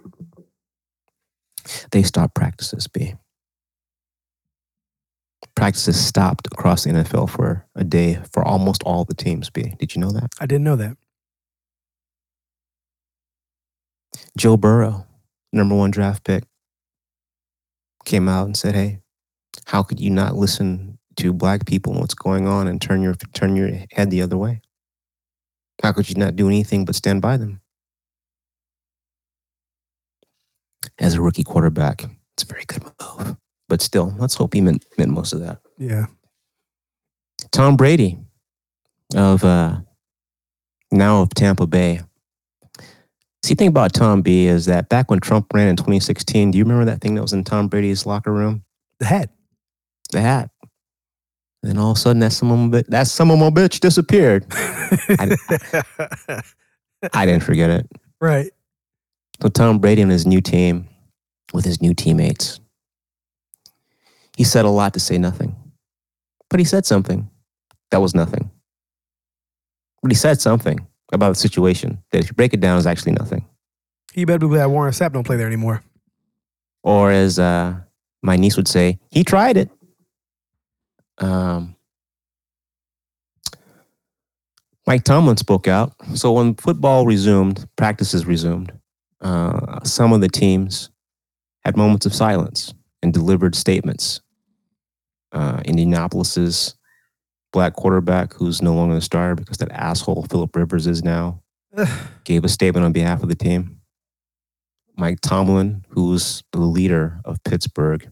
They 1.91 2.03
stop 2.03 2.35
practices, 2.35 2.87
B 2.87 3.15
practices 5.55 6.03
stopped 6.05 6.49
across 6.49 6.85
the 6.85 6.91
NFL 6.91 7.31
for 7.31 7.67
a 7.75 7.85
day 7.85 8.19
for 8.33 8.45
almost 8.45 8.83
all 8.85 9.05
the 9.05 9.15
teams. 9.15 9.51
B, 9.51 9.75
did 9.79 9.95
you 9.95 10.01
know 10.01 10.11
that? 10.11 10.33
I 10.41 10.47
didn't 10.47 10.65
know 10.65 10.77
that. 10.77 10.97
Joe 14.37 14.57
Burrow, 14.57 15.07
number 15.53 15.75
one 15.75 15.91
draft 15.91 16.25
pick, 16.25 16.45
came 18.05 18.29
out 18.29 18.47
and 18.47 18.57
said, 18.57 18.75
"Hey, 18.75 19.01
how 19.67 19.83
could 19.83 20.01
you 20.01 20.11
not 20.11 20.37
listen 20.37 20.99
to 21.17 21.33
black 21.33 21.67
people 21.67 21.93
and 21.93 22.01
what's 22.01 22.15
going 22.15 22.47
on 22.47 22.67
and 22.67 22.81
turn 22.81 23.03
your 23.03 23.15
turn 23.15 23.57
your 23.57 23.71
head 23.93 24.11
the 24.11 24.23
other 24.23 24.37
way? 24.39 24.61
How 25.83 25.93
could 25.93 26.09
you 26.09 26.17
not 26.17 26.37
do 26.37 26.49
anything 26.49 26.85
but 26.85 26.95
stand 26.95 27.23
by 27.23 27.37
them?" 27.37 27.61
As 30.99 31.15
a 31.15 31.21
rookie 31.23 31.45
quarterback, 31.45 32.05
it's 32.35 32.43
a 32.43 32.47
very 32.47 32.65
good 32.67 32.85
move. 32.85 33.37
But 33.73 33.81
still, 33.81 34.15
let's 34.19 34.35
hope 34.35 34.53
he 34.53 34.61
meant, 34.61 34.85
meant 34.99 35.13
most 35.13 35.33
of 35.33 35.41
that. 35.41 35.61
Yeah. 35.79 36.05
Tom 37.53 37.75
Brady 37.75 38.19
of 39.17 39.43
uh, 39.45 39.79
now 40.91 41.23
of 41.23 41.31
Tampa 41.31 41.67
Bay. 41.67 42.03
See, 43.43 43.55
thing 43.55 43.69
about 43.69 43.95
Tom 43.95 44.21
B 44.21 44.45
is 44.47 44.67
that 44.67 44.91
back 44.91 45.11
when 45.11 45.21
Trump 45.21 45.47
ran 45.55 45.69
in 45.69 45.77
2016, 45.77 46.51
do 46.51 46.59
you 46.59 46.65
remember 46.65 46.85
that 46.85 47.01
thing 47.01 47.15
that 47.15 47.23
was 47.23 47.33
in 47.33 47.45
Tom 47.45 47.69
Brady's 47.69 48.05
locker 48.05 48.31
room? 48.31 48.63
The 48.99 49.07
hat. 49.07 49.31
The 50.11 50.21
hat. 50.21 50.51
And 51.63 51.71
then 51.71 51.79
all 51.79 51.93
of 51.93 51.97
a 51.97 52.01
sudden, 52.01 52.21
that 52.21 52.33
some 52.35 52.51
of 52.51 52.59
my, 52.71 52.85
that 52.89 53.07
some 53.07 53.31
of 53.31 53.39
my 53.39 53.49
bitch 53.49 53.81
disappeared. 53.81 54.45
I 57.15 57.25
didn't 57.25 57.43
forget 57.43 57.71
it. 57.71 57.89
right. 58.21 58.51
So 59.41 59.49
Tom 59.49 59.79
Brady 59.79 60.03
and 60.03 60.11
his 60.11 60.27
new 60.27 60.43
team, 60.43 60.91
with 61.55 61.65
his 61.65 61.81
new 61.81 61.95
teammates, 61.95 62.61
he 64.37 64.45
said 64.45 64.65
a 64.65 64.71
lot 64.71 64.95
to 64.95 65.01
say 65.01 65.19
nothing, 65.19 65.55
but 66.49 66.59
he 66.59 66.65
said 66.65 66.87
something 66.87 67.29
that 67.91 68.01
was 68.01 68.15
nothing. 68.15 68.51
But 70.03 70.11
he 70.11 70.17
said 70.17 70.41
something 70.41 70.87
about 71.13 71.31
the 71.31 71.35
situation 71.37 72.03
that, 72.11 72.19
if 72.19 72.29
you 72.29 72.35
break 72.35 72.55
it 72.55 72.61
down, 72.61 72.79
is 72.79 72.87
actually 72.87 73.13
nothing. 73.13 73.45
He 74.13 74.25
better 74.25 74.41
be 74.41 74.49
glad 74.49 74.67
Warren 74.67 74.93
Sapp 74.93 75.13
don't 75.13 75.25
play 75.25 75.37
there 75.37 75.47
anymore. 75.47 75.83
Or 76.83 77.11
as 77.11 77.39
uh, 77.39 77.75
my 78.23 78.37
niece 78.37 78.57
would 78.57 78.69
say, 78.69 78.99
he 79.11 79.23
tried 79.23 79.57
it. 79.57 79.71
Um, 81.19 81.77
Mike 84.87 85.05
Tomlin 85.05 85.37
spoke 85.37 85.69
out. 85.69 85.95
So 86.15 86.33
when 86.33 86.55
football 86.55 87.07
resumed, 87.07 87.69
practices 87.77 88.27
resumed, 88.27 88.73
uh, 89.21 89.85
some 89.85 90.13
of 90.13 90.21
the 90.21 90.29
teams 90.29 90.91
had 91.65 91.77
moments 91.77 92.07
of 92.07 92.15
silence 92.15 92.75
and 93.03 93.13
delivered 93.13 93.55
statements. 93.55 94.21
Uh, 95.33 95.61
Indianapolis's 95.65 96.75
black 97.53 97.75
quarterback, 97.75 98.35
who's 98.35 98.63
no 98.63 98.75
longer 98.75 98.95
the 98.95 99.01
starter 99.01 99.35
because 99.35 99.59
that 99.59 99.73
asshole 99.73 100.27
Philip 100.31 100.55
Rivers 100.55 100.87
is 100.87 101.03
now, 101.03 101.43
gave 102.25 102.45
a 102.45 102.49
statement 102.49 102.85
on 102.85 102.93
behalf 102.93 103.23
of 103.23 103.29
the 103.29 103.35
team. 103.35 103.81
Mike 104.97 105.21
Tomlin, 105.21 105.85
who's 105.89 106.43
the 106.53 106.61
leader 106.61 107.21
of 107.25 107.43
Pittsburgh 107.45 108.11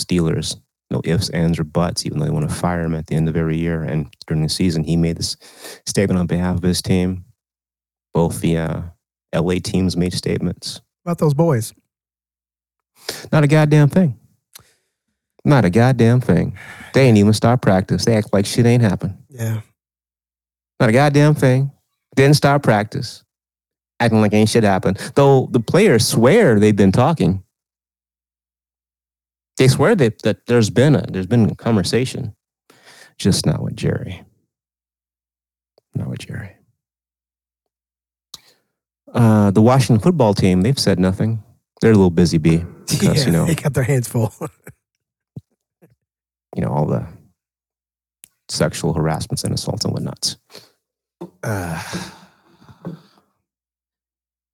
Steelers, 0.00 0.56
no 0.90 1.00
ifs, 1.04 1.28
ands, 1.30 1.58
or 1.58 1.64
buts, 1.64 2.06
even 2.06 2.18
though 2.18 2.24
they 2.24 2.30
want 2.30 2.48
to 2.48 2.54
fire 2.54 2.82
him 2.82 2.94
at 2.94 3.06
the 3.06 3.14
end 3.14 3.28
of 3.28 3.36
every 3.36 3.58
year. 3.58 3.82
And 3.82 4.14
during 4.26 4.42
the 4.42 4.48
season, 4.48 4.84
he 4.84 4.96
made 4.96 5.16
this 5.16 5.36
statement 5.84 6.18
on 6.18 6.26
behalf 6.26 6.56
of 6.56 6.62
his 6.62 6.80
team. 6.80 7.24
Both 8.14 8.40
the 8.40 8.56
uh, 8.56 8.82
LA 9.34 9.56
teams 9.62 9.96
made 9.96 10.14
statements. 10.14 10.80
about 11.04 11.18
those 11.18 11.34
boys? 11.34 11.74
Not 13.32 13.44
a 13.44 13.46
goddamn 13.46 13.88
thing. 13.88 14.18
Not 15.44 15.64
a 15.64 15.70
goddamn 15.70 16.20
thing. 16.20 16.58
They 16.92 17.02
ain't 17.06 17.18
even 17.18 17.32
start 17.32 17.62
practice. 17.62 18.04
They 18.04 18.16
act 18.16 18.32
like 18.32 18.46
shit 18.46 18.66
ain't 18.66 18.82
happened. 18.82 19.16
Yeah. 19.28 19.60
Not 20.80 20.88
a 20.88 20.92
goddamn 20.92 21.34
thing. 21.34 21.70
Didn't 22.16 22.36
start 22.36 22.62
practice. 22.62 23.22
Acting 24.00 24.20
like 24.20 24.34
ain't 24.34 24.48
shit 24.48 24.64
happened. 24.64 24.98
Though 25.14 25.48
the 25.52 25.60
players 25.60 26.06
swear 26.06 26.58
they've 26.58 26.74
been 26.74 26.92
talking. 26.92 27.44
They 29.56 29.68
swear 29.68 29.94
that, 29.94 30.22
that 30.22 30.46
there's 30.46 30.68
been 30.68 30.96
a 30.96 31.02
there's 31.10 31.26
been 31.26 31.50
a 31.50 31.54
conversation. 31.54 32.34
Just 33.16 33.46
not 33.46 33.62
with 33.62 33.76
Jerry. 33.76 34.22
Not 35.94 36.08
with 36.08 36.18
Jerry. 36.18 36.56
Uh, 39.14 39.50
the 39.50 39.62
Washington 39.62 40.02
football 40.02 40.34
team, 40.34 40.60
they've 40.60 40.78
said 40.78 40.98
nothing. 40.98 41.42
They're 41.80 41.92
a 41.92 41.94
little 41.94 42.10
busy 42.10 42.38
bee 42.38 42.58
because, 42.88 43.20
yeah, 43.20 43.26
you 43.26 43.32
know, 43.32 43.46
they 43.46 43.54
got 43.54 43.74
their 43.74 43.84
hands 43.84 44.08
full. 44.08 44.32
you 46.56 46.62
know, 46.62 46.68
all 46.68 46.86
the 46.86 47.06
sexual 48.48 48.94
harassments 48.94 49.44
and 49.44 49.52
assaults 49.52 49.84
and 49.84 49.92
whatnot. 49.92 50.36
Uh, 51.42 51.82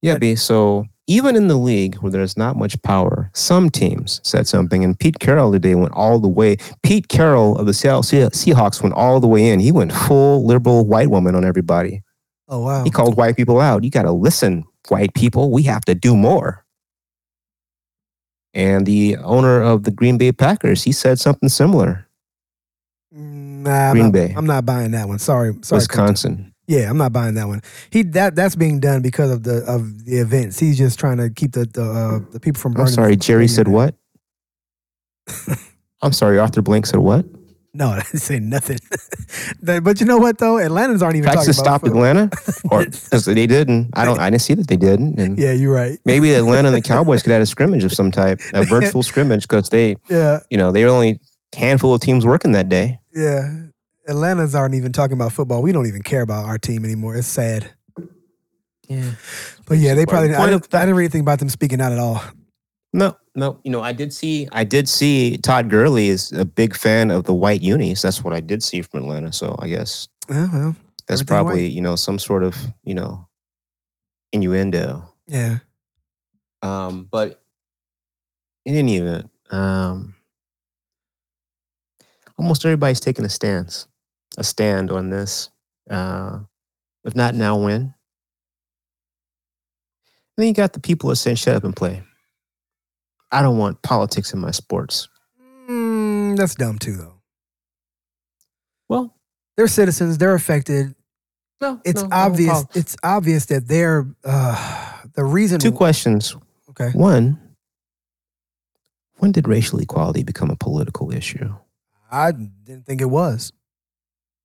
Yeah, 0.02 0.18
B. 0.18 0.34
So 0.34 0.86
even 1.06 1.36
in 1.36 1.46
the 1.46 1.56
league 1.56 1.96
where 1.96 2.10
there's 2.10 2.36
not 2.36 2.56
much 2.56 2.80
power, 2.82 3.30
some 3.34 3.70
teams 3.70 4.20
said 4.24 4.48
something. 4.48 4.82
And 4.82 4.98
Pete 4.98 5.20
Carroll 5.20 5.52
today 5.52 5.76
went 5.76 5.92
all 5.92 6.18
the 6.18 6.26
way. 6.28 6.56
Pete 6.82 7.06
Carroll 7.08 7.56
of 7.56 7.66
the 7.66 7.74
Seattle 7.74 8.02
Se- 8.02 8.30
Seahawks 8.30 8.82
went 8.82 8.94
all 8.96 9.20
the 9.20 9.28
way 9.28 9.48
in. 9.48 9.60
He 9.60 9.70
went 9.70 9.92
full 9.92 10.44
liberal 10.44 10.84
white 10.86 11.10
woman 11.10 11.36
on 11.36 11.44
everybody. 11.44 12.02
oh 12.48 12.62
wow. 12.64 12.82
He 12.82 12.90
called 12.90 13.16
white 13.16 13.36
people 13.36 13.60
out. 13.60 13.84
You 13.84 13.90
got 13.90 14.02
to 14.02 14.12
listen, 14.12 14.64
white 14.88 15.14
people. 15.14 15.52
We 15.52 15.62
have 15.64 15.84
to 15.84 15.94
do 15.94 16.16
more. 16.16 16.61
And 18.54 18.86
the 18.86 19.16
owner 19.18 19.62
of 19.62 19.84
the 19.84 19.90
Green 19.90 20.18
Bay 20.18 20.32
Packers, 20.32 20.82
he 20.82 20.92
said 20.92 21.18
something 21.18 21.48
similar. 21.48 22.06
Nah, 23.10 23.90
I'm 23.90 23.92
Green 23.92 24.04
not, 24.04 24.12
Bay. 24.12 24.34
I'm 24.36 24.46
not 24.46 24.66
buying 24.66 24.90
that 24.92 25.08
one. 25.08 25.18
Sorry, 25.18 25.54
sorry. 25.62 25.78
Wisconsin. 25.78 26.52
Yeah, 26.66 26.88
I'm 26.88 26.96
not 26.96 27.12
buying 27.12 27.34
that 27.34 27.48
one. 27.48 27.62
He 27.90 28.02
that 28.02 28.34
that's 28.34 28.56
being 28.56 28.80
done 28.80 29.02
because 29.02 29.30
of 29.30 29.42
the 29.42 29.64
of 29.66 30.04
the 30.04 30.18
events. 30.18 30.58
He's 30.58 30.78
just 30.78 30.98
trying 30.98 31.18
to 31.18 31.28
keep 31.28 31.52
the 31.52 31.66
the, 31.66 31.82
uh, 31.82 32.20
the 32.30 32.40
people 32.40 32.60
from. 32.60 32.72
I'm 32.72 32.76
burning 32.76 32.92
sorry, 32.92 33.16
Jerry 33.16 33.48
said 33.48 33.68
what? 33.68 33.94
I'm 36.02 36.12
sorry, 36.12 36.38
Arthur 36.38 36.62
Blank 36.62 36.86
said 36.86 37.00
what? 37.00 37.26
No, 37.74 37.88
I 37.90 38.00
didn't 38.02 38.20
say 38.20 38.38
nothing. 38.38 38.78
But 39.62 40.00
you 40.00 40.06
know 40.06 40.18
what 40.18 40.38
though? 40.38 40.56
Atlantans 40.56 41.02
aren't 41.02 41.16
even 41.16 41.30
Texas 41.30 41.56
talking 41.56 41.68
about 41.68 41.80
stopped 41.80 41.84
football. 41.86 42.04
Atlanta, 42.04 42.30
or 43.30 43.34
they 43.34 43.46
didn't. 43.46 43.90
I 43.94 44.04
don't. 44.04 44.18
I 44.20 44.28
didn't 44.28 44.42
see 44.42 44.54
that 44.54 44.66
they 44.66 44.76
didn't. 44.76 45.18
And 45.18 45.38
Yeah, 45.38 45.52
you're 45.52 45.72
right. 45.72 45.98
maybe 46.04 46.34
Atlanta 46.34 46.68
and 46.68 46.76
the 46.76 46.82
Cowboys 46.82 47.22
could 47.22 47.32
have 47.32 47.40
a 47.42 47.46
scrimmage 47.46 47.82
of 47.84 47.92
some 47.92 48.10
type, 48.10 48.40
a 48.52 48.64
virtual 48.64 49.02
scrimmage, 49.02 49.42
because 49.42 49.70
they, 49.70 49.96
Yeah, 50.10 50.40
you 50.50 50.58
know, 50.58 50.70
they 50.72 50.84
were 50.84 50.90
only 50.90 51.20
a 51.54 51.56
handful 51.56 51.94
of 51.94 52.00
teams 52.02 52.26
working 52.26 52.52
that 52.52 52.68
day. 52.68 52.98
yeah. 53.14 53.66
Atlantas 54.08 54.54
aren't 54.56 54.74
even 54.74 54.90
talking 54.92 55.14
about 55.14 55.32
football. 55.32 55.62
We 55.62 55.70
don't 55.70 55.86
even 55.86 56.02
care 56.02 56.22
about 56.22 56.44
our 56.46 56.58
team 56.58 56.84
anymore. 56.84 57.14
It's 57.14 57.28
sad. 57.28 57.70
Yeah. 58.88 59.12
But 59.64 59.78
yeah, 59.78 59.94
they 59.94 60.04
But 60.04 60.10
probably. 60.10 60.28
the 60.30 60.34
I 60.34 60.38
point 60.38 60.50
didn't, 60.62 60.74
I 60.74 60.80
didn't 60.80 60.96
read 60.96 61.04
anything 61.04 61.20
about 61.20 61.38
them 61.38 61.48
speaking 61.48 61.80
out 61.80 61.92
at 61.92 61.98
all. 62.00 62.20
No, 62.92 63.16
no. 63.34 63.58
You 63.64 63.70
know, 63.70 63.80
I 63.82 63.92
did 63.92 64.12
see. 64.12 64.48
I 64.52 64.64
did 64.64 64.88
see 64.88 65.36
Todd 65.38 65.70
Gurley 65.70 66.08
is 66.08 66.32
a 66.32 66.44
big 66.44 66.76
fan 66.76 67.10
of 67.10 67.24
the 67.24 67.34
white 67.34 67.62
unis. 67.62 68.02
That's 68.02 68.22
what 68.22 68.32
I 68.34 68.40
did 68.40 68.62
see 68.62 68.82
from 68.82 69.00
Atlanta. 69.04 69.32
So 69.32 69.56
I 69.58 69.68
guess 69.68 70.08
Yeah, 70.28 70.48
well, 70.52 70.76
that's 71.06 71.20
Everything 71.22 71.26
probably 71.26 71.68
you 71.68 71.80
know 71.80 71.96
some 71.96 72.18
sort 72.18 72.42
of 72.44 72.56
you 72.84 72.94
know 72.94 73.28
innuendo. 74.32 75.08
yeah. 75.26 75.58
Um, 76.62 77.08
but 77.10 77.42
in 78.64 78.76
any 78.76 78.96
event, 78.98 79.28
um, 79.50 80.14
almost 82.38 82.64
everybody's 82.64 83.00
taking 83.00 83.24
a 83.24 83.28
stance, 83.28 83.88
a 84.38 84.44
stand 84.44 84.90
on 84.92 85.10
this. 85.10 85.50
Uh, 85.90 86.38
if 87.04 87.16
not 87.16 87.34
now, 87.34 87.56
when? 87.58 87.80
And 87.82 87.94
then 90.36 90.46
you 90.46 90.54
got 90.54 90.72
the 90.72 90.80
people 90.80 91.10
that 91.10 91.16
say, 91.16 91.34
"Shut 91.34 91.56
up 91.56 91.64
and 91.64 91.74
play." 91.74 92.02
I 93.32 93.42
don't 93.42 93.58
want 93.58 93.80
politics 93.82 94.32
in 94.32 94.40
my 94.40 94.50
sports. 94.50 95.08
Mm, 95.68 96.36
that's 96.36 96.54
dumb 96.54 96.78
too, 96.78 96.96
though. 96.96 97.14
Well, 98.88 99.14
They're 99.56 99.68
citizens. 99.68 100.18
They're 100.18 100.34
affected. 100.34 100.94
no, 101.60 101.80
It's 101.84 102.02
no, 102.02 102.08
obvious. 102.12 102.52
follow. 102.52 102.68
It's 102.74 102.96
obvious 103.02 103.46
that 103.46 103.68
they're 103.68 104.06
uh, 104.24 105.02
the 105.14 105.24
reason. 105.24 105.58
Two 105.60 105.72
questions. 105.72 106.36
Okay. 106.70 106.90
One, 106.90 107.38
when 109.16 109.32
did 109.32 109.48
racial 109.48 109.78
equality 109.78 110.22
become 110.24 110.50
a 110.50 110.56
political 110.56 111.12
issue? 111.12 111.54
I 112.10 112.32
didn't 112.32 112.84
think 112.86 113.00
it 113.00 113.10
was. 113.10 113.52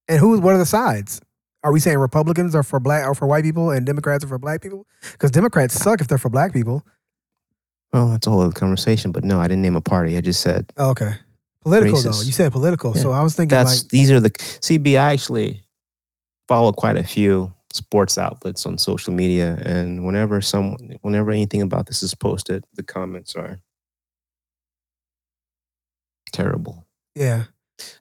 And 0.07 0.19
who? 0.19 0.39
What 0.39 0.53
are 0.55 0.57
the 0.59 0.65
sides? 0.65 1.19
Are 1.64 1.72
we 1.73 1.80
saying 1.81 1.97
Republicans 1.97 2.55
are 2.55 2.64
for 2.64 2.80
black 2.80 3.05
or 3.05 3.14
for 3.15 3.27
white 3.27 3.43
people 3.43 3.72
and 3.72 3.85
Democrats 3.85 4.23
are 4.23 4.27
for 4.27 4.38
black 4.39 4.61
people? 4.61 4.85
Because 5.11 5.31
Democrats 5.31 5.73
suck 5.73 5.99
if 5.99 6.07
they're 6.07 6.18
for 6.18 6.30
black 6.30 6.53
people. 6.53 6.85
Well, 7.93 8.09
that's 8.09 8.27
a 8.27 8.30
whole 8.30 8.41
other 8.41 8.53
conversation. 8.53 9.11
But 9.11 9.23
no, 9.23 9.39
I 9.39 9.47
didn't 9.47 9.61
name 9.61 9.76
a 9.76 9.81
party. 9.81 10.18
I 10.18 10.22
just 10.22 10.41
said 10.41 10.72
Oh, 10.77 10.89
okay. 10.91 11.14
Political 11.64 12.01
though. 12.01 12.09
Racist. 12.11 12.26
You 12.26 12.31
said 12.31 12.51
political, 12.51 12.93
so 12.93 13.11
I 13.11 13.22
was 13.22 13.35
thinking 13.35 13.55
that's 13.57 13.84
like, 13.84 13.89
these 13.89 14.09
are 14.11 14.19
the 14.19 14.30
CB. 14.31 14.97
I 14.99 15.11
actually 15.14 15.64
follow 16.47 16.72
quite 16.72 16.95
a 16.95 17.03
few 17.03 17.53
sports 17.73 18.18
outlets 18.18 18.65
on 18.65 18.77
social 18.77 19.14
media, 19.14 19.59
and 19.65 20.05
whenever 20.05 20.39
some, 20.39 20.77
whenever 21.01 21.30
anything 21.31 21.61
about 21.61 21.88
this 21.88 22.01
is 22.03 22.15
posted, 22.15 22.64
the 22.76 22.84
comments 22.84 23.35
are 23.35 23.59
terrible. 26.31 26.85
yeah. 27.15 27.43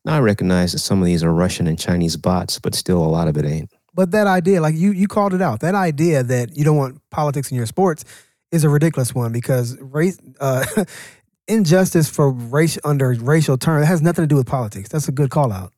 Now 0.06 0.14
I 0.16 0.20
recognize 0.20 0.72
that 0.72 0.78
some 0.78 1.00
of 1.00 1.06
these 1.06 1.22
are 1.22 1.30
Russian 1.32 1.66
and 1.66 1.78
Chinese 1.78 2.16
bots, 2.16 2.58
but 2.58 2.74
still 2.74 3.04
a 3.04 3.06
lot 3.06 3.28
of 3.28 3.36
it 3.36 3.44
ain't. 3.44 3.70
But 3.92 4.10
that 4.12 4.26
idea, 4.26 4.62
like 4.62 4.74
you, 4.74 4.92
you 4.92 5.06
called 5.06 5.34
it 5.34 5.42
out. 5.42 5.60
That 5.60 5.74
idea 5.74 6.22
that 6.22 6.56
you 6.56 6.64
don't 6.64 6.78
want 6.78 7.02
politics 7.10 7.50
in 7.50 7.58
your 7.58 7.66
sports 7.66 8.04
is 8.52 8.64
a 8.64 8.68
ridiculous 8.68 9.14
one 9.14 9.32
because 9.32 9.76
race, 9.80 10.18
uh, 10.40 10.64
injustice 11.48 12.08
for 12.08 12.30
race 12.30 12.78
under 12.84 13.10
racial 13.14 13.56
terms 13.56 13.86
has 13.86 14.02
nothing 14.02 14.22
to 14.22 14.26
do 14.26 14.36
with 14.36 14.46
politics. 14.46 14.88
That's 14.88 15.08
a 15.08 15.12
good 15.12 15.30
call 15.30 15.52
out. 15.52 15.72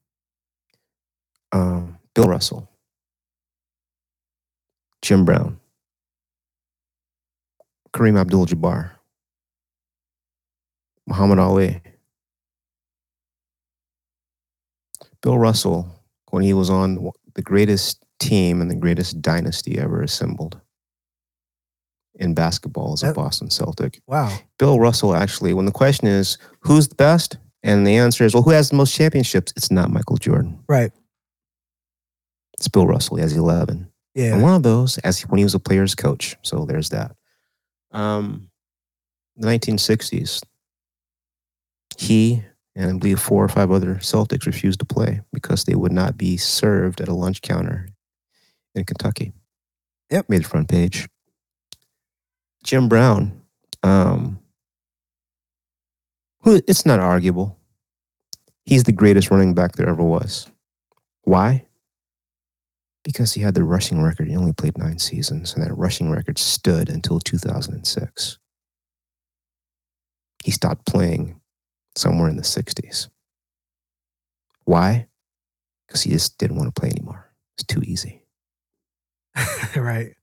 Um, 1.52 1.98
Bill 2.14 2.28
Russell, 2.28 2.68
Jim 5.02 5.24
Brown, 5.24 5.58
Kareem 7.92 8.18
Abdul-Jabbar, 8.18 8.90
Muhammad 11.06 11.38
Ali. 11.38 11.80
Bill 15.22 15.38
Russell, 15.38 15.88
when 16.30 16.44
he 16.44 16.52
was 16.52 16.70
on 16.70 17.10
the 17.34 17.42
greatest 17.42 18.04
team 18.20 18.60
and 18.60 18.70
the 18.70 18.76
greatest 18.76 19.20
dynasty 19.20 19.78
ever 19.78 20.02
assembled 20.02 20.60
in 22.18 22.34
basketball 22.34 22.92
as 22.92 23.02
a 23.02 23.06
That- 23.06 23.14
Boston 23.16 23.50
Celtic. 23.50 24.00
Wow. 24.06 24.36
Bill 24.58 24.78
Russell 24.80 25.14
actually, 25.14 25.54
when 25.54 25.66
the 25.66 25.72
question 25.72 26.06
is 26.08 26.36
who's 26.60 26.88
the 26.88 26.94
best, 26.94 27.36
and 27.62 27.86
the 27.86 27.96
answer 27.96 28.24
is 28.24 28.34
well, 28.34 28.42
who 28.42 28.50
has 28.50 28.70
the 28.70 28.76
most 28.76 28.94
championships? 28.94 29.52
It's 29.56 29.70
not 29.70 29.90
Michael 29.90 30.16
Jordan. 30.16 30.62
Right. 30.68 30.92
It's 32.56 32.68
Bill 32.68 32.86
Russell. 32.86 33.16
He 33.16 33.22
has 33.22 33.36
eleven. 33.36 33.90
Yeah. 34.14 34.34
And 34.34 34.42
one 34.42 34.54
of 34.54 34.62
those, 34.64 34.98
as 34.98 35.22
when 35.22 35.38
he 35.38 35.44
was 35.44 35.54
a 35.54 35.60
player's 35.60 35.94
coach. 35.94 36.36
So 36.42 36.64
there's 36.64 36.88
that. 36.88 37.14
Um, 37.92 38.50
the 39.36 39.46
1960s, 39.46 40.42
he 41.96 42.42
and 42.74 42.90
I 42.90 42.98
believe 42.98 43.20
four 43.20 43.44
or 43.44 43.48
five 43.48 43.70
other 43.70 43.96
Celtics 43.96 44.46
refused 44.46 44.80
to 44.80 44.84
play 44.86 45.20
because 45.32 45.64
they 45.64 45.74
would 45.74 45.92
not 45.92 46.16
be 46.16 46.36
served 46.36 47.00
at 47.00 47.08
a 47.08 47.14
lunch 47.14 47.42
counter 47.42 47.88
in 48.74 48.84
Kentucky. 48.84 49.32
Yep. 50.10 50.28
Made 50.28 50.44
the 50.44 50.48
front 50.48 50.68
page. 50.68 51.08
Jim 52.68 52.86
Brown, 52.86 53.40
um, 53.82 54.38
who 56.42 56.60
it's 56.68 56.84
not 56.84 57.00
arguable. 57.00 57.56
He's 58.66 58.84
the 58.84 58.92
greatest 58.92 59.30
running 59.30 59.54
back 59.54 59.72
there 59.72 59.88
ever 59.88 60.04
was. 60.04 60.50
Why? 61.22 61.64
Because 63.04 63.32
he 63.32 63.40
had 63.40 63.54
the 63.54 63.64
rushing 63.64 64.02
record. 64.02 64.28
He 64.28 64.36
only 64.36 64.52
played 64.52 64.76
nine 64.76 64.98
seasons, 64.98 65.54
and 65.54 65.64
that 65.64 65.72
rushing 65.78 66.10
record 66.10 66.36
stood 66.36 66.90
until 66.90 67.20
2006. 67.20 68.38
He 70.44 70.50
stopped 70.50 70.84
playing 70.84 71.40
somewhere 71.96 72.28
in 72.28 72.36
the 72.36 72.42
60s. 72.42 73.08
Why? 74.66 75.06
Because 75.86 76.02
he 76.02 76.10
just 76.10 76.36
didn't 76.36 76.58
want 76.58 76.74
to 76.74 76.78
play 76.78 76.90
anymore. 76.90 77.32
It's 77.54 77.64
too 77.64 77.80
easy. 77.82 78.26
right. 79.74 80.17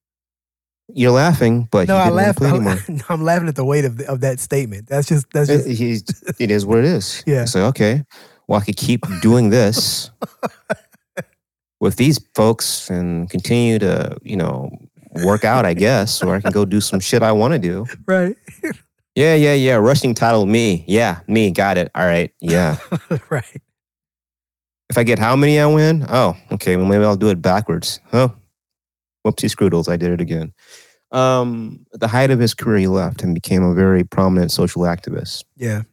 You're 0.93 1.11
laughing, 1.11 1.67
but 1.71 1.87
No, 1.87 1.95
I 1.97 2.09
laugh. 2.09 2.35
to 2.35 2.41
play 2.41 2.49
I'm, 3.09 3.23
laughing 3.23 3.47
at 3.47 3.55
the 3.55 3.65
weight 3.65 3.85
of, 3.85 3.97
the, 3.97 4.07
of 4.09 4.21
that 4.21 4.39
statement. 4.39 4.87
That's 4.87 5.07
just 5.07 5.25
that's 5.33 5.49
It, 5.49 5.65
just 5.65 5.79
he's- 5.79 6.03
it 6.39 6.51
is 6.51 6.65
what 6.65 6.77
it 6.79 6.85
is. 6.85 7.23
Yeah. 7.25 7.45
So 7.45 7.65
okay, 7.67 8.03
well, 8.47 8.59
I 8.59 8.63
could 8.63 8.77
keep 8.77 9.03
doing 9.21 9.49
this 9.49 10.11
with 11.79 11.95
these 11.97 12.19
folks 12.35 12.89
and 12.89 13.29
continue 13.29 13.79
to, 13.79 14.15
you 14.23 14.37
know, 14.37 14.69
work 15.23 15.43
out, 15.43 15.65
I 15.65 15.73
guess, 15.73 16.21
or 16.21 16.35
I 16.35 16.41
can 16.41 16.51
go 16.51 16.65
do 16.65 16.79
some 16.81 16.99
shit 16.99 17.23
I 17.23 17.31
want 17.31 17.53
to 17.53 17.59
do. 17.59 17.85
right. 18.05 18.35
Yeah, 19.15 19.33
yeah, 19.35 19.53
yeah. 19.53 19.75
Rushing 19.75 20.13
title, 20.13 20.45
me. 20.45 20.83
Yeah, 20.87 21.19
me. 21.27 21.49
Got 21.51 21.77
it. 21.77 21.89
All 21.95 22.05
right. 22.05 22.31
Yeah. 22.41 22.77
right. 23.29 23.61
if 24.89 24.97
I 24.97 25.03
get 25.03 25.19
how 25.19 25.35
many 25.35 25.57
I 25.59 25.65
win? 25.67 26.05
Oh, 26.09 26.35
okay. 26.51 26.75
Well, 26.75 26.85
maybe 26.85 27.03
I'll 27.05 27.15
do 27.15 27.29
it 27.29 27.41
backwards. 27.41 27.99
Oh, 28.13 28.35
whoopsie 29.25 29.49
scroodles. 29.49 29.89
I 29.89 29.97
did 29.97 30.11
it 30.11 30.21
again. 30.21 30.53
Um, 31.11 31.85
at 31.93 31.99
the 31.99 32.07
height 32.07 32.31
of 32.31 32.39
his 32.39 32.53
career, 32.53 32.77
he 32.77 32.87
left 32.87 33.23
and 33.23 33.33
became 33.33 33.63
a 33.63 33.73
very 33.73 34.03
prominent 34.03 34.51
social 34.51 34.83
activist. 34.83 35.43
Yeah. 35.55 35.83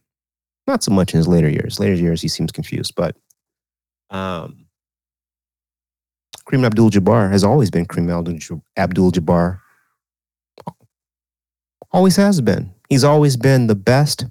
Not 0.67 0.83
so 0.83 0.91
much 0.91 1.13
in 1.13 1.17
his 1.17 1.27
later 1.27 1.49
years. 1.49 1.79
Later 1.79 1.95
years, 1.95 2.21
he 2.21 2.27
seems 2.27 2.51
confused, 2.51 2.93
but 2.95 3.15
um, 4.09 4.65
Kareem 6.47 6.65
Abdul-Jabbar 6.65 7.31
has 7.31 7.43
always 7.43 7.69
been 7.69 7.85
Kareem 7.85 8.09
Abdul- 8.17 8.63
Abdul-Jabbar. 8.77 9.59
Always 11.91 12.15
has 12.15 12.41
been. 12.41 12.73
He's 12.89 13.03
always 13.03 13.37
been 13.37 13.67
the 13.67 13.75
best 13.75 14.25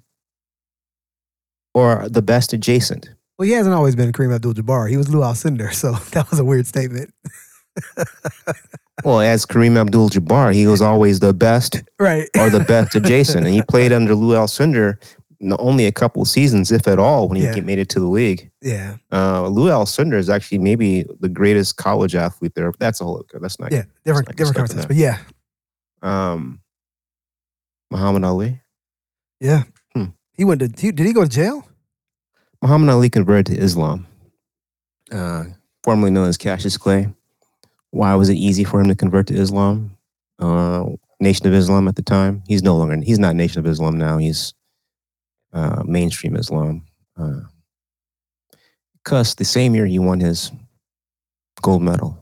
or 1.75 2.09
the 2.09 2.23
best 2.23 2.53
adjacent. 2.53 3.11
Well, 3.39 3.47
he 3.47 3.53
hasn't 3.53 3.75
always 3.75 3.97
been 3.97 4.13
Kareem 4.13 4.35
Abdul-Jabbar. 4.35 4.91
He 4.91 4.97
was 4.97 5.09
Lou 5.09 5.21
Alcindor, 5.21 5.73
so 5.73 5.93
that 6.13 6.31
was 6.31 6.39
a 6.39 6.45
weird 6.45 6.67
statement. 6.67 7.13
Well, 9.05 9.21
as 9.21 9.47
Kareem 9.47 9.77
Abdul-Jabbar, 9.79 10.55
he 10.55 10.67
was 10.67 10.83
always 10.83 11.21
the 11.21 11.33
best 11.33 11.83
right. 11.99 12.29
or 12.39 12.51
the 12.51 12.61
best 12.61 12.95
adjacent, 12.95 13.47
and 13.47 13.55
he 13.55 13.63
played 13.63 13.93
under 13.93 14.15
Lou 14.15 14.35
Alcindor 14.37 14.97
only 15.59 15.87
a 15.87 15.93
couple 15.93 16.23
of 16.23 16.29
seasons, 16.29 16.71
if 16.71 16.87
at 16.87 16.99
all, 17.01 17.29
when 17.29 17.37
he 17.37 17.45
Yeah. 17.45 17.59
made 17.63 17.79
it 17.81 17.89
to 17.91 18.01
the 18.01 18.07
league. 18.07 18.51
Yeah. 18.61 18.97
Uh, 19.11 19.49
Lou 19.49 19.69
Alcindor 19.71 20.15
is 20.19 20.31
actually 20.31 20.59
maybe 20.59 21.05
the 21.21 21.29
greatest 21.29 21.77
college 21.79 22.15
athlete 22.15 22.53
there. 22.55 22.73
That's 22.79 23.01
a 23.01 23.05
whole. 23.05 23.25
That's 23.41 23.59
not. 23.59 23.73
Yeah. 23.73 23.85
Different 24.05 24.29
like 24.29 24.37
different 24.37 24.57
conversation. 24.57 24.87
But 24.87 24.97
yeah. 24.97 25.19
Um, 26.03 26.61
Muhammad 27.91 28.25
Ali. 28.25 28.61
Yeah. 29.41 29.65
Hmm. 29.95 30.05
He 30.33 30.45
went 30.45 30.61
to 30.61 30.69
did 30.69 30.99
he 31.01 31.13
go 31.13 31.23
to 31.25 31.29
jail? 31.29 31.67
Muhammad 32.61 32.91
Ali 32.91 33.11
converted 33.11 33.47
to 33.47 33.61
Islam, 33.61 34.07
uh, 35.11 35.45
formerly 35.83 36.13
known 36.13 36.29
as 36.29 36.37
Cassius 36.37 36.77
Clay. 36.77 37.09
Why 37.93 38.15
was 38.17 38.29
it 38.29 38.35
easy 38.37 38.65
for 38.65 38.81
him 38.81 38.89
to 38.89 38.95
convert 38.97 39.29
to 39.29 39.35
Islam? 39.35 39.97
Uh, 40.39 40.87
Nation 41.21 41.47
of 41.47 41.55
Islam 41.55 41.87
at 41.87 41.95
the 41.95 42.03
time. 42.03 42.43
He's 42.49 42.63
no 42.65 42.77
longer. 42.77 42.97
He's 43.01 43.19
not 43.21 43.37
Nation 43.37 43.61
of 43.61 43.67
Islam 43.67 43.97
now. 43.97 44.19
He's 44.19 44.55
uh, 45.53 45.83
mainstream 45.87 46.35
Islam. 46.37 46.85
Because 49.05 49.35
the 49.37 49.45
same 49.45 49.75
year 49.75 49.87
he 49.87 49.99
won 49.99 50.21
his 50.21 50.51
gold 51.61 51.83
medal, 51.83 52.19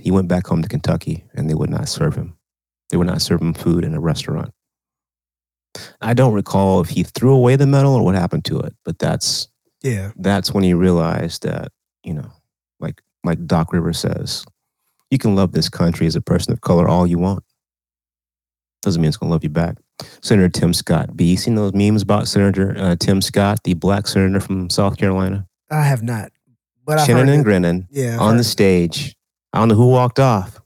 he 0.00 0.10
went 0.10 0.28
back 0.28 0.46
home 0.46 0.62
to 0.62 0.68
Kentucky, 0.68 1.24
and 1.34 1.48
they 1.50 1.54
would 1.54 1.70
not 1.70 1.88
serve 1.88 2.14
him. 2.14 2.36
They 2.90 2.96
would 2.96 3.06
not 3.06 3.22
serve 3.22 3.40
him 3.40 3.54
food 3.54 3.84
in 3.84 3.94
a 3.94 4.00
restaurant. 4.00 4.52
I 6.00 6.12
don't 6.14 6.34
recall 6.34 6.80
if 6.82 6.90
he 6.90 7.02
threw 7.02 7.34
away 7.34 7.56
the 7.56 7.66
medal 7.66 7.94
or 7.94 8.04
what 8.04 8.14
happened 8.14 8.44
to 8.46 8.60
it, 8.60 8.74
but 8.84 8.98
that's 8.98 9.48
Yeah. 9.82 10.12
that's 10.16 10.52
when 10.52 10.64
he 10.64 10.74
realized 10.74 11.42
that 11.42 11.72
you 12.04 12.12
know, 12.14 12.30
like 12.80 13.00
like 13.24 13.44
Doc 13.46 13.72
Rivers 13.72 13.98
says, 13.98 14.44
you 15.10 15.18
can 15.18 15.34
love 15.34 15.52
this 15.52 15.68
country 15.68 16.06
as 16.06 16.16
a 16.16 16.20
person 16.20 16.52
of 16.52 16.60
color 16.60 16.88
all 16.88 17.06
you 17.06 17.18
want. 17.18 17.44
Doesn't 18.82 19.00
mean 19.00 19.08
it's 19.08 19.16
gonna 19.16 19.30
love 19.30 19.44
you 19.44 19.50
back. 19.50 19.76
Senator 20.22 20.48
Tim 20.48 20.72
Scott. 20.72 21.16
B. 21.16 21.24
You 21.26 21.36
seen 21.36 21.54
those 21.54 21.72
memes 21.74 22.02
about 22.02 22.26
Senator 22.26 22.74
uh, 22.76 22.96
Tim 22.98 23.20
Scott, 23.20 23.60
the 23.62 23.74
black 23.74 24.08
senator 24.08 24.40
from 24.40 24.70
South 24.70 24.96
Carolina, 24.96 25.46
I 25.70 25.82
have 25.82 26.02
not. 26.02 26.32
But 26.84 27.06
chinning 27.06 27.28
and 27.28 27.44
grinning 27.44 27.86
Yeah. 27.90 28.14
I've 28.14 28.20
on 28.22 28.36
the 28.38 28.44
stage. 28.44 29.14
I 29.52 29.58
don't 29.58 29.68
know 29.68 29.76
who 29.76 29.88
walked 29.88 30.18
off. 30.18 30.60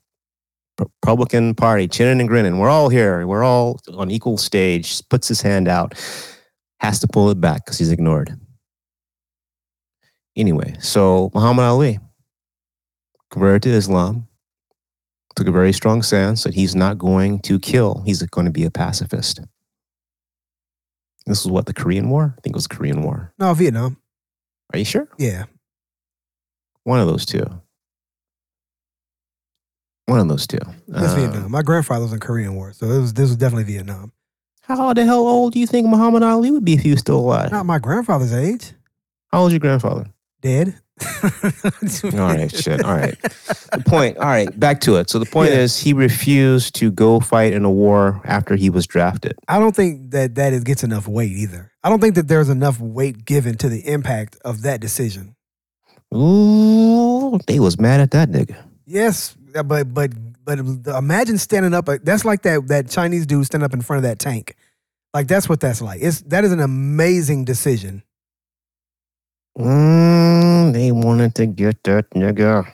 Republican 0.79 1.55
Party, 1.55 1.89
chinning 1.89 2.21
and 2.21 2.29
grinning. 2.29 2.59
We're 2.59 2.69
all 2.69 2.89
here. 2.89 3.27
We're 3.27 3.45
all 3.45 3.81
on 3.95 4.11
equal 4.11 4.39
stage. 4.39 5.07
Puts 5.09 5.29
his 5.29 5.41
hand 5.43 5.69
out, 5.69 5.95
has 6.81 7.01
to 7.01 7.09
pull 7.09 7.31
it 7.31 7.41
back 7.41 7.65
because 7.65 7.79
he's 7.79 7.91
ignored. 7.91 8.39
Anyway, 10.37 10.77
so 10.81 11.31
Muhammad 11.35 11.65
Ali 11.65 11.99
converted 13.31 13.63
to 13.63 13.71
Islam, 13.71 14.29
took 15.35 15.47
a 15.49 15.53
very 15.53 15.73
strong 15.73 16.03
stance 16.03 16.45
that 16.45 16.55
he's 16.55 16.75
not 16.75 16.97
going 16.99 17.41
to 17.41 17.59
kill. 17.59 18.03
He's 18.07 18.23
going 18.23 18.47
to 18.47 18.51
be 18.53 18.65
a 18.65 18.71
pacifist. 18.71 19.41
This 21.27 21.45
was 21.45 21.51
what 21.53 21.67
the 21.67 21.75
Korean 21.75 22.09
War. 22.09 22.35
I 22.39 22.41
think 22.41 22.55
it 22.55 22.57
was 22.57 22.67
the 22.69 22.75
Korean 22.77 23.03
War. 23.03 23.33
No, 23.39 23.53
Vietnam. 23.53 23.97
Are 24.73 24.79
you 24.79 24.85
sure? 24.85 25.09
Yeah. 25.19 25.45
One 26.85 27.01
of 27.01 27.07
those 27.09 27.27
two. 27.27 27.45
One 30.07 30.21
of 30.21 30.29
those 30.29 30.47
two. 30.47 30.59
It's 30.89 30.99
Uh, 31.13 31.15
Vietnam. 31.17 31.51
My 31.51 31.63
grandfather 31.63 32.03
was 32.05 32.13
in 32.13 32.21
Korean 32.21 32.55
War, 32.55 32.73
so 32.73 32.87
it 32.87 33.01
was 33.01 33.13
this 33.15 33.29
was 33.29 33.37
definitely 33.37 33.65
Vietnam. 33.65 34.13
How 34.63 34.93
the 34.93 35.05
hell 35.05 35.27
old 35.27 35.53
do 35.53 35.59
you 35.61 35.67
think 35.67 35.87
Muhammad 35.89 36.23
Ali 36.23 36.51
would 36.51 36.65
be 36.65 36.75
if 36.75 36.81
he 36.81 36.91
was 36.91 37.01
still 37.01 37.19
alive? 37.19 37.51
Not 37.53 37.67
my 37.67 37.79
grandfather's 37.79 38.33
age. 38.33 38.73
How 39.33 39.41
old 39.41 39.49
is 39.49 39.53
your 39.55 39.61
grandfather? 39.61 40.07
Dead. 40.41 40.81
All 42.05 42.11
right, 42.19 42.51
shit. 42.51 42.83
All 42.83 42.97
right. 42.97 43.21
The 43.21 43.83
point. 43.87 44.17
All 44.17 44.25
right, 44.27 44.59
back 44.59 44.81
to 44.83 44.97
it. 44.97 45.11
So 45.11 45.19
the 45.19 45.27
point 45.27 45.51
Yeah. 45.53 45.59
is, 45.59 45.79
he 45.79 45.93
refused 45.93 46.75
to 46.77 46.91
go 46.91 47.21
fight 47.21 47.53
in 47.53 47.65
a 47.65 47.71
war 47.71 48.21
after 48.25 48.57
he 48.57 48.71
was 48.71 48.87
drafted. 48.87 49.35
I 49.49 49.59
don't 49.59 49.77
think 49.77 50.11
that 50.13 50.37
that 50.37 50.53
is, 50.55 50.65
gets 50.65 50.83
enough 50.85 51.07
weight 51.07 51.33
either. 51.33 51.71
I 51.85 51.91
don't 51.91 52.01
think 52.01 52.15
that 52.15 52.29
there's 52.29 52.49
enough 52.49 52.81
weight 52.81 53.25
given 53.27 53.57
to 53.59 53.69
the 53.69 53.87
impact 53.87 54.37
of 54.45 54.63
that 54.63 54.81
decision. 54.81 55.37
Ooh, 56.15 57.39
they 57.47 57.61
was 57.61 57.79
mad 57.79 58.01
at 58.01 58.13
that 58.13 58.31
nigga. 58.31 58.57
Yes, 58.87 59.37
but 59.65 59.93
but 59.93 60.13
but 60.45 60.59
imagine 60.59 61.37
standing 61.39 61.75
up. 61.75 61.89
That's 62.05 62.25
like 62.25 62.43
that 62.43 62.69
that 62.69 62.89
Chinese 62.89 63.27
dude 63.27 63.45
standing 63.45 63.65
up 63.67 63.75
in 63.75 63.83
front 63.83 63.99
of 63.99 64.03
that 64.05 64.19
tank. 64.19 64.55
Like 65.13 65.27
that's 65.29 65.49
what 65.49 65.61
that's 65.61 65.83
like. 65.83 66.01
It's 66.01 66.23
that 66.23 66.45
is 66.45 66.53
an 66.53 66.61
amazing 66.61 67.45
decision. 67.45 68.03
Mm, 69.59 70.56
they 70.73 70.93
wanted 70.93 71.35
to 71.37 71.47
get 71.47 71.83
that 71.85 72.11
nigga. 72.11 72.71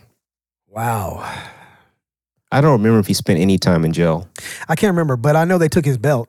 Wow. 0.68 1.22
I 2.50 2.60
don't 2.60 2.72
remember 2.72 2.98
if 2.98 3.06
he 3.06 3.14
spent 3.14 3.40
any 3.40 3.58
time 3.58 3.84
in 3.84 3.92
jail. 3.92 4.28
I 4.68 4.74
can't 4.76 4.90
remember, 4.92 5.16
but 5.16 5.36
I 5.36 5.44
know 5.44 5.58
they 5.58 5.68
took 5.68 5.84
his 5.84 5.98
belt. 5.98 6.28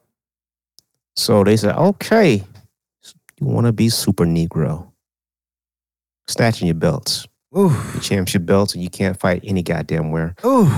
So 1.15 1.43
they 1.43 1.57
said, 1.57 1.75
okay, 1.75 2.43
you 3.39 3.47
want 3.47 3.67
to 3.67 3.73
be 3.73 3.89
super 3.89 4.25
Negro. 4.25 4.89
Snatching 6.27 6.67
your 6.67 6.75
belts, 6.75 7.27
Ooh, 7.55 7.69
your 7.69 8.01
championship 8.01 8.45
belts, 8.45 8.73
and 8.73 8.81
you 8.81 8.89
can't 8.89 9.19
fight 9.19 9.41
any 9.43 9.61
goddamn 9.61 10.11
where. 10.11 10.35
ooh. 10.45 10.71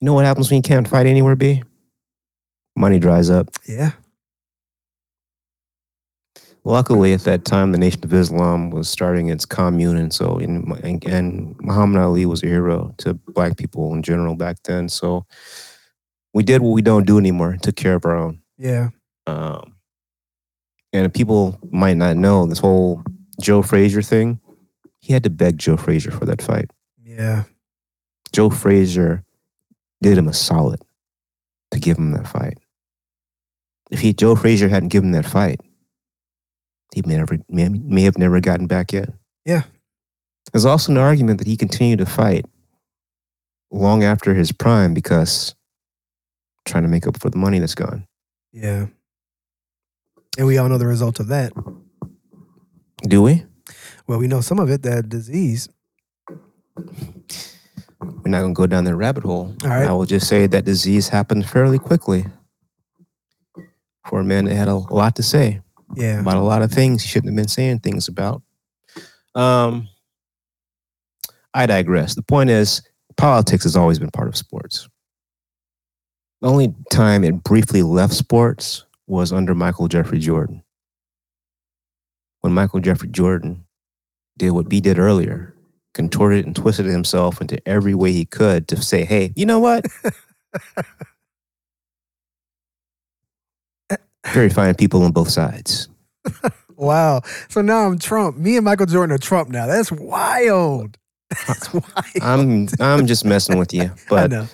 You 0.00 0.04
know 0.04 0.14
what 0.14 0.24
happens 0.24 0.48
when 0.50 0.56
you 0.58 0.62
can't 0.62 0.86
fight 0.86 1.06
anywhere, 1.06 1.34
B? 1.34 1.62
Money 2.76 2.98
dries 3.00 3.28
up. 3.30 3.48
Yeah. 3.66 3.92
Luckily, 6.66 7.12
at 7.12 7.20
that 7.20 7.44
time, 7.44 7.70
the 7.70 7.78
Nation 7.78 8.02
of 8.02 8.12
Islam 8.12 8.70
was 8.70 8.88
starting 8.88 9.28
its 9.28 9.46
commune, 9.46 9.96
and 9.96 10.12
so 10.12 10.36
in, 10.38 10.68
and, 10.82 11.04
and 11.04 11.56
Muhammad 11.60 12.02
Ali 12.02 12.26
was 12.26 12.42
a 12.42 12.48
hero 12.48 12.92
to 12.98 13.14
black 13.14 13.56
people 13.56 13.94
in 13.94 14.02
general 14.02 14.34
back 14.34 14.56
then. 14.64 14.88
So 14.88 15.26
we 16.34 16.42
did 16.42 16.62
what 16.62 16.70
we 16.70 16.82
don't 16.82 17.06
do 17.06 17.18
anymore: 17.18 17.56
took 17.62 17.76
care 17.76 17.94
of 17.94 18.04
our 18.04 18.16
own. 18.16 18.40
Yeah. 18.58 18.88
Um, 19.28 19.76
and 20.92 21.14
people 21.14 21.56
might 21.70 21.96
not 21.96 22.16
know 22.16 22.46
this 22.46 22.58
whole 22.58 23.04
Joe 23.40 23.62
Frazier 23.62 24.02
thing. 24.02 24.40
He 24.98 25.12
had 25.12 25.22
to 25.22 25.30
beg 25.30 25.58
Joe 25.58 25.76
Frazier 25.76 26.10
for 26.10 26.24
that 26.24 26.42
fight. 26.42 26.72
Yeah. 27.00 27.44
Joe 28.32 28.50
Frazier 28.50 29.22
did 30.02 30.18
him 30.18 30.26
a 30.26 30.34
solid 30.34 30.82
to 31.70 31.78
give 31.78 31.96
him 31.96 32.10
that 32.10 32.26
fight. 32.26 32.58
If 33.92 34.00
he 34.00 34.12
Joe 34.12 34.34
Frazier 34.34 34.68
hadn't 34.68 34.88
given 34.88 35.10
him 35.10 35.22
that 35.22 35.30
fight, 35.30 35.60
he 36.94 37.02
may 37.04 37.16
never 37.16 37.38
may, 37.48 37.68
may 37.68 38.02
have 38.02 38.18
never 38.18 38.40
gotten 38.40 38.66
back 38.66 38.92
yet. 38.92 39.10
Yeah. 39.44 39.62
There's 40.52 40.64
also 40.64 40.92
an 40.92 40.98
argument 40.98 41.38
that 41.38 41.46
he 41.46 41.56
continued 41.56 41.98
to 41.98 42.06
fight 42.06 42.46
long 43.70 44.04
after 44.04 44.34
his 44.34 44.52
prime 44.52 44.94
because 44.94 45.54
trying 46.64 46.84
to 46.84 46.88
make 46.88 47.06
up 47.06 47.20
for 47.20 47.30
the 47.30 47.38
money 47.38 47.58
that's 47.58 47.74
gone. 47.74 48.06
Yeah. 48.52 48.86
And 50.38 50.46
we 50.46 50.58
all 50.58 50.68
know 50.68 50.78
the 50.78 50.86
result 50.86 51.20
of 51.20 51.28
that. 51.28 51.52
Do 53.02 53.22
we? 53.22 53.44
Well, 54.06 54.18
we 54.18 54.28
know 54.28 54.40
some 54.40 54.58
of 54.58 54.70
it, 54.70 54.82
that 54.82 55.08
disease. 55.08 55.68
We're 56.76 58.30
not 58.30 58.40
going 58.40 58.54
to 58.54 58.58
go 58.58 58.66
down 58.66 58.84
that 58.84 58.96
rabbit 58.96 59.24
hole. 59.24 59.54
All 59.64 59.70
right. 59.70 59.88
I 59.88 59.92
will 59.92 60.04
just 60.04 60.28
say 60.28 60.46
that 60.46 60.64
disease 60.64 61.08
happened 61.08 61.48
fairly 61.48 61.78
quickly 61.78 62.26
for 64.06 64.20
a 64.20 64.24
man 64.24 64.44
that 64.44 64.54
had 64.54 64.68
a 64.68 64.76
lot 64.76 65.16
to 65.16 65.22
say 65.22 65.60
Yeah. 65.94 66.20
about 66.20 66.36
a 66.36 66.40
lot 66.40 66.62
of 66.62 66.70
things 66.70 67.02
he 67.02 67.08
shouldn't 67.08 67.32
have 67.32 67.36
been 67.36 67.48
saying 67.48 67.80
things 67.80 68.08
about. 68.08 68.42
Um, 69.34 69.88
I 71.54 71.66
digress. 71.66 72.14
The 72.14 72.22
point 72.22 72.50
is, 72.50 72.82
politics 73.16 73.64
has 73.64 73.76
always 73.76 73.98
been 73.98 74.10
part 74.10 74.28
of 74.28 74.36
sports. 74.36 74.88
The 76.42 76.48
only 76.48 76.74
time 76.90 77.24
it 77.24 77.42
briefly 77.42 77.82
left 77.82 78.12
sports 78.12 78.84
was 79.06 79.32
under 79.32 79.54
Michael 79.54 79.88
Jeffrey 79.88 80.18
Jordan. 80.18 80.62
When 82.40 82.52
Michael 82.52 82.80
Jeffrey 82.80 83.08
Jordan 83.08 83.64
did 84.36 84.50
what 84.50 84.68
B 84.68 84.80
did 84.80 84.98
earlier, 84.98 85.54
contorted 85.94 86.44
and 86.44 86.54
twisted 86.54 86.86
himself 86.86 87.40
into 87.40 87.66
every 87.66 87.94
way 87.94 88.12
he 88.12 88.26
could 88.26 88.68
to 88.68 88.80
say, 88.82 89.04
hey, 89.04 89.32
you 89.34 89.46
know 89.46 89.58
what? 89.58 89.86
Very 94.32 94.48
fine 94.50 94.74
people 94.74 95.02
on 95.02 95.12
both 95.12 95.30
sides. 95.30 95.88
Wow. 96.78 97.22
So 97.48 97.62
now 97.62 97.86
I'm 97.86 97.98
Trump. 97.98 98.36
Me 98.36 98.56
and 98.56 98.64
Michael 98.66 98.84
Jordan 98.84 99.14
are 99.14 99.18
Trump 99.18 99.48
now. 99.48 99.66
That's 99.66 99.90
wild. 99.90 100.98
That's 101.46 101.72
wild. 101.72 101.86
I'm 102.20 102.68
I'm 102.78 103.06
just 103.06 103.24
messing 103.24 103.56
with 103.58 103.72
you, 103.72 103.84
I 103.84 103.90
but 104.10 104.30
know. 104.30 104.46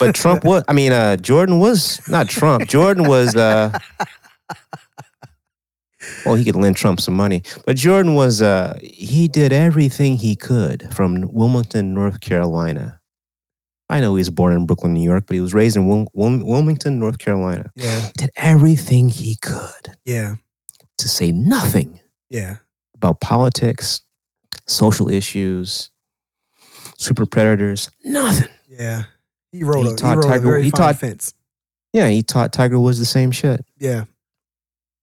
but 0.00 0.14
Trump 0.14 0.44
was. 0.44 0.64
I 0.66 0.72
mean, 0.72 0.92
uh, 0.92 1.16
Jordan 1.16 1.58
was 1.60 2.00
not 2.08 2.28
Trump. 2.30 2.66
Jordan 2.68 3.06
was. 3.06 3.36
Uh, 3.36 3.78
well, 6.24 6.36
he 6.36 6.44
could 6.44 6.56
lend 6.56 6.76
Trump 6.76 7.00
some 7.00 7.14
money, 7.14 7.42
but 7.66 7.76
Jordan 7.76 8.14
was. 8.14 8.40
Uh, 8.40 8.78
he 8.82 9.28
did 9.28 9.52
everything 9.52 10.16
he 10.16 10.36
could 10.36 10.88
from 10.94 11.30
Wilmington, 11.34 11.92
North 11.92 12.20
Carolina. 12.20 12.97
I 13.90 14.00
know 14.00 14.14
he 14.16 14.20
was 14.20 14.30
born 14.30 14.52
in 14.54 14.66
Brooklyn, 14.66 14.92
New 14.94 15.02
York, 15.02 15.24
but 15.26 15.34
he 15.34 15.40
was 15.40 15.54
raised 15.54 15.76
in 15.76 15.88
Wil- 15.88 16.08
Wil- 16.12 16.44
Wilmington, 16.44 16.98
North 16.98 17.18
Carolina. 17.18 17.70
Yeah. 17.74 18.10
Did 18.18 18.30
everything 18.36 19.08
he 19.08 19.36
could 19.36 19.96
Yeah. 20.04 20.36
to 20.98 21.08
say 21.08 21.32
nothing 21.32 21.98
Yeah. 22.28 22.56
about 22.94 23.20
politics, 23.20 24.02
social 24.66 25.08
issues, 25.08 25.90
super 26.98 27.24
predators. 27.24 27.90
Nothing. 28.04 28.48
Yeah. 28.68 29.04
He 29.52 29.64
wrote 29.64 29.84
He 29.84 29.88
a, 29.88 29.90
he 29.92 29.96
taught 29.96 30.16
rode 30.16 30.24
a 30.24 30.28
Tiger- 30.28 30.44
very 30.46 30.62
he 30.64 30.70
taught- 30.70 30.96
fence. 30.98 31.32
Yeah, 31.94 32.08
he 32.10 32.22
taught 32.22 32.52
Tiger 32.52 32.78
Woods 32.78 32.98
the 32.98 33.06
same 33.06 33.30
shit. 33.30 33.64
Yeah. 33.78 34.04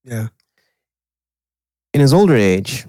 Yeah. 0.04 0.28
in 1.96 2.02
his 2.02 2.14
older 2.14 2.36
age, 2.36 2.86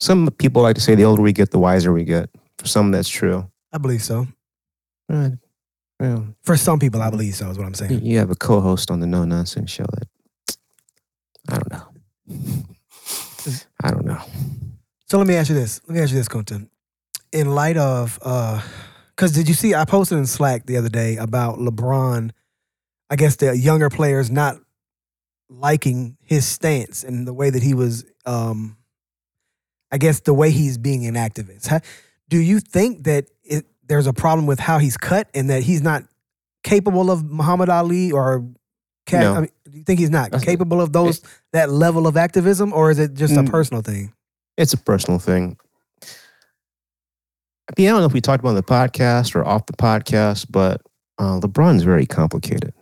some 0.00 0.28
people 0.38 0.62
like 0.62 0.74
to 0.74 0.80
say 0.80 0.94
the 0.94 1.04
older 1.04 1.22
we 1.22 1.32
get, 1.32 1.50
the 1.50 1.58
wiser 1.58 1.92
we 1.92 2.02
get. 2.04 2.30
For 2.58 2.66
some, 2.66 2.90
that's 2.90 3.08
true. 3.08 3.50
I 3.72 3.78
believe 3.78 4.02
so. 4.02 4.26
Uh, 5.12 5.30
well, 6.00 6.26
For 6.42 6.56
some 6.56 6.78
people, 6.78 7.00
I 7.02 7.10
believe 7.10 7.34
so, 7.34 7.50
is 7.50 7.58
what 7.58 7.66
I'm 7.66 7.74
saying. 7.74 8.04
you 8.04 8.18
have 8.18 8.30
a 8.30 8.34
co-host 8.34 8.90
on 8.90 9.00
the 9.00 9.06
No 9.06 9.24
Nonsense 9.24 9.70
Show 9.70 9.84
that 9.92 10.56
I 11.48 11.58
don't 11.58 11.72
know. 11.72 12.64
I 13.84 13.90
don't 13.90 14.04
know. 14.06 14.20
So 15.08 15.18
let 15.18 15.26
me 15.26 15.36
ask 15.36 15.48
you 15.48 15.54
this. 15.54 15.80
Let 15.86 15.94
me 15.96 16.02
ask 16.02 16.10
you 16.12 16.18
this, 16.18 16.28
Kunta. 16.28 16.68
In 17.32 17.54
light 17.54 17.76
of, 17.76 18.18
because 18.18 19.32
did 19.32 19.48
you 19.48 19.54
see? 19.54 19.74
I 19.74 19.84
posted 19.84 20.18
in 20.18 20.26
Slack 20.26 20.66
the 20.66 20.76
other 20.76 20.88
day 20.88 21.16
about 21.16 21.58
LeBron. 21.58 22.30
I 23.08 23.16
guess 23.16 23.36
the 23.36 23.56
younger 23.56 23.88
players 23.88 24.30
not 24.30 24.56
liking 25.48 26.16
his 26.22 26.44
stance 26.46 27.04
and 27.04 27.26
the 27.26 27.32
way 27.34 27.50
that 27.50 27.62
he 27.62 27.74
was. 27.74 28.04
um 28.24 28.76
I 29.92 29.98
guess 29.98 30.18
the 30.18 30.34
way 30.34 30.50
he's 30.50 30.78
being 30.78 31.06
an 31.06 31.14
activist. 31.14 31.80
Do 32.28 32.38
you 32.38 32.60
think 32.60 33.04
that 33.04 33.26
it, 33.44 33.66
there's 33.86 34.06
a 34.06 34.12
problem 34.12 34.46
with 34.46 34.58
how 34.58 34.78
he's 34.78 34.96
cut 34.96 35.28
and 35.34 35.48
that 35.50 35.62
he's 35.62 35.82
not 35.82 36.02
capable 36.64 37.10
of 37.10 37.24
Muhammad 37.24 37.68
Ali 37.68 38.10
or? 38.12 38.44
Cat, 39.06 39.20
No. 39.20 39.34
I 39.34 39.40
mean, 39.42 39.50
do 39.70 39.78
you 39.78 39.84
think 39.84 40.00
he's 40.00 40.10
not 40.10 40.32
That's- 40.32 40.44
capable 40.44 40.80
of 40.80 40.92
those 40.92 41.22
that 41.52 41.70
level 41.70 42.08
of 42.08 42.16
activism, 42.16 42.72
or 42.72 42.90
is 42.90 42.98
it 42.98 43.14
just 43.14 43.36
a 43.36 43.42
Mm. 43.42 43.50
personal 43.50 43.80
thing? 43.80 44.12
It's 44.58 44.72
a 44.72 44.76
personal 44.76 45.20
thing. 45.20 45.56
I 46.02 47.72
mean, 47.78 47.86
I 47.88 47.92
don't 47.92 48.00
know 48.00 48.06
if 48.06 48.12
we 48.12 48.20
talked 48.20 48.40
about 48.40 48.48
it 48.50 48.52
on 48.52 48.56
the 48.56 48.62
podcast 48.64 49.36
or 49.36 49.44
off 49.46 49.66
the 49.66 49.74
podcast, 49.74 50.46
but 50.50 50.80
uh, 51.18 51.38
LeBron's 51.40 51.84
very 51.84 52.04
complicated. 52.04 52.72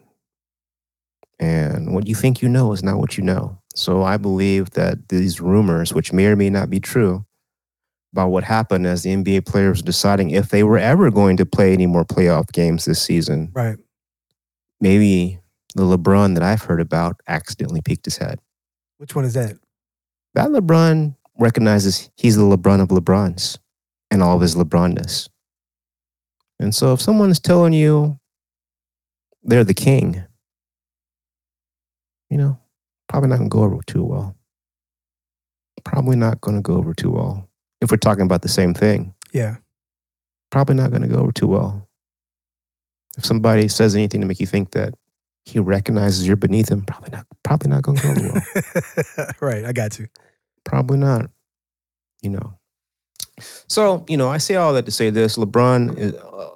And 1.38 1.92
what 1.94 2.06
you 2.06 2.14
think 2.14 2.40
you 2.42 2.48
know 2.48 2.72
is 2.72 2.82
not 2.82 2.98
what 2.98 3.18
you 3.18 3.24
know. 3.24 3.58
So 3.74 4.02
I 4.02 4.16
believe 4.16 4.70
that 4.70 5.08
these 5.10 5.40
rumors, 5.40 5.92
which 5.92 6.12
may 6.12 6.26
or 6.26 6.36
may 6.36 6.48
not 6.48 6.70
be 6.70 6.80
true, 6.80 7.24
about 8.14 8.28
what 8.30 8.44
happened 8.44 8.86
as 8.86 9.02
the 9.02 9.10
NBA 9.10 9.44
players 9.44 9.80
were 9.82 9.86
deciding 9.86 10.30
if 10.30 10.50
they 10.50 10.62
were 10.62 10.78
ever 10.78 11.10
going 11.10 11.36
to 11.36 11.44
play 11.44 11.72
any 11.72 11.86
more 11.86 12.04
playoff 12.04 12.52
games 12.52 12.84
this 12.84 13.02
season, 13.02 13.50
Right. 13.52 13.76
maybe 14.80 15.40
the 15.74 15.82
LeBron 15.82 16.34
that 16.34 16.42
I've 16.44 16.62
heard 16.62 16.80
about 16.80 17.20
accidentally 17.26 17.80
peeked 17.80 18.04
his 18.04 18.18
head. 18.18 18.38
Which 18.98 19.16
one 19.16 19.24
is 19.24 19.34
that? 19.34 19.56
that 20.34 20.48
LeBron 20.50 21.16
recognizes 21.40 22.08
he's 22.16 22.36
the 22.36 22.42
LeBron 22.42 22.80
of 22.80 22.88
LeBrons 22.88 23.58
and 24.12 24.22
all 24.22 24.36
of 24.36 24.42
his 24.42 24.54
LeBronness. 24.54 25.28
And 26.60 26.72
so 26.72 26.92
if 26.92 27.00
someone's 27.00 27.40
telling 27.40 27.72
you 27.72 28.20
they're 29.42 29.64
the 29.64 29.74
king, 29.74 30.22
you 32.30 32.36
know, 32.38 32.58
probably 33.08 33.28
not 33.28 33.38
going 33.38 33.50
to 33.50 33.54
go 33.54 33.64
over 33.64 33.80
too 33.86 34.04
well. 34.04 34.36
Probably 35.84 36.16
not 36.16 36.40
going 36.40 36.56
to 36.56 36.62
go 36.62 36.74
over 36.76 36.94
too 36.94 37.10
well. 37.10 37.48
If 37.84 37.90
we're 37.90 37.98
talking 37.98 38.24
about 38.24 38.40
the 38.42 38.48
same 38.48 38.72
thing, 38.72 39.14
Yeah. 39.32 39.56
probably 40.50 40.74
not 40.74 40.90
going 40.90 41.02
to 41.02 41.08
go 41.08 41.16
over 41.20 41.32
too 41.32 41.46
well. 41.46 41.86
If 43.18 43.24
somebody 43.26 43.68
says 43.68 43.94
anything 43.94 44.22
to 44.22 44.26
make 44.26 44.40
you 44.40 44.46
think 44.46 44.70
that 44.70 44.94
he 45.44 45.58
recognizes 45.58 46.26
you're 46.26 46.36
beneath 46.36 46.70
him, 46.70 46.82
probably 46.82 47.10
not. 47.10 47.26
Probably 47.42 47.70
not 47.70 47.82
going 47.82 47.98
to 47.98 48.02
go 48.02 48.10
over 48.10 48.42
well. 49.16 49.26
right. 49.40 49.64
I 49.66 49.72
got 49.72 49.98
you. 49.98 50.06
Probably 50.64 50.96
not. 50.96 51.30
You 52.22 52.30
know. 52.30 52.58
So 53.68 54.04
you 54.08 54.16
know, 54.16 54.30
I 54.30 54.38
say 54.38 54.54
all 54.54 54.72
that 54.72 54.86
to 54.86 54.90
say 54.90 55.10
this: 55.10 55.36
LeBron, 55.36 55.98
is, 55.98 56.14
uh, 56.14 56.50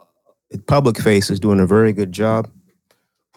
public 0.66 0.96
face, 0.98 1.28
is 1.30 1.38
doing 1.38 1.60
a 1.60 1.66
very 1.66 1.92
good 1.92 2.12
job 2.12 2.48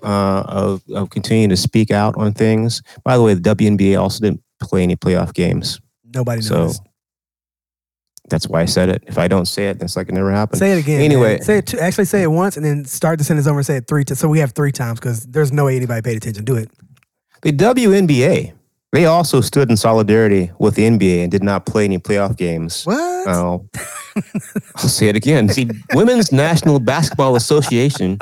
uh, 0.04 0.44
of 0.48 0.82
of 0.96 1.10
continuing 1.10 1.50
to 1.50 1.58
speak 1.58 1.92
out 1.92 2.16
on 2.16 2.34
things. 2.34 2.82
By 3.04 3.18
the 3.18 3.24
way, 3.24 3.34
the 3.34 3.42
WNBA 3.56 4.00
also 4.00 4.22
didn't 4.22 4.42
play 4.62 4.84
any 4.84 4.96
playoff 4.96 5.34
games, 5.34 5.82
Nobody 6.14 6.42
so 6.42 6.56
knows. 6.56 6.80
That's 8.32 8.48
why 8.48 8.62
I 8.62 8.66
said 8.66 8.90
it. 8.90 9.04
If 9.06 9.18
I 9.18 9.28
don't 9.28 9.46
say 9.46 9.68
it, 9.68 9.78
then 9.78 9.86
it's 9.86 9.96
like 9.96 10.10
it 10.10 10.16
never 10.16 10.32
happened. 10.32 10.58
Say 10.60 10.72
it 10.72 10.80
again. 10.80 11.02
Anyway. 11.02 11.34
man. 11.34 11.42
say 11.44 11.58
it. 11.60 11.68
Two, 11.68 11.78
actually, 11.80 12.06
say 12.06 12.24
it 12.24 12.32
once, 12.32 12.56
and 12.58 12.66
then 12.66 12.86
start 12.86 13.20
the 13.20 13.26
sentence 13.26 13.46
over 13.46 13.60
and 13.60 13.66
say 13.66 13.78
it 13.78 13.88
three 13.88 14.04
times. 14.04 14.20
So 14.20 14.28
we 14.28 14.40
have 14.40 14.54
three 14.54 14.72
times 14.72 15.00
because 15.00 15.28
there's 15.28 15.52
no 15.52 15.66
way 15.66 15.76
anybody 15.76 16.02
paid 16.02 16.18
attention. 16.18 16.46
Do 16.46 16.56
it. 16.56 16.72
The 17.42 17.52
WNBA, 17.52 18.54
they 18.94 19.06
also 19.06 19.42
stood 19.42 19.70
in 19.70 19.78
solidarity 19.78 20.52
with 20.60 20.76
the 20.76 20.84
NBA 20.84 21.24
and 21.24 21.32
did 21.32 21.44
not 21.44 21.66
play 21.66 21.86
any 21.86 22.00
playoff 22.00 22.38
games. 22.38 22.84
What? 22.86 23.28
Oh, 23.28 23.70
I'll 24.76 24.90
say 24.90 25.08
it 25.08 25.16
again. 25.16 25.50
See, 25.50 25.70
Women's 25.94 26.32
National 26.32 26.80
Basketball 26.80 27.36
Association 27.36 28.18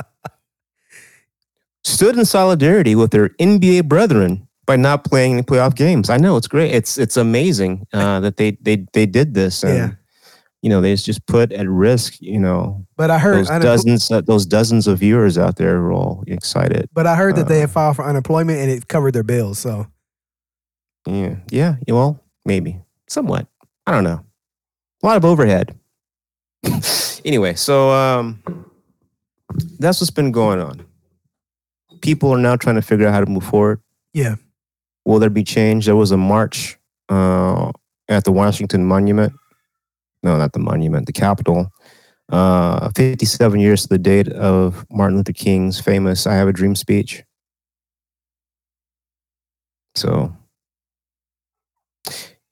stood 1.83 2.17
in 2.17 2.25
solidarity 2.25 2.95
with 2.95 3.11
their 3.11 3.29
NBA 3.29 3.87
brethren 3.87 4.47
by 4.65 4.75
not 4.75 5.03
playing 5.03 5.33
any 5.33 5.41
playoff 5.41 5.75
games. 5.75 6.11
I 6.11 6.17
know 6.17 6.37
it's 6.37 6.47
great. 6.47 6.71
It's 6.71 6.99
it's 6.99 7.17
amazing 7.17 7.87
uh, 7.91 8.19
that 8.19 8.37
they 8.37 8.51
they 8.61 8.85
they 8.93 9.07
did 9.07 9.33
this. 9.33 9.63
And, 9.63 9.75
Yeah. 9.75 9.91
You 10.61 10.69
know, 10.69 10.81
they 10.81 10.93
just 10.95 11.25
put 11.25 11.51
at 11.53 11.67
risk. 11.69 12.15
You 12.19 12.39
know, 12.39 12.85
but 12.97 13.09
I 13.09 13.19
heard. 13.19 13.45
those 13.45 13.47
dozens 13.63 14.11
uh, 14.11 14.21
those 14.21 14.45
dozens 14.45 14.87
of 14.87 14.99
viewers 14.99 15.37
out 15.37 15.55
there 15.55 15.77
who 15.77 15.85
are 15.87 15.93
all 15.93 16.23
excited. 16.27 16.89
but 16.93 17.07
I 17.07 17.15
heard 17.15 17.35
that 17.37 17.47
they 17.47 17.59
had 17.59 17.71
filed 17.71 17.95
for 17.95 18.05
unemployment 18.05 18.59
and 18.59 18.69
it 18.69 18.87
covered 18.87 19.13
their 19.13 19.23
bills. 19.23 19.59
So 19.59 19.87
Yeah, 21.07 21.37
yeah. 21.49 21.75
yeah, 21.87 21.93
Well, 21.93 22.19
maybe 22.45 22.81
somewhat. 23.07 23.47
I 23.87 23.91
don't 23.91 24.03
know. 24.03 24.25
A 25.01 25.05
lot 25.07 25.17
of 25.17 25.23
overhead. 25.25 25.77
anyway, 27.25 27.53
so 27.53 27.89
um, 27.91 28.43
that's 29.79 30.01
what's 30.01 30.11
been 30.11 30.31
going 30.31 30.59
on. 30.59 30.85
People 32.01 32.31
are 32.33 32.37
now 32.37 32.55
trying 32.57 32.75
to 32.75 32.81
figure 32.81 33.07
out 33.07 33.13
how 33.13 33.21
to 33.21 33.25
move 33.25 33.43
forward. 33.45 33.81
yeah, 34.13 34.35
Will 35.05 35.19
there 35.19 35.29
be 35.29 35.43
change? 35.43 35.85
There 35.85 35.95
was 35.95 36.11
a 36.11 36.17
march 36.17 36.77
uh, 37.07 37.71
at 38.09 38.25
the 38.25 38.31
Washington 38.31 38.85
Monument. 38.85 39.33
No, 40.23 40.37
not 40.37 40.53
the 40.53 40.59
monument, 40.59 41.05
the 41.05 41.13
Capitol. 41.13 41.71
Uh, 42.31 42.89
57 42.95 43.59
years 43.59 43.83
to 43.83 43.87
the 43.87 43.97
date 43.97 44.27
of 44.29 44.85
Martin 44.91 45.17
Luther 45.17 45.33
King's 45.33 45.79
famous 45.79 46.27
I 46.27 46.33
Have 46.35 46.47
a 46.47 46.53
Dream 46.53 46.75
speech. 46.75 47.23
So, 49.95 50.35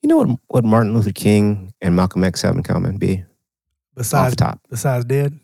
you 0.02 0.10
know 0.10 0.18
what, 0.18 0.40
what 0.48 0.66
Martin 0.66 0.94
Luther 0.94 1.12
King 1.12 1.74
and 1.82 1.96
Malcolm 1.96 2.24
X 2.24 2.42
have 2.42 2.56
in 2.56 2.64
common, 2.64 2.98
B? 2.98 3.20
Off 3.20 3.26
besides 3.96 4.36
top. 4.36 4.60
besides 4.70 5.06
dead. 5.06 5.40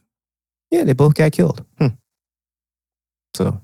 Yeah, 0.71 0.83
they 0.83 0.93
both 0.93 1.13
got 1.15 1.31
killed. 1.31 1.63
Hmm. 1.77 1.87
So, 3.35 3.61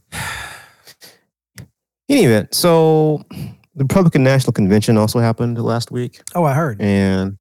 any 2.10 2.26
event, 2.26 2.53
so 2.53 3.23
the 3.31 3.84
Republican 3.84 4.23
National 4.23 4.52
Convention 4.53 4.98
also 4.98 5.19
happened 5.19 5.61
last 5.61 5.91
week, 5.91 6.22
Oh, 6.36 6.44
I 6.44 6.53
heard. 6.53 6.81
and 6.81 7.38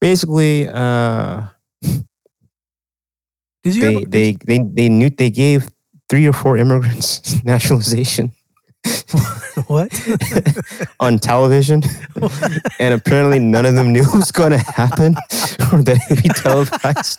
basically, 0.00 0.68
uh, 0.68 1.42
Did 3.62 3.74
you? 3.76 3.80
they 3.82 3.96
ever- 3.96 4.06
they 4.06 4.32
they 4.44 4.58
they 4.58 4.88
knew 4.88 5.10
they 5.10 5.30
gave 5.30 5.68
three 6.08 6.26
or 6.26 6.32
four 6.32 6.56
immigrants 6.56 7.42
nationalization. 7.44 8.32
what? 9.66 9.90
on 11.00 11.18
television, 11.18 11.82
and 12.78 12.94
apparently 12.94 13.40
none 13.40 13.66
of 13.66 13.74
them 13.74 13.92
knew 13.92 14.02
it 14.02 14.14
was 14.14 14.30
going 14.30 14.52
to 14.52 14.58
happen 14.58 15.16
or 15.72 15.82
that 15.82 15.98
it 15.98 16.10
would 16.10 16.22
be 16.22 16.28
televised. 16.28 17.18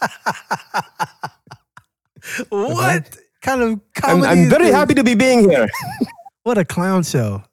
what 2.50 3.18
kind 3.42 3.62
of 3.62 3.82
I'm. 4.04 4.24
I'm 4.24 4.38
is 4.40 4.50
very 4.50 4.72
happy 4.72 4.94
to 4.94 5.04
be 5.04 5.16
being 5.16 5.50
here. 5.50 5.68
What 6.44 6.58
a 6.58 6.64
clown 6.64 7.04
show. 7.04 7.44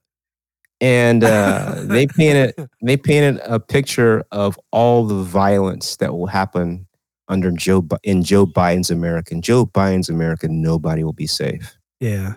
And 0.84 1.24
uh, 1.24 1.76
they 1.84 2.06
painted 2.06 2.68
they 2.82 2.98
painted 2.98 3.40
a 3.46 3.58
picture 3.58 4.22
of 4.30 4.60
all 4.70 5.06
the 5.06 5.22
violence 5.22 5.96
that 5.96 6.12
will 6.12 6.26
happen 6.26 6.86
under 7.28 7.50
Joe 7.52 7.88
in 8.02 8.22
Joe 8.22 8.44
Biden's 8.44 8.90
America. 8.90 9.32
In 9.32 9.40
Joe 9.40 9.64
Biden's 9.64 10.10
America, 10.10 10.46
nobody 10.46 11.02
will 11.02 11.14
be 11.14 11.26
safe. 11.26 11.78
Yeah. 12.00 12.34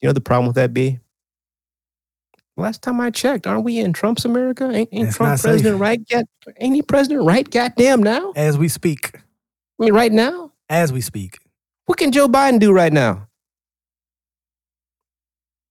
You 0.00 0.08
know 0.08 0.12
the 0.12 0.20
problem 0.20 0.48
with 0.48 0.56
that 0.56 0.74
be? 0.74 0.98
Last 2.56 2.82
time 2.82 3.00
I 3.00 3.10
checked, 3.10 3.46
aren't 3.46 3.64
we 3.64 3.78
in 3.78 3.92
Trump's 3.92 4.24
America? 4.24 4.68
Ain't, 4.68 4.88
ain't 4.90 5.12
Trump 5.12 5.30
not 5.30 5.38
safe. 5.38 5.50
president 5.50 5.78
right 5.78 6.00
yet? 6.10 6.24
Ain't 6.58 6.74
he 6.74 6.82
president 6.82 7.24
right 7.24 7.48
goddamn 7.48 8.02
now? 8.02 8.32
As 8.34 8.58
we 8.58 8.66
speak. 8.66 9.14
I 9.14 9.20
mean, 9.78 9.92
right 9.92 10.10
now? 10.10 10.50
As 10.68 10.92
we 10.92 11.02
speak. 11.02 11.38
What 11.84 11.98
can 11.98 12.10
Joe 12.10 12.26
Biden 12.26 12.58
do 12.58 12.72
right 12.72 12.92
now? 12.92 13.28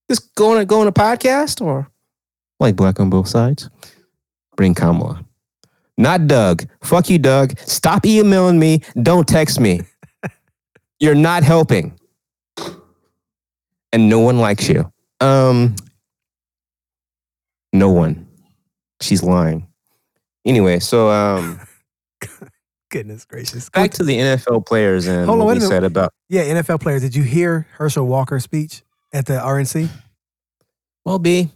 Just 0.08 0.34
going 0.34 0.60
a, 0.60 0.64
go 0.64 0.80
on 0.80 0.86
a 0.86 0.92
podcast 0.92 1.60
or 1.60 1.90
like 2.60 2.76
black 2.76 3.00
on 3.00 3.10
both 3.10 3.28
sides? 3.28 3.68
Bring 4.56 4.74
Kamala. 4.74 5.24
Not 5.98 6.26
Doug. 6.26 6.64
Fuck 6.82 7.08
you, 7.10 7.18
Doug. 7.18 7.58
Stop 7.60 8.04
emailing 8.06 8.58
me. 8.58 8.80
Don't 9.02 9.26
text 9.26 9.60
me. 9.60 9.80
You're 11.00 11.14
not 11.14 11.42
helping. 11.42 11.98
And 13.92 14.08
no 14.08 14.20
one 14.20 14.38
likes 14.38 14.68
you. 14.68 14.90
Um 15.20 15.74
no 17.72 17.90
one. 17.90 18.26
She's 19.00 19.22
lying. 19.22 19.66
Anyway, 20.44 20.78
so 20.80 21.10
um 21.10 21.60
Goodness 22.90 23.24
gracious. 23.24 23.68
back 23.70 23.90
to 23.92 24.04
the 24.04 24.16
NFL 24.16 24.64
players 24.66 25.06
and 25.06 25.26
Hold 25.26 25.40
on, 25.40 25.44
what 25.46 25.54
wait 25.54 25.60
we 25.60 25.66
a 25.66 25.68
minute. 25.68 25.68
said 25.68 25.84
about 25.84 26.12
Yeah, 26.28 26.44
NFL 26.44 26.80
players. 26.80 27.02
Did 27.02 27.14
you 27.16 27.22
hear 27.22 27.66
Herschel 27.72 28.06
Walker's 28.06 28.44
speech 28.44 28.82
at 29.12 29.26
the 29.26 29.34
RNC? 29.34 29.88
Well, 31.04 31.18
B, 31.18 31.50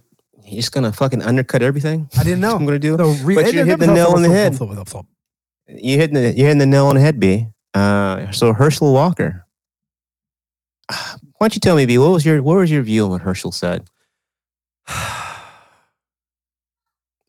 you're 0.51 0.57
just 0.57 0.73
gonna 0.73 0.93
fucking 0.93 1.23
undercut 1.23 1.63
everything. 1.63 2.09
I 2.19 2.25
didn't 2.25 2.41
know. 2.45 2.55
I'm 2.55 2.65
gonna 2.67 2.79
do. 2.79 2.97
So 2.97 3.11
re- 3.25 3.35
But 3.37 3.53
you 3.53 3.65
hit 3.65 3.79
the 3.79 3.87
nail 3.87 4.09
on 4.09 4.23
the 4.23 4.29
head. 4.31 4.59
You 5.69 5.97
hitting 5.99 6.15
the 6.15 6.33
you're 6.37 6.47
hitting 6.49 6.59
the 6.59 6.67
nail 6.67 6.87
on 6.87 6.97
the 6.97 7.01
head, 7.01 7.21
B. 7.21 7.47
Uh, 7.75 8.31
so 8.33 8.53
Herschel 8.53 8.93
Walker. 8.93 9.47
Why 10.91 11.47
don't 11.49 11.55
you 11.55 11.61
tell 11.61 11.77
me, 11.77 11.87
B? 11.87 11.97
What 11.99 12.11
was 12.11 12.27
your 12.27 12.43
what 12.43 12.57
was 12.57 12.71
your 12.71 12.83
view 12.83 13.05
on 13.05 13.11
what 13.11 13.23
Herschel 13.23 13.53
said? 13.53 13.89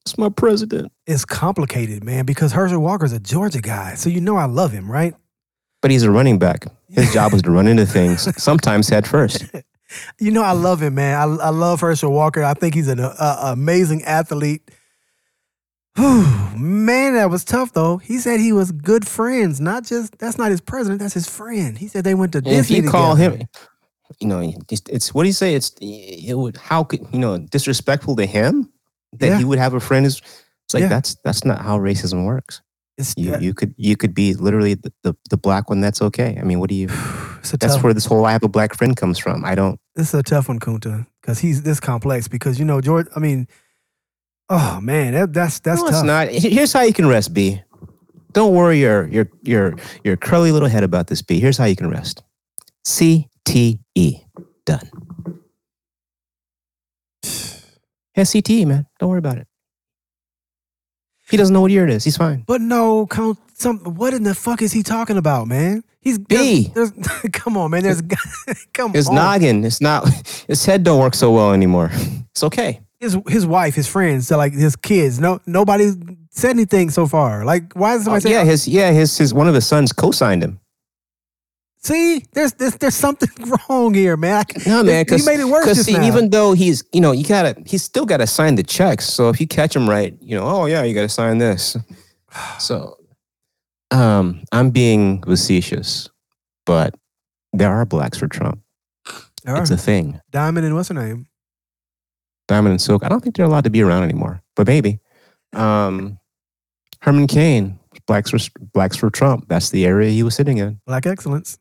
It's 0.06 0.18
my 0.18 0.30
president, 0.30 0.92
It's 1.06 1.26
complicated, 1.26 2.04
man, 2.04 2.26
because 2.26 2.52
Herschel 2.54 2.80
Walker's 2.82 3.14
a 3.14 3.20
Georgia 3.20 3.62
guy. 3.62 3.94
So 3.96 4.10
you 4.10 4.20
know 4.20 4.36
I 4.36 4.46
love 4.46 4.72
him, 4.72 4.92
right? 4.92 5.14
but 5.82 5.90
he's 5.90 6.04
a 6.04 6.12
running 6.12 6.38
back. 6.38 6.66
His 6.90 7.12
job 7.14 7.34
was 7.34 7.42
to 7.44 7.50
run 7.52 7.68
into 7.68 7.86
things, 7.88 8.28
sometimes 8.44 8.90
head 8.90 9.08
first. 9.08 9.46
You 10.20 10.32
know 10.32 10.44
I 10.44 10.52
love 10.52 10.82
him, 10.82 10.96
man. 10.96 11.16
I, 11.18 11.46
I 11.46 11.50
love 11.50 11.82
Herschel 11.82 12.12
Walker. 12.12 12.44
I 12.44 12.54
think 12.54 12.74
he's 12.76 12.88
an 12.88 13.00
uh, 13.00 13.38
amazing 13.56 14.04
athlete. 14.04 14.70
Whew, 15.98 16.26
man, 16.58 17.16
that 17.16 17.30
was 17.30 17.44
tough 17.44 17.74
though. 17.74 17.98
He 17.98 18.18
said 18.20 18.40
he 18.40 18.54
was 18.54 18.72
good 18.72 19.06
friends, 19.08 19.60
not 19.60 19.84
just 19.84 20.18
that's 20.20 20.38
not 20.38 20.50
his 20.52 20.62
president, 20.62 21.02
that's 21.02 21.14
his 21.14 21.28
friend. 21.28 21.78
He 21.78 21.88
said 21.90 22.04
they 22.06 22.14
went 22.14 22.32
to 22.32 22.38
And 22.38 22.48
if 22.48 22.68
Disney 22.70 22.78
you 22.86 22.90
call 22.90 23.16
together. 23.16 23.38
him, 23.38 23.48
you 24.20 24.28
know, 24.28 24.40
it's, 24.70 24.82
it's 24.90 25.14
what 25.14 25.24
do 25.24 25.28
you 25.28 25.34
say? 25.34 25.54
It's 25.54 25.74
it 25.82 26.38
would 26.38 26.56
how 26.56 26.84
could 26.86 27.06
you 27.12 27.20
know 27.20 27.38
disrespectful 27.40 28.16
to 28.16 28.26
him 28.26 28.72
that 29.20 29.28
Yeah. 29.28 29.38
he 29.38 29.44
would 29.44 29.60
have 29.60 29.74
a 29.74 29.82
friend. 29.82 30.06
Is 30.06 30.22
it's 30.66 30.74
like 30.74 30.82
Yeah. 30.84 30.88
that's 30.88 31.16
that's 31.26 31.44
not 31.44 31.62
how 31.62 31.78
racism 31.78 32.26
works. 32.26 32.62
It's, 33.02 33.14
You 33.18 33.38
you 33.40 33.54
could 33.54 33.74
you 33.78 33.98
could 33.98 34.14
be 34.14 34.34
literally 34.34 34.76
the, 34.76 34.94
the, 35.04 35.16
the 35.30 35.38
black 35.38 35.70
one. 35.70 35.82
That's 35.82 36.02
okay. 36.02 36.38
I 36.40 36.44
mean, 36.44 36.60
what 36.60 36.70
do 36.70 36.76
you? 36.76 36.88
That's 37.60 37.82
where 37.82 37.94
this 37.94 38.06
whole 38.06 38.26
I 38.26 38.32
have 38.32 38.44
a 38.44 38.48
black 38.48 38.76
friend 38.76 38.96
comes 38.96 39.18
from. 39.18 39.44
I 39.44 39.56
don't. 39.56 39.80
this 39.96 40.10
is 40.10 40.20
a 40.20 40.24
tough 40.24 40.48
one, 40.48 40.60
Kunta, 40.60 41.08
because 41.22 41.40
he's 41.40 41.64
this 41.64 41.80
complex. 41.80 42.28
Because 42.28 42.60
you 42.60 42.66
know, 42.66 42.80
George. 42.80 43.08
I 43.16 43.20
mean, 43.20 43.48
oh 44.50 44.80
man, 44.82 45.14
that, 45.14 45.34
that's 45.34 45.60
that's 45.60 45.82
no, 45.82 45.88
tough. 45.88 45.96
it's 45.96 46.04
not. 46.04 46.28
Here's 46.30 46.72
how 46.72 46.82
you 46.82 46.94
can 46.94 47.08
rest, 47.08 47.34
B. 47.34 47.62
Don't 48.32 48.54
worry 48.54 48.80
your 48.80 49.08
your 49.08 49.28
your 49.42 49.76
your 50.04 50.16
curly 50.16 50.52
little 50.52 50.70
head 50.70 50.84
about 50.84 51.08
this, 51.08 51.22
B. 51.22 51.40
Here's 51.40 51.58
how 51.58 51.66
you 51.66 51.76
can 51.76 51.90
rest. 51.90 52.24
CTE 52.86 54.26
done. 54.66 54.90
Yeah, 58.14 58.26
CTE, 58.26 58.68
man. 58.68 58.88
Don't 59.00 59.08
worry 59.08 59.20
about 59.20 59.38
it. 59.38 59.48
He 61.32 61.38
doesn't 61.38 61.54
know 61.54 61.62
what 61.62 61.72
year 61.72 61.86
it 61.86 61.90
is. 61.90 62.04
He's 62.04 62.18
fine. 62.18 62.44
But 62.46 62.62
no, 62.62 63.08
count 63.08 63.40
some. 63.54 63.80
What 63.80 64.14
in 64.14 64.24
the 64.24 64.36
fuck 64.36 64.62
is 64.62 64.72
he 64.72 64.84
talking 64.84 65.18
about, 65.18 65.48
man? 65.48 65.84
He's 66.02 66.18
B. 66.18 66.72
There's, 66.74 66.92
there's, 66.92 67.22
come 67.32 67.58
on, 67.58 67.72
man. 67.72 67.84
There's 67.84 68.02
come 68.74 68.94
His 68.94 69.08
on. 69.08 69.16
noggin, 69.16 69.64
it's 69.64 69.82
not. 69.82 70.08
His 70.48 70.66
head 70.66 70.84
don't 70.84 71.00
work 71.00 71.14
so 71.16 71.32
well 71.32 71.54
anymore. 71.54 71.92
It's 72.32 72.44
okay. 72.44 72.82
his 73.00 73.18
his 73.28 73.46
wife, 73.46 73.76
his 73.76 73.88
friends, 73.88 74.28
so 74.28 74.38
like 74.38 74.54
his 74.54 74.76
kids. 74.76 75.20
No, 75.20 75.40
nobody 75.46 75.92
said 76.30 76.52
anything 76.52 76.90
so 76.90 77.08
far. 77.08 77.44
Like, 77.46 77.74
why 77.74 77.96
is 77.96 78.06
somebody 78.06 78.20
uh, 78.20 78.22
saying? 78.22 78.36
yeah, 78.36 78.44
his 78.52 78.68
yeah 78.68 78.92
his 78.92 79.18
his 79.18 79.34
one 79.34 79.48
of 79.48 79.54
his 79.54 79.68
sons 79.68 79.92
co-signed 79.92 80.44
him. 80.44 80.61
See, 81.84 82.24
there's 82.34 82.54
there's 82.54 82.76
there's 82.76 82.96
something 82.96 83.30
wrong 83.70 83.94
here, 83.96 84.16
man. 84.16 84.46
I 84.48 84.70
No, 84.70 84.84
man, 84.84 85.00
he 85.00 85.04
because 85.04 85.26
made 85.26 85.40
it 85.40 85.46
worse 85.46 85.66
just 85.66 85.84
see, 85.86 85.94
now. 85.94 86.06
even 86.06 86.30
though 86.30 86.54
he's, 86.54 86.84
you 86.94 87.02
know, 87.02 87.12
you 87.12 87.26
gotta, 87.26 87.56
he's 87.66 87.82
still 87.82 88.06
gotta 88.06 88.28
sign 88.28 88.54
the 88.56 88.62
checks. 88.64 89.06
So 89.06 89.30
if 89.30 89.42
you 89.42 89.48
catch 89.48 89.76
him 89.76 89.90
right, 89.90 90.16
you 90.22 90.36
know, 90.36 90.46
oh 90.46 90.66
yeah, 90.68 90.84
you 90.84 90.94
gotta 90.94 91.10
sign 91.10 91.38
this. 91.40 91.76
So, 92.60 92.98
um, 93.92 94.44
I'm 94.54 94.70
being 94.70 95.22
facetious, 95.24 96.08
but 96.66 96.96
there 97.52 97.70
are 97.70 97.86
blacks 97.86 98.18
for 98.18 98.28
Trump. 98.30 98.62
All 99.46 99.58
It's 99.58 99.70
right. 99.70 99.72
a 99.72 99.78
thing. 99.78 100.22
Diamond 100.32 100.66
and 100.66 100.76
what's 100.76 100.88
her 100.90 100.94
name? 100.94 101.28
Diamond 102.48 102.72
and 102.72 102.82
Silk. 102.82 103.04
I 103.04 103.10
don't 103.10 103.20
think 103.22 103.36
they're 103.36 103.46
allowed 103.46 103.66
to 103.66 103.70
be 103.70 103.82
around 103.82 104.04
anymore, 104.04 104.42
but 104.56 104.66
maybe. 104.68 105.00
Um, 105.52 106.20
Herman 107.02 107.28
Cain, 107.28 107.80
blacks 108.08 108.30
for 108.30 108.38
blacks 108.74 108.96
for 108.96 109.10
Trump. 109.10 109.48
That's 109.50 109.72
the 109.72 109.86
area 109.86 110.10
he 110.12 110.24
was 110.24 110.36
sitting 110.36 110.58
in. 110.60 110.80
Black 110.86 111.06
Excellence. 111.06 111.58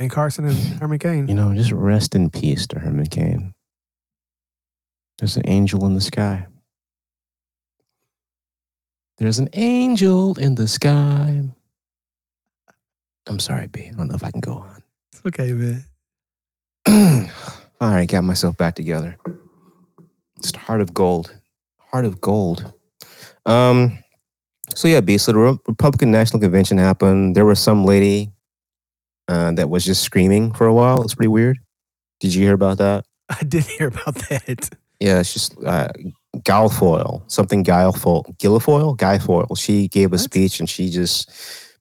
Ben 0.00 0.08
Carson 0.08 0.46
and 0.46 0.56
Herman 0.80 0.98
Cain. 0.98 1.28
You 1.28 1.34
know, 1.34 1.54
just 1.54 1.72
rest 1.72 2.14
in 2.14 2.30
peace 2.30 2.66
to 2.68 2.78
Herman 2.78 3.08
Cain. 3.08 3.52
There's 5.18 5.36
an 5.36 5.42
angel 5.44 5.84
in 5.84 5.94
the 5.94 6.00
sky. 6.00 6.46
There's 9.18 9.38
an 9.38 9.50
angel 9.52 10.38
in 10.38 10.54
the 10.54 10.66
sky. 10.66 11.42
I'm 13.26 13.38
sorry, 13.38 13.66
B. 13.66 13.90
I 13.92 13.94
don't 13.94 14.08
know 14.08 14.14
if 14.14 14.24
I 14.24 14.30
can 14.30 14.40
go 14.40 14.54
on. 14.54 14.82
It's 15.12 15.20
okay, 15.26 15.52
man. 15.52 15.84
All 17.82 17.90
right, 17.90 18.08
got 18.08 18.24
myself 18.24 18.56
back 18.56 18.76
together. 18.76 19.18
It's 20.38 20.56
heart 20.56 20.80
of 20.80 20.94
gold. 20.94 21.38
Heart 21.76 22.06
of 22.06 22.22
gold. 22.22 22.72
Um. 23.44 23.98
So 24.74 24.88
yeah, 24.88 25.02
B. 25.02 25.18
So 25.18 25.32
the 25.32 25.58
Republican 25.66 26.10
National 26.10 26.40
Convention 26.40 26.78
happened. 26.78 27.36
There 27.36 27.44
was 27.44 27.60
some 27.60 27.84
lady 27.84 28.32
uh, 29.30 29.52
that 29.52 29.70
was 29.70 29.84
just 29.84 30.02
screaming 30.02 30.52
for 30.52 30.66
a 30.66 30.74
while. 30.74 31.02
It's 31.02 31.14
pretty 31.14 31.28
weird. 31.28 31.58
Did 32.20 32.34
you 32.34 32.42
hear 32.42 32.54
about 32.54 32.78
that? 32.78 33.04
I 33.30 33.42
did 33.44 33.64
hear 33.64 33.88
about 33.88 34.14
that. 34.28 34.70
Yeah, 34.98 35.20
it's 35.20 35.32
just 35.32 35.56
uh, 35.64 35.88
Guilfoyle, 36.38 37.22
something 37.30 37.64
Guilfoyle, 37.64 38.36
Guilfoyle, 38.38 38.96
Guilfoyle. 38.96 39.58
She 39.58 39.88
gave 39.88 40.10
a 40.12 40.16
What? 40.16 40.20
speech 40.20 40.60
and 40.60 40.68
she 40.68 40.90
just 40.90 41.30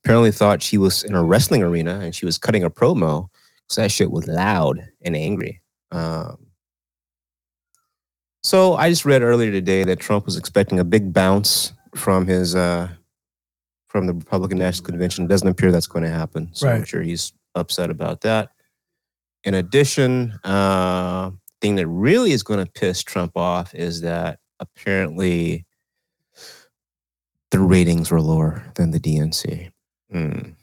apparently 0.04 0.32
thought 0.32 0.62
she 0.64 0.78
was 0.78 1.04
in 1.04 1.14
a 1.16 1.24
wrestling 1.24 1.64
arena 1.64 2.00
and 2.00 2.16
she 2.16 2.26
was 2.26 2.38
cutting 2.38 2.64
a 2.64 2.70
promo. 2.70 3.28
because 3.68 3.76
that 3.78 3.92
shit 3.92 4.12
was 4.12 4.28
loud 4.28 4.80
and 5.02 5.16
angry. 5.16 5.62
Um, 5.92 6.38
so 8.44 8.76
I 8.76 8.90
just 8.90 9.06
read 9.06 9.22
earlier 9.22 9.52
today 9.52 9.84
that 9.84 10.00
Trump 10.00 10.26
was 10.26 10.38
expecting 10.38 10.80
a 10.80 10.84
big 10.86 11.12
bounce 11.14 11.74
from 11.96 12.26
his 12.28 12.56
uh, 12.56 12.88
from 13.88 14.08
the 14.08 14.14
Republican 14.14 14.60
National 14.60 14.86
Convention. 14.86 15.26
It 15.26 15.28
Doesn't 15.28 15.48
appear 15.48 15.72
that's 15.72 15.88
going 15.88 16.04
to 16.06 16.10
happen. 16.12 16.50
So 16.54 16.68
I'm 16.70 16.80
Right. 16.80 16.88
sure 16.88 17.02
he's 17.02 17.34
upset 17.60 17.90
about 17.90 18.22
that. 18.22 18.50
In 19.44 19.54
addition, 19.54 20.38
uh, 20.44 21.32
thing 21.62 21.76
that 21.76 21.88
really 21.88 22.32
is 22.32 22.44
going 22.44 22.64
to 22.64 22.72
piss 22.72 23.04
Trump 23.04 23.34
off 23.36 23.76
is 23.76 24.02
that 24.02 24.40
apparently 24.60 25.66
the 27.52 27.60
ratings 27.60 28.12
were 28.12 28.22
lower 28.22 28.64
than 28.76 28.92
the 28.92 29.00
DNC. 29.00 29.72
Mm. 30.14 30.56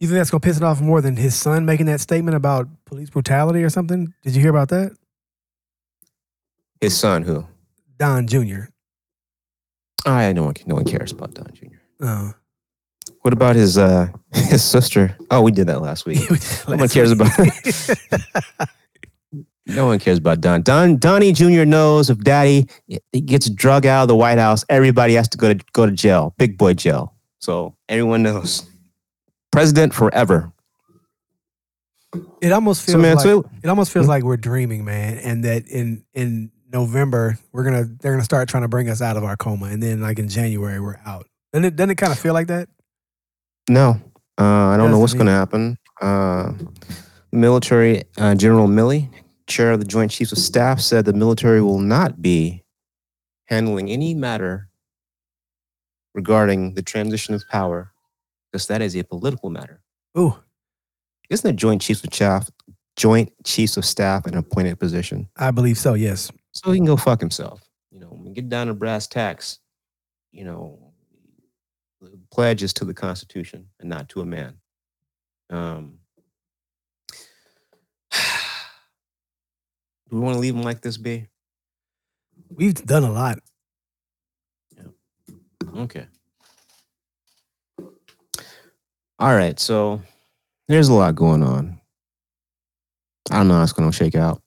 You 0.00 0.08
think 0.08 0.16
that's 0.16 0.30
gonna 0.30 0.40
piss 0.40 0.56
it 0.56 0.62
off 0.62 0.80
more 0.80 1.02
than 1.02 1.16
his 1.16 1.34
son 1.34 1.66
making 1.66 1.86
that 1.86 2.00
statement 2.00 2.34
about 2.34 2.68
police 2.86 3.10
brutality 3.10 3.62
or 3.62 3.68
something? 3.68 4.14
Did 4.22 4.34
you 4.34 4.40
hear 4.40 4.50
about 4.50 4.70
that? 4.70 4.92
His 6.80 6.96
son, 6.96 7.22
who? 7.22 7.46
Don 7.98 8.26
Jr. 8.26 8.68
I 10.06 10.32
no 10.32 10.44
one, 10.44 10.54
no 10.64 10.76
one 10.76 10.86
cares 10.86 11.12
about 11.12 11.34
Don 11.34 11.52
Jr. 11.52 11.76
Oh. 12.00 12.32
What 13.22 13.32
about 13.34 13.56
his 13.56 13.76
uh 13.78 14.08
his 14.32 14.64
sister? 14.64 15.16
Oh, 15.30 15.42
we 15.42 15.50
did 15.52 15.66
that 15.68 15.80
last 15.82 16.06
week. 16.06 16.20
No 16.68 16.76
one 16.76 16.88
cares 16.88 17.10
about 17.10 17.30
No 19.66 19.86
one 19.86 19.98
cares 20.00 20.18
about 20.18 20.40
Don. 20.40 20.62
Don 20.62 20.96
Donnie 20.96 21.32
Jr. 21.32 21.64
knows 21.64 22.10
if 22.10 22.18
Daddy 22.18 22.66
gets 23.12 23.48
drug 23.50 23.86
out 23.86 24.02
of 24.02 24.08
the 24.08 24.16
White 24.16 24.38
House, 24.38 24.64
everybody 24.68 25.14
has 25.14 25.28
to 25.28 25.38
go 25.38 25.54
to 25.54 25.64
go 25.72 25.86
to 25.86 25.92
jail, 25.92 26.34
big 26.38 26.58
boy 26.58 26.74
jail. 26.74 27.14
So 27.38 27.76
everyone 27.88 28.22
knows. 28.22 28.66
President 29.52 29.94
forever. 29.94 30.52
it 32.40 32.52
almost 32.52 32.84
feels 32.84 32.94
So 32.94 32.98
man, 32.98 33.16
like 33.16 33.22
so 33.22 33.44
it 33.62 33.68
almost 33.68 33.92
feels 33.92 34.08
like 34.08 34.24
we're 34.24 34.36
dreaming, 34.36 34.84
man, 34.84 35.18
and 35.18 35.44
that 35.44 35.68
in 35.68 36.04
in 36.14 36.50
November 36.72 37.38
we're 37.52 37.64
gonna 37.64 37.84
they're 38.00 38.12
gonna 38.12 38.24
start 38.24 38.48
trying 38.48 38.62
to 38.62 38.68
bring 38.68 38.88
us 38.88 39.00
out 39.02 39.16
of 39.16 39.24
our 39.24 39.36
coma, 39.36 39.66
and 39.66 39.82
then 39.82 40.00
like 40.00 40.18
in 40.18 40.28
January 40.28 40.80
we're 40.80 40.98
out. 41.04 41.26
Doesn't 41.52 41.64
it 41.66 41.76
doesn't 41.76 41.90
it 41.90 41.98
kind 41.98 42.12
of 42.12 42.18
feel 42.18 42.34
like 42.34 42.48
that? 42.48 42.68
No, 43.70 44.00
uh, 44.38 44.44
I 44.44 44.76
don't 44.76 44.90
know 44.90 44.98
what's 44.98 45.14
going 45.14 45.26
to 45.26 45.32
happen. 45.32 45.78
Uh, 46.00 46.52
Military 47.32 48.02
uh, 48.18 48.34
General 48.34 48.66
Milley, 48.66 49.08
chair 49.46 49.70
of 49.72 49.78
the 49.78 49.84
Joint 49.86 50.10
Chiefs 50.10 50.32
of 50.32 50.38
Staff, 50.38 50.80
said 50.80 51.04
the 51.04 51.12
military 51.12 51.62
will 51.62 51.78
not 51.78 52.20
be 52.20 52.64
handling 53.46 53.88
any 53.90 54.14
matter 54.14 54.68
regarding 56.14 56.74
the 56.74 56.82
transition 56.82 57.34
of 57.34 57.46
power 57.48 57.92
because 58.50 58.66
that 58.66 58.82
is 58.82 58.96
a 58.96 59.04
political 59.04 59.48
matter. 59.50 59.80
Ooh, 60.18 60.34
Isn't 61.28 61.48
the 61.48 61.52
Joint 61.56 61.80
Chiefs 61.80 62.02
of 62.02 62.12
Staff, 62.12 62.50
Joint 62.96 63.32
Chiefs 63.44 63.76
of 63.76 63.84
Staff, 63.84 64.26
an 64.26 64.36
appointed 64.36 64.80
position? 64.80 65.28
I 65.36 65.52
believe 65.52 65.78
so. 65.78 65.94
Yes. 65.94 66.32
So 66.52 66.72
he 66.72 66.78
can 66.78 66.86
go 66.86 66.96
fuck 66.96 67.20
himself. 67.20 67.62
You 67.92 68.00
know, 68.00 68.08
when 68.08 68.32
get 68.32 68.48
down 68.48 68.66
to 68.66 68.74
brass 68.74 69.06
tacks, 69.06 69.60
you 70.32 70.44
know, 70.44 70.89
pledge 72.30 72.62
is 72.62 72.72
to 72.74 72.84
the 72.84 72.94
Constitution 72.94 73.66
and 73.80 73.88
not 73.88 74.08
to 74.10 74.20
a 74.20 74.26
man. 74.26 74.56
Um, 75.50 75.98
do 78.12 78.18
we 80.10 80.20
want 80.20 80.34
to 80.34 80.40
leave 80.40 80.54
them 80.54 80.62
like 80.62 80.80
this, 80.80 80.96
B? 80.96 81.26
We've 82.48 82.74
done 82.74 83.04
a 83.04 83.12
lot. 83.12 83.38
Yeah. 84.76 84.84
Okay. 85.76 86.06
All 89.18 89.34
right. 89.34 89.58
So 89.60 90.00
there's 90.68 90.88
a 90.88 90.94
lot 90.94 91.14
going 91.14 91.42
on. 91.42 91.80
I 93.30 93.36
don't 93.36 93.48
know 93.48 93.54
how 93.54 93.62
it's 93.62 93.72
going 93.72 93.90
to 93.90 93.96
shake 93.96 94.14
out. 94.14 94.42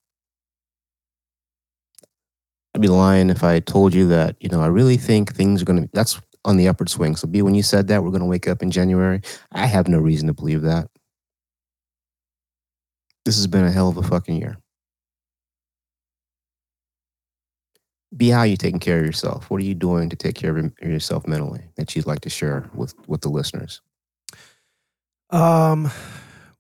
I'd 2.75 2.81
be 2.81 2.87
lying 2.87 3.29
if 3.29 3.43
I 3.43 3.59
told 3.59 3.93
you 3.93 4.07
that, 4.07 4.35
you 4.39 4.49
know, 4.49 4.61
I 4.61 4.65
really 4.65 4.97
think 4.97 5.33
things 5.33 5.61
are 5.61 5.65
going 5.65 5.83
to, 5.83 5.89
that's 5.93 6.19
on 6.45 6.57
the 6.57 6.67
upward 6.67 6.89
swing. 6.89 7.15
So, 7.15 7.27
B, 7.27 7.41
when 7.41 7.55
you 7.55 7.63
said 7.63 7.87
that 7.87 8.03
we're 8.03 8.09
going 8.09 8.21
to 8.21 8.27
wake 8.27 8.47
up 8.47 8.61
in 8.61 8.71
January, 8.71 9.21
I 9.51 9.65
have 9.65 9.87
no 9.87 9.99
reason 9.99 10.27
to 10.27 10.33
believe 10.33 10.61
that. 10.63 10.89
This 13.25 13.37
has 13.37 13.47
been 13.47 13.63
a 13.63 13.71
hell 13.71 13.89
of 13.89 13.97
a 13.97 14.03
fucking 14.03 14.35
year. 14.35 14.57
B, 18.15 18.29
how 18.29 18.43
you 18.43 18.57
taking 18.57 18.79
care 18.79 18.99
of 18.99 19.05
yourself? 19.05 19.49
What 19.49 19.61
are 19.61 19.65
you 19.65 19.73
doing 19.73 20.09
to 20.09 20.15
take 20.15 20.35
care 20.35 20.55
of 20.55 20.71
yourself 20.81 21.25
mentally 21.25 21.61
that 21.77 21.95
you'd 21.95 22.05
like 22.05 22.21
to 22.21 22.29
share 22.29 22.69
with, 22.73 22.93
with 23.07 23.21
the 23.21 23.29
listeners? 23.29 23.81
Um, 25.31 25.89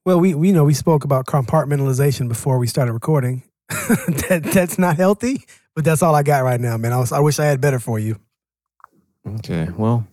well, 0.05 0.19
we 0.19 0.33
we 0.33 0.51
know 0.51 0.63
we 0.63 0.73
spoke 0.73 1.03
about 1.03 1.27
compartmentalization 1.27 2.27
before 2.27 2.57
we 2.57 2.67
started 2.67 2.93
recording. 2.93 3.43
that 3.69 4.41
that's 4.51 4.79
not 4.79 4.97
healthy, 4.97 5.45
but 5.75 5.85
that's 5.85 6.01
all 6.01 6.15
I 6.15 6.23
got 6.23 6.43
right 6.43 6.59
now, 6.59 6.75
man. 6.77 6.91
I 6.91 6.97
was 6.97 7.11
I 7.11 7.19
wish 7.19 7.39
I 7.39 7.45
had 7.45 7.61
better 7.61 7.79
for 7.79 7.99
you. 7.99 8.19
Okay. 9.25 9.69
Well, 9.77 10.05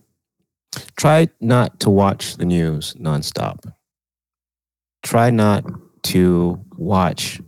try 0.95 1.27
not 1.41 1.79
to 1.81 1.89
watch 1.89 2.37
the 2.37 2.45
news 2.45 2.93
nonstop. 2.93 3.71
Try 5.03 5.29
not 5.31 5.65
to 6.03 6.63
watch 6.77 7.41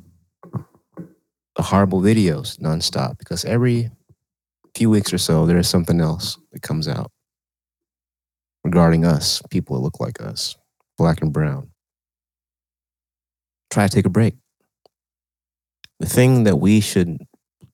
the 1.56 1.62
horrible 1.62 2.02
videos 2.02 2.58
nonstop 2.60 3.18
because 3.18 3.46
every 3.46 3.92
few 4.76 4.90
weeks 4.90 5.14
or 5.14 5.18
so, 5.18 5.46
there 5.46 5.58
is 5.58 5.70
something 5.70 6.02
else 6.02 6.38
that 6.52 6.62
comes 6.62 6.88
out 6.88 7.12
regarding 8.64 9.06
us, 9.06 9.42
people 9.50 9.76
that 9.76 9.82
look 9.84 10.00
like 10.00 10.22
us, 10.22 10.56
black 10.98 11.22
and 11.22 11.32
brown. 11.32 11.70
Try 13.70 13.88
to 13.88 13.96
take 13.96 14.06
a 14.06 14.10
break. 14.10 14.36
The 16.00 16.08
thing 16.08 16.44
that 16.44 16.58
we 16.58 16.82
should 16.82 17.20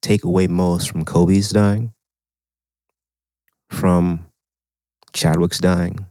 take 0.02 0.24
away 0.24 0.48
most 0.48 0.91
from 0.91 1.06
Kobe's 1.06 1.49
dying 1.49 1.94
from 3.70 4.26
Chadwick's 5.14 5.60
dying, 5.60 6.06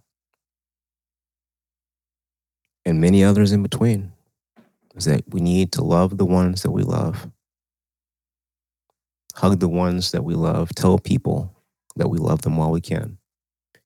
and 2.84 3.00
many 3.00 3.22
others 3.22 3.52
in 3.52 3.62
between, 3.62 4.12
is 4.94 5.04
that 5.04 5.22
we 5.28 5.40
need 5.40 5.72
to 5.72 5.82
love 5.82 6.18
the 6.18 6.24
ones 6.24 6.62
that 6.62 6.70
we 6.70 6.82
love, 6.82 7.30
hug 9.34 9.60
the 9.60 9.68
ones 9.68 10.12
that 10.12 10.24
we 10.24 10.34
love, 10.34 10.70
tell 10.74 10.98
people 10.98 11.54
that 11.96 12.08
we 12.08 12.18
love 12.18 12.42
them 12.42 12.56
while 12.56 12.70
we 12.70 12.80
can, 12.80 13.18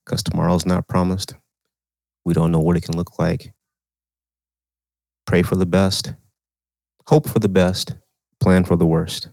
because 0.05 0.23
tomorrow's 0.23 0.66
not 0.66 0.89
promised. 0.89 1.35
We 2.24 2.35
don't 2.35 2.53
know 2.53 2.61
what 2.61 2.77
it 2.77 2.85
can 2.85 2.97
look 2.97 3.19
like. 3.19 3.53
Pray 5.27 5.43
for 5.43 5.57
the 5.57 5.66
best, 5.66 6.15
hope 7.09 7.28
for 7.28 7.39
the 7.39 7.49
best, 7.49 7.94
plan 8.40 8.65
for 8.65 8.77
the 8.77 8.86
worst. 8.86 9.28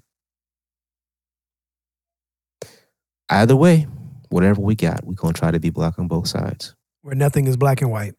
Either 3.30 3.56
way, 3.56 3.88
whatever 4.30 4.62
we 4.62 4.76
got, 4.76 5.04
we're 5.04 5.14
gonna 5.14 5.34
try 5.34 5.52
to 5.52 5.60
be 5.60 5.70
black 5.70 6.00
on 6.00 6.08
both 6.08 6.28
sides. 6.28 6.76
Where 7.02 7.16
nothing 7.16 7.48
is 7.48 7.58
black 7.58 7.82
and 7.82 7.92
white. 7.92 8.14